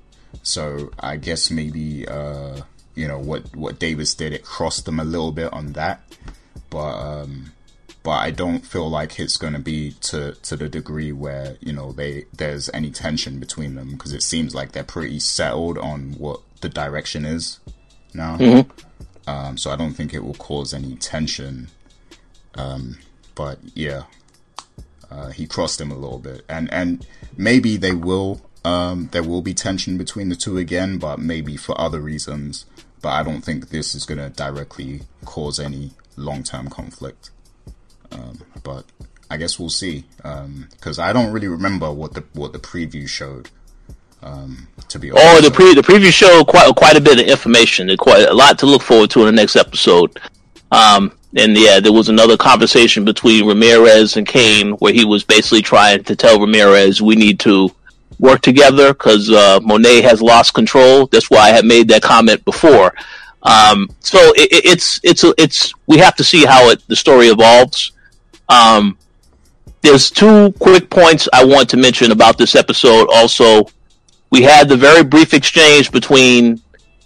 So 0.43 0.91
i 1.01 1.17
guess 1.17 1.51
maybe 1.51 2.07
uh, 2.07 2.61
you 2.95 3.09
know 3.09 3.19
what 3.19 3.57
what 3.57 3.79
davis 3.79 4.15
did 4.15 4.33
it 4.33 4.45
crossed 4.45 4.85
them 4.85 5.01
a 5.01 5.05
little 5.05 5.33
bit 5.33 5.51
on 5.53 5.73
that. 5.73 6.03
But 6.71 6.95
um, 6.99 7.53
but 8.09 8.23
I 8.23 8.31
don't 8.31 8.65
feel 8.65 8.89
like 8.89 9.21
it's 9.21 9.37
going 9.37 9.53
to 9.53 9.59
be 9.59 9.91
to 10.01 10.33
to 10.33 10.57
the 10.57 10.67
degree 10.67 11.13
where 11.13 11.59
you 11.61 11.75
know 11.75 11.93
they 11.93 12.25
there's 12.33 12.71
any 12.73 12.91
tension 12.91 13.39
between 13.39 13.75
them 13.75 13.91
because 13.91 14.15
it 14.15 14.23
seems 14.23 14.55
like 14.55 14.73
they're 14.73 14.83
pretty 14.83 15.21
settled 15.21 15.77
on 15.77 16.13
what 16.13 16.41
the 16.63 16.71
direction 16.71 17.27
is 17.27 17.61
now. 18.15 18.39
Mm-hmm. 18.39 19.31
Um, 19.31 19.59
so 19.59 19.71
I 19.71 19.77
don't 19.77 19.93
think 19.93 20.15
it 20.15 20.25
will 20.25 20.33
cause 20.33 20.73
any 20.73 20.95
tension. 20.97 21.69
Um, 22.55 22.97
but 23.35 23.59
yeah, 23.75 24.05
uh, 25.11 25.29
he 25.29 25.47
crossed 25.47 25.79
him 25.79 25.91
a 25.91 25.99
little 25.99 26.19
bit, 26.19 26.47
and 26.49 26.73
and 26.73 27.07
maybe 27.37 27.77
they 27.77 27.93
will. 27.93 28.41
Um, 28.65 29.11
there 29.13 29.23
will 29.23 29.43
be 29.43 29.53
tension 29.53 29.99
between 29.99 30.31
the 30.31 30.35
two 30.35 30.57
again, 30.57 30.97
but 30.97 31.19
maybe 31.19 31.59
for 31.59 31.79
other 31.79 32.01
reasons. 32.01 32.65
But 33.03 33.11
I 33.11 33.23
don't 33.23 33.43
think 33.43 33.69
this 33.69 33.95
is 33.95 34.07
going 34.07 34.19
to 34.19 34.31
directly 34.31 35.03
cause 35.27 35.61
any 35.61 35.91
long 36.17 36.43
term 36.43 36.71
conflict. 36.71 37.33
Um, 38.13 38.39
but 38.63 38.85
I 39.31 39.37
guess 39.37 39.59
we'll 39.59 39.69
see 39.69 40.05
because 40.17 40.99
um, 40.99 41.05
I 41.05 41.13
don't 41.13 41.33
really 41.33 41.49
remember 41.49 41.93
what 41.93 42.15
the 42.15 42.25
what 42.33 42.53
the 42.53 42.59
preview 42.59 43.09
showed. 43.09 43.51
Um, 44.21 44.67
to 44.89 44.99
be 44.99 45.13
honest. 45.13 45.27
oh, 45.29 45.41
the 45.41 45.51
pre 45.51 45.75
the 45.75 45.83
preview 45.83 46.11
showed 46.11 46.47
quite 46.47 46.75
quite 46.75 46.97
a 46.97 47.01
bit 47.01 47.21
of 47.21 47.27
information. 47.27 47.95
Quite 47.97 48.29
a 48.29 48.35
lot 48.35 48.59
to 48.61 48.67
look 48.67 48.83
forward 48.83 49.11
to 49.11 49.21
in 49.21 49.27
the 49.27 49.33
next 49.33 49.57
episode. 49.57 50.19
Um, 50.73 51.13
and 51.37 51.57
yeah, 51.57 51.79
there 51.81 51.93
was 51.93 52.09
another 52.09 52.37
conversation 52.37 53.05
between 53.05 53.47
Ramirez 53.47 54.17
and 54.17 54.27
Cane 54.27 54.73
where 54.73 54.93
he 54.93 55.05
was 55.05 55.25
basically 55.25 55.63
trying 55.63 56.05
to 56.05 56.17
tell 56.17 56.41
Ramirez 56.41 57.03
we 57.03 57.17
need 57.17 57.39
to 57.41 57.71
work 58.19 58.41
together 58.41 58.93
because 58.93 59.31
uh, 59.31 59.61
Monet 59.63 60.03
has 60.03 60.23
lost 60.23 60.55
control. 60.55 61.07
That's 61.07 61.31
why 61.31 61.41
I 61.41 61.51
had 61.51 61.65
made 61.65 61.89
that 61.89 62.03
comment 62.03 62.45
before. 62.45 62.95
Um, 63.43 63.89
so 64.01 64.19
it, 64.35 64.49
it's 64.65 65.01
it's 65.05 65.25
it's 65.37 65.73
we 65.87 65.99
have 65.99 66.17
to 66.17 66.25
see 66.25 66.45
how 66.45 66.71
it 66.71 66.83
the 66.89 66.97
story 66.97 67.29
evolves. 67.29 67.93
Um, 68.49 68.99
there's 69.83 70.11
two 70.11 70.53
quick 70.59 70.91
points 70.91 71.29
I 71.33 71.45
want 71.45 71.69
to 71.71 71.77
mention 71.77 72.13
about 72.13 72.39
this 72.39 72.55
episode. 72.55 73.09
Also, 73.13 73.69
we 74.31 74.43
had 74.43 74.69
the 74.69 74.77
very 74.77 75.05
brief 75.05 75.35
exchange 75.35 75.93
between, 75.93 76.61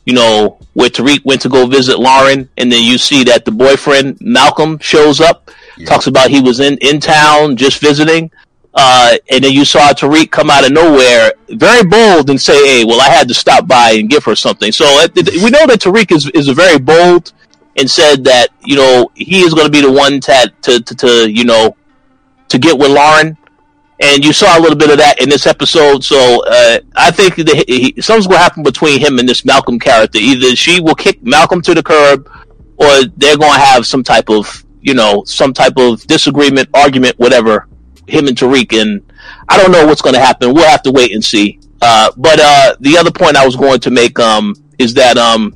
you 0.05 0.15
know, 0.15 0.59
where 0.75 0.89
Tariq 0.89 1.25
went 1.25 1.43
to 1.43 1.49
go 1.49 1.67
visit 1.67 1.99
Lauren, 1.99 2.49
and 2.57 2.73
then 2.73 2.83
you 2.83 2.99
see 2.99 3.25
that 3.25 3.45
the 3.45 3.51
boyfriend 3.51 4.19
Malcolm 4.21 4.79
shows 4.79 5.21
up, 5.21 5.51
yeah. 5.77 5.87
talks 5.87 6.07
about 6.07 6.31
he 6.31 6.41
was 6.41 6.61
in 6.61 6.79
in 6.79 6.99
town 6.99 7.57
just 7.57 7.81
visiting, 7.81 8.31
uh, 8.75 9.17
and 9.31 9.45
then 9.45 9.53
you 9.53 9.65
saw 9.65 9.93
Tariq 9.93 10.31
come 10.31 10.51
out 10.51 10.65
of 10.65 10.73
nowhere, 10.73 11.33
very 11.51 11.85
bold, 11.85 12.31
and 12.31 12.41
say, 12.41 12.57
"Hey, 12.67 12.85
well, 12.85 13.01
I 13.01 13.11
had 13.11 13.29
to 13.29 13.35
stop 13.35 13.67
by 13.67 13.93
and 13.93 14.09
give 14.09 14.25
her 14.25 14.35
something." 14.35 14.73
So 14.73 14.87
uh, 14.87 15.09
we 15.15 15.51
know 15.51 15.67
that 15.67 15.81
Tariq 15.81 16.11
is 16.11 16.29
is 16.31 16.49
a 16.49 16.55
very 16.55 16.79
bold 16.79 17.33
and 17.77 17.91
said 17.91 18.25
that 18.25 18.49
you 18.65 18.77
know 18.77 19.11
he 19.15 19.41
is 19.41 19.55
going 19.55 19.67
to 19.67 19.73
be 19.73 19.81
the 19.81 19.91
one 19.91 20.21
to, 20.21 20.53
to, 20.63 20.81
to, 20.81 20.95
to 20.95 21.31
you 21.31 21.45
know 21.45 21.77
to 22.49 22.59
get 22.59 22.79
with 22.79 22.91
Lauren. 22.91 23.37
And 24.01 24.25
you 24.25 24.33
saw 24.33 24.59
a 24.59 24.61
little 24.61 24.77
bit 24.77 24.91
of 24.91 24.99
that 24.99 25.23
in 25.23 25.29
this 25.29 25.47
episode, 25.47 26.03
so 26.03 26.45
uh, 26.45 26.81
I 26.97 27.13
think 27.13 27.37
that 27.37 27.65
he, 27.69 27.95
something's 28.01 28.27
going 28.27 28.39
to 28.39 28.43
happen 28.43 28.65
between 28.65 28.99
him 28.99 29.21
and 29.21 29.29
this 29.29 29.45
Malcolm 29.45 29.79
character. 29.79 30.19
Either 30.19 30.57
she 30.57 30.81
will 30.81 30.97
kick 30.97 31.23
Malcolm 31.23 31.63
to 31.63 31.73
the 31.73 31.85
curb, 31.85 32.29
or 32.79 33.05
they're 33.17 33.37
going 33.37 33.53
to 33.53 33.65
have 33.65 33.87
some 33.87 34.03
type 34.03 34.29
of, 34.29 34.65
you 34.81 34.95
know, 34.95 35.23
some 35.25 35.53
type 35.53 35.75
of 35.77 36.05
disagreement, 36.09 36.69
argument, 36.75 37.17
whatever. 37.21 37.69
Him 38.09 38.27
and 38.27 38.37
Tariq, 38.37 38.81
and 38.81 39.05
I 39.49 39.57
don't 39.57 39.71
know 39.71 39.87
what's 39.87 40.03
going 40.03 40.15
to 40.15 40.21
happen. 40.21 40.53
We'll 40.53 40.69
have 40.69 40.83
to 40.83 40.91
wait 40.91 41.15
and 41.15 41.25
see. 41.25 41.61
Uh, 41.81 42.11
but 42.17 42.41
uh, 42.43 42.75
the 42.81 42.99
other 42.99 43.13
point 43.13 43.37
I 43.37 43.47
was 43.47 43.55
going 43.55 43.79
to 43.81 43.91
make 43.91 44.19
um, 44.19 44.57
is 44.81 44.95
that 44.95 45.17
um, 45.17 45.55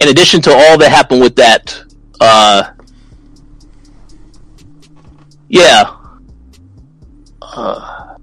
in 0.00 0.08
addition 0.08 0.40
to 0.42 0.52
all 0.52 0.78
that 0.78 0.90
happened 0.90 1.20
with 1.20 1.36
that, 1.36 1.82
uh, 2.20 2.70
yeah, 5.48 5.96
uh, 7.42 8.16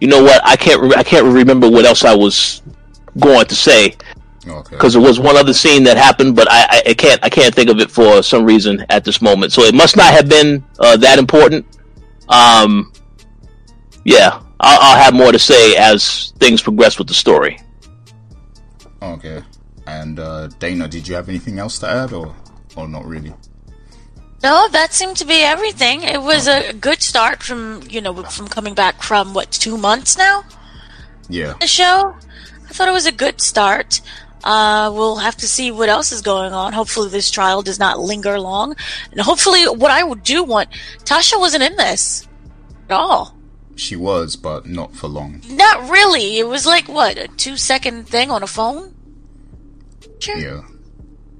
you 0.00 0.08
know 0.08 0.22
what? 0.22 0.40
I 0.44 0.56
can't. 0.56 0.80
Re- 0.80 0.94
I 0.96 1.02
can't 1.02 1.26
remember 1.26 1.68
what 1.68 1.84
else 1.84 2.04
I 2.04 2.14
was 2.14 2.62
going 3.18 3.46
to 3.46 3.54
say 3.54 3.96
because 4.40 4.96
okay. 4.96 5.00
there 5.00 5.00
was 5.00 5.20
one 5.20 5.36
other 5.36 5.52
scene 5.52 5.82
that 5.84 5.96
happened, 5.96 6.36
but 6.36 6.48
I, 6.50 6.82
I, 6.86 6.94
can't. 6.94 7.22
I 7.22 7.28
can't 7.28 7.54
think 7.54 7.68
of 7.68 7.80
it 7.80 7.90
for 7.90 8.22
some 8.22 8.44
reason 8.44 8.84
at 8.88 9.04
this 9.04 9.20
moment. 9.20 9.52
So 9.52 9.62
it 9.62 9.74
must 9.74 9.96
not 9.96 10.12
have 10.14 10.28
been 10.28 10.64
uh, 10.78 10.96
that 10.98 11.18
important. 11.18 11.66
Um, 12.28 12.92
yeah, 14.04 14.42
I'll, 14.60 14.78
I'll 14.80 15.02
have 15.04 15.14
more 15.14 15.32
to 15.32 15.38
say 15.38 15.76
as 15.76 16.32
things 16.38 16.62
progress 16.62 16.98
with 16.98 17.08
the 17.08 17.14
story. 17.14 17.60
Okay. 19.00 19.42
And 19.86 20.18
uh, 20.18 20.48
Dana, 20.58 20.88
did 20.88 21.08
you 21.08 21.14
have 21.14 21.28
anything 21.28 21.58
else 21.58 21.78
to 21.78 21.88
add, 21.88 22.12
or 22.12 22.34
or 22.76 22.88
not 22.88 23.06
really? 23.06 23.32
No, 24.42 24.68
that 24.68 24.92
seemed 24.92 25.16
to 25.16 25.24
be 25.24 25.40
everything. 25.40 26.02
It 26.02 26.20
was 26.20 26.46
okay. 26.46 26.68
a 26.68 26.72
good 26.72 27.02
start 27.02 27.42
from 27.42 27.82
you 27.88 28.00
know 28.00 28.14
from 28.24 28.48
coming 28.48 28.74
back 28.74 29.02
from 29.02 29.32
what 29.32 29.50
two 29.50 29.78
months 29.78 30.18
now. 30.18 30.44
Yeah. 31.30 31.54
The 31.60 31.66
show, 31.66 32.14
I 32.68 32.72
thought 32.72 32.88
it 32.88 32.92
was 32.92 33.06
a 33.06 33.12
good 33.12 33.40
start. 33.40 34.00
Uh, 34.44 34.90
we'll 34.94 35.16
have 35.16 35.36
to 35.36 35.48
see 35.48 35.70
what 35.70 35.88
else 35.88 36.12
is 36.12 36.22
going 36.22 36.52
on. 36.52 36.72
Hopefully, 36.72 37.08
this 37.08 37.30
trial 37.30 37.62
does 37.62 37.78
not 37.78 37.98
linger 37.98 38.38
long, 38.38 38.76
and 39.10 39.20
hopefully, 39.20 39.64
what 39.64 39.90
I 39.90 40.12
do 40.14 40.44
want, 40.44 40.70
Tasha 41.04 41.38
wasn't 41.38 41.62
in 41.62 41.76
this 41.76 42.28
at 42.90 42.94
all. 42.94 43.37
She 43.78 43.94
was, 43.94 44.34
but 44.34 44.66
not 44.66 44.96
for 44.96 45.06
long. 45.06 45.40
Not 45.48 45.88
really. 45.88 46.38
It 46.38 46.48
was 46.48 46.66
like 46.66 46.88
what 46.88 47.16
a 47.16 47.28
two 47.28 47.56
second 47.56 48.08
thing 48.08 48.28
on 48.28 48.42
a 48.42 48.46
phone. 48.48 48.92
Sure. 50.18 50.36
Yeah. 50.36 50.62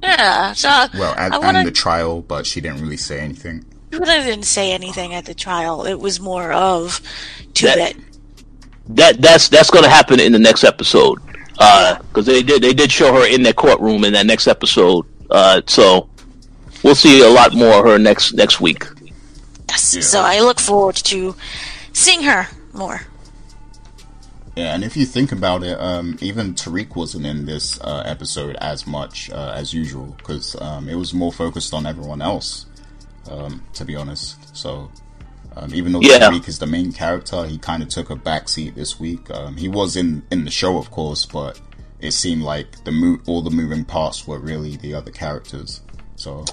Yeah. 0.01 0.53
So 0.53 0.69
well, 0.95 1.15
at, 1.17 1.33
wanna... 1.33 1.59
and 1.59 1.67
the 1.67 1.73
trial, 1.73 2.23
but 2.23 2.47
she 2.47 2.61
didn't 2.61 2.81
really 2.81 2.97
say 2.97 3.19
anything. 3.19 3.65
She 3.93 3.99
really 3.99 4.25
didn't 4.25 4.45
say 4.45 4.71
anything 4.71 5.15
at 5.15 5.25
the 5.25 5.35
trial. 5.35 5.85
It 5.85 5.99
was 5.99 6.21
more 6.21 6.53
of 6.53 7.01
two 7.55 7.67
that, 7.67 7.97
That 8.91 9.21
that's 9.21 9.49
that's 9.49 9.71
going 9.71 9.85
to 9.85 9.91
happen 9.91 10.21
in 10.21 10.31
the 10.31 10.39
next 10.39 10.63
episode 10.63 11.19
because 11.55 12.29
uh, 12.29 12.33
they 12.33 12.45
did 12.45 12.63
they 12.63 12.73
did 12.73 12.93
show 12.93 13.13
her 13.15 13.27
in 13.27 13.43
that 13.43 13.57
courtroom 13.57 14.05
in 14.05 14.13
that 14.13 14.27
next 14.27 14.47
episode. 14.47 15.07
Uh, 15.29 15.61
so 15.67 16.09
we'll 16.85 16.95
see 16.95 17.21
a 17.21 17.29
lot 17.31 17.53
more 17.53 17.81
of 17.81 17.85
her 17.85 17.99
next 17.99 18.35
next 18.35 18.61
week. 18.61 18.85
Yes. 19.69 19.97
Yeah. 19.97 20.03
So 20.03 20.21
I 20.21 20.39
look 20.39 20.61
forward 20.61 20.95
to 20.95 21.35
seeing 21.99 22.23
her 22.23 22.47
more. 22.73 23.01
Yeah, 24.57 24.75
and 24.75 24.83
if 24.83 24.97
you 24.97 25.07
think 25.07 25.31
about 25.31 25.63
it, 25.63 25.79
um, 25.79 26.19
even 26.21 26.55
Tariq 26.55 26.97
wasn't 26.97 27.27
in 27.27 27.47
this 27.47 27.81
uh, 27.81 28.03
episode 28.05 28.57
as 28.57 28.89
much 28.89 29.31
uh, 29.31 29.53
as 29.55 29.73
usual 29.73 30.17
because 30.19 30.61
um, 30.61 30.89
it 30.89 30.97
was 30.97 31.15
more 31.15 31.33
focused 31.33 31.73
on 31.73 31.87
everyone 31.87 32.21
else, 32.21 32.67
um, 33.31 33.63
to 33.75 33.85
be 33.85 33.95
honest. 33.95 34.57
So, 34.57 34.91
um, 35.55 35.73
even 35.73 35.93
though 35.93 36.01
yeah. 36.01 36.19
Tariq 36.19 36.49
is 36.49 36.59
the 36.59 36.67
main 36.67 36.93
character, 36.93 37.47
he 37.47 37.57
kind 37.57 37.85
of 37.85 37.89
took 37.89 38.11
a 38.11 38.17
backseat 38.17 38.75
this 38.75 38.99
week. 38.99 39.31
Um, 39.31 39.57
he 39.57 39.69
was 39.69 39.95
in 39.95 40.25
in 40.33 40.45
the 40.45 40.51
show, 40.51 40.77
of 40.77 40.91
course, 40.91 41.25
but 41.25 41.61
it 42.01 42.11
seemed 42.11 42.43
like 42.43 42.83
the 42.83 42.91
mo- 42.91 43.21
all 43.27 43.43
the 43.43 43.51
moving 43.51 43.85
parts 43.85 44.27
were 44.27 44.41
really 44.41 44.77
the 44.77 44.93
other 44.93 45.13
characters. 45.13 45.83
So, 46.17 46.45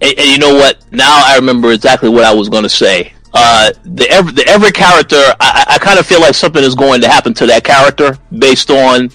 and, 0.00 0.16
and 0.16 0.28
you 0.28 0.38
know 0.38 0.54
what? 0.54 0.84
Now 0.92 1.24
I 1.26 1.34
remember 1.34 1.72
exactly 1.72 2.08
what 2.08 2.22
I 2.22 2.32
was 2.32 2.48
going 2.48 2.62
to 2.62 2.68
say 2.68 3.15
uh, 3.38 3.70
the 3.84 4.08
every, 4.10 4.32
the 4.32 4.48
every 4.48 4.72
character, 4.72 5.20
I, 5.38 5.64
I 5.68 5.78
kind 5.78 5.98
of 5.98 6.06
feel 6.06 6.22
like 6.22 6.34
something 6.34 6.64
is 6.64 6.74
going 6.74 7.02
to 7.02 7.08
happen 7.08 7.34
to 7.34 7.46
that 7.48 7.64
character 7.64 8.18
based 8.38 8.70
on 8.70 9.10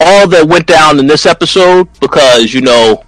all 0.00 0.26
that 0.28 0.48
went 0.48 0.66
down 0.66 0.98
in 0.98 1.06
this 1.06 1.26
episode. 1.26 1.86
Because 2.00 2.54
you 2.54 2.62
know, 2.62 3.04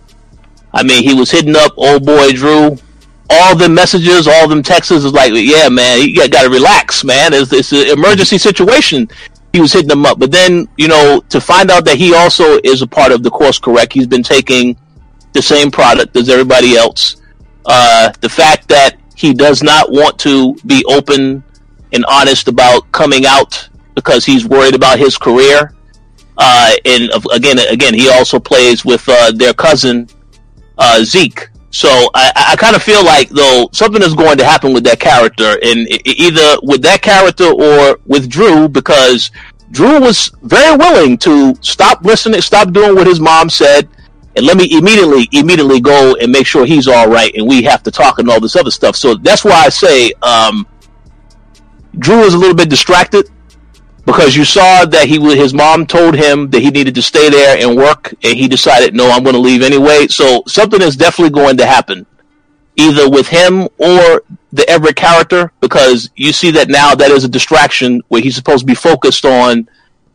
I 0.74 0.82
mean, 0.82 1.02
he 1.02 1.14
was 1.14 1.30
hitting 1.30 1.56
up 1.56 1.72
old 1.78 2.04
boy 2.04 2.32
Dru. 2.32 2.76
All 3.30 3.56
the 3.56 3.70
messages, 3.70 4.28
all 4.28 4.46
them 4.46 4.62
texts 4.62 4.90
is 4.92 5.10
like, 5.14 5.32
yeah, 5.34 5.70
man, 5.70 6.02
you 6.02 6.28
got, 6.28 6.42
to 6.42 6.50
relax, 6.50 7.04
man. 7.04 7.32
It's, 7.32 7.50
it's 7.54 7.72
an 7.72 7.98
emergency 7.98 8.36
situation. 8.36 9.08
He 9.54 9.62
was 9.62 9.72
hitting 9.72 9.88
them 9.88 10.04
up, 10.04 10.18
but 10.18 10.30
then 10.30 10.68
you 10.76 10.88
know 10.88 11.24
to 11.30 11.40
find 11.40 11.70
out 11.70 11.86
that 11.86 11.96
he 11.96 12.14
also 12.14 12.58
is 12.62 12.82
a 12.82 12.86
part 12.86 13.12
of 13.12 13.22
the 13.22 13.30
course 13.30 13.58
correct. 13.58 13.94
He's 13.94 14.06
been 14.06 14.22
taking 14.22 14.76
the 15.32 15.40
same 15.40 15.70
product 15.70 16.14
as 16.16 16.28
everybody 16.28 16.76
else. 16.76 17.16
Uh, 17.64 18.12
the 18.20 18.28
fact 18.28 18.68
that 18.68 18.98
he 19.14 19.32
does 19.32 19.62
not 19.62 19.90
want 19.90 20.18
to 20.20 20.54
be 20.66 20.84
open 20.86 21.42
and 21.92 22.04
honest 22.06 22.48
about 22.48 22.90
coming 22.92 23.24
out 23.26 23.68
because 23.94 24.24
he's 24.24 24.44
worried 24.44 24.74
about 24.74 24.98
his 24.98 25.16
career. 25.16 25.72
Uh, 26.36 26.72
and 26.84 27.10
again, 27.32 27.58
again, 27.70 27.94
he 27.94 28.08
also 28.08 28.40
plays 28.40 28.84
with 28.84 29.04
uh, 29.08 29.30
their 29.32 29.54
cousin 29.54 30.08
uh, 30.78 31.02
Zeke. 31.04 31.48
So 31.70 31.88
I, 32.14 32.32
I 32.52 32.56
kind 32.56 32.76
of 32.76 32.82
feel 32.82 33.04
like 33.04 33.28
though 33.30 33.68
something 33.72 34.02
is 34.02 34.14
going 34.14 34.38
to 34.38 34.44
happen 34.44 34.72
with 34.72 34.84
that 34.84 35.00
character, 35.00 35.58
and 35.62 35.88
either 36.06 36.56
with 36.62 36.82
that 36.82 37.02
character 37.02 37.46
or 37.46 37.98
with 38.06 38.28
Dru, 38.28 38.68
because 38.68 39.30
Dru 39.72 40.00
was 40.00 40.30
very 40.42 40.76
willing 40.76 41.18
to 41.18 41.54
stop 41.62 42.04
listening, 42.04 42.40
stop 42.42 42.72
doing 42.72 42.94
what 42.94 43.06
his 43.06 43.18
mom 43.18 43.50
said, 43.50 43.88
and 44.36 44.46
let 44.46 44.56
me 44.56 44.68
immediately 44.76 45.28
immediately 45.32 45.80
go 45.80 46.16
and 46.20 46.30
make 46.30 46.46
sure 46.46 46.66
he's 46.66 46.88
all 46.88 47.08
right 47.08 47.32
and 47.34 47.46
we 47.46 47.62
have 47.62 47.82
to 47.82 47.90
talk 47.90 48.18
and 48.18 48.28
all 48.28 48.40
this 48.40 48.56
other 48.56 48.70
stuff. 48.70 48.96
So 48.96 49.14
that's 49.14 49.44
why 49.44 49.64
i 49.64 49.68
say 49.68 50.12
um, 50.22 50.66
Dru 51.98 52.20
is 52.20 52.34
a 52.34 52.38
little 52.38 52.54
bit 52.54 52.68
distracted 52.68 53.30
because 54.06 54.36
you 54.36 54.44
saw 54.44 54.84
that 54.84 55.08
he 55.08 55.18
his 55.36 55.54
mom 55.54 55.86
told 55.86 56.14
him 56.14 56.50
that 56.50 56.60
he 56.60 56.70
needed 56.70 56.94
to 56.96 57.02
stay 57.02 57.30
there 57.30 57.56
and 57.58 57.76
work 57.76 58.12
and 58.22 58.36
he 58.36 58.48
decided 58.48 58.94
no 58.94 59.10
i'm 59.10 59.22
going 59.22 59.34
to 59.34 59.40
leave 59.40 59.62
anyway. 59.62 60.06
So 60.08 60.42
something 60.46 60.82
is 60.82 60.96
definitely 60.96 61.30
going 61.30 61.56
to 61.58 61.66
happen 61.66 62.06
either 62.76 63.08
with 63.08 63.28
him 63.28 63.62
or 63.78 64.22
the 64.52 64.68
everett 64.68 64.96
character 64.96 65.52
because 65.60 66.10
you 66.16 66.32
see 66.32 66.50
that 66.52 66.68
now 66.68 66.94
that 66.94 67.10
is 67.10 67.24
a 67.24 67.28
distraction 67.28 68.00
where 68.08 68.20
he's 68.20 68.36
supposed 68.36 68.60
to 68.60 68.66
be 68.66 68.74
focused 68.74 69.24
on 69.24 69.68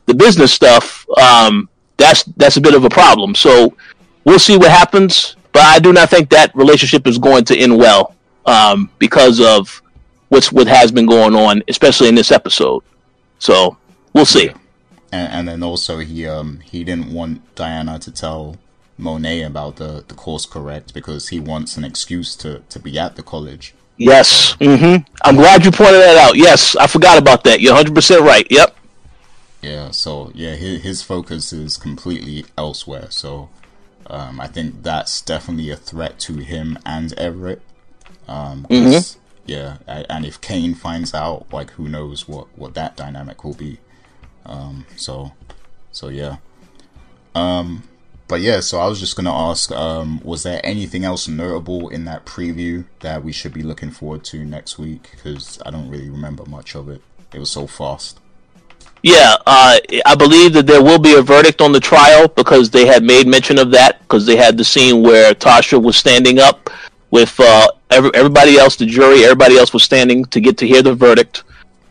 the 0.06 0.14
business 0.14 0.54
stuff. 0.54 1.06
Um, 1.18 1.70
that's 1.98 2.24
that's 2.38 2.58
a 2.58 2.62
bit 2.62 2.74
of 2.74 2.86
a 2.86 2.90
problem. 2.90 3.36
So 3.36 3.76
we'll 4.24 4.40
see 4.40 4.58
what 4.58 4.72
happens. 4.72 5.36
But 5.52 5.64
I 5.64 5.80
do 5.80 5.92
not 5.92 6.10
think 6.10 6.30
that 6.30 6.56
relationship 6.56 7.08
is 7.08 7.18
going 7.18 7.46
to 7.46 7.58
end 7.58 7.78
well 7.78 8.16
um, 8.46 8.90
because 9.00 9.42
of 9.42 9.82
what's 10.30 10.52
what 10.52 10.68
has 10.68 10.92
been 10.92 11.06
going 11.06 11.36
on, 11.36 11.64
especially 11.68 12.08
in 12.08 12.16
this 12.16 12.32
episode. 12.32 12.84
So 13.40 13.78
we'll 14.14 14.26
see. 14.26 14.52
And, 15.12 15.34
and 15.34 15.48
then 15.48 15.64
also 15.64 16.00
he 16.00 16.28
um 16.28 16.60
he 16.60 16.84
didn't 16.84 17.12
want 17.12 17.56
Diana 17.56 18.00
to 18.00 18.12
tell 18.12 18.58
Monet 18.98 19.44
about 19.44 19.78
the 19.78 20.04
the 20.08 20.14
course 20.14 20.46
correct 20.46 20.94
because 20.94 21.30
he 21.30 21.40
wants 21.40 21.78
an 21.78 21.84
excuse 21.84 22.36
to 22.38 22.60
to 22.70 22.80
be 22.80 22.98
at 23.00 23.16
the 23.16 23.24
college. 23.24 23.74
Yes. 23.98 24.56
Mm-hmm. 24.62 25.04
I'm 25.24 25.36
glad 25.36 25.66
you 25.66 25.72
pointed 25.72 26.02
that 26.02 26.18
out. 26.18 26.38
Yes, 26.38 26.76
I 26.78 26.88
forgot 26.88 27.18
about 27.18 27.44
that. 27.44 27.60
You're 27.60 27.74
100 27.74 27.94
percent 27.94 28.22
right. 28.22 28.48
Yep. 28.50 28.76
Yeah. 29.62 29.92
So 29.92 30.32
yeah, 30.34 30.56
his, 30.56 30.84
his 30.84 31.02
focus 31.02 31.52
is 31.52 31.76
completely 31.76 32.46
elsewhere. 32.58 33.08
So 33.10 33.50
um, 34.10 34.40
I 34.40 34.48
think 34.48 34.84
that's 34.84 35.22
definitely 35.22 35.70
a 35.70 35.76
threat 35.76 36.20
to 36.22 36.38
him 36.38 36.78
and 36.86 37.14
Everett. 37.14 37.62
Um, 38.28 38.68
mm-hmm. 38.70 39.20
Yeah, 39.46 39.78
and 39.88 40.26
if 40.26 40.40
Cane 40.42 40.76
finds 40.76 41.14
out, 41.14 41.48
like, 41.52 41.72
who 41.72 41.90
knows 41.90 42.28
what 42.28 42.48
what 42.56 42.76
that 42.76 42.96
dynamic 42.96 43.44
will 43.44 43.56
be. 43.56 43.80
Um, 44.46 44.86
so, 44.96 45.32
so 45.92 46.10
yeah. 46.10 46.38
Um, 47.34 47.84
but 48.28 48.42
yeah, 48.42 48.60
so 48.60 48.80
I 48.80 48.88
was 48.88 49.00
just 49.00 49.16
gonna 49.16 49.34
ask, 49.34 49.72
um, 49.72 50.22
was 50.24 50.44
there 50.44 50.62
anything 50.64 51.04
else 51.04 51.28
notable 51.28 51.90
in 51.90 52.06
that 52.06 52.26
preview 52.26 52.86
that 53.00 53.24
we 53.24 53.32
should 53.32 53.54
be 53.54 53.64
looking 53.64 53.90
forward 53.90 54.24
to 54.26 54.46
next 54.46 54.78
week? 54.78 55.10
Because 55.12 55.60
I 55.66 55.72
don't 55.72 55.90
really 55.90 56.10
remember 56.10 56.46
much 56.46 56.76
of 56.76 56.88
it. 56.90 57.02
It 57.34 57.40
was 57.40 57.50
so 57.50 57.66
fast. 57.66 58.20
Yeah, 59.02 59.36
uh, 59.46 59.80
I 60.06 60.16
believe 60.16 60.54
that 60.54 60.68
there 60.68 60.84
will 60.84 61.00
be 61.00 61.16
a 61.16 61.22
verdict 61.22 61.62
on 61.62 61.72
the 61.72 61.80
trial 61.80 62.28
because 62.28 62.70
they 62.70 62.86
had 62.86 63.04
made 63.04 63.28
mention 63.28 63.58
of 63.58 63.72
that 63.72 64.00
because 64.02 64.26
they 64.26 64.36
had 64.36 64.58
the 64.58 64.64
scene 64.64 65.02
where 65.02 65.34
Tasha 65.34 65.82
was 65.82 65.96
standing 65.96 66.40
up 66.40 66.70
with 67.12 67.40
uh, 67.40 67.70
every, 67.90 68.12
everybody 68.14 68.58
else, 68.58 68.76
the 68.76 68.86
jury, 68.86 69.24
everybody 69.24 69.58
else 69.58 69.74
was 69.74 69.84
standing 69.84 70.26
to 70.26 70.42
get 70.42 70.58
to 70.58 70.68
hear 70.68 70.82
the 70.82 70.94
verdict. 70.94 71.44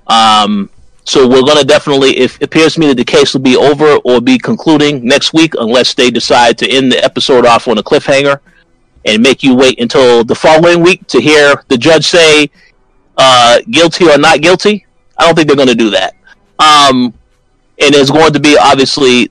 Um, 0.06 0.70
so 1.05 1.26
we're 1.26 1.43
going 1.43 1.56
to 1.56 1.64
definitely, 1.64 2.10
it 2.18 2.43
appears 2.43 2.74
to 2.74 2.80
me 2.80 2.89
that 2.89 2.97
the 2.97 3.05
case 3.05 3.32
will 3.32 3.40
be 3.40 3.56
over 3.56 3.97
or 4.05 4.20
be 4.20 4.39
concluding 4.39 5.02
next 5.05 5.32
week 5.32 5.55
unless 5.59 5.94
they 5.94 6.10
decide 6.10 6.59
to 6.59 6.68
end 6.68 6.93
the 6.93 7.02
episode 7.02 7.47
off 7.47 7.68
on 7.68 7.78
a 7.78 7.82
cliffhanger 7.82 8.40
and 9.06 9.22
make 9.22 9.43
you 9.43 9.55
wait 9.55 9.80
until 9.80 10.22
the 10.24 10.35
following 10.35 10.82
week 10.82 11.06
to 11.06 11.20
hear 11.20 11.64
the 11.68 11.78
judge 11.78 12.06
say 12.06 12.51
uh, 13.16 13.60
guilty 13.70 14.10
or 14.10 14.18
not 14.18 14.43
guilty. 14.43 14.85
I 15.16 15.24
don't 15.24 15.35
think 15.35 15.48
they're 15.48 15.56
going 15.56 15.68
to 15.68 15.74
do 15.74 15.89
that. 15.90 16.14
Um, 16.59 17.14
and 17.80 17.94
there's 17.94 18.10
going 18.10 18.32
to 18.32 18.40
be 18.40 18.56
obviously 18.59 19.28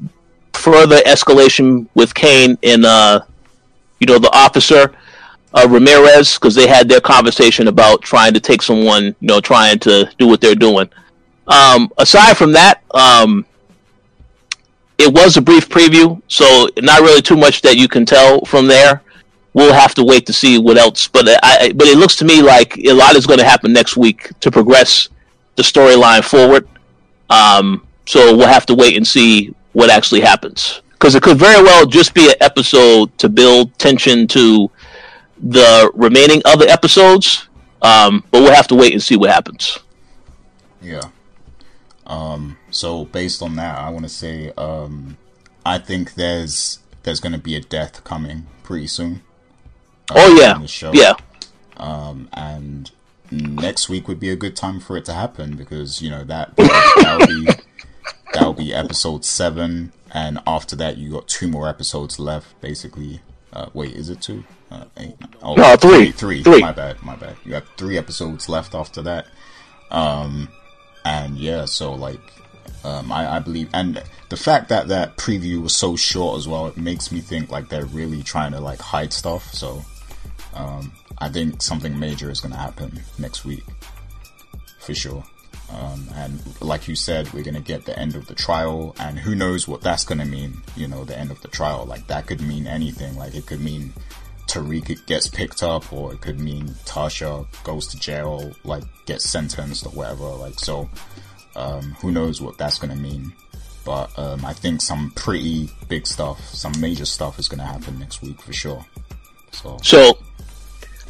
further 0.53 0.97
escalation 0.99 1.87
with 1.95 2.13
Cane 2.13 2.57
and 2.63 2.85
uh, 2.85 3.21
you 3.99 4.07
know 4.07 4.19
the 4.19 4.31
officer 4.31 4.93
uh, 5.53 5.67
Ramirez 5.69 6.35
because 6.35 6.55
they 6.55 6.67
had 6.67 6.87
their 6.89 7.01
conversation 7.01 7.67
about 7.67 8.01
trying 8.01 8.33
to 8.33 8.39
take 8.39 8.61
someone, 8.61 9.03
you 9.05 9.27
know, 9.27 9.39
trying 9.39 9.79
to 9.79 10.09
do 10.17 10.27
what 10.27 10.41
they're 10.41 10.55
doing. 10.55 10.89
Um, 11.47 11.91
aside 11.97 12.37
from 12.37 12.51
that, 12.53 12.83
um, 12.91 13.45
it 14.97 15.11
was 15.13 15.37
a 15.37 15.41
brief 15.41 15.69
preview, 15.69 16.21
so 16.27 16.67
not 16.81 17.01
really 17.01 17.21
too 17.21 17.37
much 17.37 17.61
that 17.61 17.77
you 17.77 17.87
can 17.87 18.05
tell 18.05 18.43
from 18.45 18.67
there. 18.67 19.01
We'll 19.53 19.73
have 19.73 19.95
to 19.95 20.03
wait 20.03 20.25
to 20.27 20.33
see 20.33 20.59
what 20.59 20.77
else, 20.77 21.07
but 21.07 21.27
I, 21.43 21.71
but 21.73 21.87
it 21.87 21.97
looks 21.97 22.15
to 22.17 22.25
me 22.25 22.41
like 22.41 22.77
a 22.77 22.91
lot 22.91 23.15
is 23.15 23.25
going 23.25 23.39
to 23.39 23.45
happen 23.45 23.73
next 23.73 23.97
week 23.97 24.29
to 24.41 24.51
progress 24.51 25.09
the 25.55 25.63
storyline 25.63 26.23
forward. 26.23 26.67
Um, 27.29 27.85
so 28.05 28.35
we'll 28.35 28.47
have 28.47 28.65
to 28.67 28.75
wait 28.75 28.95
and 28.95 29.05
see 29.05 29.53
what 29.73 29.89
actually 29.89 30.21
happens 30.21 30.81
because 30.93 31.13
it 31.13 31.21
could 31.21 31.37
very 31.37 31.61
well 31.61 31.85
just 31.85 32.13
be 32.13 32.27
an 32.27 32.35
episode 32.41 33.15
to 33.19 33.29
build 33.29 33.77
tension 33.77 34.27
to 34.27 34.71
the 35.37 35.91
remaining 35.93 36.41
other 36.45 36.65
episodes. 36.67 37.47
Um, 37.81 38.23
but 38.31 38.41
we'll 38.41 38.55
have 38.55 38.67
to 38.69 38.75
wait 38.75 38.93
and 38.93 39.03
see 39.03 39.15
what 39.15 39.29
happens. 39.29 39.77
Yeah. 40.81 41.09
Um, 42.07 42.57
so 42.71 43.05
based 43.05 43.41
on 43.41 43.55
that, 43.57 43.77
I 43.77 43.89
want 43.89 44.05
to 44.05 44.09
say 44.09 44.51
um, 44.57 45.17
I 45.65 45.77
think 45.77 46.15
there's 46.15 46.79
there's 47.03 47.19
going 47.19 47.33
to 47.33 47.39
be 47.39 47.55
a 47.55 47.61
death 47.61 48.03
coming 48.03 48.47
pretty 48.63 48.87
soon. 48.87 49.21
Uh, 50.09 50.15
oh 50.17 50.35
yeah, 50.35 50.91
yeah. 50.93 51.13
Um, 51.77 52.29
and 52.33 52.89
next 53.31 53.89
week 53.89 54.07
would 54.07 54.19
be 54.19 54.29
a 54.29 54.35
good 54.35 54.55
time 54.55 54.79
for 54.79 54.97
it 54.97 55.05
to 55.05 55.13
happen 55.13 55.55
because 55.55 56.01
you 56.01 56.09
know 56.09 56.23
that 56.23 56.55
that'll 56.55 57.27
be 57.27 57.47
that'll 58.33 58.53
be 58.53 58.73
episode 58.73 59.25
seven, 59.25 59.91
and 60.13 60.39
after 60.45 60.75
that 60.75 60.97
you 60.97 61.11
got 61.11 61.27
two 61.27 61.47
more 61.47 61.67
episodes 61.67 62.19
left. 62.19 62.59
Basically, 62.61 63.21
uh, 63.53 63.67
wait, 63.73 63.95
is 63.95 64.09
it 64.09 64.21
two? 64.21 64.43
Uh, 64.69 64.83
eight, 64.97 65.15
oh, 65.41 65.55
no, 65.55 65.75
three. 65.77 66.11
three, 66.11 66.43
three. 66.43 66.59
My 66.59 66.73
bad, 66.73 67.01
my 67.01 67.15
bad. 67.15 67.37
You 67.45 67.53
have 67.53 67.67
three 67.77 67.97
episodes 67.97 68.49
left 68.49 68.75
after 68.75 69.01
that. 69.03 69.27
Um, 69.91 70.49
and 71.05 71.37
yeah, 71.37 71.65
so 71.65 71.93
like, 71.93 72.19
um, 72.83 73.11
I, 73.11 73.37
I 73.37 73.39
believe, 73.39 73.69
and 73.73 74.03
the 74.29 74.35
fact 74.35 74.67
that 74.69 74.89
that 74.89 75.15
preview 75.15 75.61
was 75.61 75.73
so 75.73 75.95
short 75.95 76.37
as 76.37 76.47
well, 76.47 76.67
it 76.67 76.75
makes 76.75 77.11
me 77.13 77.21
think 77.21 77.49
like 77.49 77.69
they're 77.69 77.85
really 77.85 78.23
trying 78.23 78.51
to 78.51 78.59
like 78.59 78.81
hide 78.81 79.13
stuff. 79.13 79.53
So, 79.53 79.85
um, 80.53 80.91
I 81.19 81.29
think 81.29 81.61
something 81.61 81.97
major 81.97 82.29
is 82.29 82.41
going 82.41 82.53
to 82.53 82.59
happen 82.59 83.01
next 83.17 83.45
week, 83.45 83.63
for 84.79 84.93
sure. 84.93 85.23
Um, 85.69 86.07
and 86.15 86.61
like 86.61 86.87
you 86.87 86.95
said, 86.95 87.31
we're 87.33 87.43
going 87.43 87.55
to 87.55 87.61
get 87.61 87.85
the 87.85 87.97
end 87.97 88.15
of 88.15 88.27
the 88.27 88.35
trial, 88.35 88.95
and 88.99 89.19
who 89.19 89.35
knows 89.35 89.67
what 89.67 89.81
that's 89.81 90.05
going 90.05 90.19
to 90.19 90.25
mean. 90.25 90.61
You 90.75 90.87
know, 90.87 91.03
the 91.03 91.17
end 91.17 91.31
of 91.31 91.41
the 91.41 91.47
trial, 91.49 91.85
like 91.85 92.07
that 92.07 92.27
could 92.27 92.41
mean 92.41 92.67
anything. 92.67 93.15
Like 93.17 93.35
it 93.35 93.45
could 93.45 93.61
mean 93.61 93.93
Tariq 94.47 95.05
gets 95.07 95.27
picked 95.27 95.63
up, 95.63 95.91
or 95.91 96.13
it 96.13 96.21
could 96.21 96.39
mean 96.39 96.69
Tasha 96.85 97.45
goes 97.63 97.87
to 97.87 97.99
jail, 97.99 98.53
like 98.63 98.83
gets 99.05 99.29
sentenced 99.29 99.85
or 99.85 99.89
whatever. 99.89 100.23
Like 100.23 100.59
so, 100.59 100.89
um, 101.55 101.95
who 101.99 102.11
knows 102.11 102.41
what 102.41 102.57
that's 102.57 102.79
going 102.79 102.95
to 102.95 103.01
mean. 103.01 103.33
But 103.83 104.17
um, 104.17 104.45
I 104.45 104.53
think 104.53 104.81
some 104.81 105.11
pretty 105.15 105.69
big 105.87 106.07
stuff, 106.07 106.45
some 106.53 106.73
major 106.79 107.05
stuff 107.05 107.39
is 107.39 107.47
going 107.47 107.59
to 107.59 107.65
happen 107.65 107.99
next 107.99 108.21
week 108.21 108.41
for 108.41 108.53
sure. 108.53 108.85
So, 109.51 109.77
so 109.81 110.17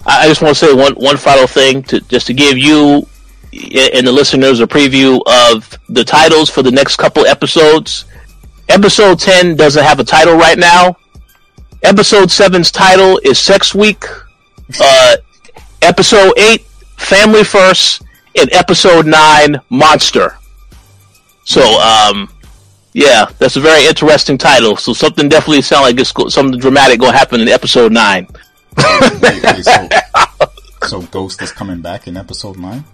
I 0.06 0.28
just 0.28 0.42
want 0.42 0.56
to 0.56 0.66
say 0.66 0.74
one 0.74 0.94
one 0.94 1.18
final 1.18 1.48
thing 1.48 1.84
to 1.84 2.00
just 2.02 2.28
to 2.28 2.34
give 2.34 2.58
you 2.58 3.08
and 3.52 4.06
the 4.06 4.12
listeners 4.12 4.60
a 4.60 4.68
preview 4.68 5.22
of 5.26 5.78
the 5.90 6.04
titles 6.04 6.50
for 6.50 6.62
the 6.62 6.72
next 6.72 6.98
couple 6.98 7.26
episodes. 7.26 8.06
Episode 8.70 9.20
ten 9.20 9.56
doesn't 9.56 9.84
have 9.84 10.00
a 10.00 10.04
title 10.04 10.36
right 10.36 10.58
now. 10.58 10.96
Episode 11.84 12.30
7's 12.30 12.72
title 12.72 13.20
is 13.24 13.38
Sex 13.38 13.76
Week. 13.76 14.04
Uh, 14.82 15.18
episode 15.82 16.34
eight 16.38 16.62
Family 16.98 17.44
First 17.44 18.02
and 18.36 18.52
episode 18.52 19.06
nine, 19.06 19.62
Monster. 19.70 20.38
So, 21.44 21.62
um, 21.80 22.30
yeah, 22.94 23.28
that's 23.38 23.56
a 23.56 23.62
very 23.62 23.86
interesting 23.86 24.38
title. 24.38 24.76
So 24.76 24.92
something 24.92 25.30
definitely 25.30 25.62
sounds 25.62 25.84
like 25.84 26.00
it's 26.00 26.34
something 26.34 26.60
dramatic 26.60 27.00
going 27.00 27.12
to 27.14 27.18
happen 27.18 27.40
in 27.40 27.48
episode 27.48 27.92
nine. 27.92 28.28
So, 29.64 29.90
so 30.88 31.02
Ghost 31.08 31.42
is 31.42 31.52
coming 31.52 31.82
back 31.82 32.08
in 32.08 32.18
episode 32.18 32.58
nine. 32.58 32.84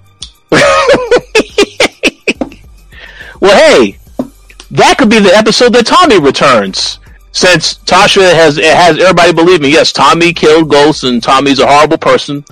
Well, 3.40 3.58
hey, 3.58 3.98
that 4.72 4.98
could 4.98 5.10
be 5.10 5.20
the 5.20 5.36
episode 5.36 5.74
that 5.74 5.86
Tommy 5.86 6.18
returns. 6.18 7.00
Since 7.34 7.80
Tasha 7.80 8.34
has 8.34 8.56
has 8.58 8.98
everybody 8.98 9.34
believe 9.34 9.60
me, 9.60 9.70
yes, 9.70 9.92
Tommy 9.92 10.32
killed 10.32 10.70
Ghost 10.70 11.04
and 11.04 11.22
Tommy's 11.22 11.60
a 11.60 11.68
horrible 11.68 11.98
person. 11.98 12.46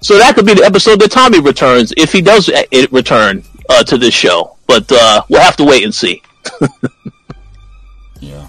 So 0.00 0.16
that 0.16 0.36
could 0.36 0.46
be 0.46 0.54
the 0.54 0.64
episode 0.64 1.00
that 1.00 1.10
Tommy 1.10 1.40
returns 1.40 1.92
if 1.96 2.12
he 2.12 2.20
does 2.20 2.48
uh, 2.48 2.62
it 2.70 2.92
return 2.92 3.42
uh, 3.68 3.82
to 3.82 3.98
this 3.98 4.14
show. 4.14 4.56
But 4.68 4.92
uh, 4.92 5.22
we'll 5.28 5.40
have 5.40 5.56
to 5.56 5.64
wait 5.64 5.82
and 5.82 5.92
see. 5.94 6.22
Yeah, 8.20 8.46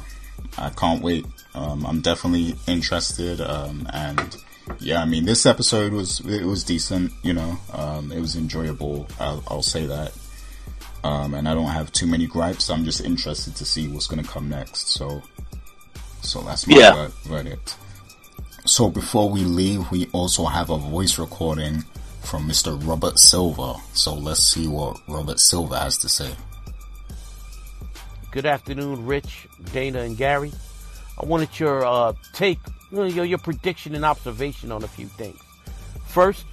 I 0.57 0.69
can't 0.72 1.01
wait. 1.01 1.26
Um, 1.55 1.85
I'm 1.85 2.01
definitely 2.01 2.55
interested. 2.67 3.41
Um, 3.41 3.88
and 3.93 4.38
yeah, 4.80 5.01
I 5.01 5.05
mean, 5.05 5.26
this 5.26 5.45
episode 5.45 5.93
was 5.93 6.19
it 6.21 6.43
was 6.45 6.63
decent. 6.63 7.11
You 7.23 7.34
know, 7.34 7.57
um, 7.73 8.11
it 8.11 8.19
was 8.19 8.35
enjoyable. 8.35 9.07
I'll, 9.19 9.43
I'll 9.47 9.61
say 9.63 9.85
that. 9.88 10.11
Um, 11.03 11.34
and 11.34 11.47
I 11.47 11.53
don't 11.53 11.67
have 11.71 11.91
too 11.91 12.05
many 12.07 12.27
gripes. 12.27 12.69
I'm 12.69 12.84
just 12.85 13.01
interested 13.01 13.55
to 13.55 13.65
see 13.65 13.88
what's 13.88 14.07
going 14.07 14.21
to 14.23 14.30
come 14.30 14.49
next. 14.49 14.89
So, 14.89 15.21
so 16.21 16.41
that's 16.41 16.67
my 16.67 16.77
Yeah. 16.77 16.93
ver- 16.93 17.11
verdict. 17.26 17.76
So 18.65 18.89
before 18.89 19.30
we 19.30 19.45
leave, 19.45 19.89
we 19.91 20.07
also 20.11 20.45
have 20.45 20.69
a 20.69 20.77
voice 20.77 21.17
recording 21.17 21.85
from 22.21 22.47
Mr. 22.49 22.77
Robert 22.85 23.17
Silver. 23.17 23.76
So 23.93 24.13
let's 24.13 24.43
see 24.43 24.67
what 24.67 24.99
Robert 25.07 25.39
Silver 25.39 25.77
has 25.77 25.97
to 25.99 26.09
say. 26.09 26.31
Good 28.31 28.45
afternoon, 28.45 29.05
Rich, 29.05 29.47
Dana, 29.71 30.01
and 30.01 30.17
Gary. 30.17 30.51
I 31.19 31.25
wanted 31.25 31.59
your 31.59 31.85
uh, 31.85 32.13
take, 32.33 32.59
you 32.91 32.97
know, 32.97 33.03
your, 33.03 33.25
your 33.25 33.37
prediction 33.39 33.93
and 33.93 34.05
observation 34.05 34.71
on 34.71 34.83
a 34.83 34.87
few 34.87 35.07
things. 35.07 35.39
First, 36.07 36.45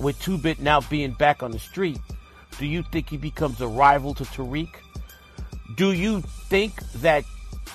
with 0.00 0.18
Two 0.20 0.38
Bit 0.38 0.60
now 0.60 0.80
being 0.80 1.12
back 1.12 1.42
on 1.42 1.50
the 1.50 1.58
street, 1.58 1.98
do 2.58 2.66
you 2.66 2.82
think 2.82 3.10
he 3.10 3.16
becomes 3.18 3.60
a 3.60 3.68
rival 3.68 4.14
to 4.14 4.24
Tariq? 4.24 4.70
Do 5.76 5.92
you 5.92 6.22
think 6.22 6.80
that 6.94 7.24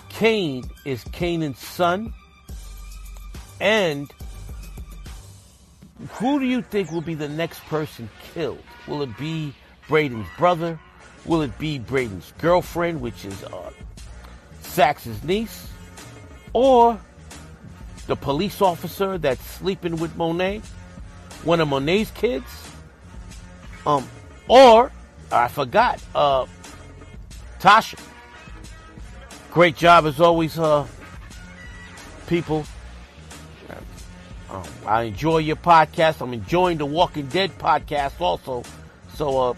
Cane 0.09 0.63
is 0.85 1.03
Kanan's 1.05 1.59
son? 1.59 2.13
And 3.59 4.11
who 6.13 6.39
do 6.39 6.45
you 6.45 6.63
think 6.63 6.91
will 6.91 7.01
be 7.01 7.13
the 7.13 7.29
next 7.29 7.59
person 7.65 8.09
killed? 8.33 8.63
Will 8.87 9.03
it 9.03 9.15
be 9.17 9.53
Brayden's 9.87 10.27
brother? 10.37 10.79
Will 11.25 11.43
it 11.43 11.57
be 11.59 11.77
Brayden's 11.79 12.33
girlfriend, 12.39 13.01
which 13.01 13.23
is 13.23 13.43
uh, 13.43 13.71
Saxe's 14.61 15.23
niece? 15.23 15.70
Or 16.53 16.99
the 18.07 18.15
police 18.15 18.61
officer 18.61 19.17
that's 19.17 19.45
sleeping 19.45 19.95
with 19.97 20.15
Monet? 20.15 20.61
One 21.43 21.59
of 21.59 21.67
Monet's 21.67 22.11
kids? 22.11 22.45
Um, 23.85 24.07
or, 24.47 24.91
I 25.31 25.47
forgot, 25.47 26.01
uh, 26.13 26.45
Tasha. 27.59 27.99
Great 29.51 29.75
job 29.75 30.05
as 30.05 30.19
always, 30.19 30.57
uh, 30.59 30.85
people. 32.27 32.65
Um, 34.49 34.63
I 34.85 35.03
enjoy 35.03 35.37
your 35.37 35.55
podcast. 35.55 36.21
I'm 36.21 36.33
enjoying 36.33 36.77
the 36.77 36.85
Walking 36.85 37.27
Dead 37.27 37.57
podcast 37.57 38.19
also. 38.19 38.63
So 39.15 39.37
uh, 39.37 39.53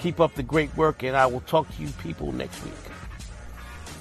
keep 0.00 0.18
up 0.18 0.34
the 0.34 0.42
great 0.42 0.74
work, 0.76 1.02
and 1.02 1.14
I 1.16 1.26
will 1.26 1.40
talk 1.40 1.68
to 1.76 1.82
you 1.82 1.88
people 2.02 2.32
next 2.32 2.62
week. 2.64 2.72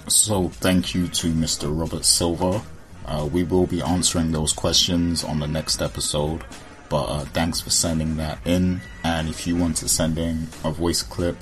So 0.09 0.49
thank 0.49 0.93
you 0.93 1.07
to 1.07 1.27
Mr. 1.27 1.67
Robert 1.69 2.03
Silver. 2.03 2.61
Uh, 3.05 3.27
we 3.31 3.43
will 3.43 3.67
be 3.67 3.81
answering 3.81 4.31
those 4.31 4.53
questions 4.53 5.23
on 5.23 5.39
the 5.39 5.47
next 5.47 5.81
episode. 5.81 6.43
But 6.89 7.03
uh, 7.05 7.25
thanks 7.25 7.61
for 7.61 7.69
sending 7.69 8.17
that 8.17 8.39
in. 8.45 8.81
And 9.03 9.29
if 9.29 9.45
you 9.45 9.55
want 9.55 9.77
to 9.77 9.87
send 9.87 10.17
in 10.17 10.47
a 10.63 10.71
voice 10.71 11.03
clip, 11.03 11.37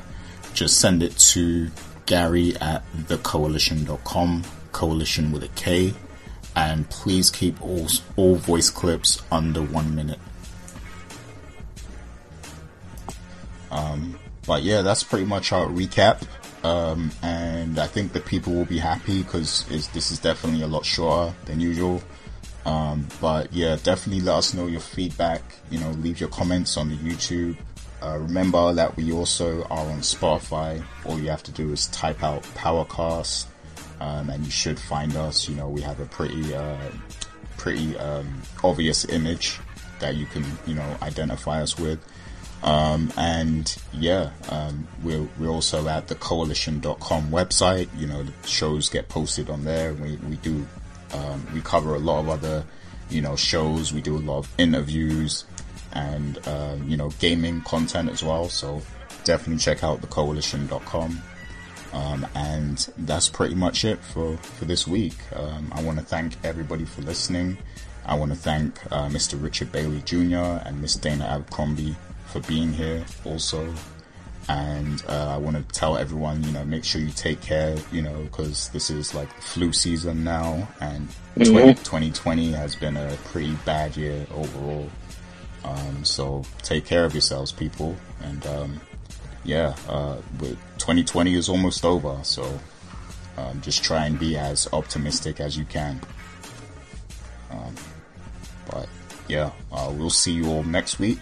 just 0.53 0.79
send 0.79 1.01
it 1.01 1.17
to 1.17 1.69
Gary 2.05 2.55
at 2.57 2.83
thekoalition.com, 2.95 4.43
Koalition 4.71 5.31
with 5.31 5.43
a 5.43 5.49
K. 5.49 5.93
And 6.55 6.89
please 6.89 7.29
keep 7.29 7.61
all, 7.61 7.87
all 8.15 8.35
voice 8.35 8.69
clips 8.69 9.21
under 9.31 9.61
one 9.61 9.95
minute. 9.95 10.19
Um, 13.71 14.19
but 14.45 14.63
yeah, 14.63 14.81
that's 14.81 15.03
pretty 15.03 15.25
much 15.25 15.51
our 15.51 15.67
recap. 15.67 16.23
Um, 16.67 17.11
and 17.23 17.79
I 17.79 17.87
think 17.87 18.11
the 18.11 18.19
people 18.19 18.51
will 18.51 18.65
be 18.65 18.77
happy 18.77 19.23
because 19.23 19.63
this 19.67 20.11
is 20.11 20.19
definitely 20.19 20.63
a 20.63 20.67
lot 20.67 20.85
shorter 20.85 21.33
than 21.45 21.61
usual. 21.61 22.03
Um, 22.65 23.07
but 23.21 23.53
yeah, 23.53 23.77
definitely 23.81 24.21
let 24.21 24.35
us 24.35 24.53
know 24.53 24.67
your 24.67 24.81
feedback. 24.81 25.41
You 25.69 25.79
know, 25.79 25.91
leave 25.91 26.19
your 26.19 26.27
comments 26.27 26.75
on 26.75 26.89
the 26.89 26.97
YouTube. 26.97 27.55
Uh, 28.03 28.17
remember 28.19 28.73
that 28.73 28.97
we 28.97 29.13
also 29.13 29.63
are 29.63 29.87
on 29.87 29.99
Spotify. 29.99 30.83
All 31.05 31.17
you 31.17 31.29
have 31.29 31.43
to 31.43 31.51
do 31.51 31.71
is 31.71 31.87
type 31.87 32.21
out 32.21 32.43
Powercast, 32.55 33.45
um, 34.01 34.29
and 34.29 34.43
you 34.43 34.51
should 34.51 34.77
find 34.77 35.15
us. 35.15 35.47
You 35.47 35.55
know, 35.55 35.69
we 35.69 35.79
have 35.81 36.01
a 36.01 36.05
pretty, 36.05 36.53
uh, 36.53 36.91
pretty 37.57 37.97
um, 37.97 38.41
obvious 38.61 39.05
image 39.05 39.57
that 39.99 40.15
you 40.17 40.25
can, 40.25 40.43
you 40.65 40.75
know, 40.75 40.97
identify 41.01 41.61
us 41.61 41.79
with. 41.79 41.99
Um, 42.63 43.13
and 43.17 43.75
yeah, 43.93 44.31
um, 44.49 44.87
we're, 45.03 45.27
we're 45.39 45.49
also 45.49 45.87
at 45.87 46.07
the 46.07 46.15
koalition.com 46.15 47.29
website. 47.29 47.87
You 47.97 48.07
know, 48.07 48.23
the 48.23 48.47
shows 48.47 48.89
get 48.89 49.09
posted 49.09 49.49
on 49.49 49.63
there. 49.63 49.93
We, 49.93 50.15
we 50.17 50.35
do, 50.37 50.65
um, 51.13 51.45
we 51.53 51.61
cover 51.61 51.95
a 51.95 51.99
lot 51.99 52.19
of 52.19 52.29
other, 52.29 52.65
you 53.09 53.21
know, 53.21 53.35
shows. 53.35 53.93
We 53.93 54.01
do 54.01 54.17
a 54.17 54.19
lot 54.19 54.39
of 54.39 54.53
interviews 54.57 55.45
and, 55.93 56.45
um, 56.47 56.87
you 56.89 56.97
know, 56.97 57.09
gaming 57.19 57.61
content 57.61 58.09
as 58.09 58.23
well. 58.23 58.49
So 58.49 58.81
definitely 59.23 59.59
check 59.59 59.83
out 59.83 60.01
the 60.01 60.07
koalition.com. 60.07 61.21
Um, 61.93 62.27
and 62.35 62.77
that's 62.97 63.29
pretty 63.29 63.55
much 63.55 63.85
it 63.85 63.99
for, 63.99 64.35
for 64.37 64.65
this 64.65 64.87
week. 64.87 65.15
Um, 65.33 65.71
I 65.73 65.81
want 65.83 65.99
to 65.99 66.05
thank 66.05 66.33
everybody 66.43 66.85
for 66.85 67.01
listening. 67.01 67.57
I 68.05 68.15
want 68.15 68.31
to 68.31 68.37
thank 68.37 68.79
uh, 68.91 69.07
Mr. 69.07 69.41
Richard 69.41 69.71
Bailey 69.71 70.01
Jr. 70.01 70.61
and 70.65 70.81
Miss 70.81 70.95
Dana 70.95 71.25
Abercrombie 71.25 71.95
for 72.27 72.39
being 72.41 72.73
here 72.73 73.05
also. 73.25 73.73
And 74.49 75.03
uh, 75.09 75.33
I 75.35 75.37
want 75.37 75.57
to 75.57 75.63
tell 75.77 75.97
everyone, 75.97 76.41
you 76.43 76.51
know, 76.51 76.63
make 76.63 76.85
sure 76.85 77.01
you 77.01 77.11
take 77.11 77.41
care, 77.41 77.75
you 77.91 78.01
know, 78.01 78.23
because 78.23 78.69
this 78.69 78.89
is 78.89 79.13
like 79.13 79.29
flu 79.41 79.73
season 79.73 80.23
now, 80.23 80.69
and 80.79 81.09
20, 81.35 81.73
2020 81.73 82.53
has 82.53 82.73
been 82.73 82.95
a 82.95 83.17
pretty 83.25 83.55
bad 83.65 83.97
year 83.97 84.25
overall. 84.33 84.89
Um, 85.65 86.05
so 86.05 86.45
take 86.61 86.85
care 86.85 87.03
of 87.03 87.13
yourselves, 87.13 87.51
people. 87.51 87.97
And 88.21 88.45
um, 88.47 88.81
yeah, 89.43 89.75
uh, 89.89 90.17
with 90.39 90.57
2020 90.77 91.33
is 91.35 91.49
almost 91.49 91.83
over, 91.83 92.17
so 92.23 92.59
um, 93.37 93.59
just 93.61 93.83
try 93.83 94.05
and 94.05 94.17
be 94.17 94.37
as 94.37 94.67
optimistic 94.71 95.41
as 95.41 95.57
you 95.57 95.65
can. 95.65 95.99
Um, 97.51 97.75
but 98.69 98.87
yeah, 99.27 99.51
uh, 99.71 99.91
we'll 99.93 100.09
see 100.09 100.31
you 100.31 100.47
all 100.47 100.63
next 100.63 100.99
week. 100.99 101.19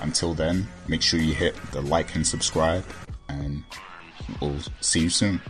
Until 0.00 0.34
then, 0.34 0.68
make 0.88 1.02
sure 1.02 1.20
you 1.20 1.34
hit 1.34 1.54
the 1.72 1.80
like 1.80 2.14
and 2.14 2.26
subscribe, 2.26 2.84
and 3.28 3.64
we'll 4.40 4.58
see 4.80 5.00
you 5.00 5.10
soon. 5.10 5.40